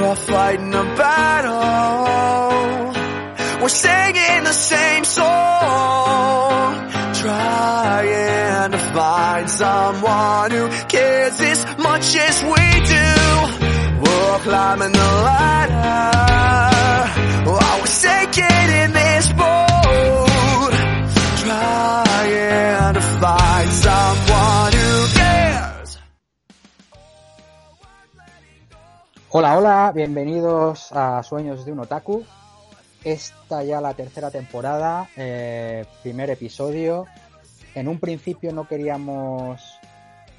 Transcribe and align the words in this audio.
We're 0.00 0.16
fighting 0.16 0.74
a 0.74 0.82
battle. 0.96 1.60
We're 3.60 3.68
singing 3.68 4.44
the 4.44 4.52
same 4.52 5.04
song. 5.04 6.88
Trying 7.14 8.70
to 8.72 8.78
find 8.78 9.50
someone 9.50 10.50
who 10.52 10.68
cares 10.88 11.38
as 11.40 11.66
much 11.76 12.16
as 12.16 12.42
we 12.42 12.80
do. 12.94 13.12
We're 14.00 14.38
climbing 14.38 14.92
the 14.92 15.10
ladder. 15.28 15.90
Oh, 17.46 17.78
we're 17.80 17.86
sinking 17.86 18.68
in 18.82 18.92
this 18.92 19.09
Hola, 29.32 29.56
hola, 29.56 29.92
bienvenidos 29.94 30.90
a 30.90 31.22
Sueños 31.22 31.64
de 31.64 31.70
un 31.70 31.78
Otaku. 31.78 32.24
Esta 33.04 33.62
ya 33.62 33.80
la 33.80 33.94
tercera 33.94 34.28
temporada, 34.28 35.08
eh, 35.16 35.84
primer 36.02 36.30
episodio. 36.30 37.06
En 37.76 37.86
un 37.86 38.00
principio 38.00 38.52
no 38.52 38.66
queríamos 38.66 39.78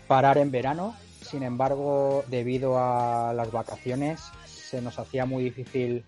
parar 0.10 0.38
en 0.40 0.52
verano, 0.52 0.94
sin 1.22 1.44
embargo, 1.44 2.26
debido 2.28 2.78
a 2.80 3.32
las 3.34 3.50
vacaciones, 3.50 4.20
se 4.46 4.82
nos 4.82 5.00
hacía 5.00 5.26
muy 5.26 5.46
difícil 5.46 6.04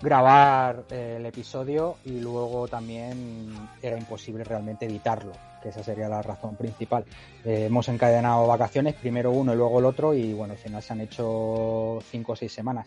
grabar 0.00 0.84
eh, 0.90 1.16
el 1.18 1.26
episodio 1.26 1.96
y 2.04 2.20
luego 2.20 2.68
también 2.68 3.52
era 3.82 3.98
imposible 3.98 4.44
realmente 4.44 4.86
editarlo, 4.86 5.32
que 5.64 5.70
esa 5.70 5.82
sería 5.82 6.08
la 6.08 6.20
razón 6.22 6.54
principal. 6.56 7.04
Eh, 7.44 7.64
hemos 7.66 7.88
encadenado 7.88 8.46
vacaciones, 8.46 8.94
primero 8.94 9.32
uno 9.32 9.54
y 9.54 9.56
luego 9.56 9.78
el 9.80 9.86
otro, 9.86 10.12
y 10.14 10.34
bueno, 10.34 10.52
al 10.52 10.58
final 10.58 10.82
se 10.82 10.92
han 10.92 11.00
hecho 11.00 11.98
cinco 12.10 12.32
o 12.32 12.36
seis 12.36 12.52
semanas. 12.52 12.86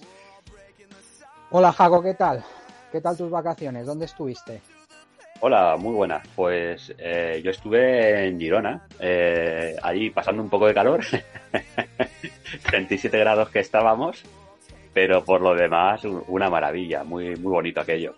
Hola 1.49 1.73
Jaco, 1.73 2.01
¿qué 2.03 2.13
tal? 2.13 2.43
¿Qué 2.91 3.01
tal 3.01 3.17
tus 3.17 3.31
vacaciones? 3.31 3.85
¿Dónde 3.87 4.05
estuviste? 4.05 4.61
Hola, 5.39 5.75
muy 5.77 5.93
buenas. 5.95 6.27
Pues 6.35 6.93
eh, 6.99 7.41
yo 7.43 7.49
estuve 7.51 8.27
en 8.27 8.39
Girona, 8.39 8.87
eh, 8.99 9.75
allí 9.81 10.09
pasando 10.11 10.41
un 10.43 10.49
poco 10.49 10.67
de 10.67 10.73
calor, 10.75 11.03
37 12.69 13.17
grados 13.17 13.49
que 13.49 13.59
estábamos, 13.59 14.23
pero 14.93 15.23
por 15.23 15.41
lo 15.41 15.53
demás 15.55 16.03
un- 16.05 16.23
una 16.27 16.49
maravilla, 16.49 17.03
muy 17.03 17.35
muy 17.37 17.51
bonito 17.51 17.81
aquello. 17.81 18.15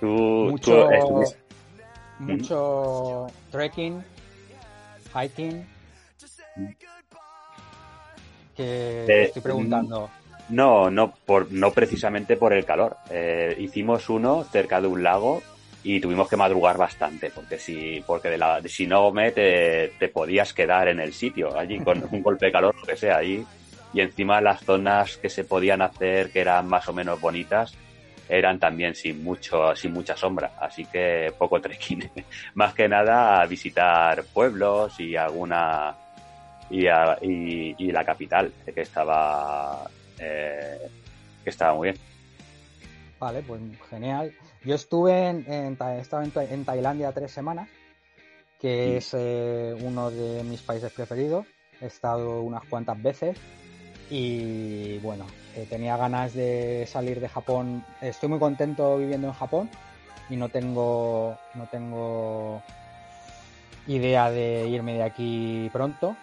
Tú, 0.00 0.08
Mucho, 0.50 0.86
tú 0.86 0.90
estuviste- 0.92 1.38
mucho 2.22 3.26
trekking, 3.50 4.02
hiking. 5.14 5.66
Que 8.56 9.04
Eh, 9.06 9.22
estoy 9.24 9.42
preguntando. 9.42 10.10
No, 10.48 10.90
no, 10.90 11.14
por, 11.24 11.50
no 11.50 11.70
precisamente 11.72 12.36
por 12.36 12.52
el 12.52 12.64
calor. 12.64 12.96
Eh, 13.10 13.56
hicimos 13.58 14.08
uno 14.10 14.44
cerca 14.44 14.80
de 14.80 14.86
un 14.86 15.02
lago 15.02 15.42
y 15.84 16.00
tuvimos 16.00 16.28
que 16.28 16.36
madrugar 16.36 16.76
bastante, 16.76 17.30
porque 17.30 17.58
si, 17.58 18.02
porque 18.06 18.28
de 18.28 18.38
la, 18.38 18.60
si 18.66 18.86
no 18.86 19.10
me 19.12 19.32
te, 19.32 19.92
te 19.98 20.08
podías 20.08 20.52
quedar 20.52 20.88
en 20.88 21.00
el 21.00 21.12
sitio, 21.12 21.56
allí 21.56 21.78
con 21.78 22.02
un 22.10 22.22
golpe 22.22 22.46
de 22.46 22.52
calor, 22.52 22.74
lo 22.78 22.86
que 22.86 22.96
sea, 22.96 23.16
allí. 23.18 23.44
Y 23.94 24.00
encima 24.00 24.40
las 24.40 24.62
zonas 24.62 25.16
que 25.18 25.28
se 25.28 25.44
podían 25.44 25.82
hacer, 25.82 26.30
que 26.30 26.40
eran 26.40 26.66
más 26.66 26.88
o 26.88 26.92
menos 26.92 27.20
bonitas, 27.20 27.74
eran 28.38 28.58
también 28.58 28.94
sin 28.94 29.22
mucho, 29.22 29.76
sin 29.76 29.92
mucha 29.92 30.16
sombra, 30.16 30.52
así 30.58 30.86
que 30.86 31.32
poco 31.38 31.60
trekking. 31.60 32.10
más 32.54 32.72
que 32.74 32.88
nada 32.88 33.44
visitar 33.46 34.24
pueblos 34.32 34.98
y 35.00 35.16
alguna 35.16 35.94
y, 36.70 36.86
a- 36.86 37.18
y, 37.20 37.74
y 37.78 37.92
la 37.92 38.04
capital, 38.04 38.52
que 38.64 38.80
estaba 38.80 39.84
eh, 40.18 40.78
que 41.44 41.50
estaba 41.50 41.74
muy 41.74 41.88
bien. 41.90 41.98
Vale, 43.20 43.42
pues 43.42 43.60
genial. 43.90 44.32
Yo 44.64 44.74
estuve 44.74 45.28
en, 45.28 45.44
en, 45.52 45.76
Ta- 45.76 45.96
estaba 45.98 46.24
en, 46.24 46.32
en 46.50 46.64
Tailandia 46.64 47.12
tres 47.12 47.30
semanas, 47.32 47.68
que 48.58 48.96
es 48.96 49.14
eh, 49.14 49.76
uno 49.82 50.10
de 50.10 50.42
mis 50.44 50.62
países 50.62 50.90
preferidos. 50.92 51.46
He 51.80 51.86
estado 51.86 52.40
unas 52.42 52.64
cuantas 52.64 53.00
veces 53.02 53.36
y 54.10 54.98
bueno, 54.98 55.26
eh, 55.56 55.66
tenía 55.68 55.96
ganas 55.96 56.34
de 56.34 56.86
salir 56.90 57.20
de 57.20 57.28
Japón. 57.28 57.84
Estoy 58.00 58.28
muy 58.28 58.38
contento 58.38 58.96
viviendo 58.98 59.28
en 59.28 59.34
Japón 59.34 59.70
y 60.30 60.36
no 60.36 60.48
tengo, 60.48 61.36
no 61.54 61.66
tengo 61.66 62.62
idea 63.86 64.30
de 64.30 64.68
irme 64.68 64.94
de 64.94 65.02
aquí 65.02 65.70
pronto. 65.72 66.16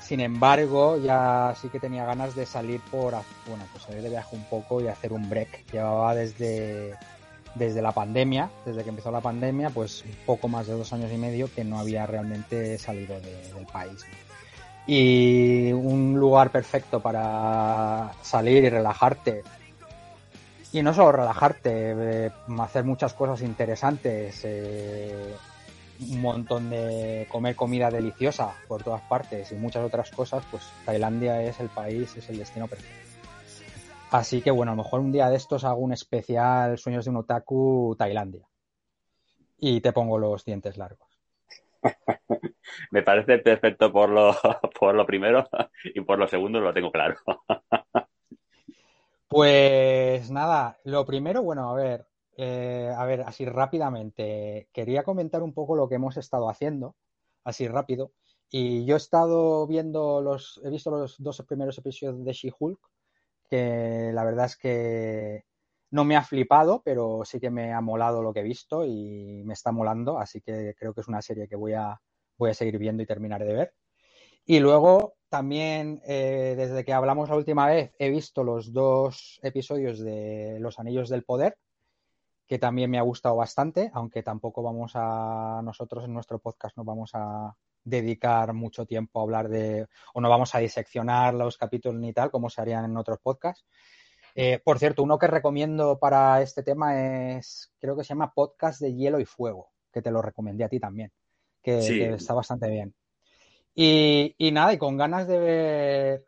Sin 0.00 0.20
embargo, 0.20 0.98
ya 0.98 1.54
sí 1.60 1.70
que 1.70 1.80
tenía 1.80 2.04
ganas 2.04 2.34
de 2.34 2.44
salir 2.44 2.80
por, 2.90 3.14
bueno, 3.46 3.64
pues 3.72 3.84
salir 3.84 4.02
de 4.02 4.10
viaje 4.10 4.36
un 4.36 4.44
poco 4.44 4.80
y 4.82 4.88
hacer 4.88 5.14
un 5.14 5.30
break. 5.30 5.64
Llevaba 5.72 6.14
desde, 6.14 6.94
desde 7.54 7.80
la 7.80 7.92
pandemia, 7.92 8.50
desde 8.66 8.82
que 8.82 8.90
empezó 8.90 9.10
la 9.10 9.22
pandemia, 9.22 9.70
pues 9.70 10.04
poco 10.26 10.46
más 10.46 10.66
de 10.66 10.74
dos 10.74 10.92
años 10.92 11.10
y 11.10 11.16
medio 11.16 11.48
que 11.54 11.64
no 11.64 11.78
había 11.78 12.04
realmente 12.06 12.76
salido 12.76 13.18
de- 13.18 13.54
del 13.54 13.64
país. 13.66 14.04
Y 14.86 15.72
un 15.72 16.18
lugar 16.18 16.50
perfecto 16.50 17.00
para 17.00 18.12
salir 18.22 18.64
y 18.64 18.68
relajarte. 18.68 19.42
Y 20.72 20.82
no 20.82 20.92
solo 20.92 21.12
relajarte, 21.12 22.26
eh, 22.26 22.30
hacer 22.58 22.84
muchas 22.84 23.14
cosas 23.14 23.40
interesantes, 23.42 24.40
eh, 24.44 25.34
un 26.00 26.20
montón 26.20 26.70
de 26.70 27.26
comer 27.30 27.54
comida 27.54 27.90
deliciosa 27.90 28.52
por 28.66 28.82
todas 28.82 29.02
partes 29.02 29.52
y 29.52 29.54
muchas 29.54 29.84
otras 29.84 30.10
cosas, 30.10 30.44
pues 30.50 30.64
Tailandia 30.84 31.42
es 31.42 31.60
el 31.60 31.68
país, 31.68 32.16
es 32.16 32.28
el 32.28 32.38
destino 32.38 32.66
perfecto. 32.66 33.04
Así 34.10 34.42
que 34.42 34.50
bueno, 34.50 34.72
a 34.72 34.76
lo 34.76 34.82
mejor 34.82 35.00
un 35.00 35.12
día 35.12 35.28
de 35.28 35.36
estos 35.36 35.64
hago 35.64 35.80
un 35.80 35.92
especial 35.92 36.78
Sueños 36.78 37.04
de 37.04 37.10
un 37.10 37.16
Otaku 37.18 37.96
Tailandia. 37.98 38.46
Y 39.58 39.80
te 39.80 39.92
pongo 39.92 40.18
los 40.18 40.44
dientes 40.44 40.76
largos. 40.76 41.08
Me 42.90 43.02
parece 43.02 43.38
perfecto 43.38 43.92
por 43.92 44.10
lo, 44.10 44.34
por 44.78 44.94
lo 44.94 45.06
primero 45.06 45.48
y 45.84 46.00
por 46.00 46.18
lo 46.18 46.26
segundo 46.28 46.60
lo 46.60 46.72
tengo 46.72 46.90
claro. 46.90 47.16
Pues 49.26 50.30
nada, 50.30 50.78
lo 50.84 51.04
primero, 51.04 51.42
bueno, 51.42 51.68
a 51.68 51.74
ver, 51.74 52.06
eh, 52.36 52.94
a 52.96 53.04
ver, 53.04 53.22
así 53.22 53.44
rápidamente, 53.44 54.68
quería 54.72 55.02
comentar 55.02 55.42
un 55.42 55.52
poco 55.52 55.74
lo 55.74 55.88
que 55.88 55.96
hemos 55.96 56.16
estado 56.18 56.48
haciendo, 56.48 56.94
así 57.42 57.66
rápido. 57.66 58.12
Y 58.48 58.84
yo 58.84 58.94
he 58.94 58.98
estado 58.98 59.66
viendo 59.66 60.20
los, 60.20 60.60
he 60.62 60.70
visto 60.70 60.92
los 60.92 61.20
dos 61.20 61.42
primeros 61.48 61.76
episodios 61.78 62.24
de 62.24 62.32
She-Hulk, 62.32 62.78
que 63.50 64.12
la 64.14 64.24
verdad 64.24 64.46
es 64.46 64.56
que 64.56 65.44
no 65.90 66.04
me 66.04 66.16
ha 66.16 66.22
flipado, 66.22 66.82
pero 66.84 67.22
sí 67.24 67.40
que 67.40 67.50
me 67.50 67.72
ha 67.72 67.80
molado 67.80 68.22
lo 68.22 68.32
que 68.32 68.40
he 68.40 68.44
visto 68.44 68.84
y 68.84 69.42
me 69.44 69.54
está 69.54 69.72
molando, 69.72 70.18
así 70.18 70.40
que 70.42 70.76
creo 70.78 70.94
que 70.94 71.00
es 71.00 71.08
una 71.08 71.22
serie 71.22 71.48
que 71.48 71.56
voy 71.56 71.72
a, 71.72 72.00
voy 72.36 72.50
a 72.50 72.54
seguir 72.54 72.78
viendo 72.78 73.02
y 73.02 73.06
terminaré 73.06 73.44
de 73.44 73.54
ver. 73.54 73.74
Y 74.46 74.60
luego 74.60 75.16
también, 75.28 76.00
eh, 76.06 76.54
desde 76.56 76.84
que 76.84 76.92
hablamos 76.92 77.28
la 77.28 77.36
última 77.36 77.66
vez, 77.66 77.92
he 77.98 78.10
visto 78.10 78.44
los 78.44 78.72
dos 78.72 79.40
episodios 79.42 79.98
de 79.98 80.58
Los 80.60 80.78
Anillos 80.78 81.08
del 81.08 81.24
Poder, 81.24 81.56
que 82.46 82.58
también 82.58 82.90
me 82.90 82.98
ha 82.98 83.02
gustado 83.02 83.36
bastante, 83.36 83.90
aunque 83.94 84.22
tampoco 84.22 84.62
vamos 84.62 84.92
a, 84.94 85.60
nosotros 85.64 86.04
en 86.04 86.12
nuestro 86.12 86.38
podcast 86.38 86.76
no 86.76 86.84
vamos 86.84 87.10
a 87.14 87.56
dedicar 87.82 88.52
mucho 88.52 88.86
tiempo 88.86 89.18
a 89.18 89.22
hablar 89.22 89.48
de, 89.48 89.86
o 90.14 90.20
no 90.20 90.28
vamos 90.28 90.54
a 90.54 90.58
diseccionar 90.58 91.34
los 91.34 91.56
capítulos 91.58 92.00
ni 92.00 92.12
tal, 92.12 92.30
como 92.30 92.50
se 92.50 92.60
harían 92.60 92.84
en 92.84 92.96
otros 92.96 93.18
podcasts. 93.20 93.66
Eh, 94.34 94.60
por 94.64 94.78
cierto, 94.78 95.02
uno 95.02 95.18
que 95.18 95.26
recomiendo 95.26 95.98
para 95.98 96.42
este 96.42 96.62
tema 96.62 97.36
es, 97.36 97.72
creo 97.78 97.96
que 97.96 98.04
se 98.04 98.08
llama 98.08 98.32
Podcast 98.34 98.80
de 98.80 98.94
Hielo 98.94 99.20
y 99.20 99.24
Fuego, 99.24 99.70
que 99.92 100.02
te 100.02 100.10
lo 100.10 100.22
recomendé 100.22 100.64
a 100.64 100.68
ti 100.68 100.80
también, 100.80 101.12
que, 101.64 101.82
Sí. 101.82 101.98
que 101.98 102.10
está 102.14 102.34
bastante 102.34 102.68
bien. 102.70 102.94
Y, 103.74 104.34
y 104.38 104.52
nada, 104.52 104.72
y 104.72 104.78
con 104.78 104.96
ganas 104.96 105.26
de 105.26 105.38
ver. 105.38 106.26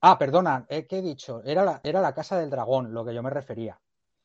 Ah, 0.00 0.18
perdona, 0.18 0.66
eh, 0.68 0.86
¿qué 0.86 0.98
he 0.98 1.02
dicho? 1.02 1.42
Era 1.44 1.62
la, 1.64 1.80
era 1.84 2.00
la 2.00 2.14
Casa 2.14 2.38
del 2.40 2.50
Dragón, 2.50 2.92
lo 2.94 3.04
que 3.04 3.14
yo 3.14 3.22
me 3.22 3.30
refería. 3.30 3.78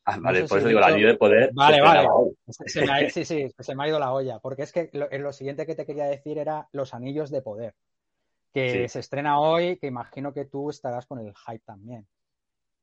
Ah, 0.06 0.18
vale, 0.22 0.44
sé 0.44 0.48
por 0.48 0.60
eso 0.60 0.68
digo, 0.70 0.80
dicho- 0.80 0.92
anillo 0.94 1.08
de 1.10 1.18
poder. 1.18 1.50
Vale, 1.54 1.82
vale. 1.82 2.00
estrenaba 2.00 2.16
hoy. 2.16 2.36
Se 2.48 2.86
me 2.86 2.92
ha- 2.94 3.10
sí, 3.10 3.26
sí, 3.26 3.52
se 3.60 3.76
me 3.76 3.84
ha 3.84 3.88
ido 3.90 4.00
la 4.00 4.14
olla. 4.14 4.40
Porque 4.40 4.64
es 4.64 4.72
que 4.72 4.90
lo, 4.94 5.08
lo 5.10 5.34
siguiente 5.34 5.66
que 5.66 5.76
te 5.76 5.86
quería 5.86 6.06
decir 6.06 6.38
era 6.38 6.70
los 6.72 6.94
anillos 6.94 7.30
de 7.30 7.42
poder. 7.42 7.76
Que 8.54 8.70
Sí. 8.84 8.88
se 8.90 9.00
estrena 9.00 9.40
hoy, 9.40 9.78
que 9.78 9.88
imagino 9.88 10.34
que 10.34 10.46
tú 10.46 10.70
estarás 10.70 11.06
con 11.08 11.20
el 11.20 11.34
hype 11.36 11.64
también. 11.66 12.08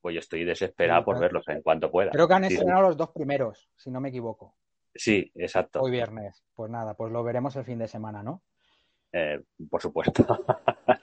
Pues 0.02 0.14
yo 0.14 0.18
estoy 0.18 0.44
desesperado 0.44 1.00
Sí, 1.00 1.04
por 1.06 1.18
verlos 1.20 1.48
en 1.48 1.62
cuanto 1.62 1.90
pueda. 1.90 2.10
Creo 2.10 2.28
que 2.28 2.34
han 2.34 2.44
sí. 2.48 2.54
estrenado 2.54 2.82
los 2.82 2.96
dos 2.96 3.10
primeros, 3.10 3.70
si 3.76 3.90
no 3.90 4.00
me 4.00 4.10
equivoco. 4.10 4.54
Sí, 4.94 5.30
exacto. 5.34 5.80
Hoy 5.80 5.90
viernes. 5.90 6.44
Pues 6.54 6.70
nada, 6.70 6.94
pues 6.94 7.12
lo 7.12 7.22
veremos 7.24 7.54
el 7.56 7.64
fin 7.64 7.78
de 7.78 7.88
semana, 7.88 8.22
¿no? 8.22 8.42
Eh, 9.12 9.40
por 9.70 9.80
supuesto. 9.82 10.24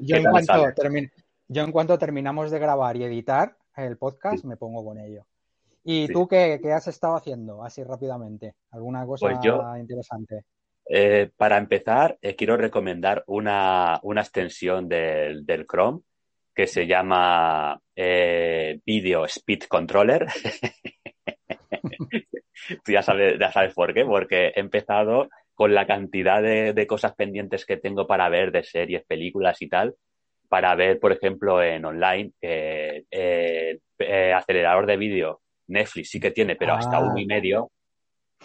Yo 0.00 0.16
en 0.16 0.24
cuanto 0.24 0.52
sale. 0.52 0.74
termin- 0.74 1.10
yo 1.50 1.62
en 1.64 1.72
cuanto 1.72 1.98
terminamos 1.98 2.50
de 2.50 2.58
grabar 2.58 2.96
y 2.96 3.04
editar 3.04 3.56
el 3.76 3.96
podcast, 3.96 4.44
me 4.44 4.56
pongo 4.58 4.84
con 4.84 4.98
ello. 4.98 5.26
¿Y 5.84 6.06
Sí. 6.06 6.12
tú 6.12 6.28
qué, 6.28 6.58
qué 6.62 6.72
has 6.72 6.86
estado 6.88 7.16
haciendo 7.16 7.64
así 7.64 7.82
rápidamente? 7.82 8.54
¿Alguna 8.70 9.06
cosa 9.06 9.26
Pues 9.26 9.38
yo- 9.42 9.62
interesante? 9.78 10.44
Eh, 10.90 11.30
para 11.36 11.56
empezar, 11.56 12.18
eh, 12.20 12.34
quiero 12.36 12.56
recomendar 12.56 13.24
una, 13.26 13.98
una 14.02 14.20
extensión 14.22 14.88
del, 14.88 15.44
del 15.46 15.66
Chrome 15.66 16.00
que 16.54 16.66
se 16.66 16.86
llama 16.86 17.80
eh, 17.94 18.80
Video 18.84 19.24
Speed 19.24 19.60
Controller. 19.68 20.26
Tú 22.84 22.92
ya 22.92 23.02
sabes, 23.02 23.38
ya 23.38 23.50
sabes 23.52 23.74
por 23.74 23.92
qué, 23.94 24.04
porque 24.04 24.48
he 24.54 24.60
empezado 24.60 25.28
con 25.54 25.74
la 25.74 25.86
cantidad 25.86 26.42
de, 26.42 26.72
de 26.72 26.86
cosas 26.86 27.14
pendientes 27.14 27.66
que 27.66 27.76
tengo 27.76 28.06
para 28.06 28.28
ver 28.28 28.52
de 28.52 28.62
series, 28.62 29.04
películas 29.04 29.60
y 29.60 29.68
tal, 29.68 29.94
para 30.48 30.74
ver, 30.74 30.98
por 31.00 31.12
ejemplo, 31.12 31.62
en 31.62 31.84
online, 31.84 32.30
eh, 32.40 33.04
eh, 33.10 33.78
eh, 33.98 34.32
acelerador 34.32 34.86
de 34.86 34.96
vídeo, 34.96 35.40
Netflix 35.66 36.10
sí 36.10 36.20
que 36.20 36.30
tiene, 36.30 36.56
pero 36.56 36.74
hasta 36.74 36.96
Ah. 36.96 37.00
uno 37.00 37.18
y 37.18 37.26
medio. 37.26 37.70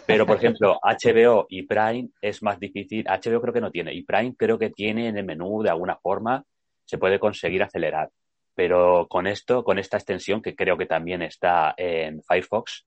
Pero, 0.06 0.26
por 0.26 0.36
ejemplo, 0.36 0.78
HBO 0.82 1.46
y 1.48 1.62
Prime 1.62 2.08
es 2.20 2.42
más 2.42 2.58
difícil. 2.58 3.06
HBO 3.08 3.40
creo 3.40 3.54
que 3.54 3.60
no 3.60 3.70
tiene. 3.70 3.94
Y 3.94 4.02
Prime 4.02 4.34
creo 4.36 4.58
que 4.58 4.68
tiene 4.70 5.08
en 5.08 5.16
el 5.16 5.24
menú 5.24 5.62
de 5.62 5.70
alguna 5.70 5.96
forma, 5.96 6.44
se 6.84 6.98
puede 6.98 7.18
conseguir 7.18 7.62
acelerar. 7.62 8.10
Pero 8.54 9.06
con 9.08 9.26
esto, 9.26 9.62
con 9.64 9.78
esta 9.78 9.96
extensión, 9.96 10.42
que 10.42 10.54
creo 10.54 10.76
que 10.76 10.86
también 10.86 11.22
está 11.22 11.74
en 11.76 12.22
Firefox, 12.22 12.84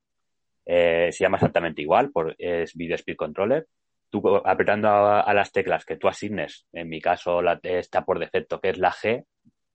eh, 0.67 1.09
se 1.11 1.23
llama 1.23 1.37
exactamente 1.37 1.81
igual, 1.81 2.11
por, 2.11 2.35
es 2.37 2.75
Video 2.75 2.95
Speed 2.95 3.15
Controller. 3.15 3.67
Tú 4.09 4.37
apretando 4.45 4.89
a, 4.89 5.21
a 5.21 5.33
las 5.33 5.51
teclas 5.51 5.85
que 5.85 5.97
tú 5.97 6.07
asignes, 6.07 6.65
en 6.73 6.89
mi 6.89 6.99
caso 7.01 7.41
la, 7.41 7.59
está 7.63 8.03
por 8.03 8.19
defecto, 8.19 8.59
que 8.59 8.69
es 8.69 8.77
la 8.77 8.91
G, 8.91 9.25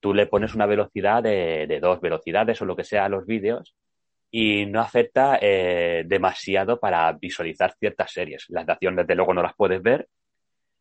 tú 0.00 0.12
le 0.12 0.26
pones 0.26 0.54
una 0.54 0.66
velocidad 0.66 1.22
de, 1.22 1.66
de 1.66 1.80
dos 1.80 2.00
velocidades 2.00 2.60
o 2.60 2.64
lo 2.64 2.76
que 2.76 2.84
sea 2.84 3.06
a 3.06 3.08
los 3.08 3.26
vídeos 3.26 3.74
y 4.30 4.66
no 4.66 4.80
afecta 4.80 5.38
eh, 5.40 6.04
demasiado 6.06 6.80
para 6.80 7.12
visualizar 7.12 7.74
ciertas 7.78 8.12
series. 8.12 8.46
Las 8.48 8.66
de 8.66 8.72
acción, 8.72 8.96
desde 8.96 9.14
luego, 9.14 9.34
no 9.34 9.42
las 9.42 9.54
puedes 9.54 9.82
ver, 9.82 10.08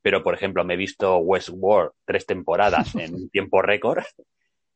pero, 0.02 0.24
por 0.24 0.34
ejemplo, 0.34 0.64
me 0.64 0.74
he 0.74 0.78
visto 0.78 1.18
Westworld 1.18 1.92
tres 2.06 2.26
temporadas 2.26 2.96
en 2.96 3.14
un 3.14 3.30
tiempo 3.32 3.62
récord 3.62 4.04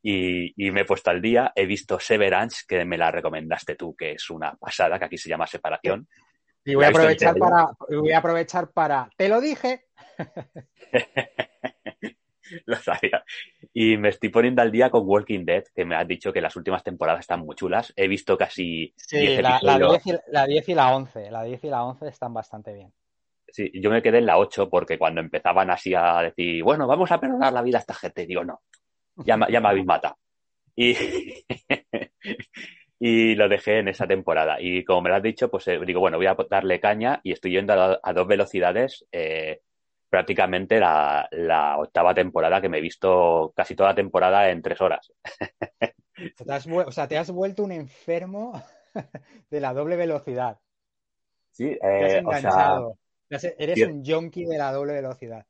y, 0.07 0.54
y 0.56 0.69
me 0.69 0.81
he 0.81 0.86
puesto 0.86 1.10
al 1.10 1.19
día. 1.19 1.52
He 1.56 1.66
visto 1.66 2.00
Severance, 2.00 2.63
que 2.68 2.86
me 2.86 2.96
la 2.96 3.10
recomendaste 3.10 3.75
tú, 3.75 3.96
que 3.96 4.12
es 4.12 4.30
una 4.30 4.54
pasada, 4.54 5.00
que 5.00 5.06
aquí 5.06 5.18
se 5.18 5.30
llama 5.30 5.48
Separación. 5.48 6.07
Y 6.63 6.75
voy 6.75 6.86
a 6.86 6.92
¿La 6.92 7.00
has 7.00 7.07
visto 7.07 7.28
aprovechar 7.28 7.40
para, 7.40 8.00
voy 8.00 8.12
a 8.12 8.18
aprovechar 8.19 8.72
para, 8.72 9.10
te 9.18 9.30
lo 9.30 9.42
dije, 9.42 9.86
Lo 12.66 12.75
sabía. 12.75 13.24
Y 13.74 13.98
me 13.98 14.10
estoy 14.10 14.30
poniendo 14.30 14.62
al 14.62 14.72
día 14.72 14.92
con 14.92 15.07
Walking 15.07 15.44
Dead, 15.44 15.63
que 15.74 15.84
me 15.84 15.96
has 15.96 16.08
dicho 16.08 16.31
que 16.31 16.42
las 16.42 16.56
últimas 16.56 16.84
temporadas 16.84 17.22
están 17.22 17.40
muy 17.40 17.56
chulas. 17.56 17.92
He 17.96 18.08
visto 18.08 18.38
casi 18.38 18.94
sí, 18.96 19.18
10 19.18 19.42
la, 19.42 19.60
la 19.63 19.74
episodios. 19.74 20.04
10 20.04 20.06
y, 20.06 20.31
la 20.31 20.46
10 20.46 20.69
y 20.69 20.75
la 20.75 20.96
11, 20.96 21.31
la 21.31 21.44
10 21.44 21.63
y 21.63 21.68
la 21.68 21.84
11 21.84 22.08
están 22.08 22.31
bastante 22.31 22.74
bien. 22.74 22.94
Sí, 23.48 23.72
yo 23.74 23.90
me 23.90 24.04
quedé 24.04 24.19
en 24.19 24.28
la 24.28 24.38
8 24.38 24.69
porque 24.69 25.00
cuando 25.00 25.22
empezaban 25.22 25.72
así 25.72 25.96
a 25.96 26.22
decir, 26.22 26.63
bueno, 26.63 26.86
vamos 26.86 27.12
a 27.12 27.19
perdonar 27.19 27.51
la 27.51 27.63
vida 27.63 27.78
a 27.78 27.81
esta 27.81 27.96
gente, 27.96 28.28
digo, 28.28 28.44
no, 28.44 28.62
ya, 29.18 29.38
ya 29.50 29.62
me 29.62 29.70
habéis 29.70 29.86
matado. 29.86 30.18
Y, 30.76 30.96
y 33.00 33.36
lo 33.36 33.48
dejé 33.50 33.80
en 33.80 33.90
esa 33.90 34.08
temporada. 34.08 34.58
Y 34.60 34.84
como 34.84 35.02
me 35.02 35.10
lo 35.10 35.16
has 35.16 35.24
dicho, 35.24 35.50
pues 35.50 35.68
eh, 35.68 35.80
digo, 35.86 36.00
bueno, 36.00 36.18
voy 36.18 36.28
a 36.28 36.36
darle 36.50 36.80
caña 36.80 37.20
y 37.24 37.32
estoy 37.32 37.52
yendo 37.52 37.74
a, 37.74 38.00
a 38.02 38.14
dos 38.14 38.28
velocidades 38.28 39.06
eh, 39.12 39.62
prácticamente 40.10 40.80
la, 40.80 41.28
la 41.32 41.78
octava 41.78 42.14
temporada 42.14 42.62
que 42.62 42.70
me 42.70 42.78
he 42.78 42.82
visto 42.82 43.52
casi 43.56 43.76
toda 43.76 43.90
la 43.90 43.96
temporada 43.96 44.50
en 44.50 44.62
tres 44.62 44.80
horas. 44.82 45.12
Te 46.16 46.54
has 46.54 46.68
o 46.68 46.92
sea, 46.92 47.08
te 47.08 47.18
has 47.18 47.30
vuelto 47.32 47.64
un 47.64 47.74
enfermo 47.74 48.62
de 49.50 49.60
la 49.60 49.74
doble 49.74 49.98
velocidad. 49.98 50.58
Sí, 51.52 51.78
Te 51.80 51.86
has 51.86 52.14
eh, 52.14 52.24
o 52.26 52.30
sea, 52.32 52.40
enganchado. 52.40 52.98
Eres 53.58 53.88
un 53.88 54.06
junkie 54.06 54.46
de 54.46 54.58
la 54.58 54.72
doble 54.72 54.94
velocidad. 54.94 55.46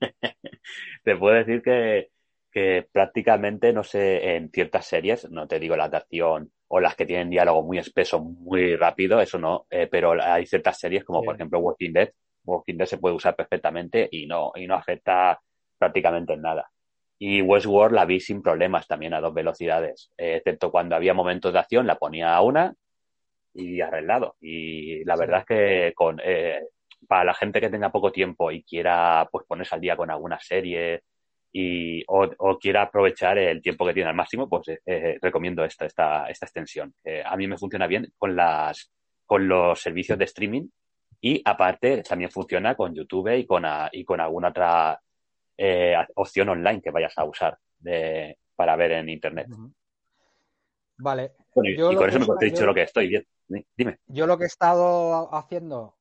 te 1.04 1.16
puedo 1.16 1.34
decir 1.34 1.62
que, 1.62 2.10
que 2.56 2.86
prácticamente, 2.90 3.72
no 3.74 3.84
sé, 3.84 4.36
en 4.36 4.50
ciertas 4.50 4.86
series, 4.86 5.30
no 5.30 5.46
te 5.46 5.58
digo 5.60 5.76
las 5.76 5.90
de 5.90 5.98
acción 5.98 6.50
o 6.68 6.80
las 6.80 6.94
que 6.96 7.04
tienen 7.04 7.28
diálogo 7.28 7.62
muy 7.62 7.76
espeso, 7.78 8.18
muy 8.20 8.76
rápido, 8.76 9.20
eso 9.20 9.38
no, 9.38 9.66
eh, 9.70 9.88
pero 9.90 10.12
hay 10.22 10.46
ciertas 10.46 10.78
series 10.78 11.04
como 11.04 11.20
Sí. 11.20 11.26
por 11.26 11.34
ejemplo 11.34 11.58
Walking 11.58 11.92
Dead, 11.92 12.10
Walking 12.44 12.76
Dead 12.78 12.86
se 12.86 12.96
puede 12.98 13.14
usar 13.14 13.36
perfectamente 13.36 14.08
y 14.10 14.26
no, 14.26 14.52
y 14.54 14.66
no 14.66 14.74
afecta 14.74 15.38
prácticamente 15.78 16.32
en 16.32 16.40
nada. 16.42 16.70
Y 17.18 17.42
Westworld 17.42 17.94
la 17.94 18.06
vi 18.06 18.20
sin 18.20 18.40
problemas 18.42 18.86
también 18.88 19.12
a 19.14 19.20
dos 19.20 19.34
velocidades, 19.34 20.10
eh, 20.16 20.36
excepto 20.36 20.70
cuando 20.70 20.96
había 20.96 21.12
momentos 21.14 21.52
de 21.52 21.58
acción, 21.58 21.86
la 21.86 21.98
ponía 21.98 22.34
a 22.34 22.40
una 22.40 22.74
y 23.54 23.80
arreglado. 23.82 24.36
Y 24.40 25.04
la 25.04 25.16
Sí. 25.16 25.20
verdad 25.20 25.40
es 25.40 25.46
que 25.46 25.92
con, 25.94 26.20
eh, 26.24 26.60
para 27.08 27.24
la 27.24 27.34
gente 27.34 27.60
que 27.60 27.70
tenga 27.70 27.90
poco 27.92 28.12
tiempo 28.12 28.50
y 28.50 28.62
quiera 28.64 29.28
pues 29.30 29.46
ponerse 29.46 29.74
al 29.74 29.80
día 29.82 29.96
con 29.96 30.10
alguna 30.10 30.38
serie 30.40 31.02
y, 31.58 32.04
o, 32.08 32.28
o 32.38 32.58
quiera 32.58 32.82
aprovechar 32.82 33.38
el 33.38 33.62
tiempo 33.62 33.86
que 33.86 33.94
tiene 33.94 34.10
al 34.10 34.16
máximo, 34.16 34.48
pues 34.48 34.68
eh, 34.68 34.80
eh, 34.84 35.18
recomiendo 35.22 35.64
esta, 35.64 35.86
esta, 35.86 36.26
esta 36.28 36.46
extensión. 36.46 36.94
Eh, 37.04 37.22
a 37.24 37.36
mí 37.36 37.46
me 37.46 37.56
funciona 37.56 37.86
bien 37.86 38.12
con 38.18 38.34
las 38.36 38.90
con 39.24 39.48
los 39.48 39.80
servicios 39.80 40.18
de 40.18 40.24
streaming 40.26 40.68
y 41.20 41.40
aparte 41.44 42.02
también 42.02 42.30
funciona 42.30 42.74
con 42.76 42.94
YouTube 42.94 43.34
y 43.36 43.46
con, 43.46 43.64
a- 43.64 43.88
y 43.92 44.04
con 44.04 44.20
alguna 44.20 44.48
otra 44.48 45.00
opción 46.16 46.48
online 46.50 46.80
que 46.82 46.90
vayas 46.90 47.16
a 47.16 47.24
usar 47.24 47.56
de, 47.78 48.36
para 48.54 48.76
ver 48.76 48.92
en 48.92 49.08
internet. 49.08 49.46
Vale. 50.98 51.32
Bueno, 51.54 51.70
y, 51.70 51.96
con 51.96 52.08
eso 52.08 52.18
me 52.18 52.26
he- 52.40 52.44
dicho 52.50 52.60
yo- 52.60 52.66
lo 52.66 52.74
que 52.74 52.82
estoy 52.82 53.08
bien. 53.08 53.26
Dime. 53.76 53.98
Yo 54.06 54.26
lo 54.26 54.36
que 54.38 54.44
he 54.44 54.46
estado 54.46 55.34
haciendo 55.34 55.96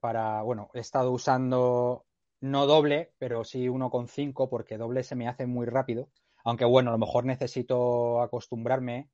para, 0.00 0.42
bueno, 0.42 0.70
he 0.74 0.80
estado 0.80 1.10
usando 1.12 2.04
no 2.44 2.66
doble, 2.66 3.10
pero 3.18 3.42
sí 3.42 3.68
1,5 3.68 4.50
porque 4.50 4.76
doble 4.76 5.02
se 5.02 5.16
me 5.16 5.28
hace 5.28 5.46
muy 5.46 5.64
rápido. 5.64 6.10
Aunque 6.44 6.66
bueno, 6.66 6.90
a 6.90 6.92
lo 6.92 6.98
mejor 6.98 7.24
necesito 7.24 8.20
acostumbrarme, 8.20 9.08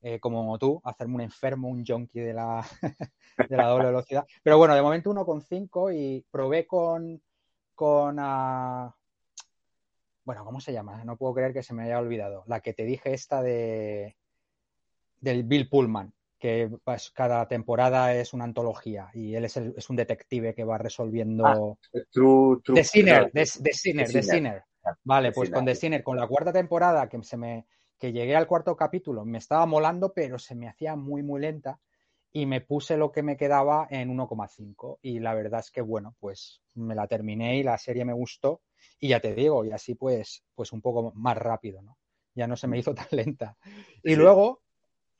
eh, 0.00 0.18
como 0.18 0.58
tú, 0.58 0.80
a 0.82 0.90
hacerme 0.90 1.16
un 1.16 1.20
enfermo, 1.20 1.68
un 1.68 1.84
junkie 1.84 2.20
de 2.20 2.32
la, 2.32 2.66
de 3.48 3.56
la 3.56 3.68
doble 3.68 3.86
velocidad. 3.88 4.26
Pero 4.42 4.56
bueno, 4.56 4.74
de 4.74 4.80
momento 4.80 5.12
1,5 5.12 5.94
y 5.94 6.24
probé 6.30 6.66
con, 6.66 7.20
con 7.74 8.16
ah, 8.18 8.96
bueno, 10.24 10.42
¿cómo 10.44 10.58
se 10.58 10.72
llama? 10.72 11.04
No 11.04 11.18
puedo 11.18 11.34
creer 11.34 11.52
que 11.52 11.62
se 11.62 11.74
me 11.74 11.82
haya 11.82 11.98
olvidado. 11.98 12.42
La 12.46 12.60
que 12.60 12.72
te 12.72 12.84
dije 12.86 13.12
esta 13.12 13.42
de 13.42 14.16
del 15.20 15.44
Bill 15.44 15.68
Pullman, 15.68 16.14
que 16.42 16.68
pues, 16.82 17.12
cada 17.12 17.46
temporada 17.46 18.12
es 18.16 18.32
una 18.34 18.42
antología 18.42 19.10
y 19.14 19.36
él 19.36 19.44
es, 19.44 19.56
el- 19.56 19.74
es 19.76 19.88
un 19.88 19.94
detective 19.96 20.54
que 20.56 20.64
va 20.64 20.76
resolviendo 20.76 21.44
Ah, 21.46 21.54
True, 22.10 22.60
true, 22.64 22.76
The 22.76 22.84
Sinner, 22.84 23.30
The, 23.32 23.46
The 23.62 23.72
Sinner, 23.72 24.06
The 24.08 24.12
The 24.12 24.22
Sinner. 24.22 24.64
Ah, 24.84 24.96
Vale, 25.04 25.28
The 25.28 25.34
pues 25.34 25.46
Sinner, 25.46 25.54
con 25.54 25.64
The. 25.66 25.74
Sinner, 25.76 26.02
con 26.02 26.16
la 26.16 26.26
cuarta 26.26 26.52
temporada 26.52 27.08
que 27.08 27.22
se 27.22 27.36
me 27.36 27.66
que 27.96 28.12
llegué 28.12 28.34
al 28.34 28.48
cuarto 28.48 28.74
capítulo, 28.76 29.24
me 29.24 29.38
estaba 29.38 29.64
molando, 29.66 30.12
pero 30.12 30.36
se 30.36 30.56
me 30.56 30.68
hacía 30.68 30.96
muy 30.96 31.22
muy 31.22 31.40
lenta 31.40 31.78
y 32.32 32.46
me 32.46 32.60
puse 32.60 32.96
lo 32.96 33.12
que 33.12 33.22
me 33.22 33.36
quedaba 33.36 33.86
en 33.90 34.10
1,5 34.10 34.98
y 35.00 35.20
la 35.20 35.34
verdad 35.34 35.60
es 35.60 35.70
que 35.70 35.80
bueno, 35.82 36.16
pues 36.18 36.60
me 36.74 36.96
la 36.96 37.06
terminé 37.06 37.58
y 37.58 37.62
la 37.62 37.78
serie 37.78 38.04
me 38.04 38.14
gustó 38.14 38.62
y 38.98 39.10
ya 39.10 39.20
te 39.20 39.32
digo, 39.34 39.64
y 39.64 39.70
así 39.70 39.94
pues 39.94 40.42
pues 40.56 40.72
un 40.72 40.80
poco 40.82 41.12
más 41.14 41.36
rápido, 41.36 41.82
¿no? 41.82 41.98
Ya 42.34 42.48
no 42.48 42.56
se 42.56 42.66
me 42.66 42.78
hizo 42.78 42.94
tan 42.96 43.06
lenta. 43.12 43.56
Y 44.02 44.10
Sí. 44.10 44.16
luego 44.16 44.61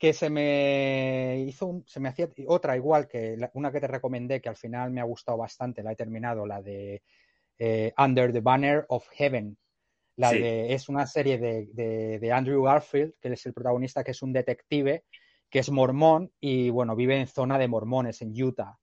que 0.03 0.11
se 0.11 0.29
me 0.29 1.45
hizo 1.47 1.65
un- 1.65 1.87
se 1.87 2.01
me 2.01 2.09
hacía 2.09 2.27
otra 2.47 2.75
igual 2.75 3.07
que 3.07 3.37
la- 3.37 3.49
una 3.53 3.71
que 3.71 3.79
te 3.79 3.87
recomendé 3.87 4.41
que 4.41 4.49
al 4.49 4.57
final 4.57 4.91
me 4.91 4.99
ha 4.99 5.05
gustado 5.05 5.37
bastante, 5.37 5.81
la 5.81 5.93
he 5.93 5.95
terminado, 5.95 6.45
la 6.45 6.61
de 6.61 7.03
eh, 7.57 7.93
Under 7.97 8.33
the 8.33 8.41
Banner 8.41 8.85
of 8.89 9.07
Heaven. 9.11 9.57
La 10.17 10.31
Sí. 10.31 10.39
de, 10.39 10.73
es 10.73 10.89
una 10.89 11.07
serie 11.07 11.37
de, 11.37 11.69
de- 11.71 12.19
de 12.19 12.31
Andrew 12.33 12.63
Garfield, 12.63 13.13
que 13.21 13.31
es 13.31 13.45
el 13.45 13.53
protagonista, 13.53 14.03
que 14.03 14.11
es 14.11 14.21
un 14.21 14.33
detective, 14.33 15.05
que 15.49 15.59
es 15.59 15.69
mormón 15.71 16.33
y 16.41 16.69
bueno, 16.69 16.97
vive 16.97 17.17
en 17.17 17.27
zona 17.27 17.57
de 17.57 17.69
mormones, 17.69 18.21
en 18.21 18.33
Utah. 18.43 18.77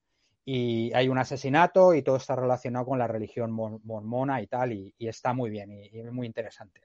Y 0.46 0.90
hay 0.94 1.10
un 1.10 1.18
asesinato 1.18 1.92
y 1.92 2.00
todo 2.00 2.16
está 2.16 2.34
relacionado 2.34 2.86
con 2.86 2.98
la 2.98 3.06
religión 3.08 3.52
mor- 3.52 3.80
mormona 3.84 4.40
y 4.40 4.46
tal, 4.46 4.72
y, 4.72 4.94
y 4.96 5.06
está 5.08 5.34
muy 5.34 5.50
bien 5.50 5.70
y, 5.70 5.98
y 5.98 6.02
muy 6.04 6.26
interesante. 6.26 6.80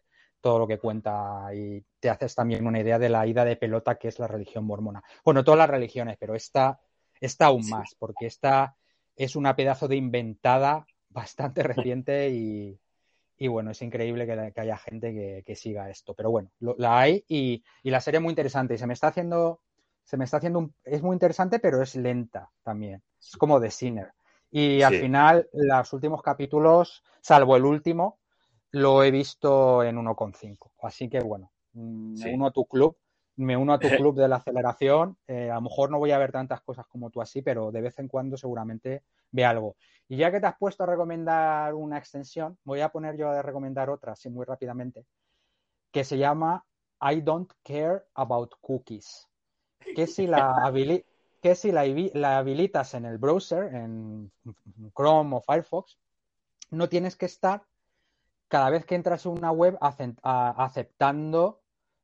Todo 0.46 0.60
lo 0.60 0.68
que 0.68 0.78
cuenta 0.78 1.50
y 1.56 1.84
te 2.00 2.08
haces 2.08 2.36
también 2.36 2.68
una 2.68 2.80
idea 2.80 3.00
de 3.00 3.10
la 3.10 3.26
ida 3.26 3.44
de 3.44 3.56
pelota 3.56 3.96
que 3.96 4.10
es 4.10 4.20
la 4.20 4.28
religión 4.28 4.64
mormona. 4.64 5.04
Bueno, 5.24 5.44
todas 5.44 5.58
las 5.58 5.72
religiones, 5.72 6.18
pero 6.20 6.36
esta, 6.36 6.80
esta 7.20 7.48
aún 7.48 7.68
más, 7.68 7.96
porque 7.98 8.28
esta 8.28 8.76
es 9.16 9.36
una 9.36 9.56
pedazo 9.56 9.88
de 9.88 9.96
inventada 9.96 10.86
bastante 11.10 11.64
reciente 11.64 12.30
y, 12.30 12.80
y 13.40 13.48
bueno, 13.48 13.72
es 13.72 13.82
increíble 13.82 14.28
que, 14.28 14.62
haya 14.62 14.78
gente 14.78 15.44
que, 15.44 15.56
siga 15.56 15.90
esto. 15.90 16.14
Pero 16.14 16.30
bueno, 16.30 16.52
la 16.60 17.00
hay 17.00 17.26
y, 17.28 17.64
la 17.82 18.00
serie 18.00 18.20
es 18.20 18.22
muy 18.22 18.30
interesante 18.30 18.76
y 18.76 18.78
se 18.78 18.86
me 18.86 18.94
está 18.94 19.08
haciendo, 19.08 19.62
se 20.04 20.16
me 20.16 20.26
está 20.26 20.38
haciendo, 20.38 20.60
un, 20.60 20.76
es 20.84 21.02
muy 21.02 21.16
interesante, 21.16 21.58
pero 21.58 21.82
es 21.82 21.96
lenta 21.96 22.52
también. 22.62 23.02
Es 23.20 23.36
como 23.36 23.60
The 23.60 23.72
Sinner. 23.72 24.14
Y 24.52 24.84
al 24.84 24.94
final, 24.94 25.50
los 25.54 25.92
últimos 25.92 26.22
capítulos, 26.22 27.04
salvo 27.20 27.56
el 27.56 27.66
último, 27.66 28.20
lo 28.76 29.04
he 29.04 29.12
visto 29.12 29.84
en 29.84 29.96
1,5. 29.96 30.72
Así 30.82 31.10
que 31.10 31.22
bueno, 31.22 31.52
mm, 31.74 32.20
me 32.22 32.34
uno 32.34 32.48
a 32.48 32.52
tu 32.52 32.66
club, 32.66 32.98
me 33.38 33.56
uno 33.56 33.74
a 33.74 33.80
tu 33.80 33.88
club 34.04 34.16
de 34.16 34.28
la 34.28 34.36
aceleración. 34.36 35.18
Eh, 35.28 35.50
a 35.50 35.56
lo 35.56 35.62
mejor 35.62 35.90
no 35.90 35.98
voy 35.98 36.12
a 36.12 36.18
ver 36.18 36.34
tantas 36.34 36.62
cosas 36.62 36.86
como 36.88 37.10
tú 37.10 37.22
así, 37.22 37.42
pero 37.42 37.72
de 37.72 37.80
vez 37.80 37.98
en 38.00 38.10
cuando 38.10 38.36
seguramente 38.36 39.04
ve 39.32 39.46
algo. 39.46 39.78
Y 40.10 40.18
ya 40.18 40.30
que 40.30 40.42
te 40.42 40.48
has 40.48 40.58
puesto 40.58 40.84
a 40.84 40.88
recomendar 40.88 41.74
una 41.74 41.98
extensión, 41.98 42.58
voy 42.66 42.82
a 42.82 42.90
poner 42.90 43.16
yo 43.16 43.30
a 43.30 43.42
recomendar 43.42 43.90
otra, 43.90 44.12
así 44.12 44.30
muy 44.30 44.46
rápidamente, 44.46 45.06
que 45.92 46.04
se 46.04 46.18
llama 46.18 46.66
I 47.00 47.22
Don't 47.22 47.52
Care 47.64 48.04
About 48.14 48.56
Cookies. 48.60 49.30
Que 49.96 50.06
si 50.06 50.28
la, 50.28 50.54
que 51.42 51.56
si 51.56 51.72
la, 51.72 52.38
habilitas 52.38 52.94
en 52.94 53.06
el 53.06 53.20
browser, 53.20 53.74
en 53.74 54.30
Chrome 54.94 55.38
o 55.38 55.42
Firefox, 55.42 55.98
no 56.72 56.90
tienes 56.90 57.16
que 57.16 57.28
estar 57.28 57.64
cada 58.48 58.70
vez 58.70 58.86
que 58.86 58.96
entras 58.96 59.26
en 59.26 59.34
una 59.34 59.52
web 59.52 59.78
aceptando 59.82 61.62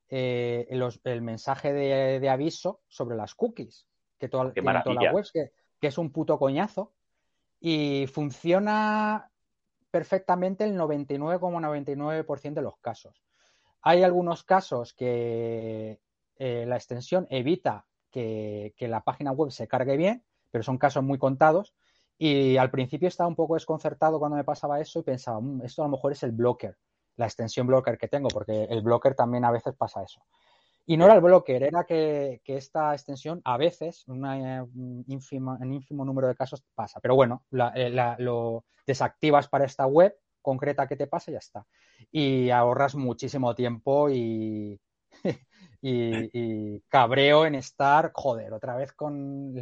eh, 0.09 0.67
el 1.03 1.21
mensaje 1.21 1.73
de, 1.73 2.29
aviso 2.29 2.81
sobre 2.87 3.15
las 3.15 3.35
cookies 3.35 3.87
que 4.17 4.27
toda, 4.29 4.53
toda 4.53 4.83
la 5.01 5.13
web, 5.13 5.25
que, 5.31 5.51
que, 5.79 5.87
es 5.87 5.97
un 5.97 6.11
puto 6.11 6.37
coñazo 6.37 6.93
y 7.59 8.07
funciona 8.07 9.31
perfectamente 9.91 10.63
el 10.63 10.77
99,99% 10.77 12.53
de 12.53 12.61
los 12.61 12.77
casos. 12.77 13.23
Hay 13.81 14.03
algunos 14.03 14.43
casos 14.43 14.93
que 14.93 15.99
eh, 16.37 16.65
la 16.65 16.75
extensión 16.75 17.27
evita 17.29 17.85
que, 18.09 18.73
la 18.79 19.03
página 19.03 19.31
web 19.31 19.51
se 19.51 19.67
cargue 19.67 19.97
bien, 19.97 20.23
pero 20.49 20.63
son 20.63 20.77
casos 20.77 21.03
muy 21.03 21.17
contados. 21.17 21.75
Y 22.23 22.55
al 22.57 22.69
principio 22.69 23.07
estaba 23.07 23.27
un 23.27 23.35
poco 23.35 23.55
desconcertado 23.55 24.19
cuando 24.19 24.37
me 24.37 24.43
pasaba 24.43 24.79
eso 24.79 24.99
y 24.99 25.01
pensaba, 25.01 25.41
mm, 25.41 25.63
esto 25.63 25.81
a 25.81 25.85
lo 25.85 25.91
mejor 25.93 26.11
es 26.11 26.21
el 26.21 26.31
blocker, 26.31 26.77
la 27.15 27.25
extensión 27.25 27.65
blocker 27.65 27.97
que 27.97 28.07
tengo, 28.07 28.27
porque 28.27 28.65
el 28.65 28.83
blocker 28.83 29.15
también 29.15 29.43
a 29.43 29.49
veces 29.49 29.73
pasa 29.75 30.03
eso. 30.03 30.21
Y 30.85 30.97
no 30.97 31.05
era 31.05 31.15
el 31.15 31.21
blocker, 31.21 31.63
era 31.63 31.83
que, 31.83 32.39
esta 32.45 32.93
extensión 32.93 33.41
a 33.43 33.57
veces, 33.57 34.07
una, 34.07 34.61
un, 34.61 35.03
ínfimo, 35.07 35.57
ínfimo 35.63 36.05
número 36.05 36.27
de 36.27 36.35
casos, 36.35 36.63
pasa. 36.75 36.99
Pero 36.99 37.15
bueno, 37.15 37.43
eh, 37.73 37.89
lo 38.19 38.65
desactivas 38.85 39.47
para 39.47 39.65
esta 39.65 39.87
web 39.87 40.15
concreta 40.43 40.87
que 40.87 40.97
te 40.97 41.07
pasa 41.07 41.31
y 41.31 41.33
ya 41.33 41.39
está. 41.39 41.65
Y 42.11 42.51
ahorras 42.51 42.93
muchísimo 42.93 43.55
tiempo 43.55 44.11
y, 44.11 44.79
y, 45.81 46.81
cabreo 46.81 47.47
en 47.47 47.55
estar, 47.55 48.11
joder, 48.13 48.53
otra 48.53 48.75
vez 48.75 48.93
con 48.93 49.55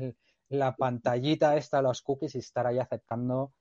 la 0.50 0.75
pantallita 0.75 1.56
esta 1.56 1.77
de 1.77 1.84
los 1.84 2.01
cookies 2.01 2.36
y 2.36 2.39
estar 2.39 2.68
ahí 2.68 2.79
aceptando 2.79 3.53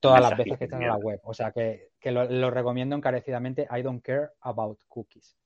todas 0.00 0.20
las 0.20 0.36
veces 0.36 0.58
que 0.58 0.64
estás 0.64 0.80
en 0.80 0.88
la 0.88 0.96
web. 0.96 1.20
O 1.24 1.34
sea 1.34 1.52
que, 1.52 1.90
lo 2.02 2.50
recomiendo 2.50 2.96
encarecidamente. 2.96 3.66
I 3.70 3.82
don't 3.82 4.02
care 4.02 4.30
about 4.40 4.78
cookies 4.88 5.36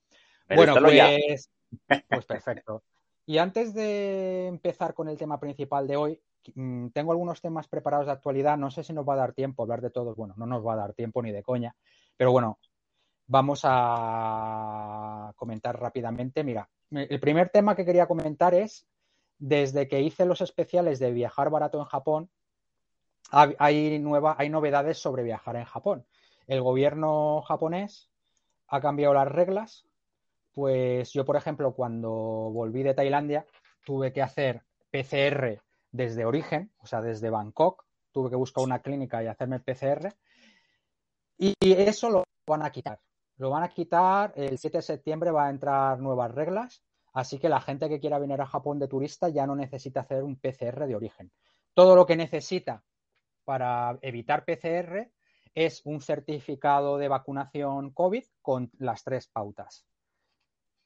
bueno, 0.57 0.75
pues, 0.81 1.51
pues 2.09 2.27
perfecto. 2.27 2.83
Y 3.27 3.39
antes 3.39 3.75
de 3.75 4.47
empezar 4.47 4.95
con 4.95 5.09
el 5.09 5.19
tema 5.19 5.39
principal 5.39 5.87
de 5.87 5.97
hoy, 5.97 6.23
mm, 6.55 6.89
tengo 6.89 7.13
algunos 7.13 7.41
temas 7.41 7.69
preparados 7.69 8.07
de 8.07 8.13
actualidad. 8.13 8.57
No 8.57 8.71
sé 8.71 8.83
si 8.83 8.93
nos 8.93 9.07
va 9.07 9.15
a 9.15 9.19
dar 9.19 9.35
tiempo 9.35 9.63
hablar 9.63 9.83
de 9.83 9.91
todos. 9.91 10.17
Bueno, 10.17 10.35
no 10.37 10.47
nos 10.47 10.67
va 10.67 10.73
a 10.75 10.77
dar 10.77 10.95
tiempo 10.95 11.23
ni 11.23 11.31
de 11.31 11.43
coña. 11.43 11.77
Pero 12.17 12.33
bueno, 12.33 12.59
vamos 13.27 13.61
a 13.65 15.33
comentar 15.37 15.79
rápidamente. 15.79 16.43
Mira, 16.43 16.69
el 16.91 17.21
primer 17.21 17.51
tema 17.51 17.77
que 17.77 17.85
quería 17.85 18.07
comentar 18.07 18.55
es, 18.55 18.87
desde 19.39 19.89
que 19.89 20.01
hice 20.01 20.25
los 20.27 20.41
especiales 20.41 20.99
de 20.99 21.13
viajar 21.13 21.51
barato 21.51 21.79
en 21.79 21.85
Japón, 21.85 22.31
hay, 23.31 23.55
hay 23.59 24.49
novedades 24.51 24.99
sobre 24.99 25.23
viajar 25.23 25.57
en 25.57 25.65
Japón. 25.65 26.07
El 26.47 26.63
gobierno 26.63 27.43
japonés 27.43 28.11
ha 28.69 28.81
cambiado 28.81 29.15
las 29.15 29.29
reglas 29.29 29.89
pues 30.59 31.13
yo, 31.13 31.25
por 31.25 31.37
ejemplo, 31.37 31.73
cuando 31.73 32.11
volví 32.11 32.83
de 32.83 32.93
Tailandia, 32.93 33.47
tuve 33.85 34.13
que 34.13 34.23
hacer 34.23 34.65
PCR 34.91 35.63
desde 35.93 36.25
origen, 36.25 36.73
o 36.79 36.87
sea, 36.89 37.01
desde 37.01 37.31
Bangkok, 37.31 37.85
tuve 38.11 38.29
que 38.29 38.35
buscar 38.35 38.65
una 38.65 38.81
clínica 38.81 39.23
y 39.23 39.29
hacerme 39.29 39.55
el 39.55 39.63
PCR. 39.63 40.13
Y 41.37 41.55
eso 41.61 42.11
lo 42.11 42.25
van 42.45 42.65
a 42.65 42.73
quitar. 42.73 42.99
Lo 43.37 43.51
van 43.51 43.63
a 43.63 43.69
quitar, 43.69 44.33
el 44.35 44.59
7 44.59 44.79
de 44.79 44.83
septiembre 44.83 45.31
va 45.31 45.47
a 45.47 45.51
entrar 45.51 46.01
nuevas 46.01 46.35
reglas, 46.35 46.83
así 47.19 47.39
que 47.39 47.49
la 47.49 47.61
gente 47.61 47.89
que 47.89 48.01
quiera 48.01 48.19
venir 48.19 48.41
a 48.41 48.47
Japón 48.47 48.79
de 48.79 48.89
turista 48.89 49.29
ya 49.29 49.47
no 49.47 49.57
necesita 49.57 50.01
hacer 50.01 50.23
un 50.23 50.37
PCR 50.37 50.87
de 50.87 50.97
origen. 50.97 51.31
Todo 51.75 51.97
lo 51.97 52.07
que 52.07 52.17
necesita 52.17 52.83
para 53.45 53.99
evitar 54.03 54.45
PCR 54.45 55.11
es 55.55 55.83
un 55.85 56.01
certificado 56.01 56.99
de 56.99 57.09
vacunación 57.09 57.91
COVID 57.91 58.25
con 58.43 58.71
las 58.79 59.05
tres 59.05 59.27
pautas 59.29 59.89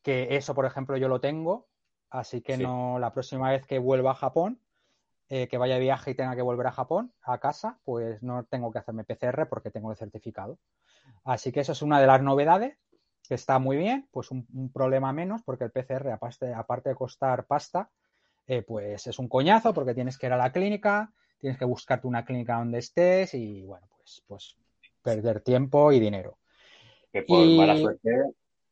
que 0.03 0.37
eso, 0.37 0.55
por 0.55 0.67
ejemplo, 0.67 0.97
yo 0.97 1.09
lo 1.09 1.21
tengo, 1.21 1.69
así 2.11 2.43
que 2.43 2.59
no 2.59 2.99
la 2.99 3.13
próxima 3.13 3.51
vez 3.51 3.65
que 3.67 3.79
vuelva 3.79 4.11
a 4.11 4.17
Japón, 4.17 4.61
eh, 5.29 5.49
que 5.49 5.57
vaya 5.57 5.75
de 5.75 5.81
viaje 5.81 6.11
y 6.11 6.15
tenga 6.15 6.37
que 6.37 6.43
volver 6.43 6.67
a 6.67 6.73
Japón, 6.73 7.13
a 7.23 7.39
casa, 7.39 7.79
pues 7.85 8.23
no 8.23 8.45
tengo 8.45 8.71
que 8.71 8.81
hacerme 8.81 9.05
PCR 9.05 9.47
porque 9.49 9.71
tengo 9.71 9.91
el 9.91 9.97
certificado. 9.97 10.59
Así 11.25 11.53
que 11.53 11.61
eso 11.61 11.73
es 11.73 11.83
una 11.83 12.01
de 12.01 12.07
las 12.07 12.21
novedades, 12.21 12.77
que 13.29 13.35
está 13.35 13.59
muy 13.59 13.77
bien, 13.77 14.09
pues 14.11 14.31
un, 14.31 14.71
problema 14.73 15.13
menos, 15.13 15.43
porque 15.43 15.65
el 15.65 15.71
PCR, 15.71 16.11
aparte, 16.11 16.53
aparte 16.53 16.91
de 16.91 16.95
costar 16.95 17.47
pasta, 17.47 17.91
eh, 18.47 18.63
pues 18.63 19.07
es 19.07 19.19
un 19.19 19.29
coñazo 19.29 19.73
porque 19.73 19.95
tienes 19.95 20.19
que 20.19 20.27
ir 20.27 20.33
a 20.33 20.37
la 20.37 20.53
clínica, 20.53 21.13
tienes 21.39 21.59
que 21.59 21.65
buscarte 21.65 22.07
una 22.07 22.25
clínica 22.25 22.59
donde 22.59 22.79
estés 22.79 23.35
y 23.35 23.63
bueno, 23.63 23.87
pues, 23.97 24.23
pues 24.27 24.57
perder 25.03 25.41
tiempo 25.41 25.93
y 25.93 26.01
dinero. 26.01 26.39
Que 27.13 27.23
por 27.23 27.47
mala 27.47 27.77
suerte 27.77 28.11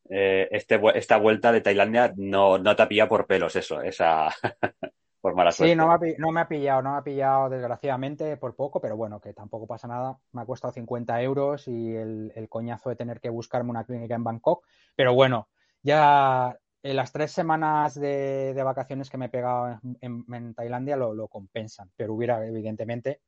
eh, 0.09 0.49
este, 0.50 0.80
esta 0.95 1.19
vuelta 1.19 1.52
de 1.52 1.61
Tailandia 1.61 2.12
no, 2.16 2.59
no 2.59 2.75
te 2.75 2.87
pillado 2.87 3.09
por 3.09 3.26
pelos 3.26 3.54
eso, 3.54 3.80
esa 3.80 4.28
por 5.21 5.35
mala 5.35 5.53
suerte. 5.53 5.73
Sí, 5.73 5.77
no 5.77 5.87
me, 5.87 5.95
ha, 5.95 6.15
no 6.19 6.33
me, 6.33 6.41
ha, 6.41 6.49
pillado, 6.49 6.83
no 6.83 6.93
me 6.93 6.99
ha 6.99 7.03
pillado 7.03 7.49
desgraciadamente 7.49 8.37
por 8.37 8.55
poco, 8.55 8.81
pero 8.81 8.97
bueno, 8.97 9.21
que 9.21 9.33
tampoco 9.33 9.67
pasa 9.67 9.89
nada. 9.89 10.19
Me 10.33 10.43
ha 10.43 10.47
costado 10.47 10.73
50 10.73 11.23
euros 11.23 11.69
y 11.69 11.95
el, 11.95 12.47
coñazo 12.49 12.89
de 12.89 12.97
tener 12.97 13.21
que 13.21 13.31
buscarme 13.31 13.71
una 13.71 13.85
clínica 13.85 14.15
en 14.15 14.25
Bangkok. 14.25 14.67
Pero 14.97 15.15
bueno, 15.15 15.49
ya 15.83 16.59
en 16.83 16.97
las 16.97 17.12
tres 17.12 17.33
semanas 17.33 17.95
de, 17.95 18.61
vacaciones 18.65 19.11
que 19.11 19.19
me 19.19 19.27
he 19.27 19.31
pegado 19.31 19.79
en, 20.00 20.55
Tailandia 20.55 20.97
lo, 20.97 21.15
lo, 21.15 21.29
compensan, 21.29 21.91
pero 21.97 22.15
hubiera 22.15 22.47
evidentemente 22.47 23.21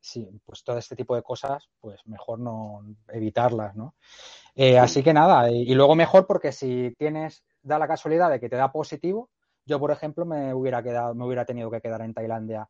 sí, 0.00 0.28
pues 0.44 0.62
todo 0.64 0.78
este 0.78 0.96
tipo 0.96 1.14
de 1.14 1.22
cosas, 1.22 1.68
pues 1.80 2.06
mejor 2.06 2.38
no 2.38 2.84
evitarlas, 3.08 3.74
¿no? 3.76 3.94
Eh, 4.54 4.78
así 4.78 5.02
que 5.02 5.12
nada, 5.12 5.50
y, 5.50 5.74
luego 5.74 5.94
mejor 5.94 6.26
porque 6.26 6.52
si 6.52 6.94
tienes, 6.98 7.44
da 7.62 7.78
la 7.78 7.88
casualidad 7.88 8.30
de 8.30 8.40
que 8.40 8.48
te 8.48 8.56
da 8.56 8.72
positivo, 8.72 9.30
yo 9.68 9.78
por 9.78 9.90
ejemplo 9.90 10.24
me 10.24 10.54
hubiera 10.54 10.82
quedado, 10.82 11.14
me 11.14 11.24
hubiera 11.26 11.44
tenido 11.44 11.70
que 11.70 11.80
quedar 11.80 12.00
en 12.00 12.14
Tailandia 12.14 12.68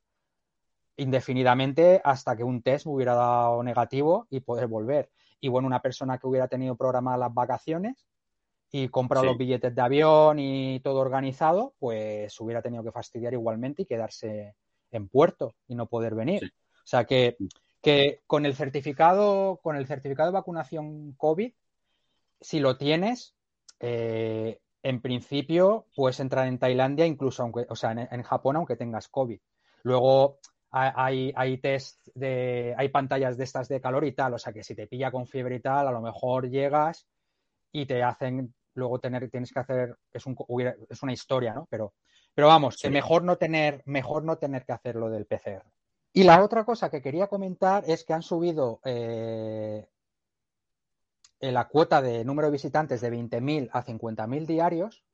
indefinidamente 0.96 2.00
hasta 2.04 2.36
que 2.36 2.42
un 2.42 2.60
test 2.60 2.86
me 2.86 2.92
hubiera 2.92 3.14
dado 3.14 3.62
negativo 3.62 4.26
y 4.30 4.40
poder 4.40 4.66
volver. 4.66 5.08
Y 5.40 5.46
bueno, 5.46 5.68
una 5.68 5.80
persona 5.80 6.18
que 6.18 6.26
hubiera 6.26 6.48
tenido 6.48 6.74
programadas 6.74 7.20
las 7.20 7.32
vacaciones 7.32 8.08
y 8.72 8.88
comprado 8.88 9.26
los 9.26 9.38
billetes 9.38 9.72
de 9.74 9.80
avión 9.80 10.40
y 10.40 10.80
todo 10.80 10.98
organizado, 10.98 11.74
pues 11.78 12.38
hubiera 12.40 12.60
tenido 12.62 12.82
que 12.82 12.90
fastidiar 12.90 13.32
igualmente 13.32 13.82
y 13.82 13.86
quedarse 13.86 14.56
en 14.90 15.08
puerto 15.08 15.54
y 15.68 15.76
no 15.76 15.86
poder 15.86 16.16
venir. 16.16 16.52
O 16.78 16.86
sea 16.86 17.04
que, 17.04 17.36
que 17.80 18.22
con 18.26 18.44
el 18.44 18.56
certificado, 18.56 19.60
con 19.62 19.76
el 19.76 19.86
certificado 19.86 20.30
de 20.30 20.34
vacunación 20.34 21.12
COVID, 21.12 21.52
si 22.40 22.58
lo 22.58 22.76
tienes, 22.76 23.36
eh, 23.78 24.58
en 24.82 25.00
principio 25.00 25.86
puedes 25.94 26.20
entrar 26.20 26.46
en 26.46 26.58
Tailandia, 26.58 27.06
incluso 27.06 27.42
aunque, 27.42 27.66
o 27.68 27.76
sea, 27.76 27.92
en, 27.92 28.22
Japón, 28.22 28.56
aunque 28.56 28.76
tengas 28.76 29.08
COVID. 29.08 29.40
Luego 29.82 30.38
hay, 30.70 31.32
hay 31.34 31.58
test 31.58 32.06
de, 32.14 32.74
hay 32.76 32.88
pantallas 32.88 33.36
de 33.36 33.44
estas 33.44 33.68
de 33.68 33.80
calor 33.80 34.04
y 34.04 34.12
tal, 34.12 34.34
o 34.34 34.38
sea 34.38 34.52
que 34.52 34.62
si 34.62 34.74
te 34.74 34.86
pilla 34.86 35.10
con 35.10 35.26
fiebre 35.26 35.56
y 35.56 35.60
tal, 35.60 35.88
a 35.88 35.92
lo 35.92 36.00
mejor 36.00 36.48
llegas 36.48 37.06
y 37.72 37.86
te 37.86 38.02
hacen 38.02 38.54
luego 38.74 39.00
tener, 39.00 39.28
tienes 39.30 39.52
que 39.52 39.60
hacer, 39.60 39.96
es, 40.12 40.24
un, 40.26 40.36
es 40.88 41.02
una 41.02 41.12
historia, 41.12 41.52
¿no? 41.52 41.66
Pero, 41.68 41.94
pero 42.34 42.46
vamos, 42.46 42.76
que 42.76 42.90
mejor 42.90 43.24
no 43.24 43.36
tener, 43.36 43.82
mejor 43.84 44.24
no 44.24 44.38
tener 44.38 44.64
que 44.64 44.72
hacer 44.72 44.96
lo 44.96 45.10
del 45.10 45.26
PCR. 45.26 45.64
Y 46.12 46.24
la 46.24 46.42
otra 46.42 46.64
cosa 46.64 46.90
que 46.90 47.02
quería 47.02 47.26
comentar 47.26 47.84
es 47.86 48.04
que 48.04 48.14
han 48.14 48.22
subido 48.22 48.80
eh, 48.84 49.86
eh, 51.40 51.52
la 51.52 51.68
cuota 51.68 52.02
de 52.02 52.24
número 52.24 52.48
de 52.48 52.52
visitantes 52.52 53.00
de 53.00 53.12
20.000 53.12 53.70
a 53.72 53.84
50.000 53.84 54.46
diarios. 54.46 55.04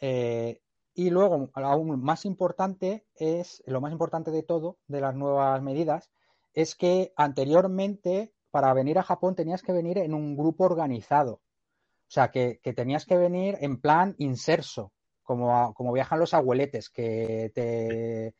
Eh, 0.00 0.62
y 0.94 1.10
luego, 1.10 1.50
aún 1.54 2.02
más 2.02 2.24
importante 2.24 3.06
es, 3.14 3.62
lo 3.66 3.80
más 3.80 3.92
importante 3.92 4.30
de 4.30 4.42
todo, 4.42 4.78
de 4.88 5.00
las 5.00 5.14
nuevas 5.14 5.60
medidas, 5.62 6.10
es 6.54 6.74
que 6.74 7.12
anteriormente 7.16 8.32
para 8.50 8.72
venir 8.74 8.98
a 8.98 9.02
Japón 9.02 9.34
tenías 9.34 9.62
que 9.62 9.72
venir 9.72 9.98
en 9.98 10.14
un 10.14 10.36
grupo 10.36 10.64
organizado. 10.64 11.34
O 11.34 12.14
sea, 12.14 12.30
que, 12.30 12.60
tenías 12.76 13.06
que 13.06 13.16
venir 13.16 13.56
en 13.60 13.80
plan 13.80 14.14
inserso, 14.18 14.92
como, 15.22 15.72
como 15.74 15.92
viajan 15.92 16.18
los 16.18 16.34
abueletes, 16.34 16.90
que 16.90 17.50
te, 17.54 18.34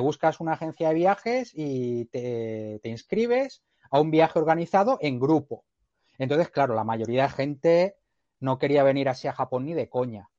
buscas 0.00 0.40
una 0.40 0.52
agencia 0.52 0.88
de 0.88 0.94
viajes 0.94 1.52
y 1.54 2.06
te 2.06 2.80
inscribes 2.84 3.62
a 3.90 4.00
un 4.00 4.10
viaje 4.10 4.38
organizado 4.38 4.98
en 5.00 5.18
grupo. 5.18 5.64
Entonces, 6.18 6.50
claro, 6.50 6.74
la 6.74 6.84
mayoría 6.84 7.24
de 7.24 7.28
gente 7.28 7.96
no 8.40 8.58
quería 8.58 8.82
venir 8.82 9.08
así 9.08 9.28
a 9.28 9.32
Japón 9.32 9.66
ni 9.66 9.74
de 9.74 9.88
coña, 9.88 10.30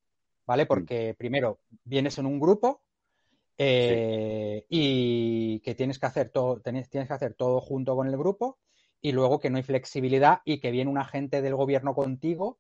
¿vale? 0.46 0.66
Mm. 0.66 0.68
Porque 0.68 1.16
primero 1.18 1.60
vienes 1.84 2.18
en 2.18 2.26
un 2.26 2.40
grupo 2.40 2.82
eh, 3.58 4.66
y 4.70 5.60
que 5.62 5.76
tienes 5.76 6.00
que 6.00 6.06
hacer 6.06 6.30
todo, 6.30 6.60
tienes, 6.62 6.90
tienes 6.90 7.08
que 7.08 7.14
hacer 7.16 7.34
todo 7.34 7.60
junto 7.60 7.96
con 7.96 8.08
el 8.08 8.18
grupo 8.18 8.60
y 9.02 9.12
luego 9.12 9.40
que 9.40 9.50
no 9.50 9.58
hay 9.58 9.64
flexibilidad 9.64 10.42
y 10.46 10.60
que 10.60 10.72
viene 10.72 10.92
un 10.92 10.98
agente 10.98 11.42
del 11.42 11.56
gobierno 11.56 11.96
contigo 11.96 12.60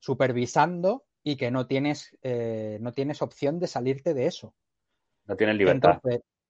supervisando 0.00 1.04
y 1.22 1.36
que 1.36 1.50
no 1.50 1.66
tienes, 1.66 2.16
eh, 2.22 2.78
no 2.80 2.92
tienes 2.92 3.22
opción 3.22 3.58
de 3.58 3.66
salirte 3.66 4.12
de 4.12 4.26
eso. 4.26 4.54
No 5.26 5.36
tienes 5.36 5.56
libertad. 5.56 6.00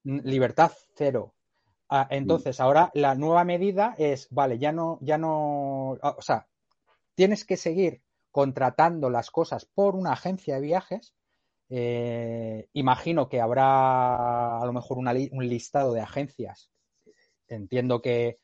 libertad 0.03 0.73
cero. 0.97 1.34
Ah, 1.97 2.09
entonces, 2.11 2.59
ahora 2.59 2.91
la 2.95 3.15
nueva 3.15 3.45
medida 3.45 3.95
es, 3.99 4.27
vale, 4.31 4.59
ya 4.59 4.73
no, 4.73 4.99
ya 5.01 5.17
no, 5.17 5.97
ah, 6.03 6.17
o 6.19 6.23
sea, 6.23 6.49
tienes 7.15 7.45
que 7.45 7.57
seguir 7.57 8.03
contratando 8.33 9.11
las 9.11 9.31
cosas 9.31 9.65
por 9.65 9.95
una 9.95 10.11
agencia 10.15 10.57
de 10.57 10.61
viajes. 10.61 11.15
Eh, 11.69 12.69
imagino 12.73 13.29
que 13.29 13.41
habrá 13.41 14.59
a 14.61 14.67
lo 14.67 14.73
mejor 14.73 14.99
un 14.99 15.49
listado 15.49 15.93
de 15.93 16.01
agencias. 16.01 16.69
Entiendo 17.47 18.03
que, 18.03 18.41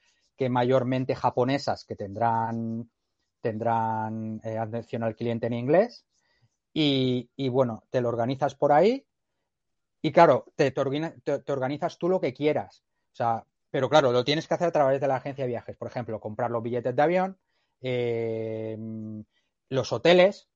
mayormente 0.49 1.17
japonesas 1.17 1.85
que 1.85 1.97
tendrán, 1.97 2.89
tendrán 3.41 4.41
eh, 4.45 4.59
atención 4.59 5.03
al 5.03 5.17
cliente 5.17 5.49
en 5.49 5.55
inglés. 5.55 6.07
Y, 6.73 7.49
bueno, 7.49 7.83
te 7.91 8.01
lo 8.01 8.11
organizas 8.11 8.55
por 8.55 8.71
ahí. 8.71 9.05
Y 10.03 10.13
claro, 10.13 10.53
te, 10.55 10.71
te 10.71 11.53
organizas 11.53 11.99
tú 11.99 12.09
lo 12.09 12.21
que 12.21 12.33
quieras 12.33 12.85
sea, 13.21 13.45
pero 13.71 13.89
claro, 13.89 14.13
lo 14.13 14.25
tienes 14.25 14.49
que 14.49 14.55
hacer 14.55 14.69
a 14.69 14.73
través 14.73 15.01
de 15.01 15.09
la 15.09 15.17
agencia 15.17 15.45
de 15.45 15.51
viajes. 15.51 15.77
Por 15.77 15.89
ejemplo, 15.89 16.21
comprar 16.21 16.51
los 16.51 16.63
billetes 16.63 16.95
de 16.95 17.03
avión, 17.03 17.39
eh, 17.81 18.77
los 19.69 19.93
hoteles 19.93 20.49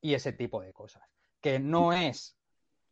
y 0.00 0.14
ese 0.14 0.32
tipo 0.32 0.60
de 0.60 0.72
cosas. 0.72 1.02
Que 1.40 1.58
no 1.58 1.92
es 1.92 2.36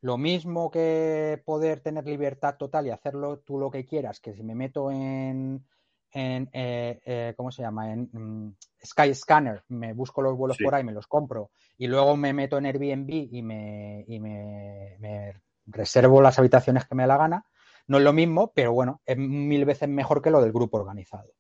lo 0.01 0.19
mismo 0.19 0.71
que 0.71 1.41
poder 1.45 1.81
tener 1.81 2.05
libertad 2.07 2.57
total 2.57 2.87
y 2.87 2.91
hacerlo 2.91 3.41
tú 3.41 3.59
lo 3.59 3.71
que 3.71 3.85
quieras, 3.85 4.21
que 4.21 4.35
si 4.35 4.43
me 4.43 4.55
meto 4.55 4.91
en, 4.91 5.65
en 6.13 6.49
eh, 6.53 7.01
eh, 7.05 7.35
¿cómo 7.37 7.51
se 7.51 7.63
llama? 7.63 7.93
En 7.93 8.09
mm, 8.13 8.57
Sky 8.85 9.15
Scanner, 9.15 9.65
me 9.69 9.93
busco 9.93 10.23
los 10.23 10.37
vuelos 10.37 10.59
por 10.63 10.75
ahí, 10.75 10.85
me 10.85 10.93
los 10.93 11.07
compro 11.07 11.51
y 11.77 11.87
luego 11.87 12.17
me 12.17 12.33
meto 12.33 12.59
en 12.59 12.67
Airbnb 12.67 13.11
y 13.11 13.43
me, 13.43 14.05
y 14.07 14.19
me 14.21 15.41
reservo 15.67 16.23
las 16.23 16.39
habitaciones 16.39 16.87
que 16.87 16.95
me 16.95 17.03
da 17.03 17.09
la 17.09 17.17
gana 17.17 17.47
no 17.89 17.99
es 17.99 18.05
lo 18.05 18.13
mismo, 18.13 18.53
pero 18.55 18.73
bueno, 18.73 19.01
es 19.05 19.17
mil 19.17 19.65
veces 19.65 19.89
mejor 19.89 20.23
que 20.23 20.31
lo 20.31 20.41
del 20.41 20.53
grupo 20.53 20.77
organizado. 20.77 21.33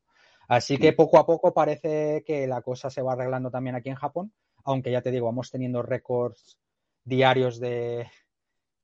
Así 0.48 0.78
que 0.78 0.94
poco 0.94 1.18
a 1.18 1.26
poco 1.26 1.52
parece 1.52 2.24
que 2.26 2.46
la 2.46 2.62
cosa 2.62 2.88
se 2.88 3.02
va 3.02 3.12
arreglando 3.12 3.50
también 3.50 3.76
aquí 3.76 3.90
en 3.90 3.96
Japón, 3.96 4.32
aunque 4.64 4.90
ya 4.90 5.02
te 5.02 5.10
digo, 5.10 5.26
vamos 5.26 5.50
teniendo 5.50 5.82
récords 5.82 6.58
diarios 7.04 7.60
de, 7.60 8.08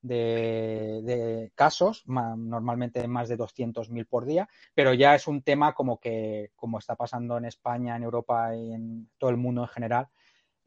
de, 0.03 1.51
casos, 1.55 2.03
normalmente 2.05 3.07
más 3.07 3.29
de 3.29 3.37
200.000 3.37 4.05
por 4.07 4.25
día, 4.25 4.47
pero 4.75 4.93
ya 4.93 5.15
es 5.15 5.27
un 5.27 5.41
tema 5.41 5.73
como 5.73 5.99
que, 5.99 6.51
como 6.55 6.77
está 6.77 6.95
pasando 6.95 7.37
en 7.37 7.45
España, 7.45 7.95
en 7.95 8.03
Europa 8.03 8.55
y 8.55 8.73
en 8.73 9.09
todo 9.17 9.31
el 9.31 9.37
mundo 9.37 9.61
en 9.61 9.67
general, 9.69 10.07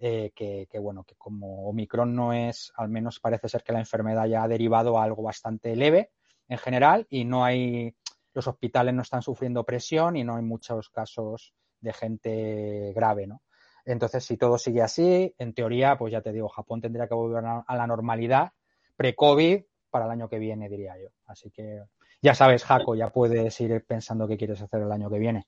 eh, 0.00 0.32
que, 0.34 0.66
que, 0.68 0.78
bueno, 0.80 1.04
que 1.04 1.14
como 1.14 1.68
Omicron 1.68 2.14
no 2.14 2.32
es, 2.32 2.72
al 2.76 2.88
menos 2.88 3.20
parece 3.20 3.48
ser 3.48 3.62
que 3.62 3.72
la 3.72 3.80
enfermedad 3.80 4.26
ya 4.26 4.42
ha 4.42 4.48
derivado 4.48 4.98
a 4.98 5.04
algo 5.04 5.22
bastante 5.22 5.74
leve, 5.76 6.10
en 6.48 6.58
general 6.58 7.06
y 7.10 7.24
no 7.24 7.44
hay, 7.44 7.94
los 8.34 8.46
hospitales 8.46 8.94
no 8.94 9.02
están 9.02 9.22
sufriendo 9.22 9.64
presión 9.64 10.16
y 10.16 10.24
no 10.24 10.36
hay 10.36 10.42
muchos 10.42 10.90
casos 10.90 11.54
de 11.80 11.92
gente 11.92 12.92
grave, 12.94 13.26
¿no? 13.26 13.42
Entonces, 13.84 14.24
si 14.24 14.36
todo 14.36 14.58
sigue 14.58 14.82
así, 14.82 15.34
en 15.38 15.54
teoría, 15.54 15.96
pues 15.96 16.12
ya 16.12 16.20
te 16.20 16.32
digo, 16.32 16.48
Japón 16.48 16.80
tendría 16.80 17.08
que 17.08 17.14
volver 17.14 17.44
a 17.44 17.76
la 17.76 17.86
normalidad 17.86 18.52
pre-COVID 18.96 19.62
para 19.90 20.04
el 20.04 20.10
año 20.10 20.28
que 20.28 20.38
viene, 20.38 20.68
diría 20.68 20.94
yo. 21.00 21.08
Así 21.26 21.50
que 21.50 21.84
ya 22.20 22.34
sabes, 22.34 22.64
Jaco, 22.64 22.94
ya 22.94 23.10
puedes 23.10 23.58
ir 23.60 23.84
pensando 23.86 24.26
qué 24.26 24.36
quieres 24.36 24.60
hacer 24.60 24.82
el 24.82 24.92
año 24.92 25.08
que 25.08 25.18
viene 25.18 25.46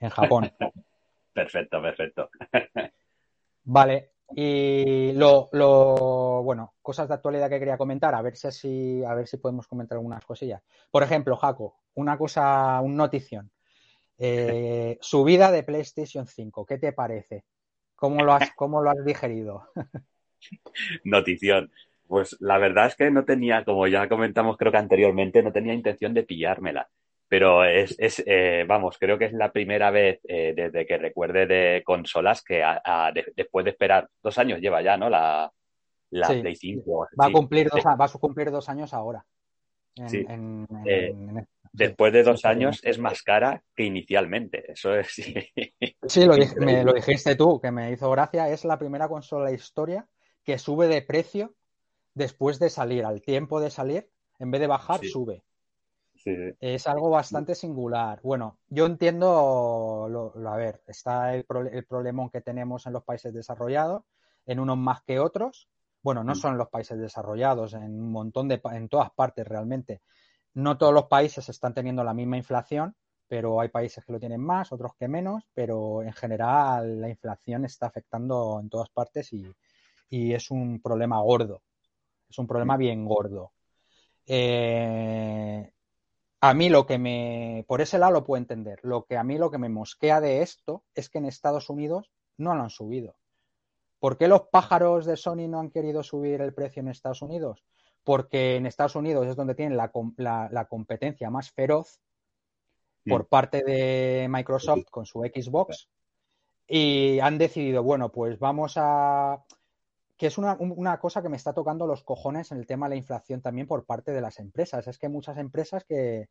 en 0.00 0.10
Japón. 0.10 0.52
perfecto, 1.32 1.80
perfecto. 1.80 2.30
vale, 3.64 4.10
y 4.34 5.12
lo, 5.12 5.48
lo, 5.52 6.42
bueno, 6.42 6.74
cosas 6.82 7.08
de 7.08 7.14
actualidad 7.14 7.48
que 7.48 7.58
quería 7.58 7.78
comentar, 7.78 8.14
a 8.14 8.22
ver 8.22 8.36
si 8.36 8.46
así, 8.46 9.02
a 9.04 9.14
ver 9.14 9.26
si 9.26 9.38
podemos 9.38 9.66
comentar 9.66 9.96
algunas 9.96 10.24
cosillas. 10.24 10.62
Por 10.90 11.02
ejemplo, 11.02 11.36
Jaco, 11.36 11.76
una 11.94 12.18
cosa, 12.18 12.80
un 12.80 12.96
notición. 12.96 13.50
Eh, 14.18 14.98
subida 15.00 15.50
de 15.50 15.62
PlayStation 15.62 16.26
5, 16.26 16.66
¿qué 16.66 16.78
te 16.78 16.92
parece? 16.92 17.44
¿Cómo 17.94 18.22
lo 18.22 18.32
has, 18.34 18.52
cómo 18.54 18.82
lo 18.82 18.90
has 18.90 19.04
digerido? 19.04 19.64
Notición. 21.04 21.72
Pues 22.06 22.36
la 22.40 22.58
verdad 22.58 22.86
es 22.86 22.96
que 22.96 23.10
no 23.10 23.24
tenía, 23.24 23.64
como 23.64 23.86
ya 23.86 24.08
comentamos 24.08 24.56
creo 24.56 24.72
que 24.72 24.78
anteriormente, 24.78 25.42
no 25.42 25.52
tenía 25.52 25.74
intención 25.74 26.14
de 26.14 26.22
pillármela. 26.22 26.88
Pero 27.28 27.64
es, 27.64 27.94
es 27.98 28.22
eh, 28.26 28.64
vamos, 28.66 28.96
creo 28.98 29.18
que 29.18 29.26
es 29.26 29.32
la 29.32 29.52
primera 29.52 29.90
vez 29.90 30.20
eh, 30.24 30.54
desde 30.56 30.86
que 30.86 30.96
recuerde 30.96 31.46
de 31.46 31.82
consolas 31.84 32.42
que 32.42 32.64
después 33.36 33.64
de 33.64 33.72
esperar 33.72 34.08
dos 34.22 34.38
años 34.38 34.60
lleva 34.60 34.80
ya, 34.80 34.96
¿no? 34.96 35.10
La, 35.10 35.52
la 36.10 36.28
Play 36.28 36.56
5. 36.56 37.08
Va, 37.20 37.26
a 37.26 37.32
cumplir 37.32 37.68
dos, 37.68 37.84
va 37.84 38.04
a 38.04 38.08
cumplir 38.08 38.50
dos 38.50 38.68
años 38.68 38.94
ahora. 38.94 39.24
sí. 40.06 40.24
Eh, 40.86 41.14
después 41.72 42.12
de 42.12 42.22
dos 42.22 42.44
años 42.44 42.80
es 42.82 42.98
más 42.98 43.22
cara 43.22 43.62
que 43.74 43.84
inicialmente. 43.84 44.72
Eso 44.72 44.94
es. 44.94 45.14
Sí, 46.06 46.24
lo, 46.24 46.34
me, 46.64 46.84
lo 46.84 46.94
dijiste 46.94 47.36
tú, 47.36 47.60
que 47.60 47.70
me 47.70 47.92
hizo 47.92 48.10
gracia. 48.10 48.48
Es 48.48 48.64
la 48.64 48.78
primera 48.78 49.08
consola 49.08 49.44
de 49.44 49.50
la 49.50 49.56
historia 49.56 50.08
que 50.42 50.56
sube 50.56 50.88
de 50.88 51.02
precio 51.02 51.54
después 52.14 52.58
de 52.58 52.70
salir. 52.70 53.04
Al 53.04 53.20
tiempo 53.20 53.60
de 53.60 53.68
salir, 53.68 54.08
en 54.38 54.50
vez 54.50 54.60
de 54.62 54.66
bajar, 54.66 55.00
sube. 55.04 55.42
Es 56.60 56.86
algo 56.86 57.10
bastante 57.10 57.54
singular. 57.54 58.20
Bueno, 58.22 58.58
yo 58.68 58.86
entiendo, 58.86 60.06
lo, 60.10 60.48
a 60.48 60.56
ver, 60.56 60.82
está 60.86 61.34
el, 61.34 61.46
el 61.72 61.84
problema 61.84 62.28
que 62.30 62.40
tenemos 62.40 62.86
en 62.86 62.92
los 62.92 63.04
países 63.04 63.32
desarrollados, 63.32 64.04
en 64.46 64.60
unos 64.60 64.78
más 64.78 65.02
que 65.02 65.20
otros. 65.20 65.68
Bueno, 66.02 66.24
no 66.24 66.32
mm. 66.32 66.36
son 66.36 66.58
los 66.58 66.68
países 66.68 66.98
desarrollados, 66.98 67.74
en 67.74 67.82
un 67.82 68.12
montón 68.12 68.48
de, 68.48 68.60
en 68.72 68.88
todas 68.88 69.10
partes 69.10 69.46
realmente. 69.46 70.02
No 70.54 70.78
todos 70.78 70.94
los 70.94 71.06
países 71.06 71.48
están 71.48 71.74
teniendo 71.74 72.02
la 72.02 72.14
misma 72.14 72.36
inflación, 72.36 72.94
pero 73.28 73.60
hay 73.60 73.68
países 73.68 74.04
que 74.04 74.12
lo 74.12 74.18
tienen 74.18 74.40
más, 74.40 74.72
otros 74.72 74.92
que 74.98 75.06
menos, 75.06 75.44
pero 75.52 76.02
en 76.02 76.12
general 76.12 77.00
la 77.00 77.08
inflación 77.08 77.64
está 77.64 77.86
afectando 77.86 78.58
en 78.60 78.70
todas 78.70 78.88
partes 78.90 79.32
y, 79.32 79.46
y 80.08 80.32
es 80.32 80.50
un 80.50 80.80
problema 80.80 81.20
gordo. 81.20 81.62
Es 82.28 82.38
un 82.38 82.46
problema 82.46 82.76
mm. 82.76 82.78
bien 82.78 83.04
gordo. 83.04 83.52
Eh, 84.26 85.72
a 86.40 86.54
mí 86.54 86.68
lo 86.68 86.86
que 86.86 86.98
me, 86.98 87.64
por 87.66 87.80
ese 87.80 87.98
lado 87.98 88.12
lo 88.12 88.24
puedo 88.24 88.40
entender. 88.40 88.78
Lo 88.82 89.04
que 89.04 89.16
a 89.16 89.24
mí 89.24 89.38
lo 89.38 89.50
que 89.50 89.58
me 89.58 89.68
mosquea 89.68 90.20
de 90.20 90.42
esto 90.42 90.84
es 90.94 91.08
que 91.10 91.18
en 91.18 91.26
Estados 91.26 91.68
Unidos 91.68 92.10
no 92.36 92.54
lo 92.54 92.62
han 92.62 92.70
subido. 92.70 93.16
¿Por 93.98 94.16
qué 94.16 94.28
los 94.28 94.42
pájaros 94.42 95.06
de 95.06 95.16
Sony 95.16 95.48
no 95.48 95.58
han 95.58 95.70
querido 95.70 96.02
subir 96.02 96.40
el 96.40 96.54
precio 96.54 96.80
en 96.80 96.88
Estados 96.88 97.22
Unidos? 97.22 97.64
Porque 98.04 98.56
en 98.56 98.66
Estados 98.66 98.94
Unidos 98.94 99.26
es 99.26 99.34
donde 99.34 99.56
tienen 99.56 99.76
la, 99.76 100.66
competencia 100.68 101.30
más 101.30 101.50
feroz 101.50 102.00
por 103.04 103.24
mm. 103.24 103.26
parte 103.26 103.64
de 103.64 104.28
Microsoft 104.30 104.84
con 104.90 105.06
su 105.06 105.20
Xbox 105.20 105.88
y 106.68 107.18
han 107.20 107.38
decidido, 107.38 107.82
bueno, 107.82 108.10
pues 108.10 108.38
vamos 108.38 108.74
a 108.76 109.42
que 110.18 110.26
es 110.26 110.36
una, 110.36 110.56
una, 110.58 110.98
cosa 110.98 111.22
que 111.22 111.28
me 111.28 111.36
está 111.36 111.52
tocando 111.52 111.86
los 111.86 112.02
cojones 112.02 112.50
en 112.50 112.58
el 112.58 112.66
tema 112.66 112.86
de 112.86 112.96
la 112.96 112.98
inflación 112.98 113.40
también 113.40 113.68
por 113.68 113.86
parte 113.86 114.10
de 114.10 114.20
las 114.20 114.40
empresas. 114.40 114.86
Es 114.88 114.98
que 114.98 115.06
hay 115.06 115.12
muchas 115.12 115.38
empresas 115.38 115.84
que, 115.84 116.28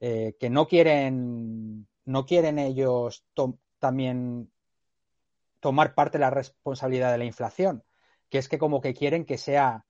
eh, 0.00 0.36
que 0.40 0.50
no 0.50 0.66
quieren, 0.66 1.86
no 2.04 2.26
quieren 2.26 2.58
ellos 2.58 3.24
también 3.78 4.50
tomar 5.60 5.94
parte 5.94 6.18
de 6.18 6.22
la 6.22 6.30
responsabilidad 6.30 7.12
de 7.12 7.18
la 7.18 7.24
inflación, 7.24 7.84
que 8.28 8.38
es 8.38 8.48
que 8.48 8.58
como 8.58 8.80
que 8.80 8.92
quieren 8.92 9.24
que 9.24 9.38
sea 9.38 9.86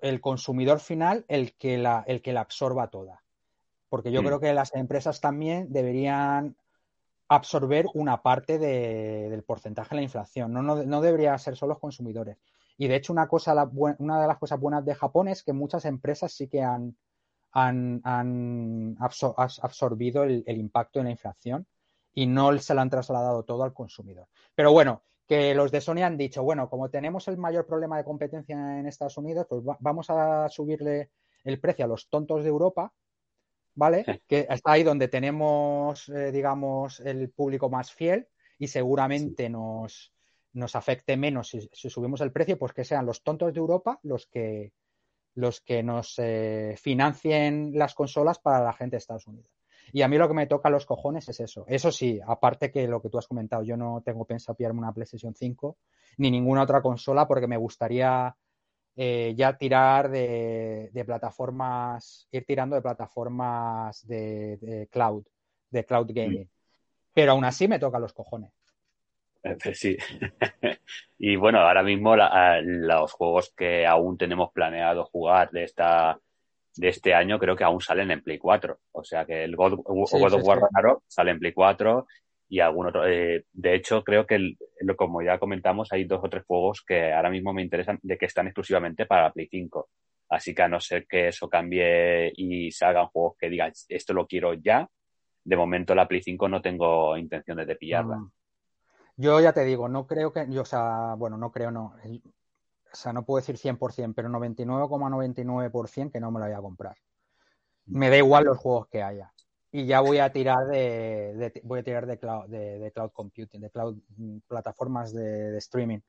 el 0.00 0.20
consumidor 0.22 0.80
final 0.80 1.26
el 1.28 1.54
que 1.54 1.76
la, 1.76 2.02
el 2.06 2.22
que 2.22 2.32
la 2.32 2.40
absorba 2.40 2.88
toda. 2.88 3.22
Porque 3.90 4.10
yo 4.10 4.22
mm. 4.22 4.26
creo 4.26 4.40
que 4.40 4.54
las 4.54 4.74
empresas 4.74 5.20
también 5.20 5.70
deberían 5.70 6.56
absorber 7.34 7.86
una 7.94 8.22
parte 8.22 8.58
del 8.58 9.42
porcentaje 9.42 9.90
de 9.90 9.96
la 9.96 10.02
inflación. 10.02 10.52
No, 10.52 10.62
no, 10.62 11.00
debería 11.00 11.36
ser 11.38 11.56
solo 11.56 11.70
los 11.70 11.80
consumidores. 11.80 12.36
Y 12.76 12.88
de 12.88 12.96
hecho, 12.96 13.12
una, 13.12 13.26
cosa, 13.28 13.70
una 13.98 14.20
de 14.20 14.28
las 14.28 14.38
cosas 14.38 14.60
buenas 14.60 14.84
de 14.84 14.94
Japón 14.94 15.28
es 15.28 15.42
que 15.42 15.52
muchas 15.52 15.84
empresas 15.84 16.32
sí 16.32 16.48
que 16.48 16.62
han, 16.62 16.96
han, 17.52 18.96
absorbido 18.98 20.24
el, 20.24 20.44
impacto 20.46 20.98
de 20.98 21.04
la 21.04 21.10
inflación 21.10 21.66
y 22.12 22.26
no 22.26 22.58
se 22.58 22.74
lo 22.74 22.80
han 22.80 22.90
trasladado 22.90 23.44
todo 23.44 23.64
al 23.64 23.72
consumidor. 23.72 24.28
Pero 24.54 24.72
bueno, 24.72 25.02
que 25.26 25.54
los 25.54 25.70
de 25.70 25.80
Sony 25.80 26.02
han 26.02 26.18
dicho, 26.18 26.42
bueno, 26.42 26.68
como 26.68 26.90
tenemos 26.90 27.28
el 27.28 27.38
mayor 27.38 27.66
problema 27.66 27.96
de 27.96 28.04
competencia 28.04 28.54
en 28.78 28.86
Estados 28.86 29.16
Unidos, 29.16 29.46
pues 29.48 29.62
vamos 29.80 30.10
a 30.10 30.48
subirle 30.50 31.10
el 31.44 31.60
precio 31.60 31.84
a 31.84 31.88
los 31.88 32.08
tontos 32.08 32.42
de 32.42 32.50
Europa, 32.50 32.92
¿vale? 33.74 34.22
Que 34.26 34.46
está 34.48 34.72
ahí 34.72 34.82
donde 34.82 35.08
tenemos, 35.08 36.08
eh, 36.08 36.32
digamos, 36.32 37.00
el 37.00 37.30
público 37.30 37.70
más 37.70 37.92
fiel 37.92 38.28
y 38.58 38.68
seguramente 38.68 39.48
nos, 39.48 40.12
nos 40.52 40.76
afecte 40.76 41.16
menos 41.16 41.48
si, 41.48 41.68
subimos 41.72 42.20
el 42.20 42.32
precio, 42.32 42.58
pues 42.58 42.72
que 42.72 42.84
sean 42.84 43.06
los 43.06 43.22
tontos 43.22 43.52
de 43.52 43.60
Europa 43.60 43.98
los 44.02 44.26
que, 44.26 44.72
los 45.34 45.60
que 45.60 45.82
nos 45.82 46.18
eh, 46.18 46.74
financien 46.78 47.72
las 47.74 47.94
consolas 47.94 48.38
para 48.38 48.64
la 48.64 48.72
gente 48.72 48.94
de 48.96 48.98
Estados 48.98 49.26
Unidos. 49.26 49.50
Y 49.92 50.02
a 50.02 50.08
mí 50.08 50.16
lo 50.16 50.28
que 50.28 50.34
me 50.34 50.46
toca 50.46 50.70
los 50.70 50.86
cojones 50.86 51.28
es 51.28 51.40
eso. 51.40 51.64
Eso 51.66 51.90
sí, 51.90 52.20
aparte 52.26 52.70
que 52.70 52.86
lo 52.86 53.02
que 53.02 53.08
tú 53.08 53.18
has 53.18 53.26
comentado, 53.26 53.62
yo 53.62 53.76
no 53.76 54.02
tengo 54.04 54.24
pensado 54.24 54.56
pillarme 54.56 54.80
una 54.80 54.92
PlayStation 54.92 55.34
5 55.34 55.76
ni 56.18 56.30
ninguna 56.30 56.62
otra 56.62 56.80
consola 56.82 57.26
porque 57.26 57.46
me 57.46 57.56
gustaría 57.56 58.34
eh, 58.96 59.32
ya 59.36 59.56
tirar 59.56 60.10
de, 60.10 60.90
plataformas, 61.06 62.28
ir 62.30 62.44
tirando 62.44 62.76
de 62.76 62.82
plataformas 62.82 64.06
de, 64.06 64.88
cloud, 64.90 65.24
de 65.70 65.84
cloud 65.84 66.10
gaming. 66.12 66.48
Pero 67.14 67.32
aún 67.32 67.44
así 67.44 67.68
me 67.68 67.78
toca 67.78 67.98
los 67.98 68.12
cojones. 68.12 68.52
Sí. 69.74 69.96
y 71.18 71.34
bueno, 71.34 71.58
ahora 71.58 71.82
mismo 71.82 72.14
los 72.14 73.12
juegos 73.12 73.52
que 73.56 73.84
aún 73.84 74.16
tenemos 74.16 74.52
planeado 74.52 75.04
jugar 75.06 75.50
de 75.50 75.64
esta 75.64 76.16
de 76.76 76.88
este 76.88 77.12
año 77.12 77.38
creo 77.38 77.56
que 77.56 77.64
aún 77.64 77.80
salen 77.80 78.10
en 78.10 78.22
Play 78.22 78.38
4. 78.38 78.78
O 78.92 79.04
sea 79.04 79.24
que 79.24 79.44
el 79.44 79.56
God, 79.56 79.80
of 79.84 80.44
War 80.44 80.98
sale 81.06 81.32
en 81.32 81.38
Play 81.38 81.52
4 81.52 82.06
y 82.52 82.60
algún 82.60 82.86
otro. 82.86 83.08
Eh, 83.08 83.46
de 83.50 83.74
hecho, 83.74 84.04
creo 84.04 84.26
que, 84.26 84.58
como 84.94 85.22
ya 85.22 85.38
comentamos, 85.38 85.90
hay 85.90 86.04
dos 86.04 86.20
o 86.22 86.28
tres 86.28 86.44
juegos 86.46 86.84
que 86.86 87.10
ahora 87.10 87.30
mismo 87.30 87.54
me 87.54 87.62
interesan 87.62 87.98
de 88.02 88.18
que 88.18 88.26
están 88.26 88.46
exclusivamente 88.46 89.06
para 89.06 89.32
Play 89.32 89.48
5. 89.50 89.88
Así 90.28 90.54
que 90.54 90.60
a 90.60 90.68
no 90.68 90.78
ser 90.78 91.06
que 91.06 91.28
eso 91.28 91.48
cambie 91.48 92.30
y 92.36 92.70
se 92.70 92.84
hagan 92.84 93.06
juegos 93.06 93.38
que 93.38 93.48
digan 93.48 93.72
esto 93.88 94.12
lo 94.12 94.26
quiero 94.26 94.52
ya, 94.52 94.86
de 95.42 95.56
momento 95.56 95.94
la 95.94 96.06
Play 96.06 96.22
5 96.22 96.46
no 96.46 96.60
tengo 96.60 97.16
intención 97.16 97.56
de 97.56 97.74
pillarla. 97.74 98.18
Mm. 98.18 98.30
Yo 99.16 99.40
ya 99.40 99.54
te 99.54 99.64
digo, 99.64 99.88
no 99.88 100.06
creo 100.06 100.30
que, 100.30 100.44
yo, 100.50 100.60
o 100.60 100.66
sea, 100.66 101.14
bueno, 101.16 101.38
no 101.38 101.50
creo, 101.50 101.70
no. 101.70 101.94
O 102.04 102.94
sea, 102.94 103.14
no 103.14 103.24
puedo 103.24 103.40
decir 103.40 103.56
100%, 103.56 104.12
pero 104.14 104.28
99,99% 104.28 106.12
que 106.12 106.20
no 106.20 106.30
me 106.30 106.40
lo 106.40 106.44
voy 106.44 106.54
a 106.54 106.60
comprar. 106.60 106.98
Me 107.86 108.10
da 108.10 108.18
igual 108.18 108.44
los 108.44 108.58
juegos 108.58 108.88
que 108.88 109.02
haya. 109.02 109.32
Y 109.72 109.86
ya 109.86 110.00
voy 110.00 110.18
a 110.18 110.30
tirar 110.30 110.66
de, 110.66 111.60
voy 111.64 111.80
a 111.80 111.82
tirar 111.82 112.06
de 112.06 112.18
cloud, 112.18 112.46
de, 112.48 112.92
cloud 112.94 113.10
computing, 113.10 113.62
de 113.62 113.70
cloud 113.70 113.96
mm, 114.16 114.38
plataformas 114.46 115.14
de, 115.14 115.56
streaming. 115.58 116.00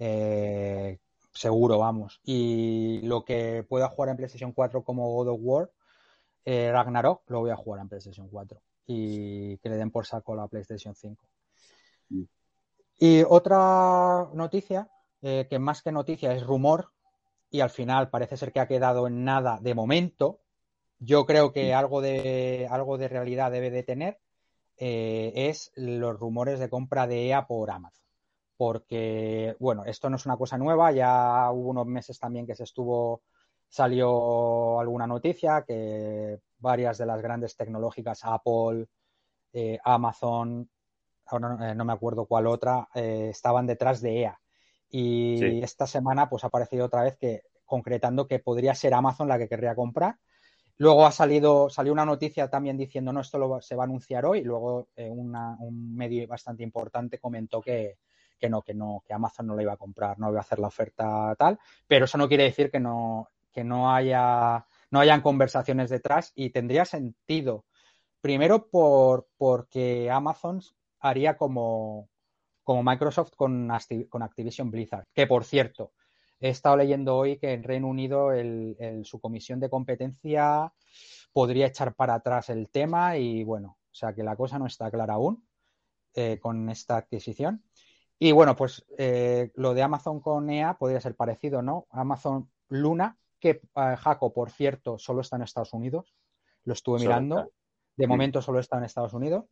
Eh, 0.00 0.98
seguro, 1.32 1.78
vamos. 1.78 2.20
Y 2.24 3.00
lo 3.02 3.24
que 3.24 3.64
pueda 3.68 3.88
jugar 3.88 4.10
en 4.10 4.16
PlayStation 4.16 4.52
4 4.52 4.82
como 4.82 5.14
God 5.14 5.28
of 5.28 5.40
War, 5.42 5.70
eh, 6.44 6.70
Ragnarok, 6.72 7.22
lo 7.30 7.40
voy 7.40 7.50
a 7.50 7.56
jugar 7.56 7.80
en 7.82 7.88
PlayStation 7.88 8.28
4. 8.28 8.60
Y 8.88 9.58
que 9.58 9.68
le 9.68 9.76
den 9.76 9.92
por 9.92 10.06
saco 10.06 10.34
la 10.34 10.48
PlayStation 10.48 10.94
5. 10.94 11.24
Y 12.98 13.22
otra 13.28 14.28
noticia, 14.32 14.88
eh, 15.22 15.46
que 15.48 15.58
más 15.58 15.82
que 15.82 15.92
noticia 15.92 16.32
es 16.32 16.44
rumor, 16.44 16.90
y 17.50 17.60
al 17.60 17.70
final 17.70 18.10
parece 18.10 18.36
ser 18.36 18.52
que 18.52 18.60
ha 18.60 18.68
quedado 18.68 19.06
en 19.06 19.24
nada 19.24 19.58
de 19.60 19.74
momento. 19.74 20.40
Yo 20.98 21.26
creo 21.26 21.52
que 21.52 21.74
algo 21.74 22.00
de, 22.00 22.66
algo 22.70 22.98
de 22.98 23.08
realidad 23.08 23.50
debe 23.50 23.70
de 23.70 23.82
tener. 23.82 24.18
Eh, 24.78 25.32
es 25.34 25.72
los 25.74 26.18
rumores 26.18 26.60
de 26.60 26.68
compra 26.68 27.06
de 27.06 27.28
EA 27.28 27.46
por 27.46 27.70
Amazon. 27.70 28.04
Porque, 28.56 29.56
bueno, 29.58 29.84
esto 29.84 30.08
no 30.08 30.16
es 30.16 30.26
una 30.26 30.36
cosa 30.36 30.58
nueva, 30.58 30.92
ya 30.92 31.50
hubo 31.50 31.70
unos 31.70 31.86
meses 31.86 32.18
también 32.18 32.46
que 32.46 32.54
se 32.54 32.64
estuvo, 32.64 33.22
salió 33.68 34.80
alguna 34.80 35.06
noticia 35.06 35.64
que 35.66 36.38
varias 36.58 36.98
de 36.98 37.06
las 37.06 37.20
grandes 37.20 37.56
tecnológicas, 37.56 38.20
Apple, 38.24 38.86
eh, 39.52 39.78
Amazon, 39.84 40.68
ahora 41.26 41.74
no, 41.74 41.84
me 41.84 41.92
acuerdo 41.92 42.26
cuál 42.26 42.46
otra, 42.46 42.88
eh, 42.94 43.28
estaban 43.30 43.66
detrás 43.66 44.00
de 44.00 44.20
EA. 44.20 44.40
Y 44.88 45.62
esta 45.62 45.86
semana 45.86 46.28
pues 46.28 46.44
ha 46.44 46.46
aparecido 46.46 46.86
otra 46.86 47.02
vez 47.02 47.16
que 47.16 47.42
concretando 47.64 48.28
que 48.28 48.38
podría 48.38 48.74
ser 48.74 48.94
Amazon 48.94 49.28
la 49.28 49.38
que 49.38 49.48
querría 49.48 49.74
comprar. 49.74 50.16
Luego 50.78 51.06
ha 51.06 51.12
salido, 51.12 51.70
salió 51.70 51.92
una 51.92 52.04
noticia 52.04 52.48
también 52.48 52.76
diciendo, 52.76 53.12
no, 53.12 53.20
esto 53.20 53.60
se 53.60 53.74
va 53.74 53.84
a 53.84 53.86
anunciar 53.86 54.26
hoy. 54.26 54.42
Luego 54.42 54.88
eh, 54.96 55.08
un 55.08 55.96
medio 55.96 56.26
bastante 56.28 56.62
importante 56.62 57.18
comentó 57.18 57.62
que, 57.62 57.98
que 58.38 58.50
no, 58.50 58.62
que 58.62 58.74
no, 58.74 59.02
que 59.06 59.14
Amazon 59.14 59.46
no 59.46 59.56
la 59.56 59.62
iba 59.62 59.72
a 59.72 59.78
comprar, 59.78 60.18
no 60.18 60.28
iba 60.28 60.38
a 60.38 60.42
hacer 60.42 60.58
la 60.58 60.68
oferta 60.68 61.34
tal. 61.38 61.58
Pero 61.86 62.04
eso 62.04 62.18
no 62.18 62.28
quiere 62.28 62.44
decir 62.44 62.70
que 62.70 62.80
no, 62.80 63.30
que 63.52 63.64
no 63.64 63.92
haya, 63.92 64.66
no 64.90 65.00
hayan 65.00 65.22
conversaciones 65.22 65.88
detrás 65.88 66.32
y 66.34 66.50
tendría 66.50 66.84
sentido. 66.84 67.64
Primero 68.20 68.68
por, 68.68 69.28
porque 69.38 70.10
Amazon 70.10 70.60
haría 71.00 71.36
como, 71.36 72.10
como 72.62 72.82
Microsoft 72.82 73.34
con, 73.34 73.70
con 74.10 74.22
Activision 74.22 74.70
Blizzard. 74.70 75.06
Que 75.14 75.26
por 75.26 75.44
cierto, 75.44 75.92
he 76.40 76.50
estado 76.50 76.76
leyendo 76.76 77.16
hoy 77.16 77.38
que 77.38 77.52
en 77.52 77.62
Reino 77.62 77.88
Unido 77.88 78.30
su 79.04 79.20
comisión 79.20 79.60
de 79.60 79.70
competencia 79.70 80.72
podría 81.32 81.66
echar 81.66 81.94
para 81.94 82.14
atrás 82.14 82.50
el 82.50 82.68
tema 82.70 83.16
y 83.16 83.44
bueno, 83.44 83.78
o 83.90 83.94
sea 83.94 84.14
que 84.14 84.22
la 84.22 84.36
cosa 84.36 84.58
no 84.58 84.66
está 84.66 84.90
clara 84.90 85.14
aún 85.14 85.46
eh, 86.14 86.38
con 86.40 86.68
esta 86.70 86.96
adquisición. 86.96 87.62
Y 88.18 88.32
bueno, 88.32 88.56
pues 88.56 88.84
eh, 88.96 89.50
lo 89.54 89.74
de 89.74 89.82
Amazon 89.82 90.20
con 90.20 90.48
EA 90.48 90.78
podría 90.78 91.00
ser 91.00 91.14
parecido, 91.14 91.60
¿no? 91.60 91.86
Amazon 91.90 92.50
Luna, 92.68 93.18
que 93.38 93.50
eh, 93.50 93.96
Jaco, 93.98 94.32
por 94.32 94.50
cierto, 94.50 94.98
solo 94.98 95.20
está 95.20 95.36
en 95.36 95.42
Estados 95.42 95.74
Unidos. 95.74 96.14
Lo 96.64 96.72
estuve 96.72 97.00
mirando. 97.00 97.50
De 97.96 98.06
momento 98.06 98.42
solo 98.42 98.60
está 98.60 98.78
en 98.78 98.84
Estados 98.84 99.12
Unidos. 99.12 99.44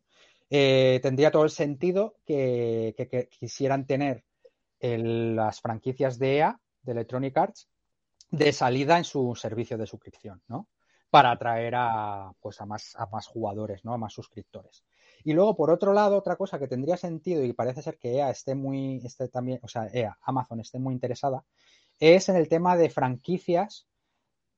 Eh, 0.49 0.99
tendría 1.01 1.31
todo 1.31 1.43
el 1.43 1.49
sentido 1.49 2.17
que, 2.25 3.29
quisieran 3.39 3.85
tener 3.87 4.23
las 4.79 5.61
franquicias 5.61 6.19
de 6.19 6.37
EA, 6.37 6.59
de 6.85 6.91
Electronic 6.93 7.37
Arts, 7.37 7.69
de 8.29 8.53
salida 8.53 8.97
en 8.97 9.03
su 9.03 9.35
servicio 9.35 9.77
de 9.77 9.87
suscripción, 9.87 10.41
¿no? 10.47 10.69
Para 11.09 11.31
atraer 11.31 11.73
a, 11.75 12.31
pues 12.39 12.59
a, 12.61 12.65
más, 12.65 12.95
a 12.95 13.05
más 13.07 13.27
jugadores, 13.27 13.83
¿no? 13.85 13.93
A 13.93 13.97
más 13.97 14.13
suscriptores. 14.13 14.83
Y 15.23 15.33
luego, 15.33 15.55
por 15.55 15.71
otro 15.71 15.93
lado, 15.93 16.17
otra 16.17 16.35
cosa 16.35 16.59
que 16.59 16.67
tendría 16.67 16.97
sentido 16.97 17.43
y 17.43 17.53
parece 17.53 17.81
ser 17.81 17.97
que 17.97 18.15
EA 18.15 18.29
esté 18.29 18.55
muy, 18.55 19.01
esté 19.03 19.27
también, 19.27 19.59
o 19.63 19.67
sea, 19.67 19.87
EA, 19.91 20.17
Amazon 20.21 20.59
esté 20.59 20.79
muy 20.79 20.93
interesada, 20.93 21.43
es 21.99 22.29
en 22.29 22.35
el 22.35 22.49
tema 22.49 22.75
de 22.75 22.89
franquicias 22.89 23.87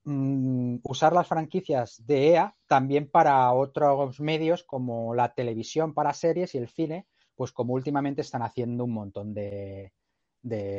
Mm, 0.10 0.80
usar 0.84 1.12
las 1.12 1.28
franquicias 1.28 2.02
de 2.06 2.30
EA 2.30 2.56
también 2.66 3.10
para 3.10 3.52
otros 3.52 4.22
medios 4.22 4.64
como 4.64 5.14
la 5.14 5.34
televisión 5.34 5.94
para 5.94 6.14
series 6.14 6.56
y 6.56 6.60
el 6.60 6.70
cine, 6.70 7.08
pues 7.36 7.52
como 7.52 7.74
últimamente 7.74 8.22
están 8.22 8.42
haciendo 8.42 8.86
un 8.86 8.94
montón 8.94 9.34
de, 9.34 9.92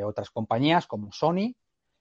otras 0.04 0.30
compañías 0.30 0.86
como 0.86 1.12
Sony, 1.12 1.54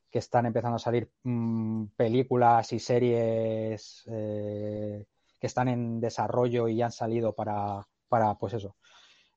que 0.10 0.20
están 0.20 0.46
empezando 0.46 0.78
a 0.78 0.80
salir 0.80 1.12
mm, 1.24 1.88
películas 1.96 2.72
y 2.74 2.80
series 2.80 4.04
eh, 4.08 5.06
que 5.40 5.48
están 5.48 5.68
en 5.68 6.00
desarrollo 6.00 6.68
y 6.68 6.82
han 6.82 6.92
salido 6.92 7.34
para, 7.34 7.86
para 8.08 8.36
pues 8.36 8.54
eso, 8.54 8.76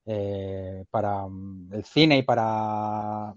eh, 0.07 0.85
para 0.91 1.27
mm, 1.27 1.73
el 1.73 1.85
cine 1.85 2.19
y 2.19 2.23
para 2.23 3.35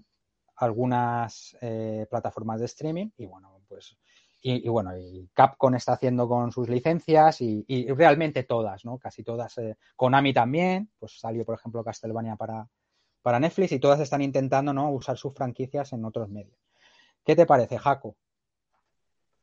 algunas 0.56 1.56
eh, 1.60 2.06
plataformas 2.08 2.60
de 2.60 2.66
streaming. 2.66 3.10
Y 3.16 3.26
bueno, 3.26 3.60
pues 3.68 3.96
y, 4.46 4.68
bueno, 4.68 4.94
y 4.94 5.26
Capcom 5.32 5.74
está 5.74 5.94
haciendo 5.94 6.28
con 6.28 6.52
sus 6.52 6.68
licencias 6.68 7.40
y, 7.40 7.64
realmente 7.94 8.42
todas, 8.42 8.84
¿no? 8.84 8.98
Casi 8.98 9.24
todas. 9.24 9.56
Eh, 9.56 9.78
Konami 9.96 10.34
también, 10.34 10.90
pues 10.98 11.18
salió, 11.18 11.46
por 11.46 11.54
ejemplo, 11.54 11.82
Castlevania 11.82 12.36
para, 12.36 12.68
para 13.24 13.40
Netflix 13.40 13.72
y 13.72 13.78
todas 13.78 14.00
están 14.00 14.20
intentando, 14.20 14.74
¿no? 14.74 14.90
Usar 14.90 15.16
sus 15.16 15.32
franquicias 15.32 15.94
en 15.94 16.04
otros 16.04 16.28
medios. 16.28 16.58
¿Qué 17.24 17.34
te 17.34 17.46
parece, 17.46 17.78
Jaco? 17.78 18.16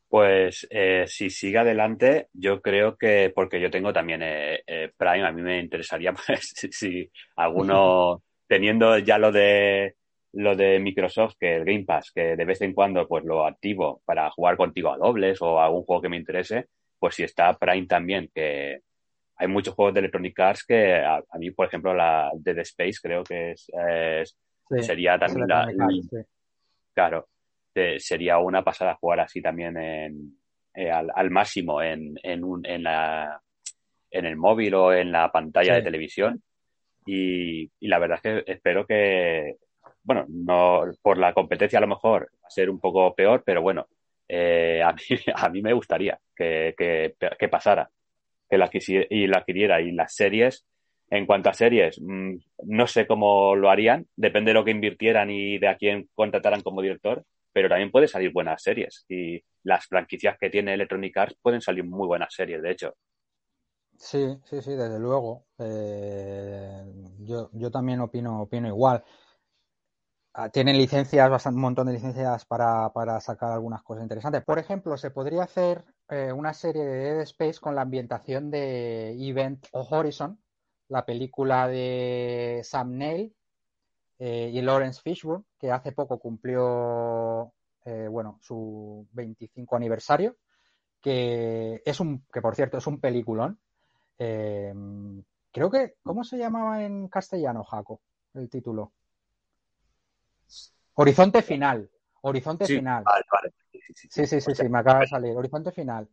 Pues 0.07 0.67
eh, 0.69 1.05
si 1.07 1.31
sigue 1.31 1.57
adelante, 1.57 2.27
yo 2.31 2.61
creo 2.61 2.95
que, 2.95 3.31
porque 3.33 3.59
yo 3.59 3.71
tengo 3.71 3.91
también 3.91 4.21
eh, 4.23 4.91
Prime, 4.95 5.25
a 5.25 5.31
mí 5.31 5.41
me 5.41 5.59
interesaría, 5.59 6.13
pues, 6.27 6.53
si 6.69 7.09
alguno, 7.35 8.21
teniendo 8.47 8.99
ya 8.99 9.17
lo 9.17 9.31
de 9.31 9.95
lo 10.33 10.55
de 10.55 10.79
Microsoft, 10.79 11.33
que 11.39 11.55
el 11.55 11.65
Game 11.65 11.83
Pass, 11.83 12.11
que 12.13 12.35
de 12.35 12.45
vez 12.45 12.61
en 12.61 12.73
cuando 12.73 13.07
pues 13.07 13.25
lo 13.25 13.47
activo 13.47 14.03
para 14.05 14.29
jugar 14.29 14.57
contigo 14.57 14.93
a 14.93 14.97
dobles 14.97 15.41
o 15.41 15.59
algún 15.59 15.83
juego 15.83 16.03
que 16.03 16.09
me 16.09 16.17
interese, 16.17 16.67
pues 16.99 17.15
si 17.15 17.23
está 17.23 17.57
Prime 17.57 17.87
también, 17.87 18.29
que 18.33 18.81
hay 19.41 19.47
muchos 19.47 19.73
juegos 19.73 19.95
de 19.95 20.01
Electronic 20.01 20.39
Arts 20.39 20.63
que 20.63 20.97
a, 20.97 21.19
mí, 21.39 21.49
por 21.49 21.65
ejemplo, 21.65 21.95
la 21.95 22.29
Dead 22.35 22.59
Space 22.59 22.99
creo 23.01 23.23
que 23.23 23.53
es, 23.53 24.37
sería 24.81 25.17
también 25.17 25.47
la... 25.47 25.67
Claro, 26.93 27.27
sería 27.97 28.37
una 28.37 28.63
pasada 28.63 28.99
jugar 29.01 29.21
así 29.21 29.41
también 29.41 29.77
en, 29.77 30.37
eh, 30.75 30.91
al, 30.91 31.31
máximo 31.31 31.81
en, 31.81 32.19
en, 32.21 32.43
un, 32.43 32.63
en, 32.67 32.83
la, 32.83 33.41
en 34.11 34.25
el 34.27 34.37
móvil 34.37 34.75
o 34.75 34.93
en 34.93 35.11
la 35.11 35.31
pantalla 35.31 35.73
de 35.73 35.81
televisión. 35.81 36.43
Y, 37.07 37.63
y, 37.79 37.87
la 37.87 37.97
verdad 37.97 38.19
es 38.21 38.43
que 38.45 38.51
espero 38.51 38.85
que, 38.85 39.55
bueno, 40.03 40.27
no 40.29 40.83
por 41.01 41.17
la 41.17 41.33
competencia 41.33 41.79
a 41.79 41.81
lo 41.81 41.87
mejor 41.87 42.29
va 42.43 42.47
a 42.47 42.51
ser 42.51 42.69
un 42.69 42.79
poco 42.79 43.15
peor, 43.15 43.41
pero 43.43 43.63
bueno, 43.63 43.87
eh, 44.27 44.83
a, 44.85 44.93
mí, 44.93 45.01
a 45.33 45.49
mí 45.49 45.63
me 45.63 45.73
gustaría 45.73 46.19
que, 46.35 46.75
que, 46.77 47.15
que 47.39 47.49
pasara 47.49 47.89
que 48.51 48.57
la 48.57 48.69
y 49.09 49.27
la 49.27 49.37
adquiriera. 49.37 49.81
Y 49.81 49.91
las 49.93 50.13
series, 50.13 50.65
en 51.09 51.25
cuanto 51.25 51.49
a 51.49 51.53
series, 51.53 51.99
mm, 52.01 52.35
no 52.65 52.85
sé 52.85 53.07
cómo 53.07 53.55
lo 53.55 53.69
harían, 53.69 54.07
depende 54.15 54.49
de 54.49 54.55
lo 54.55 54.65
que 54.65 54.71
invirtieran 54.71 55.29
y 55.31 55.57
de 55.57 55.69
a 55.69 55.77
quién 55.77 56.09
contrataran 56.13 56.61
como 56.61 56.81
director, 56.81 57.23
pero 57.53 57.69
también 57.69 57.91
puede 57.91 58.09
salir 58.09 58.33
buenas 58.33 58.61
series. 58.61 59.05
Y 59.07 59.41
las 59.63 59.85
franquicias 59.87 60.37
que 60.37 60.49
tiene 60.49 60.73
Electronic 60.73 61.17
Arts 61.17 61.37
pueden 61.41 61.61
salir 61.61 61.85
muy 61.85 62.07
buenas 62.07 62.33
series, 62.33 62.61
de 62.61 62.71
hecho. 62.71 62.93
Sí, 63.97 64.37
sí, 64.45 64.61
sí, 64.61 64.71
desde 64.71 64.99
luego. 64.99 65.45
Eh, 65.59 66.83
yo, 67.19 67.49
yo 67.53 67.71
también 67.71 68.01
opino, 68.01 68.41
opino 68.41 68.67
igual. 68.67 69.03
Ah, 70.33 70.49
tienen 70.49 70.77
licencias, 70.77 71.45
un 71.45 71.59
montón 71.59 71.87
de 71.87 71.93
licencias 71.93 72.45
para, 72.45 72.91
para, 72.93 73.19
sacar 73.19 73.51
algunas 73.51 73.83
cosas 73.83 74.03
interesantes. 74.03 74.43
Por 74.43 74.59
ejemplo, 74.59 74.97
se 74.97 75.11
podría 75.11 75.43
hacer 75.43 75.83
eh, 76.11 76.33
una 76.33 76.53
serie 76.53 76.83
de 76.83 76.97
Dead 76.97 77.21
Space 77.21 77.57
con 77.61 77.73
la 77.73 77.83
ambientación 77.83 78.51
de 78.51 79.11
Event 79.13 79.65
Horizon, 79.71 80.37
la 80.89 81.05
película 81.05 81.69
de 81.69 82.59
Sam 82.65 82.97
Neill 82.97 83.33
eh, 84.19 84.51
y 84.53 84.61
Lawrence 84.61 85.01
Fishburne, 85.01 85.45
que 85.57 85.71
hace 85.71 85.93
poco 85.93 86.19
cumplió 86.19 87.53
eh, 87.85 88.09
bueno, 88.11 88.39
su 88.41 89.07
25 89.13 89.73
aniversario, 89.77 90.35
que 90.99 91.81
es 91.85 91.99
un, 92.01 92.25
que 92.31 92.41
por 92.41 92.55
cierto 92.57 92.77
es 92.77 92.87
un 92.87 92.99
peliculón. 92.99 93.57
creo 94.17 95.71
que, 95.71 95.95
¿cómo 96.03 96.25
se 96.25 96.37
llamaba 96.37 96.83
en 96.83 97.07
castellano, 97.07 97.63
Jaco, 97.63 98.01
el 98.33 98.49
título? 98.49 98.91
Horizonte 100.95 101.41
final. 101.41 101.89
Horizonte 102.21 102.65
final. 102.65 103.03
Sí, 103.93 104.25
sí, 104.25 104.41
sí, 104.41 104.55
sí, 104.55 104.69
me 104.69 104.79
acaba 104.79 104.99
de 104.99 105.07
salir. 105.07 105.35
Horizonte 105.35 105.71
final. 105.71 106.07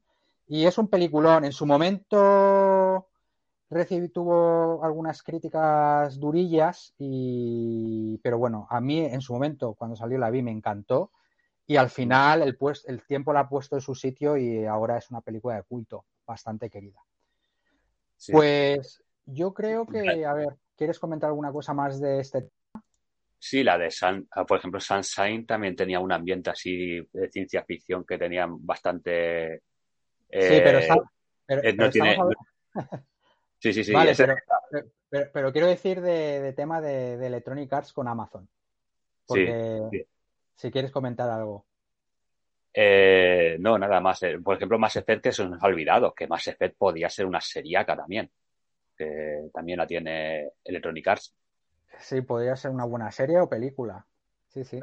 Y 0.46 0.64
es 0.64 0.78
un 0.78 0.88
peliculón. 0.88 1.44
En 1.44 1.52
su 1.52 1.66
momento 1.66 3.08
recibí, 3.70 4.08
tuvo 4.08 4.82
algunas 4.82 5.22
críticas 5.22 6.18
durillas, 6.18 6.94
y... 6.98 8.18
pero 8.22 8.38
bueno, 8.38 8.66
a 8.70 8.80
mí 8.80 9.00
en 9.00 9.20
su 9.20 9.34
momento, 9.34 9.74
cuando 9.74 9.94
salió 9.94 10.18
la 10.18 10.30
vi, 10.30 10.42
me 10.42 10.50
encantó. 10.50 11.12
Y 11.66 11.76
al 11.76 11.90
final 11.90 12.40
el, 12.40 12.56
pues, 12.56 12.84
el 12.88 13.02
tiempo 13.04 13.32
la 13.32 13.40
ha 13.40 13.48
puesto 13.48 13.76
en 13.76 13.82
su 13.82 13.94
sitio 13.94 14.38
y 14.38 14.64
ahora 14.64 14.96
es 14.96 15.10
una 15.10 15.20
película 15.20 15.56
de 15.56 15.64
culto, 15.64 16.06
bastante 16.26 16.70
querida. 16.70 17.00
Pues 18.32 19.02
yo 19.26 19.52
creo 19.52 19.86
que, 19.86 20.24
a 20.24 20.32
ver, 20.32 20.56
¿quieres 20.76 20.98
comentar 20.98 21.28
alguna 21.28 21.52
cosa 21.52 21.74
más 21.74 22.00
de 22.00 22.20
este 22.20 22.48
Sí, 23.40 23.62
la 23.62 23.78
de 23.78 23.90
Sun, 23.90 24.26
ah, 24.32 24.44
por 24.44 24.58
ejemplo, 24.58 24.80
Sunshine 24.80 25.46
también 25.46 25.76
tenía 25.76 26.00
un 26.00 26.10
ambiente 26.10 26.50
así 26.50 27.00
de 27.12 27.30
ciencia 27.30 27.62
ficción 27.64 28.04
que 28.04 28.18
tenían 28.18 28.64
bastante. 28.66 29.62
sí, 30.28 30.60
pero, 30.62 30.78
eh, 30.80 30.88
eh, 31.48 31.72
no 31.72 31.88
tiene. 31.88 32.16
sí, 33.58 33.72
sí, 33.72 33.84
sí. 33.84 33.92
Vale, 33.92 34.14
pero, 35.32 35.52
quiero 35.52 35.68
decir 35.68 36.00
de, 36.00 36.52
tema 36.54 36.80
de, 36.80 37.14
Electronic 37.24 37.72
Arts 37.72 37.92
con 37.92 38.08
Amazon. 38.08 38.48
Porque 39.26 40.06
si 40.56 40.70
quieres 40.70 40.90
comentar 40.90 41.30
algo. 41.30 41.64
Eh, 42.74 43.56
no, 43.60 43.78
nada 43.78 44.00
más. 44.00 44.20
Por 44.42 44.56
ejemplo, 44.56 44.78
Mass 44.78 44.96
Effect 44.96 45.22
que 45.22 45.32
se 45.32 45.48
nos 45.48 45.62
ha 45.62 45.66
olvidado, 45.66 46.12
que 46.12 46.26
Mass 46.26 46.48
Effect 46.48 46.76
podía 46.76 47.08
ser 47.08 47.24
una 47.24 47.40
seriaca 47.40 47.96
también, 47.96 48.30
que 48.96 49.48
también 49.52 49.78
la 49.78 49.86
tiene 49.86 50.50
Electronic 50.64 51.06
Arts. 51.06 51.34
Sí, 52.00 52.20
podría 52.22 52.56
ser 52.56 52.70
una 52.70 52.84
buena 52.84 53.10
serie 53.10 53.40
o 53.40 53.48
película. 53.48 54.06
Sí, 54.48 54.64
sí. 54.64 54.80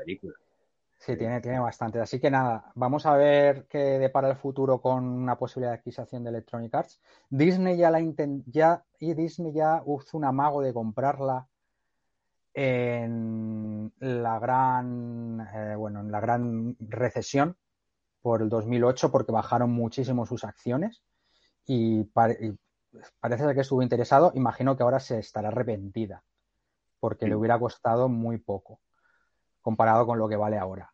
Sí, 0.97 1.17
tiene, 1.17 1.41
tiene 1.41 1.59
bastante. 1.59 1.99
Así 1.99 2.19
que 2.19 2.31
nada, 2.31 2.71
vamos 2.73 3.05
a 3.05 3.15
ver 3.15 3.67
qué 3.67 3.99
depara 3.99 4.29
el 4.29 4.35
futuro 4.37 4.81
con 4.81 5.03
una 5.03 5.37
posibilidad 5.37 5.73
de 5.73 5.79
adquisición 5.79 6.23
de 6.23 6.29
Electronic 6.29 6.73
Arts. 6.73 7.01
Disney 7.29 7.77
ya 7.77 7.91
la 7.91 7.99
ya 8.47 8.83
y 8.99 9.13
Disney 9.13 9.53
ya 9.53 9.83
hizo 9.85 10.17
un 10.17 10.25
amago 10.25 10.61
de 10.61 10.73
comprarla 10.73 11.47
en 12.53 13.93
la 13.99 14.39
gran 14.39 15.47
eh, 15.53 15.75
bueno, 15.75 15.99
en 15.99 16.11
la 16.11 16.21
gran 16.21 16.75
recesión 16.79 17.57
por 18.21 18.41
el 18.41 18.49
2008 18.49 19.11
porque 19.11 19.33
bajaron 19.33 19.71
muchísimo 19.71 20.25
sus 20.25 20.43
acciones 20.43 21.03
y, 21.67 22.03
parece 22.05 23.43
ser 23.43 23.53
que 23.53 23.61
estuvo 23.61 23.83
interesado. 23.83 24.31
Imagino 24.35 24.75
que 24.77 24.83
ahora 24.83 24.99
se 24.99 25.19
estará 25.19 25.49
arrepentida 25.49 26.23
porque 27.05 27.27
le 27.27 27.35
hubiera 27.35 27.59
costado 27.59 28.09
muy 28.09 28.39
poco 28.39 28.79
comparado 29.61 30.07
con 30.07 30.17
lo 30.17 30.27
que 30.27 30.35
vale 30.35 30.57
ahora. 30.57 30.91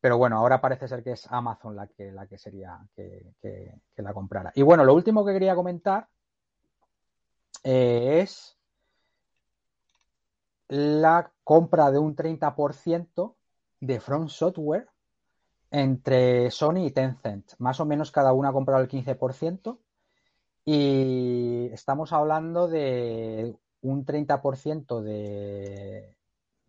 Pero 0.00 0.16
bueno, 0.16 0.36
ahora 0.38 0.60
parece 0.60 0.86
ser 0.86 1.02
que 1.02 1.10
es 1.10 1.26
Amazon 1.28 1.74
la 1.74 1.88
que, 1.88 2.12
la 2.12 2.28
que 2.28 2.38
sería 2.38 2.78
que, 2.94 3.34
la 3.96 4.14
comprara. 4.14 4.52
Y 4.54 4.62
bueno, 4.62 4.84
lo 4.84 4.94
último 4.94 5.26
que 5.26 5.32
quería 5.32 5.56
comentar 5.56 6.06
eh, 7.64 8.20
es 8.22 8.56
la 10.68 11.32
compra 11.42 11.90
de 11.90 11.98
un 11.98 12.14
30% 12.14 13.34
de 13.80 13.98
Front 13.98 14.28
Software 14.28 14.86
entre 15.72 16.52
Sony 16.52 16.86
y 16.86 16.92
Tencent. 16.92 17.54
Más 17.58 17.80
o 17.80 17.86
menos 17.86 18.12
cada 18.12 18.32
una 18.32 18.50
ha 18.50 18.52
comprado 18.52 18.84
el 18.84 18.88
15%. 18.88 19.78
Y 20.64 21.70
estamos 21.72 22.12
hablando 22.12 22.68
de 22.68 23.56
un 23.82 24.04
30% 24.04 25.00
de, 25.00 26.16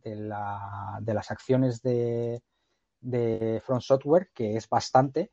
de, 0.03 0.15
la, 0.15 0.97
de, 1.01 1.13
las 1.13 1.31
acciones 1.31 1.81
de, 1.81 2.41
de, 2.99 3.61
Front 3.65 3.81
Software, 3.81 4.29
que 4.33 4.55
es 4.55 4.67
bastante. 4.69 5.31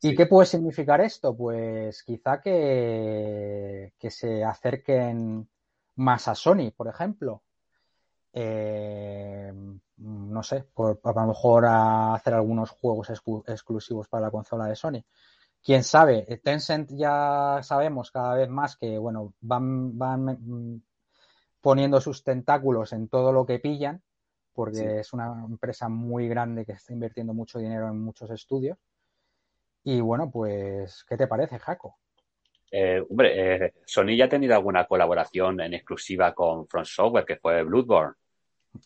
¿Y 0.00 0.14
qué 0.14 0.26
puede 0.26 0.46
significar 0.46 1.00
esto? 1.00 1.36
Pues 1.36 2.02
quizá 2.04 2.40
que, 2.40 3.92
que 3.98 4.10
se 4.10 4.44
acerquen 4.44 5.48
más 5.96 6.28
a 6.28 6.34
Sony, 6.34 6.70
por 6.76 6.88
ejemplo. 6.88 7.42
Eh, 8.32 9.52
no 9.96 10.42
sé, 10.42 10.64
por, 10.74 11.00
a 11.02 11.12
lo 11.12 11.26
mejor 11.26 11.64
a 11.66 12.14
hacer 12.14 12.34
algunos 12.34 12.70
juegos 12.70 13.10
exclusivos 13.10 14.06
para 14.06 14.26
la 14.26 14.30
consola 14.30 14.66
de 14.66 14.76
Sony 14.76 15.02
quién 15.62 15.84
sabe, 15.84 16.40
Tencent 16.42 16.90
ya 16.92 17.60
sabemos 17.62 18.10
cada 18.10 18.34
vez 18.34 18.48
más 18.48 18.76
que, 18.76 18.98
bueno, 18.98 19.34
van, 19.40 19.98
van 19.98 20.82
poniendo 21.60 22.00
sus 22.00 22.22
tentáculos 22.22 22.92
en 22.92 23.08
todo 23.08 23.32
lo 23.32 23.46
que 23.46 23.58
pillan, 23.58 24.02
porque 24.52 25.00
es 25.00 25.12
una 25.12 25.44
empresa 25.48 25.88
muy 25.88 26.28
grande 26.28 26.64
que 26.64 26.72
está 26.72 26.92
invirtiendo 26.92 27.32
mucho 27.32 27.58
dinero 27.58 27.88
en 27.88 28.00
muchos 28.00 28.30
estudios. 28.30 28.78
Y 29.84 30.00
bueno, 30.00 30.30
pues, 30.30 31.04
¿qué 31.08 31.16
te 31.16 31.26
parece, 31.26 31.58
Jaco? 31.58 31.96
Eh, 32.70 33.00
hombre, 33.08 33.64
eh, 33.66 33.74
Sony 33.86 34.16
ya 34.16 34.26
ha 34.26 34.28
tenido 34.28 34.54
alguna 34.54 34.84
colaboración 34.84 35.60
en 35.60 35.74
exclusiva 35.74 36.34
con 36.34 36.66
Front 36.66 36.86
Software, 36.86 37.24
que 37.24 37.36
fue 37.36 37.62
Bloodborne. 37.62 38.14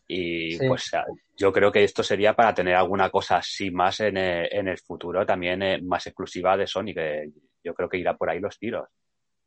Y 0.06 0.56
pues 0.68 0.92
yo 1.36 1.52
creo 1.52 1.72
que 1.72 1.82
esto 1.82 2.02
sería 2.02 2.34
para 2.34 2.54
tener 2.54 2.74
alguna 2.74 3.10
cosa 3.10 3.38
así 3.38 3.70
más 3.70 4.00
en, 4.00 4.16
eh, 4.16 4.46
el 4.46 4.78
futuro, 4.78 5.26
también 5.26 5.84
más 5.86 6.06
exclusiva 6.06 6.56
de 6.56 6.66
Sony, 6.66 6.94
que 6.94 7.30
yo 7.64 7.74
creo 7.74 7.88
que 7.88 7.98
irá 7.98 8.16
por 8.16 8.30
ahí 8.30 8.38
los 8.38 8.58
tiros. 8.58 8.88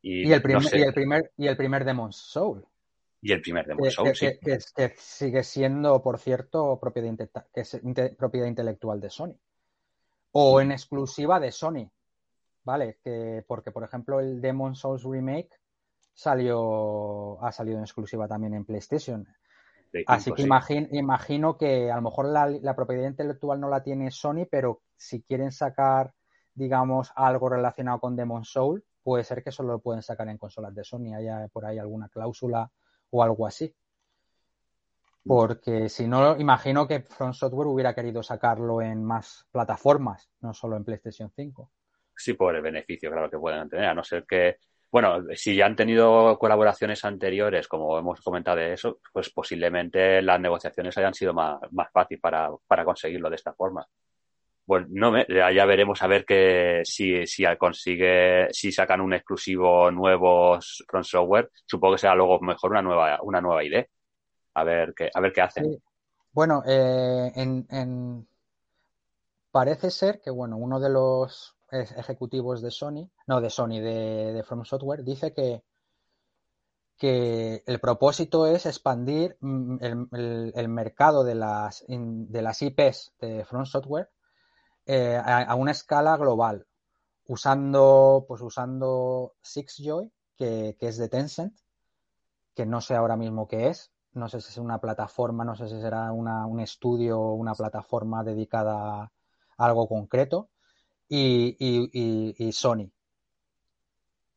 Y, 0.01 0.31
el, 0.31 0.41
primer, 0.41 0.63
y 0.75 0.81
el 0.81 0.93
primer 0.93 1.31
y 1.37 1.47
el 1.47 1.57
primer 1.57 1.85
Demon's 1.85 2.17
Soul. 2.17 2.65
Y 3.25 3.31
el 3.31 3.41
primer 3.41 3.65
Demon 3.65 3.89
Souls, 3.89 4.19
sí. 4.19 4.37
Que, 4.39 4.93
sigue 4.97 5.41
siendo, 5.41 5.99
por 6.03 6.19
cierto, 6.19 6.79
propiedad, 6.79 7.27
que 7.51 7.61
es 7.61 7.81
propiedad 8.15 8.45
intelectual 8.45 9.01
de 9.01 9.09
Sony. 9.09 9.33
O 10.33 10.61
en 10.61 10.71
exclusiva 10.71 11.39
de 11.39 11.51
Sony. 11.51 11.89
¿Vale? 12.65 12.99
Que, 13.03 13.43
porque, 13.47 13.71
por 13.71 13.83
ejemplo, 13.83 14.19
el 14.19 14.41
Demon 14.41 14.75
Souls 14.75 15.03
Remake 15.03 15.49
salió, 16.13 17.43
ha 17.43 17.51
salido 17.51 17.77
en 17.77 17.85
exclusiva 17.85 18.27
también 18.27 18.53
en 18.53 18.63
PlayStation. 18.63 19.27
Así 20.05 20.31
que 20.31 20.43
imagino 20.91 21.57
que 21.57 21.89
a 21.89 21.95
lo 21.95 22.03
mejor 22.03 22.27
la, 22.27 22.45
la, 22.47 22.75
propiedad 22.75 23.07
intelectual 23.07 23.59
no 23.59 23.69
la 23.69 23.81
tiene 23.81 24.11
Sony, 24.11 24.45
pero 24.47 24.83
si 24.97 25.23
quieren 25.23 25.51
sacar, 25.51 26.13
digamos, 26.53 27.11
algo 27.15 27.49
relacionado 27.49 27.99
con 27.99 28.15
Demon 28.15 28.45
Soul, 28.45 28.85
puede 29.01 29.23
ser 29.23 29.43
que 29.43 29.51
solo 29.51 29.69
lo 29.73 29.79
pueden 29.79 30.03
sacar 30.03 30.29
en 30.29 30.37
consolas 30.37 30.75
de 30.75 30.83
Sony. 30.83 31.15
Haya 31.15 31.47
por 31.47 31.65
ahí 31.65 31.79
alguna 31.79 32.07
cláusula 32.07 32.71
o 33.15 33.23
algo 33.23 33.47
así. 33.47 33.73
Porque 35.25 35.89
si 35.89 36.07
no, 36.07 36.37
imagino 36.37 36.87
que 36.87 37.01
Front 37.01 37.33
Software 37.33 37.67
hubiera 37.67 37.95
querido 37.95 38.21
sacarlo 38.21 38.81
en 38.81 39.03
más 39.03 39.47
plataformas, 39.51 40.29
no 40.41 40.53
solo 40.53 40.75
en 40.75 40.83
PlayStation 40.83 41.31
5. 41.35 41.71
Sí, 42.15 42.33
por 42.33 42.55
el 42.55 42.61
beneficio, 42.61 43.09
claro, 43.09 43.29
que 43.29 43.39
pueden 43.39 43.67
tener, 43.67 43.85
a 43.85 43.93
no 43.93 44.03
ser 44.03 44.25
que, 44.25 44.57
bueno, 44.91 45.23
si 45.33 45.55
ya 45.55 45.65
han 45.65 45.75
tenido 45.75 46.37
colaboraciones 46.37 47.03
anteriores, 47.05 47.67
como 47.67 47.97
hemos 47.97 48.21
comentado 48.21 48.57
de 48.57 48.73
eso, 48.73 48.99
pues 49.11 49.31
posiblemente 49.31 50.21
las 50.21 50.39
negociaciones 50.39 50.97
hayan 50.97 51.13
sido 51.13 51.33
más, 51.33 51.59
más 51.71 51.91
fáciles 51.91 52.21
para, 52.21 52.49
para 52.67 52.85
conseguirlo 52.85 53.29
de 53.29 53.35
esta 53.35 53.53
forma. 53.53 53.85
Pues 54.65 54.87
no 54.89 55.11
me, 55.11 55.25
ya 55.29 55.65
veremos 55.65 56.01
a 56.01 56.07
ver 56.07 56.25
que 56.25 56.81
si, 56.85 57.27
si 57.27 57.43
consigue, 57.57 58.47
si 58.51 58.71
sacan 58.71 59.01
un 59.01 59.13
exclusivo 59.13 59.91
nuevo 59.91 60.57
Front 60.87 61.05
Software, 61.05 61.51
supongo 61.65 61.93
que 61.93 61.99
será 61.99 62.15
luego 62.15 62.39
mejor 62.39 62.71
una 62.71 62.81
nueva, 62.81 63.19
una 63.21 63.41
nueva 63.41 63.63
idea. 63.63 63.85
A 64.55 64.63
ver 64.63 64.93
qué, 64.95 65.09
a 65.13 65.19
ver 65.19 65.33
qué 65.33 65.41
hacen. 65.41 65.77
Bueno, 66.31 66.63
eh, 66.65 67.31
en, 67.35 67.67
en, 67.69 68.27
parece 69.51 69.91
ser 69.91 70.19
que 70.19 70.31
bueno, 70.31 70.57
uno 70.57 70.79
de 70.79 70.89
los 70.89 71.55
ejecutivos 71.71 72.61
de 72.61 72.71
Sony, 72.71 73.09
no 73.27 73.41
de 73.41 73.49
Sony, 73.49 73.79
de, 73.81 74.43
From 74.47 74.65
Software, 74.65 75.03
dice 75.03 75.33
que, 75.33 75.63
que 76.97 77.63
el 77.65 77.79
propósito 77.79 78.47
es 78.47 78.65
expandir 78.65 79.37
mm, 79.39 79.77
el, 79.81 80.69
mercado 80.69 81.23
de 81.23 81.35
las, 81.35 81.85
de 81.87 82.41
las 82.41 82.61
IPs 82.61 83.13
de 83.19 83.45
From 83.45 83.65
Software 83.65 84.09
eh, 84.85 85.21
a, 85.23 85.55
una 85.55 85.71
escala 85.71 86.17
global, 86.17 86.67
usando, 87.27 88.25
pues 88.27 88.41
usando 88.41 89.35
SixJoy, 89.41 90.11
que, 90.35 90.75
que 90.79 90.87
es 90.87 90.97
de 90.97 91.09
Tencent, 91.09 91.57
que 92.53 92.65
no 92.65 92.81
sé 92.81 92.95
ahora 92.95 93.17
mismo 93.17 93.47
qué 93.47 93.69
es, 93.69 93.91
no 94.13 94.29
sé 94.29 94.41
si 94.41 94.49
es 94.49 94.57
una 94.57 94.79
plataforma, 94.79 95.43
no 95.43 95.55
sé 95.55 95.67
si 95.67 95.79
será 95.81 96.11
una, 96.11 96.45
un 96.45 96.59
estudio 96.59 97.19
o 97.19 97.33
una 97.33 97.53
plataforma 97.53 98.23
dedicada 98.23 99.01
a 99.01 99.11
algo 99.57 99.87
concreto, 99.87 100.49
y, 101.07 102.51
Sony. 102.53 102.91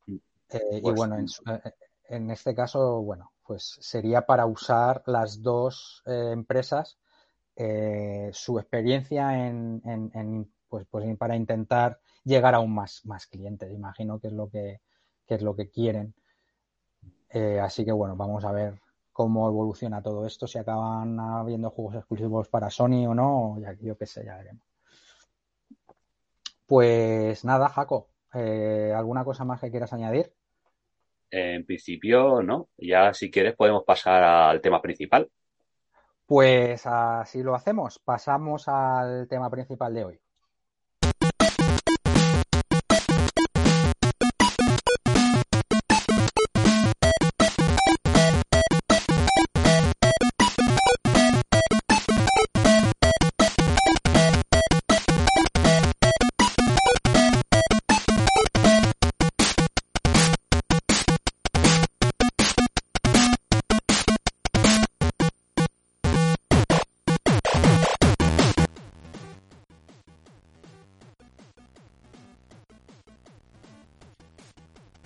Mm. 0.06 0.16
Eh, 0.50 0.60
y 0.72 0.80
pues 0.80 0.94
bueno, 0.94 1.18
eh, 1.18 1.72
en, 2.08 2.30
este 2.30 2.54
caso, 2.54 3.02
bueno, 3.02 3.32
pues 3.44 3.78
sería 3.80 4.26
para 4.26 4.46
usar 4.46 5.02
las 5.06 5.42
dos 5.42 6.02
eh, 6.06 6.30
empresas 6.32 6.98
su 8.32 8.58
experiencia 8.58 9.48
en, 9.48 10.52
pues, 10.68 10.86
pues, 10.90 11.16
para 11.16 11.36
intentar 11.36 11.98
llegar 12.24 12.54
aún 12.54 12.74
más, 12.74 13.04
más 13.04 13.26
clientes. 13.26 13.72
Imagino 13.72 14.20
que 14.20 14.28
es 14.28 14.32
lo 14.32 14.48
que, 14.48 14.80
es 15.26 15.42
lo 15.42 15.56
que 15.56 15.68
quieren. 15.70 16.14
así 17.62 17.84
que 17.84 17.92
bueno, 17.92 18.16
vamos 18.16 18.44
a 18.44 18.52
ver 18.52 18.80
cómo 19.18 19.48
evoluciona 19.48 20.00
todo 20.00 20.24
esto, 20.26 20.46
si 20.46 20.58
acaban 20.58 21.18
habiendo 21.18 21.70
juegos 21.70 21.96
exclusivos 21.96 22.48
para 22.48 22.70
Sony 22.70 23.04
o 23.08 23.14
no, 23.16 23.58
ya, 23.60 23.72
yo 23.80 23.98
qué 23.98 24.06
sé, 24.06 24.24
ya 24.24 24.36
veremos. 24.36 24.62
Pues 26.68 27.44
nada, 27.44 27.68
Jaco, 27.68 28.10
eh, 28.34 28.92
¿alguna 28.94 29.24
cosa 29.24 29.44
más 29.44 29.60
que 29.60 29.70
quieras 29.70 29.92
añadir? 29.92 30.32
En 31.32 31.66
principio, 31.66 32.42
no. 32.42 32.68
Ya 32.76 33.12
si 33.12 33.28
quieres 33.28 33.56
podemos 33.56 33.82
pasar 33.82 34.22
al 34.22 34.60
tema 34.60 34.80
principal. 34.80 35.28
Pues 36.28 36.86
así 36.86 37.42
lo 37.42 37.56
hacemos. 37.56 37.98
Pasamos 37.98 38.68
al 38.68 39.26
tema 39.28 39.50
principal 39.50 39.92
de 39.94 40.04
hoy. 40.04 40.20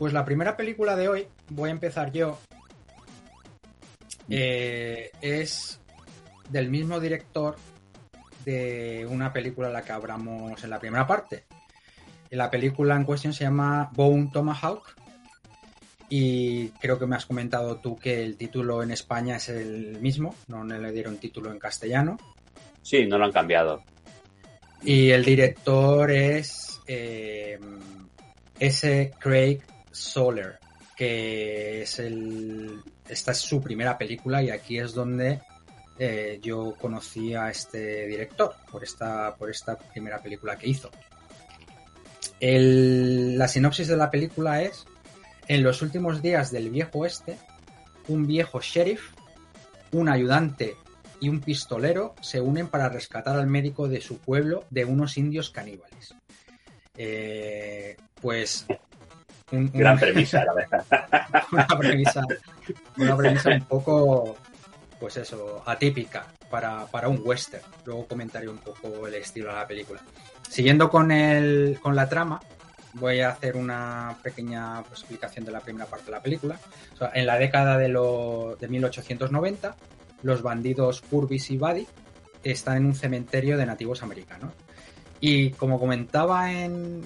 Pues 0.02 0.12
la 0.12 0.24
primera 0.24 0.56
película 0.56 0.96
de 0.96 1.08
hoy, 1.08 1.28
voy 1.50 1.68
a 1.68 1.72
empezar 1.72 2.10
yo, 2.10 2.36
eh, 4.28 5.12
es 5.20 5.80
del 6.50 6.70
mismo 6.70 6.98
director 6.98 7.54
de 8.44 9.06
una 9.08 9.32
película 9.32 9.68
la 9.68 9.82
que 9.82 9.92
hablamos 9.92 10.64
en 10.64 10.70
la 10.70 10.80
primera 10.80 11.06
parte. 11.06 11.44
La 12.30 12.50
película 12.50 12.96
en 12.96 13.04
cuestión 13.04 13.32
se 13.32 13.44
llama 13.44 13.90
Bone 13.92 14.30
Tomahawk 14.32 14.92
y 16.08 16.70
creo 16.80 16.98
que 16.98 17.06
me 17.06 17.14
has 17.14 17.26
comentado 17.26 17.76
tú 17.76 17.96
que 17.96 18.24
el 18.24 18.36
título 18.36 18.82
en 18.82 18.90
España 18.90 19.36
es 19.36 19.50
el 19.50 20.00
mismo, 20.00 20.34
no 20.48 20.64
le 20.64 20.90
dieron 20.90 21.18
título 21.18 21.52
en 21.52 21.60
castellano. 21.60 22.16
Sí, 22.82 23.06
no 23.06 23.18
lo 23.18 23.26
han 23.26 23.32
cambiado. 23.32 23.84
Y 24.82 25.10
el 25.10 25.24
director 25.24 26.10
es 26.10 26.80
eh, 26.88 27.60
S. 28.58 29.12
Craig 29.20 29.62
Solar, 29.92 30.58
que 30.96 31.82
es 31.82 31.98
el. 31.98 32.80
Esta 33.08 33.32
es 33.32 33.38
su 33.38 33.60
primera 33.60 33.96
película 33.98 34.42
y 34.42 34.50
aquí 34.50 34.78
es 34.78 34.94
donde 34.94 35.40
eh, 35.98 36.38
yo 36.42 36.74
conocí 36.80 37.34
a 37.34 37.50
este 37.50 38.06
director 38.06 38.54
por 38.70 38.82
esta, 38.82 39.34
por 39.36 39.50
esta 39.50 39.76
primera 39.76 40.22
película 40.22 40.56
que 40.56 40.68
hizo. 40.68 40.90
la 42.40 43.48
sinopsis 43.48 43.88
de 43.88 43.96
la 43.96 44.10
película 44.10 44.62
es: 44.62 44.84
En 45.48 45.62
los 45.62 45.82
últimos 45.82 46.22
días 46.22 46.50
del 46.50 46.70
viejo 46.70 47.00
oeste, 47.00 47.38
un 48.08 48.26
viejo 48.26 48.60
sheriff, 48.60 49.12
un 49.92 50.08
ayudante 50.08 50.76
y 51.20 51.28
un 51.28 51.40
pistolero 51.40 52.14
se 52.20 52.40
unen 52.40 52.66
para 52.66 52.88
rescatar 52.88 53.38
al 53.38 53.46
médico 53.46 53.86
de 53.88 54.00
su 54.00 54.18
pueblo 54.18 54.64
de 54.70 54.84
unos 54.84 55.16
indios 55.16 55.50
caníbales. 55.50 56.14
Eh, 56.96 57.96
pues 58.20 58.66
Gran 59.52 59.98
premisa, 59.98 60.44
la 60.44 60.54
verdad. 60.54 60.84
una 61.52 61.66
premisa, 61.66 62.22
una 62.96 63.16
premisa 63.16 63.50
un 63.50 63.64
poco, 63.64 64.36
pues 64.98 65.18
eso, 65.18 65.62
atípica 65.66 66.26
para, 66.50 67.08
un 67.08 67.20
western. 67.22 67.62
Luego 67.84 68.06
comentaré 68.06 68.48
un 68.48 68.58
poco 68.58 69.06
el 69.06 69.14
estilo 69.14 69.48
de 69.48 69.54
la 69.54 69.66
película. 69.66 70.00
Siguiendo 70.48 70.88
con, 70.90 71.10
el, 71.10 71.78
con 71.82 71.94
la 71.94 72.08
trama, 72.08 72.40
voy 72.94 73.20
a 73.20 73.30
hacer 73.30 73.56
una 73.56 74.16
pequeña 74.22 74.82
pues, 74.82 75.00
explicación 75.00 75.44
de 75.44 75.52
la 75.52 75.60
primera 75.60 75.86
parte 75.86 76.06
de 76.06 76.12
la 76.12 76.20
película. 76.20 76.58
en 77.12 77.26
la 77.26 77.38
década 77.38 77.76
de, 77.76 77.88
lo, 77.88 78.56
de 78.58 78.68
1890, 78.68 79.76
los 80.22 80.42
bandidos 80.42 81.02
Purvis 81.02 81.50
y 81.50 81.58
Buddy 81.58 81.86
están 82.42 82.78
en 82.78 82.86
un 82.86 82.94
cementerio 82.94 83.56
de 83.56 83.66
nativos 83.66 84.02
americanos. 84.02 84.52
Y 85.24 85.50
como 85.50 85.78
comentaba 85.78 86.52
en, 86.52 87.00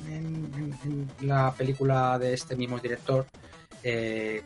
la 1.20 1.52
película 1.52 2.18
de 2.18 2.32
este 2.32 2.56
mismo 2.56 2.78
director, 2.78 3.26
eh, 3.82 4.42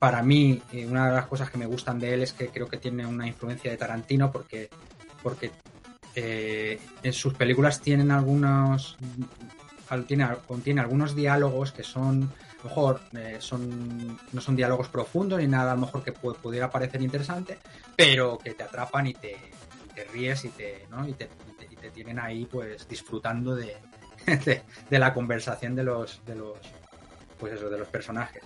para 0.00 0.20
mí 0.20 0.60
eh, 0.72 0.84
una 0.84 1.06
de 1.06 1.14
las 1.14 1.26
cosas 1.28 1.48
que 1.48 1.58
me 1.58 1.66
gustan 1.66 2.00
de 2.00 2.14
él 2.14 2.22
es 2.22 2.32
que 2.32 2.48
creo 2.48 2.66
que 2.66 2.76
tiene 2.76 3.06
una 3.06 3.28
influencia 3.28 3.70
de 3.70 3.76
Tarantino 3.76 4.32
porque, 4.32 4.68
porque 5.22 5.52
eh, 6.16 6.80
en 7.04 7.12
sus 7.12 7.34
películas 7.34 7.80
tienen 7.80 8.10
algunos 8.10 8.96
tiene, 10.08 10.26
contiene 10.48 10.80
algunos 10.80 11.14
diálogos 11.14 11.70
que 11.70 11.84
son 11.84 12.24
a 12.24 12.64
lo 12.64 12.68
mejor 12.68 13.00
son 13.38 14.18
no 14.32 14.40
son 14.40 14.56
diálogos 14.56 14.88
profundos 14.88 15.38
ni 15.38 15.46
nada 15.46 15.72
a 15.72 15.74
lo 15.76 15.82
mejor 15.82 16.02
que 16.02 16.12
pudiera 16.12 16.68
parecer 16.68 17.00
interesante 17.00 17.58
pero 17.96 18.38
que 18.38 18.54
te 18.54 18.64
atrapan 18.64 19.06
y 19.06 19.14
te, 19.14 19.36
ríes 20.12 20.44
y 20.44 20.48
te, 20.48 20.86
¿no? 20.90 21.08
y 21.08 21.12
te 21.12 21.26
te 21.26 21.47
tienen 21.98 22.20
ahí 22.20 22.46
pues 22.46 22.86
disfrutando 22.86 23.56
de, 23.56 23.76
de, 24.88 24.98
la 24.98 25.12
conversación 25.12 25.74
de 25.74 25.82
los, 25.82 26.24
de 26.24 26.36
los, 26.36 26.56
pues 27.36 27.54
eso, 27.54 27.68
de 27.68 27.76
los 27.76 27.88
personajes. 27.88 28.44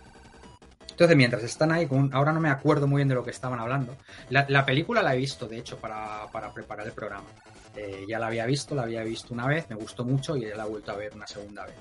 Entonces, 0.88 1.16
mientras 1.16 1.42
están 1.42 1.70
ahí, 1.70 1.86
con, 1.86 2.14
ahora 2.14 2.32
no 2.32 2.40
me 2.40 2.48
acuerdo 2.48 2.86
muy 2.86 3.00
bien 3.00 3.08
de 3.08 3.14
lo 3.14 3.22
que 3.22 3.30
estaban 3.30 3.60
hablando. 3.60 3.96
La, 4.30 4.64
película 4.64 5.02
la 5.02 5.14
he 5.14 5.18
visto, 5.18 5.46
de 5.46 5.58
hecho, 5.58 5.76
para, 5.76 6.26
preparar 6.54 6.86
el 6.86 6.92
programa. 6.92 7.28
Eh, 7.76 8.06
ya 8.08 8.18
la 8.18 8.28
había 8.28 8.46
visto, 8.46 8.74
la 8.74 8.82
había 8.82 9.02
visto 9.02 9.34
una 9.34 9.46
vez, 9.46 9.68
me 9.68 9.76
gustó 9.76 10.04
mucho 10.04 10.35
y 10.37 10.42
ya 10.42 10.56
la 10.56 10.64
he 10.64 10.68
vuelto 10.68 10.92
a 10.92 10.96
ver 10.96 11.14
una 11.14 11.27
segunda 11.27 11.66
vez. 11.66 11.77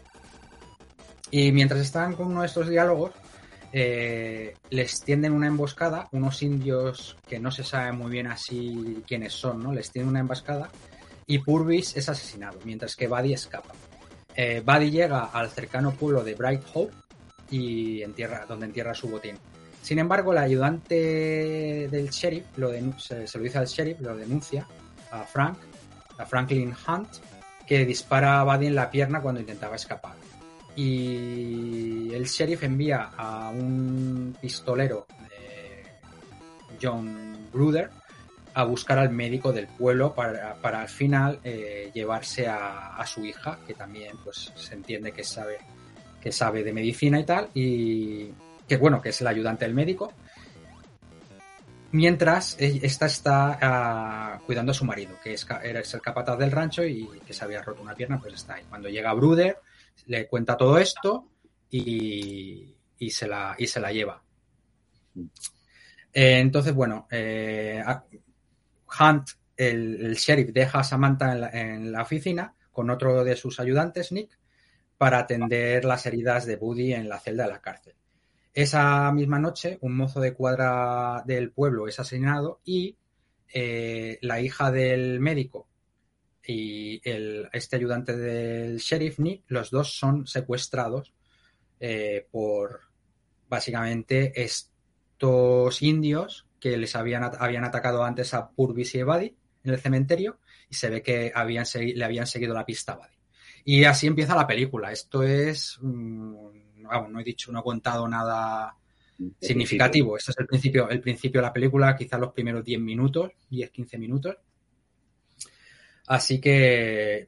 Y 1.29 1.53
mientras 1.53 1.79
están 1.79 2.13
con 2.13 2.27
uno 2.27 2.41
de 2.41 2.47
estos 2.47 2.67
diálogos, 2.67 3.11
eh, 3.71 4.55
les 4.69 4.99
tienden 5.01 5.31
una 5.31 5.47
emboscada, 5.47 6.09
unos 6.11 6.41
indios 6.43 7.17
que 7.27 7.39
no 7.39 7.51
se 7.51 7.63
sabe 7.63 7.93
muy 7.93 8.11
bien 8.11 8.27
así 8.27 9.03
quiénes 9.07 9.33
son, 9.33 9.63
¿no? 9.63 9.71
Les 9.71 9.91
tienden 9.91 10.09
una 10.09 10.19
emboscada 10.19 10.69
y 11.31 11.39
Purvis 11.39 11.95
es 11.95 12.09
asesinado, 12.09 12.59
mientras 12.65 12.97
que 12.97 13.07
Buddy 13.07 13.31
escapa. 13.31 13.73
Eh, 14.35 14.61
Buddy 14.65 14.91
llega 14.91 15.23
al 15.31 15.49
cercano 15.49 15.93
pueblo 15.93 16.25
de 16.25 16.35
Bright 16.35 16.61
Hope 16.73 16.93
y 17.49 18.01
entierra, 18.01 18.45
donde 18.45 18.65
entierra 18.65 18.93
su 18.93 19.07
botín. 19.07 19.37
Sin 19.81 19.99
embargo, 19.99 20.33
el 20.33 20.39
ayudante 20.39 21.87
del 21.89 22.09
sheriff 22.09 22.57
lo 22.57 22.69
se, 22.99 23.25
lo 23.33 23.43
dice 23.43 23.59
al 23.59 23.65
sheriff, 23.65 24.01
lo 24.01 24.13
denuncia 24.13 24.67
a 25.09 25.23
Frank, 25.23 25.57
a 26.17 26.25
Franklin 26.25 26.75
Hunt, 26.85 27.07
que 27.65 27.85
dispara 27.85 28.41
a 28.41 28.43
Buddy 28.43 28.67
en 28.67 28.75
la 28.75 28.91
pierna 28.91 29.21
cuando 29.21 29.39
intentaba 29.39 29.77
escapar. 29.77 30.15
y 30.75 32.13
el 32.13 32.25
sheriff 32.25 32.63
envía 32.63 33.11
a 33.15 33.51
un 33.51 34.35
pistolero, 34.41 35.07
John 36.81 37.47
Bruder, 37.53 37.89
a 38.53 38.63
buscar 38.63 38.99
al 38.99 39.09
médico 39.09 39.51
del 39.51 39.67
pueblo 39.67 40.13
para, 40.13 40.55
para 40.55 40.81
al 40.81 40.89
final 40.89 41.39
eh, 41.43 41.91
llevarse 41.93 42.47
a, 42.47 42.95
a, 42.95 43.05
su 43.05 43.25
hija, 43.25 43.59
que 43.65 43.73
también 43.73 44.17
pues 44.23 44.51
se 44.55 44.73
entiende 44.73 45.11
que 45.11 45.23
sabe, 45.23 45.57
que 46.21 46.31
sabe 46.31 46.63
de 46.63 46.73
medicina 46.73 47.19
y 47.19 47.23
tal, 47.23 47.49
y 47.53 48.31
que 48.67 48.77
bueno, 48.77 49.01
que 49.01 49.09
es 49.09 49.21
el 49.21 49.27
ayudante 49.27 49.65
del 49.65 49.73
médico. 49.73 50.13
Mientras 51.93 52.55
esta 52.57 53.05
está 53.05 54.39
uh, 54.39 54.45
cuidando 54.45 54.71
a 54.71 54.73
su 54.73 54.85
marido, 54.85 55.17
que 55.21 55.33
es, 55.33 55.45
es, 55.61 55.93
el 55.93 56.01
capataz 56.01 56.37
del 56.37 56.51
rancho 56.51 56.85
y 56.85 57.05
que 57.25 57.33
se 57.33 57.43
había 57.43 57.61
roto 57.61 57.81
una 57.81 57.95
pierna, 57.95 58.17
pues 58.17 58.35
está 58.35 58.55
ahí. 58.55 58.63
Cuando 58.69 58.87
llega 58.87 59.13
Bruder, 59.13 59.57
le 60.05 60.25
cuenta 60.27 60.55
todo 60.55 60.77
esto 60.77 61.27
y, 61.69 62.77
y, 62.97 63.09
se, 63.09 63.27
la, 63.27 63.55
y 63.57 63.67
se 63.67 63.81
la 63.81 63.91
lleva. 63.91 64.23
Eh, 66.13 66.39
entonces, 66.39 66.73
bueno, 66.73 67.07
eh, 67.11 67.83
Hunt, 68.99 69.29
el, 69.57 70.15
sheriff, 70.15 70.51
deja 70.51 70.79
a 70.79 70.83
Samantha 70.83 71.33
en 71.33 71.41
la, 71.41 71.49
en 71.49 71.91
la, 71.91 72.01
oficina 72.01 72.55
con 72.71 72.89
otro 72.89 73.23
de 73.23 73.35
sus 73.35 73.59
ayudantes, 73.59 74.11
Nick, 74.11 74.37
para 74.97 75.19
atender 75.19 75.85
las 75.85 76.05
heridas 76.05 76.45
de 76.45 76.55
Buddy 76.55 76.93
en 76.93 77.09
la 77.09 77.19
celda 77.19 77.45
de 77.45 77.51
la 77.51 77.61
cárcel. 77.61 77.95
Esa 78.53 79.11
misma 79.13 79.39
noche, 79.39 79.77
un 79.81 79.95
mozo 79.95 80.19
de 80.19 80.33
cuadra 80.33 81.23
del 81.25 81.51
pueblo 81.51 81.87
es 81.87 81.99
asesinado 81.99 82.59
y 82.65 82.97
eh, 83.53 84.17
la 84.21 84.41
hija 84.41 84.71
del 84.71 85.19
médico 85.19 85.67
y 86.45 87.01
el, 87.09 87.49
este 87.53 87.77
ayudante 87.77 88.17
del 88.17 88.77
sheriff, 88.77 89.19
Nick, 89.19 89.43
los 89.47 89.71
dos 89.71 89.97
son 89.97 90.27
secuestrados 90.27 91.13
eh, 91.79 92.27
por 92.29 92.81
básicamente 93.47 94.41
estos 94.41 95.81
indios 95.81 96.47
que 96.61 96.77
les 96.77 96.95
habían, 96.95 97.29
habían 97.39 97.65
atacado 97.65 98.03
antes 98.03 98.33
a 98.35 98.51
Purvis 98.51 98.93
y 98.95 98.99
Evadi 98.99 99.35
en 99.63 99.73
el 99.73 99.79
cementerio 99.79 100.39
y 100.69 100.75
se 100.75 100.89
ve 100.89 101.01
que 101.01 101.31
habían 101.33 101.65
le 101.73 102.05
habían 102.05 102.27
seguido 102.27 102.53
la 102.53 102.65
pista 102.65 102.93
a 102.93 102.97
Buddy. 102.97 103.17
Y 103.65 103.83
así 103.83 104.07
empieza 104.07 104.35
la 104.35 104.47
película. 104.47 104.91
Esto 104.91 105.23
es, 105.23 105.79
mmm, 105.81 106.83
vamos, 106.83 107.11
no 107.11 107.19
he 107.19 107.23
dicho, 107.23 107.51
no 107.51 107.59
he 107.59 107.63
contado 107.63 108.07
nada 108.07 108.77
significativo. 109.39 110.17
Este 110.17 110.31
es 110.31 110.37
el 110.37 110.47
principio, 110.47 110.89
el 110.89 111.01
principio 111.01 111.41
de 111.41 111.47
la 111.47 111.53
película, 111.53 111.95
quizás 111.95 112.19
los 112.19 112.31
primeros 112.31 112.63
10 112.63 112.79
minutos, 112.79 113.31
10, 113.49 113.71
15 113.71 113.97
minutos. 113.97 114.37
Así 116.07 116.39
que, 116.39 117.27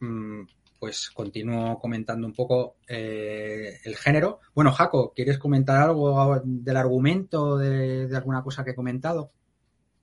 mmm, 0.00 0.42
pues 0.78 1.10
continúo 1.10 1.78
comentando 1.78 2.26
un 2.26 2.34
poco 2.34 2.76
eh, 2.88 3.78
el 3.84 3.96
género. 3.96 4.40
Bueno, 4.54 4.72
Jaco, 4.72 5.12
¿quieres 5.14 5.38
comentar 5.38 5.82
algo 5.82 6.40
del 6.44 6.76
argumento, 6.76 7.58
de, 7.58 8.06
de 8.06 8.16
alguna 8.16 8.42
cosa 8.42 8.64
que 8.64 8.70
he 8.70 8.76
comentado? 8.76 9.32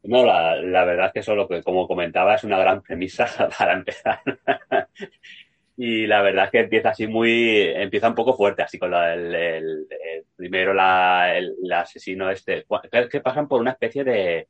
No, 0.08 0.24
la, 0.24 0.86
verdad 0.86 1.08
es 1.08 1.14
que 1.14 1.20
eso, 1.20 1.34
lo 1.34 1.48
que 1.48 1.64
como 1.64 1.88
comentaba, 1.88 2.36
es 2.36 2.44
una 2.44 2.60
gran 2.60 2.82
premisa 2.82 3.26
para 3.58 3.74
empezar. 3.74 4.22
y 5.78 6.06
la 6.06 6.22
verdad 6.22 6.46
es 6.46 6.52
que 6.52 6.60
empieza 6.60 6.90
así 6.90 7.08
muy, 7.08 7.62
empieza 7.62 8.10
un 8.10 8.16
poco 8.16 8.36
fuerte, 8.36 8.62
así 8.62 8.78
con 8.78 8.92
la, 8.92 9.14
el, 9.14 9.88
primero 10.36 10.74
la, 10.74 11.36
el, 11.36 11.56
asesino 11.72 12.30
este, 12.30 12.66
que, 13.10 13.22
pasan 13.22 13.48
por 13.48 13.62
una 13.62 13.72
especie 13.72 14.04
de, 14.04 14.48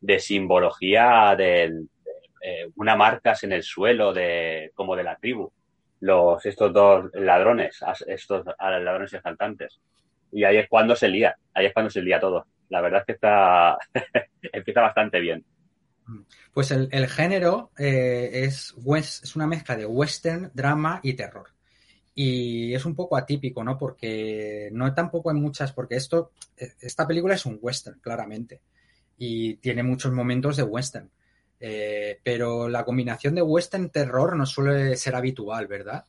de 0.00 0.18
simbología 0.20 1.34
del, 1.36 1.88
eh, 2.40 2.68
una 2.76 2.94
marcas 2.94 3.42
en 3.42 3.52
el 3.52 3.62
suelo 3.64 4.12
de, 4.12 4.70
como 4.74 4.94
de 4.94 5.04
la 5.04 5.16
tribu 5.16 5.50
los, 6.02 6.44
estos 6.44 6.72
dos 6.72 7.10
ladrones, 7.14 7.78
estos 8.06 8.44
ladrones 8.58 9.14
asaltantes. 9.14 9.80
Y 10.32 10.42
ahí 10.44 10.56
es 10.56 10.68
cuando 10.68 10.96
se 10.96 11.08
lía, 11.08 11.36
ahí 11.54 11.66
es 11.66 11.72
cuando 11.72 11.90
se 11.90 12.02
lía 12.02 12.18
todo. 12.18 12.46
La 12.70 12.80
verdad 12.80 13.00
es 13.00 13.06
que 13.06 13.12
está, 13.12 13.78
empieza 14.52 14.80
bastante 14.80 15.20
bien. 15.20 15.44
Pues 16.52 16.72
el, 16.72 16.88
el 16.90 17.06
género 17.06 17.70
eh, 17.78 18.30
es, 18.32 18.74
es 19.22 19.36
una 19.36 19.46
mezcla 19.46 19.76
de 19.76 19.86
western, 19.86 20.50
drama 20.52 20.98
y 21.04 21.14
terror. 21.14 21.50
Y 22.16 22.74
es 22.74 22.84
un 22.84 22.96
poco 22.96 23.16
atípico, 23.16 23.62
¿no? 23.62 23.78
Porque 23.78 24.70
no 24.72 24.92
tampoco 24.92 25.30
hay 25.30 25.36
muchas, 25.36 25.72
porque 25.72 25.94
esto, 25.94 26.32
esta 26.56 27.06
película 27.06 27.34
es 27.34 27.46
un 27.46 27.58
western, 27.62 28.00
claramente. 28.00 28.60
Y 29.18 29.54
tiene 29.58 29.84
muchos 29.84 30.10
momentos 30.10 30.56
de 30.56 30.64
western. 30.64 31.08
Eh, 31.64 32.18
pero 32.24 32.68
la 32.68 32.84
combinación 32.84 33.36
de 33.36 33.42
western 33.42 33.88
terror 33.90 34.34
no 34.34 34.46
suele 34.46 34.96
ser 34.96 35.14
habitual, 35.14 35.68
¿verdad? 35.68 36.04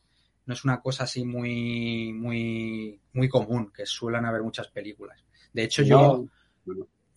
No 0.46 0.52
es 0.52 0.64
una 0.64 0.80
cosa 0.80 1.04
así 1.04 1.24
muy, 1.24 2.12
muy, 2.12 3.00
muy 3.12 3.28
común, 3.28 3.70
que 3.72 3.86
suelen 3.86 4.24
haber 4.24 4.42
muchas 4.42 4.66
películas. 4.66 5.24
De 5.52 5.62
hecho, 5.62 5.84
yo 5.84 6.26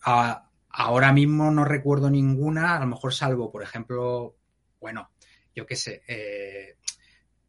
a, 0.04 0.48
ahora 0.68 1.12
mismo 1.12 1.50
no 1.50 1.64
recuerdo 1.64 2.10
ninguna, 2.10 2.76
a 2.76 2.78
lo 2.78 2.86
mejor 2.86 3.12
salvo, 3.12 3.50
por 3.50 3.64
ejemplo, 3.64 4.36
bueno, 4.80 5.10
yo 5.52 5.66
qué 5.66 5.74
sé, 5.74 6.02
eh, 6.06 6.76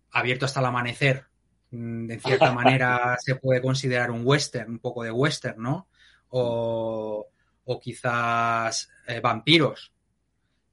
abierto 0.09 0.47
hasta 0.47 0.59
el 0.59 0.65
amanecer, 0.65 1.27
mm, 1.69 2.07
de 2.07 2.19
cierta 2.19 2.51
manera 2.51 3.15
se 3.19 3.35
puede 3.35 3.61
considerar 3.61 4.09
un 4.09 4.23
western, 4.25 4.71
un 4.71 4.79
poco 4.79 5.03
de 5.03 5.11
western, 5.11 5.61
¿no? 5.61 5.87
O, 6.29 7.27
o 7.65 7.79
quizás 7.79 8.89
eh, 9.05 9.19
vampiros, 9.19 9.93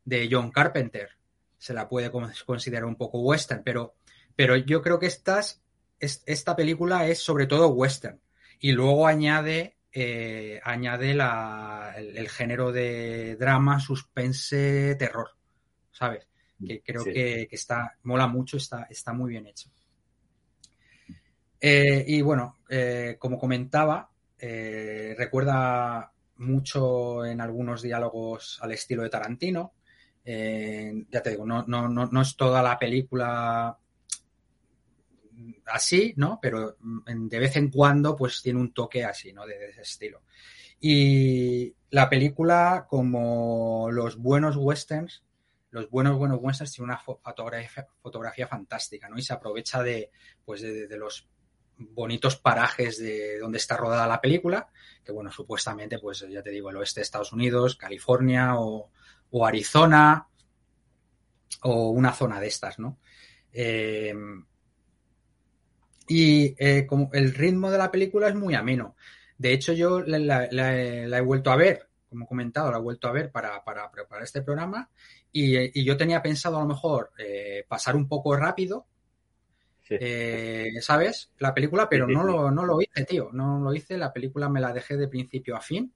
de 0.07 0.29
John 0.31 0.51
Carpenter. 0.51 1.11
Se 1.59 1.75
la 1.75 1.89
puede 1.89 2.11
considerar 2.47 2.87
un 2.87 2.97
poco 2.97 3.21
western, 3.21 3.63
pero, 3.63 3.97
pero 4.35 4.57
yo 4.57 4.81
creo 4.81 4.99
que 4.99 5.07
estas, 5.07 5.63
es, 6.01 6.23
esta 6.25 6.57
película 6.57 7.07
es 7.07 7.19
sobre 7.19 7.47
todo 7.47 7.69
western. 7.69 8.21
Y 8.59 8.73
luego 8.73 9.07
añade, 9.07 9.77
eh, 9.93 10.61
añade 10.65 11.13
la, 11.13 11.93
el, 11.97 12.17
el, 12.17 12.29
género 12.31 12.73
de 12.73 13.37
drama, 13.37 13.81
suspense, 13.81 14.95
terror. 14.95 15.31
¿Sabes? 15.91 16.27
Que 16.65 16.83
creo 16.83 17.03
sí. 17.03 17.13
que, 17.13 17.47
que, 17.51 17.57
está, 17.57 17.99
mola 18.05 18.27
mucho, 18.29 18.57
está, 18.57 18.87
está 18.89 19.13
muy 19.13 19.31
bien 19.31 19.47
hecho. 19.47 19.71
Eh, 21.61 22.05
y 22.07 22.23
bueno, 22.23 22.59
eh, 22.69 23.17
como 23.19 23.39
comentaba, 23.39 24.11
recuerda 24.39 26.13
mucho 26.37 27.25
en 27.25 27.41
algunos 27.41 27.83
diálogos 27.83 28.59
al 28.63 28.73
estilo 28.73 29.03
de 29.03 29.11
Tarantino. 29.11 29.73
Eh, 30.29 31.07
ya 31.09 31.23
te 31.23 31.31
digo, 31.31 31.47
no, 31.47 31.65
no, 31.69 31.89
no, 31.89 32.07
no, 32.07 32.21
es 32.21 32.35
toda 32.35 32.61
la 32.61 32.77
película 32.77 33.79
así, 35.67 36.15
¿no? 36.17 36.41
Pero 36.43 36.77
de 36.81 37.39
vez 37.39 37.55
en 37.55 37.71
cuando, 37.71 38.17
pues 38.17 38.43
tiene 38.43 38.59
un 38.59 38.75
toque 38.75 39.05
así, 39.05 39.33
¿no? 39.33 39.47
De, 39.47 39.57
de 39.57 39.71
ese 39.71 39.83
estilo. 39.83 40.23
Y 40.81 41.73
la 41.91 42.11
película, 42.11 42.87
como 42.89 43.89
los 43.93 44.17
buenos 44.17 44.57
westerns, 44.57 45.23
los 45.71 45.89
buenos, 45.91 46.19
buenos 46.19 46.41
westerns, 46.43 46.73
tiene 46.73 46.87
una 46.87 46.99
fotografía, 46.99 47.87
fotografía 48.03 48.49
fantástica, 48.49 49.09
¿no? 49.09 49.17
Y 49.19 49.23
se 49.23 49.33
aprovecha 49.33 49.81
de, 49.81 50.11
pues 50.45 50.61
de, 50.61 50.89
de 50.89 50.97
los 50.99 51.29
bonitos 51.79 52.37
parajes 52.37 52.99
de 52.99 53.39
donde 53.39 53.59
está 53.59 53.77
rodada 53.77 54.09
la 54.09 54.21
película, 54.21 54.71
que 55.05 55.13
bueno, 55.13 55.31
supuestamente, 55.31 56.01
pues 56.01 56.27
ya 56.29 56.43
te 56.43 56.51
digo, 56.51 56.71
el 56.71 56.77
oeste 56.79 56.99
de 56.99 57.05
Estados 57.05 57.33
Unidos, 57.33 57.77
California 57.77 58.59
o, 58.59 58.91
o 59.31 59.47
Arizona 59.47 60.29
o 61.63 61.91
una 61.91 62.13
zona 62.13 62.41
de 62.41 62.47
estas, 62.47 62.79
¿no? 62.79 62.99
Eh, 63.53 64.15
y 66.09 66.55
eh, 66.59 66.87
como 66.87 67.11
el 67.13 67.35
ritmo 67.35 67.71
de 67.71 67.79
la 67.79 67.91
película 67.91 68.29
es 68.29 68.35
muy 68.35 68.55
ameno. 68.55 68.97
De 69.39 69.53
hecho, 69.53 69.73
yo 69.73 70.01
la, 70.01 70.19
la, 70.19 70.49
la, 70.51 71.19
he 71.19 71.21
vuelto 71.21 71.51
a 71.51 71.57
ver, 71.57 71.89
como 72.09 72.25
he 72.25 72.29
comentado, 72.29 72.71
la 72.71 72.79
he 72.79 72.83
vuelto 72.83 73.09
a 73.09 73.13
ver 73.13 73.31
para, 73.31 73.63
para 73.65 73.91
preparar 73.91 74.25
este 74.25 74.43
programa 74.43 74.89
y, 75.33 75.79
y, 75.79 75.85
yo 75.85 75.97
tenía 75.97 76.23
pensado 76.23 76.57
a 76.57 76.61
lo 76.61 76.67
mejor 76.67 77.11
eh, 77.19 77.65
pasar 77.69 77.97
un 77.97 78.09
poco 78.09 78.37
rápido, 78.37 78.87
sí. 79.83 79.97
¿sabes? 80.81 81.33
La 81.39 81.53
película, 81.53 81.89
pero 81.89 82.07
sí, 82.07 82.13
sí, 82.13 82.17
no, 82.17 82.25
lo, 82.25 82.51
no 82.51 82.65
lo 82.65 82.81
hice, 82.81 83.05
tío, 83.05 83.31
no 83.33 83.59
lo 83.59 83.75
hice, 83.75 83.99
la 83.99 84.13
película 84.13 84.49
me 84.49 84.61
la 84.61 84.73
dejé 84.73 84.97
de 84.97 85.09
principio 85.09 85.57
a 85.57 85.61
fin 85.61 85.93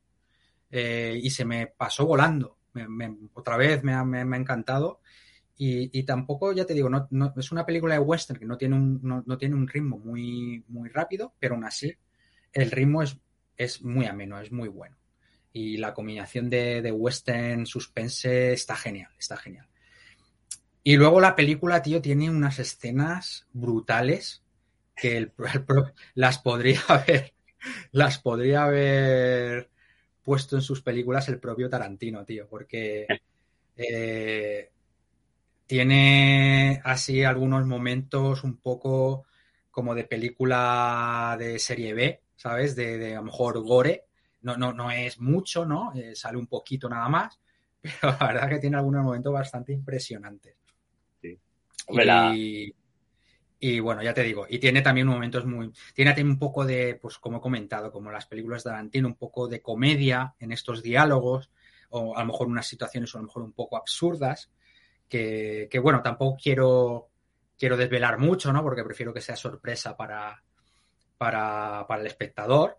y 0.72 1.30
se 1.30 1.44
me 1.44 1.66
pasó 1.66 2.06
volando 2.06 2.59
me, 2.72 3.16
otra 3.34 3.56
vez 3.56 3.82
me 3.82 3.94
ha, 3.94 4.04
me, 4.04 4.18
ha 4.18 4.38
encantado. 4.38 5.00
Y, 5.56 5.98
y, 5.98 6.04
tampoco, 6.04 6.52
ya 6.52 6.64
te 6.64 6.74
digo, 6.74 6.88
no, 6.88 7.06
no, 7.10 7.34
es 7.36 7.52
una 7.52 7.66
película 7.66 7.94
de 7.94 8.00
western 8.00 8.38
que 8.38 8.46
no 8.46 8.56
tiene 8.56 8.76
un, 8.76 9.00
no, 9.02 9.22
no, 9.26 9.36
tiene 9.36 9.54
un 9.54 9.68
ritmo 9.68 9.98
muy, 9.98 10.64
muy 10.68 10.88
rápido, 10.88 11.34
pero 11.38 11.54
aún 11.54 11.64
así 11.64 11.94
el 12.52 12.70
ritmo 12.70 13.02
es, 13.02 13.18
es 13.56 13.82
muy 13.82 14.06
ameno, 14.06 14.40
es 14.40 14.50
muy 14.52 14.68
bueno. 14.68 14.96
Y 15.52 15.76
la 15.76 15.92
combinación 15.92 16.48
de, 16.48 16.80
de 16.80 16.92
western 16.92 17.66
suspense 17.66 18.52
está 18.52 18.76
genial, 18.76 19.10
está 19.18 19.36
genial. 19.36 19.66
Y 20.82 20.96
luego 20.96 21.20
la 21.20 21.36
película, 21.36 21.82
tío, 21.82 22.00
tiene 22.00 22.30
unas 22.30 22.58
escenas 22.58 23.46
brutales 23.52 24.42
que 24.96 25.16
el, 25.16 25.32
el, 25.54 25.64
las 26.14 26.38
podría 26.38 26.80
haber, 26.88 27.34
las 27.92 28.18
podría 28.18 28.64
haber 28.64 29.70
puesto 30.22 30.56
en 30.56 30.62
sus 30.62 30.82
películas 30.82 31.28
el 31.28 31.38
propio 31.40 31.68
Tarantino, 31.68 32.24
tío, 32.24 32.46
porque 32.48 33.06
eh, 33.76 34.70
tiene 35.66 36.80
así 36.84 37.22
algunos 37.24 37.66
momentos 37.66 38.44
un 38.44 38.56
poco 38.58 39.24
como 39.70 39.94
de 39.94 40.04
película 40.04 41.36
de 41.38 41.58
serie 41.58 41.94
B, 41.94 42.20
¿sabes? 42.36 42.74
De, 42.74 42.98
de 42.98 43.14
a 43.14 43.20
lo 43.20 43.24
mejor 43.26 43.60
gore. 43.62 44.04
No, 44.42 44.56
no, 44.56 44.72
no 44.72 44.90
es 44.90 45.20
mucho, 45.20 45.64
¿no? 45.64 45.92
Eh, 45.94 46.14
sale 46.14 46.38
un 46.38 46.46
poquito 46.46 46.88
nada 46.88 47.08
más, 47.08 47.38
pero 47.82 48.16
la 48.18 48.26
verdad 48.26 48.48
que 48.48 48.58
tiene 48.58 48.76
algunos 48.76 49.04
momentos 49.04 49.32
bastante 49.32 49.72
impresionantes. 49.72 50.56
Sí. 51.20 51.38
Hombre, 51.86 52.04
la- 52.04 52.34
Y, 53.62 53.78
bueno, 53.78 54.02
ya 54.02 54.14
te 54.14 54.22
digo, 54.22 54.46
y 54.48 54.58
tiene 54.58 54.80
también 54.80 55.06
momentos 55.06 55.44
muy. 55.44 55.70
Tiene 55.94 56.14
un 56.22 56.38
poco 56.38 56.64
de, 56.64 56.98
pues 57.00 57.18
como 57.18 57.38
he 57.38 57.40
comentado, 57.42 57.92
como 57.92 58.10
las 58.10 58.24
películas 58.24 58.64
de 58.64 58.70
Tarantino, 58.70 59.06
un 59.06 59.16
poco 59.16 59.48
de 59.48 59.60
comedia 59.60 60.34
en 60.38 60.50
estos 60.50 60.82
diálogos, 60.82 61.50
o 61.90 62.16
a 62.16 62.20
lo 62.20 62.26
mejor 62.26 62.46
unas 62.46 62.66
situaciones 62.66 63.14
a 63.14 63.18
lo 63.18 63.24
mejor 63.24 63.42
un 63.42 63.52
poco 63.52 63.76
absurdas, 63.76 64.50
que, 65.06 65.68
que 65.70 65.78
bueno, 65.78 66.00
tampoco 66.02 66.38
quiero, 66.42 67.10
quiero 67.58 67.76
desvelar 67.76 68.18
mucho, 68.18 68.50
¿no? 68.50 68.62
Porque 68.62 68.82
prefiero 68.82 69.12
que 69.12 69.20
sea 69.20 69.36
sorpresa 69.36 69.94
para, 69.94 70.42
para, 71.18 71.84
para 71.86 72.00
el 72.00 72.06
espectador. 72.06 72.78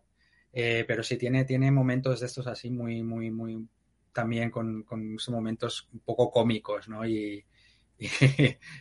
Eh, 0.51 0.84
pero 0.88 1.03
sí 1.03 1.15
tiene, 1.15 1.45
tiene 1.45 1.71
momentos 1.71 2.19
de 2.19 2.25
estos 2.25 2.47
así 2.47 2.71
muy, 2.71 3.03
muy, 3.03 3.29
muy. 3.29 3.67
También 4.11 4.49
con, 4.49 4.82
con 4.84 5.15
momentos 5.29 5.88
un 5.93 5.99
poco 5.99 6.32
cómicos, 6.32 6.89
¿no? 6.89 7.05
Y, 7.05 7.45
y, 7.99 8.07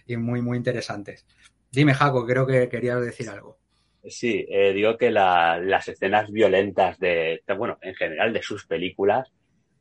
y 0.06 0.16
muy, 0.16 0.40
muy 0.40 0.56
interesantes. 0.56 1.26
Dime, 1.70 1.94
Jaco, 1.94 2.26
creo 2.26 2.46
que 2.46 2.68
querías 2.68 3.00
decir 3.00 3.28
algo. 3.28 3.58
Sí, 4.08 4.46
eh, 4.48 4.72
digo 4.72 4.96
que 4.96 5.10
la- 5.10 5.58
las 5.58 5.86
escenas 5.88 6.30
violentas 6.30 6.98
de, 6.98 7.42
bueno, 7.56 7.78
en 7.82 7.94
general 7.94 8.32
de 8.32 8.42
sus 8.42 8.66
películas, 8.66 9.30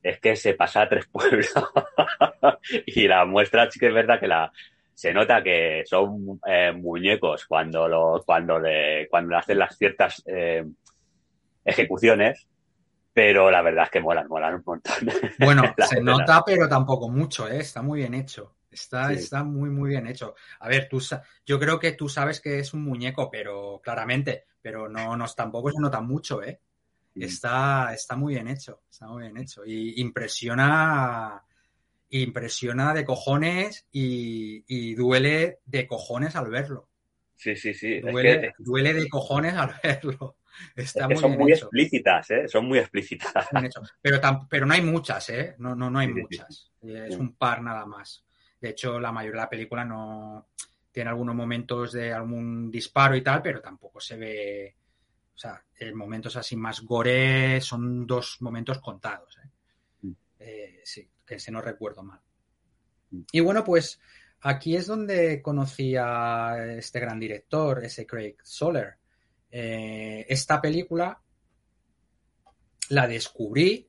es 0.04 0.20
que 0.20 0.36
se 0.36 0.54
pasa 0.54 0.84
a 0.84 0.90
tres 0.90 1.08
pueblos. 1.08 1.52
y 2.86 3.08
la 3.08 3.26
muestra 3.26 3.70
sí 3.72 3.80
que 3.80 3.88
es 3.88 3.94
verdad 3.94 4.20
que 4.20 4.28
la, 4.28 4.52
se 4.94 5.14
nota 5.14 5.42
que 5.42 5.84
son 5.86 6.40
eh, 6.46 6.72
muñecos 6.74 7.46
cuando 7.46 7.88
lo, 7.88 8.22
cuando 8.26 8.60
le, 8.60 9.08
cuando 9.10 9.38
hacen 9.38 9.60
las 9.60 9.78
ciertas 9.78 10.22
eh, 10.26 10.66
ejecuciones, 11.64 12.48
pero 13.14 13.50
la 13.52 13.62
verdad 13.62 13.86
es 13.86 13.92
que 13.92 14.02
molan, 14.02 14.28
molan 14.28 14.56
un 14.56 14.64
montón. 14.66 15.10
Bueno, 15.40 15.64
se 15.90 16.02
nota, 16.02 16.44
pero 16.46 16.68
tampoco 16.68 17.10
mucho, 17.10 17.48
¿eh? 17.48 17.60
Está 17.60 17.82
muy 17.82 18.00
bien 18.00 18.14
hecho. 18.14 18.56
Está, 18.72 19.08
Sí. 19.10 19.16
está 19.16 19.44
muy, 19.44 19.70
muy 19.70 19.90
bien 19.90 20.08
hecho. 20.08 20.36
A 20.60 20.68
ver, 20.70 20.88
tú, 20.90 21.02
yo 21.46 21.60
creo 21.60 21.80
que 21.80 21.94
tú 21.94 22.08
sabes 22.08 22.40
que 22.40 22.60
es 22.60 22.74
un 22.74 22.84
muñeco, 22.84 23.30
pero 23.32 23.82
claramente, 23.84 24.46
pero 24.62 24.88
no, 24.88 25.16
no 25.18 25.26
tampoco 25.28 25.72
se 25.72 25.80
nota 25.80 26.02
mucho, 26.02 26.44
¿eh? 26.44 26.60
Está, 27.16 27.94
está 27.94 28.16
muy 28.16 28.36
bien 28.36 28.48
hecho, 28.48 28.84
está 28.90 29.08
muy 29.08 29.24
bien 29.24 29.38
hecho. 29.38 29.66
Y 29.66 30.00
impresiona, 30.00 31.44
impresiona 32.10 32.94
de 32.94 33.04
cojones 33.06 33.88
y, 33.92 34.64
y 34.68 34.96
duele 34.96 35.60
de 35.66 35.86
cojones 35.88 36.36
al 36.36 36.50
verlo. 36.50 36.88
Sí, 37.36 37.56
sí, 37.56 37.74
sí. 37.74 37.96
Es 37.96 38.02
Duele, 38.04 38.42
que, 38.42 38.52
duele 38.60 38.94
de 38.94 39.08
cojones 39.10 39.54
al 39.56 39.74
verlo. 39.84 40.38
es 40.76 40.86
Está 40.88 41.08
que 41.08 41.14
muy 41.14 41.22
son 41.22 41.32
bien 41.32 41.42
muy 41.42 41.52
hecho. 41.54 41.66
explícitas, 41.66 42.32
¿eh? 42.32 42.48
Son 42.48 42.66
muy 42.66 42.80
explícitas. 42.80 43.48
Pero, 44.02 44.20
pero 44.50 44.66
no 44.66 44.74
hay 44.74 44.82
muchas, 44.82 45.30
¿eh? 45.30 45.56
No, 45.58 45.76
no, 45.76 45.90
no 45.90 46.00
hay 46.00 46.08
Sí, 46.08 46.14
sí, 46.14 46.20
sí. 46.20 46.22
muchas. 46.22 46.72
Eh, 46.84 47.06
Es 47.10 47.18
un 47.18 47.34
par 47.36 47.62
nada 47.62 47.86
más. 47.86 48.26
De 48.60 48.70
hecho, 48.70 49.00
la 49.00 49.12
mayoría 49.12 49.40
de 49.40 49.46
la 49.46 49.50
película 49.50 49.86
no 49.86 50.48
tiene 50.92 51.10
algunos 51.10 51.36
momentos 51.36 51.94
de 51.94 52.12
algún 52.12 52.70
disparo 52.70 53.16
y 53.16 53.22
tal, 53.22 53.42
pero 53.42 53.62
tampoco 53.62 54.00
se 54.00 54.18
ve. 54.18 54.76
O 55.34 55.38
sea, 55.38 55.64
en 55.78 55.96
momentos 55.96 56.36
así 56.36 56.56
más 56.56 56.82
gore 56.82 57.62
son 57.62 58.06
dos 58.06 58.42
momentos 58.42 58.80
contados. 58.80 59.38
¿eh? 59.38 59.50
Mm. 60.02 60.12
Eh, 60.40 60.82
sí, 60.84 61.10
que 61.26 61.40
si 61.40 61.52
no 61.52 61.62
recuerdo 61.62 62.04
mal. 62.04 62.20
Mm. 63.12 63.22
Y 63.32 63.40
bueno, 63.40 63.64
pues 63.64 64.02
aquí 64.42 64.76
es 64.76 64.88
donde 64.88 65.42
conocí 65.42 65.96
a 65.96 66.76
este 66.78 67.00
gran 67.00 67.20
director, 67.20 67.84
ese 67.84 68.06
Craig 68.06 68.36
Soler. 68.44 68.98
Eh, 69.52 70.26
esta 70.28 70.60
película 70.60 71.22
la 72.90 73.08
descubrí 73.08 73.88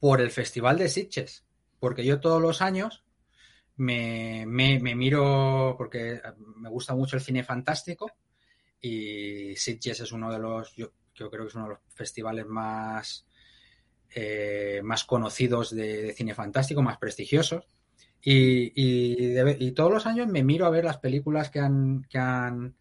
por 0.00 0.20
el 0.20 0.30
Festival 0.30 0.78
de 0.78 0.88
Sitges, 0.88 1.44
porque 1.78 2.04
yo 2.04 2.20
todos 2.20 2.42
los 2.42 2.60
años 2.60 3.03
me, 3.76 4.44
me- 4.46 4.78
me 4.80 4.94
miro, 4.94 5.74
porque 5.76 6.20
me 6.56 6.68
gusta 6.68 6.94
mucho 6.94 7.16
el 7.16 7.22
cine 7.22 7.42
fantástico 7.44 8.10
y 8.80 9.56
Sitges 9.56 10.00
es 10.00 10.12
uno 10.12 10.32
de 10.32 10.38
los, 10.38 10.74
yo, 10.76 10.92
creo 11.14 11.30
que 11.30 11.46
es 11.48 11.54
uno 11.54 11.64
de 11.64 11.70
los 11.70 11.80
festivales 11.94 12.46
más, 12.46 13.26
eh, 14.14 14.80
más 14.84 15.04
conocidos 15.04 15.74
de, 15.74 16.12
cine 16.12 16.34
fantástico, 16.34 16.82
más 16.82 16.98
prestigiosos. 16.98 17.66
Y, 18.22 18.72
y 18.74 19.26
de- 19.34 19.72
todos 19.72 19.92
los 19.92 20.06
años 20.06 20.28
me 20.28 20.42
miro 20.44 20.66
a 20.66 20.70
ver 20.70 20.84
las 20.84 20.98
películas 20.98 21.50
que 21.50 21.60
han, 21.60 22.04
que 22.08 22.18
han 22.18 22.76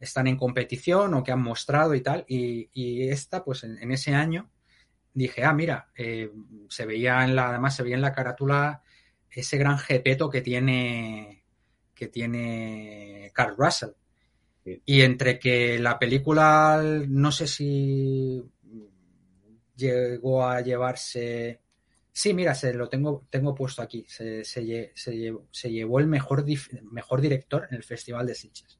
están 0.00 0.26
en 0.28 0.36
competición 0.36 1.14
o 1.14 1.24
que 1.24 1.32
han 1.32 1.42
mostrado 1.42 1.94
y 1.94 2.00
tal. 2.02 2.24
Y, 2.28 2.70
esta, 3.10 3.44
pues 3.44 3.64
en, 3.64 3.78
en 3.78 3.92
ese 3.92 4.14
año, 4.14 4.50
dije, 5.14 5.44
ah, 5.44 5.52
mira, 5.54 5.90
eh, 5.96 6.30
se 6.68 6.86
veía 6.86 7.24
en 7.24 7.36
la, 7.36 7.50
además 7.50 7.76
se 7.76 7.82
veía 7.82 7.96
en 7.96 8.02
la 8.02 8.12
carátula 8.12 8.82
ese 9.30 9.56
gran 9.58 9.78
jepeto 9.78 10.30
que 10.30 10.40
tiene 10.40 11.44
que 11.94 12.08
tiene 12.08 13.30
Carl 13.34 13.56
Russell. 13.56 13.90
Sí. 14.64 14.82
Y 14.84 15.00
entre 15.02 15.38
que 15.38 15.78
la 15.78 15.98
película, 15.98 16.80
no 17.08 17.32
sé 17.32 17.46
si 17.48 18.42
llegó 19.76 20.44
a 20.46 20.60
llevarse. 20.60 21.60
Sí, 22.12 22.34
mira, 22.34 22.54
se 22.54 22.74
lo 22.74 22.88
tengo, 22.88 23.26
tengo 23.30 23.54
puesto 23.54 23.82
aquí. 23.82 24.04
Se, 24.08 24.44
se 24.44 24.62
lle- 24.62 24.92
se 24.94 25.16
llevó, 25.16 25.46
se 25.50 25.70
llevó 25.70 26.00
el 26.00 26.06
mejor, 26.06 26.44
mejor 26.90 27.20
director 27.20 27.66
en 27.70 27.76
el 27.76 27.84
Festival 27.84 28.26
de 28.26 28.34
Sitges. 28.34 28.78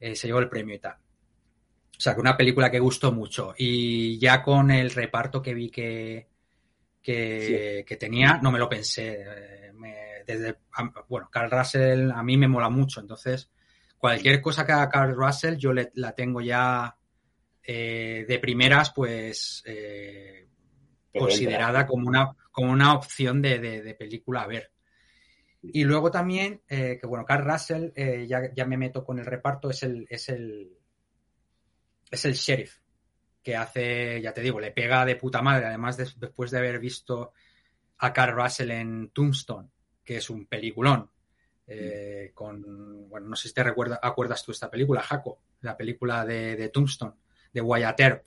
Eh, 0.00 0.14
se 0.14 0.26
llevó 0.28 0.38
el 0.40 0.48
premio 0.48 0.74
y 0.74 0.78
tal. 0.78 0.94
O 0.96 2.00
sea, 2.00 2.14
que 2.14 2.20
una 2.20 2.36
película 2.36 2.70
que 2.70 2.78
gustó 2.78 3.12
mucho. 3.12 3.54
Y 3.58 4.18
ya 4.18 4.42
con 4.42 4.70
el 4.70 4.90
reparto 4.90 5.42
que 5.42 5.54
vi 5.54 5.70
que, 5.70 6.28
que, 7.12 7.84
que 7.86 7.96
tenía, 7.96 8.38
no 8.42 8.50
me 8.52 8.58
lo 8.58 8.68
pensé. 8.68 9.22
Eh, 9.26 9.72
me- 9.72 10.22
desde, 10.26 10.56
bueno, 11.08 11.28
Carl 11.32 11.50
Russell 11.50 12.10
a 12.10 12.22
mí 12.22 12.36
me 12.36 12.48
mola 12.48 12.68
mucho. 12.68 13.00
Entonces, 13.00 13.50
cualquier 13.96 14.42
cosa 14.42 14.66
que 14.66 14.72
haga 14.72 14.90
Carl 14.90 15.14
Russell, 15.14 15.56
yo 15.56 15.72
le- 15.72 15.90
la 15.94 16.12
tengo 16.14 16.40
ya 16.42 16.94
eh, 17.62 18.24
de 18.28 18.38
primeras, 18.38 18.92
pues 18.92 19.62
eh, 19.66 20.48
considerada 21.20 21.86
como 21.86 22.08
una, 22.08 22.36
como 22.50 22.72
una 22.72 22.94
opción 22.94 23.40
de, 23.42 23.58
de- 23.58 23.82
de 23.82 23.94
película 23.94 24.42
a 24.42 24.46
ver. 24.46 24.70
Y 25.62 25.84
luego 25.84 26.10
también, 26.10 26.60
eh, 26.68 26.98
que 27.00 27.06
bueno, 27.06 27.24
Carl 27.24 27.44
Russell, 27.50 27.90
ya, 28.26 28.52
ya 28.54 28.64
me 28.66 28.76
meto 28.76 29.02
con 29.04 29.18
el 29.18 29.24
reparto, 29.26 29.70
es 29.70 29.82
el, 29.82 30.06
es 30.08 30.28
el, 30.28 30.70
es 32.10 32.24
el 32.24 32.34
sheriff, 32.34 32.76
que 33.42 33.56
hace, 33.56 34.20
ya 34.20 34.32
te 34.32 34.40
digo, 34.42 34.60
le 34.60 34.70
pega 34.72 35.04
de 35.04 35.16
puta 35.16 35.40
madre, 35.42 35.66
además 35.66 35.96
de- 35.96 36.08
después 36.16 36.50
de 36.50 36.58
haber 36.58 36.78
visto 36.78 37.32
a 37.98 38.12
Carl 38.12 38.34
Russell 38.36 38.70
en 38.70 39.10
Tombstone, 39.10 39.68
que 40.04 40.16
es 40.18 40.30
un 40.30 40.46
peliculón, 40.46 41.10
eh, 41.66 42.30
con, 42.34 43.08
bueno, 43.08 43.28
no 43.28 43.36
sé 43.36 43.48
si 43.48 43.54
te 43.54 43.62
recuerda, 43.62 43.98
acuerdas 44.02 44.44
tú 44.44 44.52
esta 44.52 44.70
película, 44.70 45.02
Jaco, 45.02 45.38
la 45.62 45.76
película 45.76 46.24
de, 46.24 46.56
de 46.56 46.68
Tombstone, 46.68 47.14
de 47.52 47.60
Wyatt 47.60 48.00
Earp. 48.00 48.24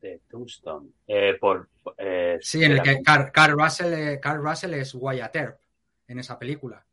De 0.00 0.20
Tombstone. 0.28 0.90
Eh, 1.06 1.34
por, 1.40 1.68
eh, 1.96 2.38
Sí, 2.40 2.64
en 2.64 2.72
el 2.72 2.82
que 2.82 3.02
Carl, 3.02 3.30
Carl 3.30 3.52
Russell, 3.52 4.18
Carl 4.20 4.42
Russell 4.42 4.74
es 4.74 4.94
Wyatt 4.94 5.36
Earp 5.36 5.60
en 6.08 6.18
esa 6.18 6.38
película. 6.38 6.84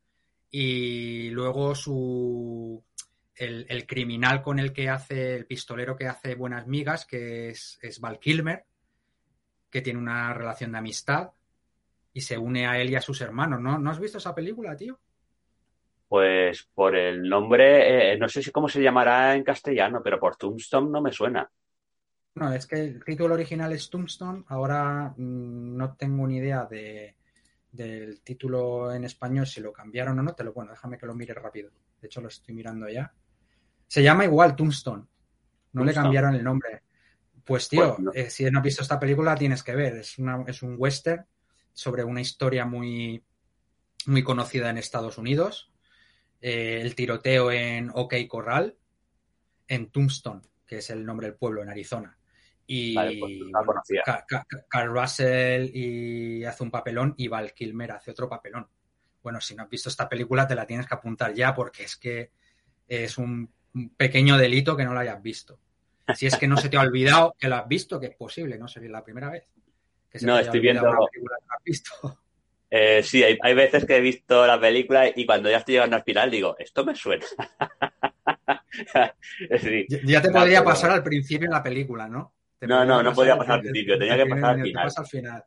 Y 0.51 1.29
luego 1.31 1.73
su 1.73 2.83
el, 3.39 3.65
el 3.69 3.87
criminal 3.87 4.41
con 4.41 4.59
el 4.59 4.73
que 4.73 4.89
hace, 4.89 5.35
el 5.35 5.45
pistolero 5.45 5.95
que 5.95 6.07
hace 6.07 6.35
buenas 6.35 6.67
migas, 6.67 7.05
que 7.05 7.49
es, 7.49 7.79
es 7.81 7.99
Val 7.99 8.19
Kilmer, 8.19 8.65
que 9.69 9.81
tiene 9.81 9.99
una 9.99 10.33
relación 10.33 10.71
de 10.73 10.77
amistad 10.79 11.31
y 12.13 12.21
se 12.21 12.37
une 12.37 12.67
a 12.67 12.79
él 12.79 12.89
y 12.89 12.95
a 12.95 13.01
sus 13.01 13.21
hermanos. 13.21 13.61
¿No, 13.61 13.79
¿No 13.79 13.91
has 13.91 13.99
visto 13.99 14.17
esa 14.17 14.35
película, 14.35 14.75
tío? 14.75 14.99
Pues 16.07 16.67
por 16.73 16.95
el 16.95 17.29
nombre, 17.29 18.13
eh, 18.13 18.17
no 18.17 18.27
sé 18.27 18.41
si 18.41 18.51
cómo 18.51 18.67
se 18.67 18.81
llamará 18.81 19.35
en 19.35 19.43
castellano, 19.43 20.01
pero 20.03 20.19
por 20.19 20.35
Tombstone 20.35 20.89
no 20.89 21.01
me 21.01 21.11
suena. 21.11 21.49
No, 22.35 22.53
es 22.53 22.65
que 22.65 22.77
el 22.77 23.03
título 23.03 23.35
original 23.35 23.71
es 23.71 23.89
Tombstone. 23.89 24.43
Ahora 24.47 25.13
mm, 25.15 25.77
no 25.77 25.95
tengo 25.95 26.27
ni 26.27 26.37
idea 26.37 26.65
de, 26.65 27.15
del 27.71 28.21
título 28.21 28.91
en 28.91 29.03
español, 29.03 29.45
si 29.45 29.61
lo 29.61 29.71
cambiaron 29.71 30.17
o 30.19 30.23
no. 30.23 30.33
Te 30.33 30.43
lo 30.43 30.51
bueno, 30.51 30.71
déjame 30.71 30.97
que 30.97 31.05
lo 31.05 31.13
mire 31.13 31.33
rápido. 31.33 31.69
De 32.01 32.07
hecho, 32.07 32.21
lo 32.21 32.27
estoy 32.27 32.55
mirando 32.55 32.89
ya. 32.89 33.13
Se 33.89 34.03
llama 34.03 34.23
igual 34.23 34.55
Tombstone. 34.55 35.03
No 35.73 35.83
le 35.83 35.93
cambiaron 35.95 36.35
el 36.35 36.43
nombre. 36.43 36.83
Pues, 37.43 37.67
tío, 37.67 37.97
Pues 37.97 38.15
eh, 38.15 38.29
si 38.29 38.45
no 38.45 38.59
has 38.59 38.63
visto 38.63 38.83
esta 38.83 38.99
película, 38.99 39.35
tienes 39.35 39.63
que 39.63 39.75
ver. 39.75 39.95
Es, 39.95 40.19
una, 40.19 40.43
es 40.45 40.61
un 40.61 40.75
western 40.77 41.25
sobre 41.73 42.03
una 42.03 42.21
historia 42.21 42.65
muy, 42.65 43.23
muy 44.05 44.21
conocida 44.21 44.69
en 44.69 44.77
Estados 44.77 45.17
Unidos. 45.17 45.71
Eh, 46.39 46.79
el 46.81 46.93
tiroteo 46.93 47.51
en 47.51 47.89
OK 47.91 48.13
Corral, 48.27 48.77
en 49.67 49.89
Tombstone, 49.89 50.41
que 50.67 50.77
es 50.77 50.91
el 50.91 51.03
nombre 51.03 51.25
del 51.25 51.37
pueblo 51.37 51.63
en 51.63 51.69
Arizona. 51.69 52.15
Y 52.67 52.93
Vale, 52.93 53.17
pues 53.19 53.31
la 53.51 53.61
bueno, 53.63 53.81
Carl 54.67 54.93
Russell 54.93 55.71
y 55.73 56.45
hace 56.45 56.63
un 56.63 56.69
papelón 56.69 57.15
y 57.17 57.27
Val 57.27 57.55
Kilmer 57.55 57.93
hace 57.93 58.11
otro 58.11 58.29
papelón. 58.29 58.67
Bueno, 59.23 59.41
si 59.41 59.55
no 59.55 59.63
has 59.63 59.69
visto 59.69 59.89
esta 59.89 60.07
película, 60.07 60.47
te 60.47 60.53
la 60.53 60.67
tienes 60.67 60.85
que 60.85 60.93
apuntar 60.93 61.33
ya 61.33 61.55
porque 61.55 61.85
es 61.85 61.97
que 61.97 62.29
es 62.87 63.17
un 63.17 63.51
un 63.75 63.89
pequeño 63.95 64.37
delito 64.37 64.75
que 64.75 64.85
no 64.85 64.93
lo 64.93 64.99
hayas 64.99 65.21
visto. 65.21 65.59
Si 66.15 66.25
es 66.25 66.35
que 66.37 66.47
no 66.47 66.57
se 66.57 66.69
te 66.69 66.77
ha 66.77 66.81
olvidado 66.81 67.35
que 67.37 67.47
lo 67.47 67.55
has 67.55 67.67
visto, 67.67 67.99
que 67.99 68.07
es 68.07 68.15
posible, 68.15 68.57
no 68.57 68.67
sería 68.67 68.89
la 68.89 69.03
primera 69.03 69.29
vez. 69.29 69.45
Que 70.09 70.17
se 70.19 70.25
No, 70.25 70.37
te 70.37 70.43
estoy 70.43 70.59
viendo- 70.59 70.81
una 70.89 70.97
película 71.11 71.35
que 71.39 71.45
no 71.47 71.53
has 71.57 71.63
visto. 71.63 71.91
Eh, 72.71 73.01
sí, 73.01 73.23
hay, 73.23 73.35
hay 73.41 73.55
veces 73.55 73.83
que 73.83 73.97
he 73.97 73.99
visto 73.99 74.45
la 74.45 74.59
película 74.61 75.11
y 75.15 75.25
cuando 75.25 75.49
ya 75.49 75.57
estoy 75.57 75.73
llegando 75.73 75.95
al 75.95 76.03
final 76.03 76.29
digo, 76.29 76.55
esto 76.59 76.85
me 76.85 76.93
suena. 76.95 77.25
Sí. 79.61 79.85
Ya- 79.89 79.99
Ya 80.05 80.21
te 80.21 80.27
No, 80.29 80.39
podría 80.39 80.59
pero- 80.59 80.69
pasar 80.69 80.91
al 80.91 81.03
principio 81.03 81.45
en 81.47 81.51
la 81.53 81.63
película, 81.63 82.07
¿no? 82.07 82.33
Te 82.59 82.67
No, 82.67 82.85
no, 82.85 83.01
no 83.01 83.13
podía 83.13 83.37
pasar 83.37 83.55
al 83.55 83.61
principio, 83.61 83.97
tenía 83.97 84.17
que 84.17 84.25
pasar 84.27 84.49
al 84.51 84.57
te 84.57 84.63
final. 84.63 84.83
pasa 84.83 85.01
al 85.01 85.07
final. 85.07 85.43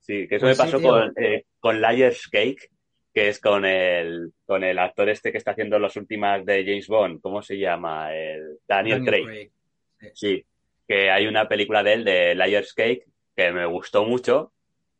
Sí, 0.00 0.28
que 0.28 0.36
eso 0.36 0.46
Pues 0.46 0.58
me 0.58 0.64
pasó 0.64 0.80
con, 0.80 1.12
eh, 1.16 1.46
con 1.58 1.80
Liar's 1.80 2.28
Cake, 2.28 2.70
que 3.14 3.28
es 3.28 3.38
con 3.40 3.64
el, 3.64 4.32
con 4.44 4.64
el 4.64 4.78
actor 4.78 5.08
este 5.08 5.30
que 5.32 5.38
está 5.38 5.52
haciendo 5.52 5.78
las 5.78 5.96
últimas 5.96 6.44
de 6.44 6.64
James 6.64 6.88
Bond. 6.88 7.20
¿Cómo 7.20 7.40
se 7.42 7.56
llama? 7.58 8.12
El 8.14 8.58
Daniel, 8.66 9.04
Daniel 9.04 9.04
Craig. 9.04 9.50
Craig. 9.98 10.12
Sí, 10.14 10.44
que 10.88 11.10
hay 11.10 11.26
una 11.26 11.48
película 11.48 11.82
de 11.82 11.92
él, 11.94 12.04
de 12.04 12.34
Liar's 12.34 12.74
Cake, 12.74 13.04
que 13.36 13.52
me 13.52 13.64
gustó 13.66 14.04
mucho. 14.04 14.50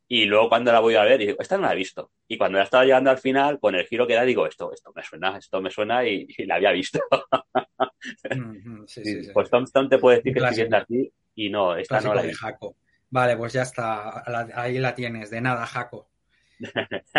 Y 0.06 0.26
luego 0.26 0.48
cuando 0.50 0.70
la 0.70 0.80
voy 0.80 0.94
a 0.94 1.02
ver, 1.02 1.18
digo, 1.18 1.36
esta 1.40 1.56
no 1.56 1.62
la 1.64 1.72
he 1.72 1.76
visto. 1.76 2.10
Y 2.28 2.36
cuando 2.38 2.58
ya 2.58 2.64
estaba 2.64 2.84
llegando 2.84 3.10
al 3.10 3.18
final, 3.18 3.58
con 3.58 3.74
el 3.74 3.86
giro 3.86 4.06
que 4.06 4.14
da, 4.14 4.22
digo, 4.24 4.46
esto, 4.46 4.72
esto 4.72 4.92
me 4.94 5.02
suena, 5.02 5.36
esto 5.38 5.60
me 5.60 5.70
suena 5.70 6.06
y, 6.06 6.26
y 6.38 6.44
la 6.46 6.54
había 6.56 6.72
visto. 6.72 7.00
Sí, 8.86 9.02
sí. 9.04 9.30
Pues 9.32 9.48
Tombstone 9.50 9.88
te 9.88 9.98
puede 9.98 10.18
decir 10.18 10.34
que 10.34 10.40
clásico. 10.40 10.60
viendo 10.62 10.76
aquí 10.76 11.12
y 11.34 11.48
no, 11.50 11.74
esta 11.74 11.94
Clásico 11.96 12.10
no 12.10 12.14
la 12.14 12.20
he 12.20 12.24
de 12.24 12.28
visto. 12.30 12.46
Jaco. 12.46 12.76
Vale, 13.10 13.36
pues 13.36 13.52
ya 13.54 13.62
está. 13.62 14.22
la- 14.26 14.48
ahí 14.54 14.78
la 14.78 14.94
tienes. 14.94 15.30
De 15.30 15.40
nada, 15.40 15.64
Jaco. 15.66 16.08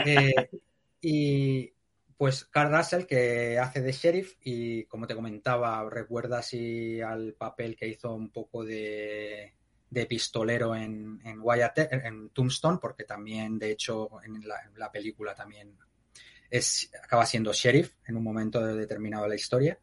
Eh, 0.05 0.33
y 1.01 1.73
pues 2.17 2.45
Carl 2.45 2.75
Russell, 2.75 3.05
que 3.05 3.59
hace 3.59 3.81
de 3.81 3.91
sheriff, 3.91 4.35
y 4.41 4.85
como 4.85 5.05
te 5.07 5.15
comentaba, 5.15 5.87
recuerda 5.89 6.39
así 6.39 7.01
al 7.01 7.33
papel 7.33 7.75
que 7.75 7.87
hizo 7.87 8.13
un 8.13 8.29
poco 8.29 8.63
de, 8.63 9.53
de 9.89 10.05
pistolero 10.05 10.75
en, 10.75 11.19
en 11.25 11.39
Wyatt, 11.41 11.77
en 11.91 12.29
Tombstone, 12.29 12.79
porque 12.81 13.03
también, 13.03 13.59
de 13.59 13.71
hecho, 13.71 14.09
en 14.23 14.47
la, 14.47 14.55
en 14.63 14.79
la 14.79 14.91
película 14.91 15.35
también 15.35 15.77
es, 16.49 16.89
acaba 17.03 17.25
siendo 17.25 17.51
sheriff 17.51 17.95
en 18.07 18.15
un 18.15 18.23
momento 18.23 18.65
determinado 18.65 19.23
de 19.23 19.29
la 19.29 19.35
historia. 19.35 19.77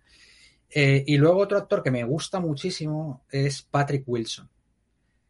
Eh, 0.70 1.04
y 1.06 1.18
luego 1.18 1.40
otro 1.40 1.58
actor 1.58 1.82
que 1.82 1.90
me 1.90 2.02
gusta 2.04 2.40
muchísimo 2.40 3.26
es 3.30 3.60
Patrick 3.62 4.04
Wilson, 4.06 4.48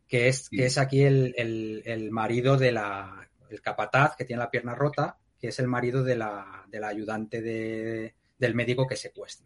que 0.06 0.28
es, 0.28 0.44
Sí. 0.44 0.56
que 0.56 0.66
es 0.66 0.78
aquí 0.78 1.02
el, 1.02 1.34
el- 1.36 1.82
el 1.84 2.10
marido 2.12 2.56
de 2.56 2.70
la, 2.70 3.28
el 3.50 3.60
capataz 3.60 4.14
que 4.14 4.24
tiene 4.24 4.38
la 4.40 4.50
pierna 4.52 4.76
rota, 4.76 5.18
que 5.42 5.48
es 5.48 5.58
el 5.58 5.66
marido 5.66 6.04
de 6.04 6.14
la, 6.14 6.64
de 6.68 6.78
la 6.78 6.86
ayudante 6.86 7.42
de- 7.42 8.14
del 8.38 8.54
médico 8.54 8.86
que 8.86 8.94
secuestra. 8.94 9.44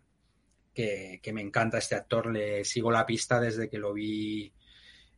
Que, 0.74 1.20
que 1.22 1.32
me 1.32 1.40
encanta 1.40 1.78
este 1.78 1.94
actor, 1.94 2.30
le 2.30 2.62
sigo 2.66 2.90
la 2.92 3.07
pista 3.07 3.40
desde 3.40 3.70
que 3.70 3.78
lo 3.78 3.94
vi 3.94 4.53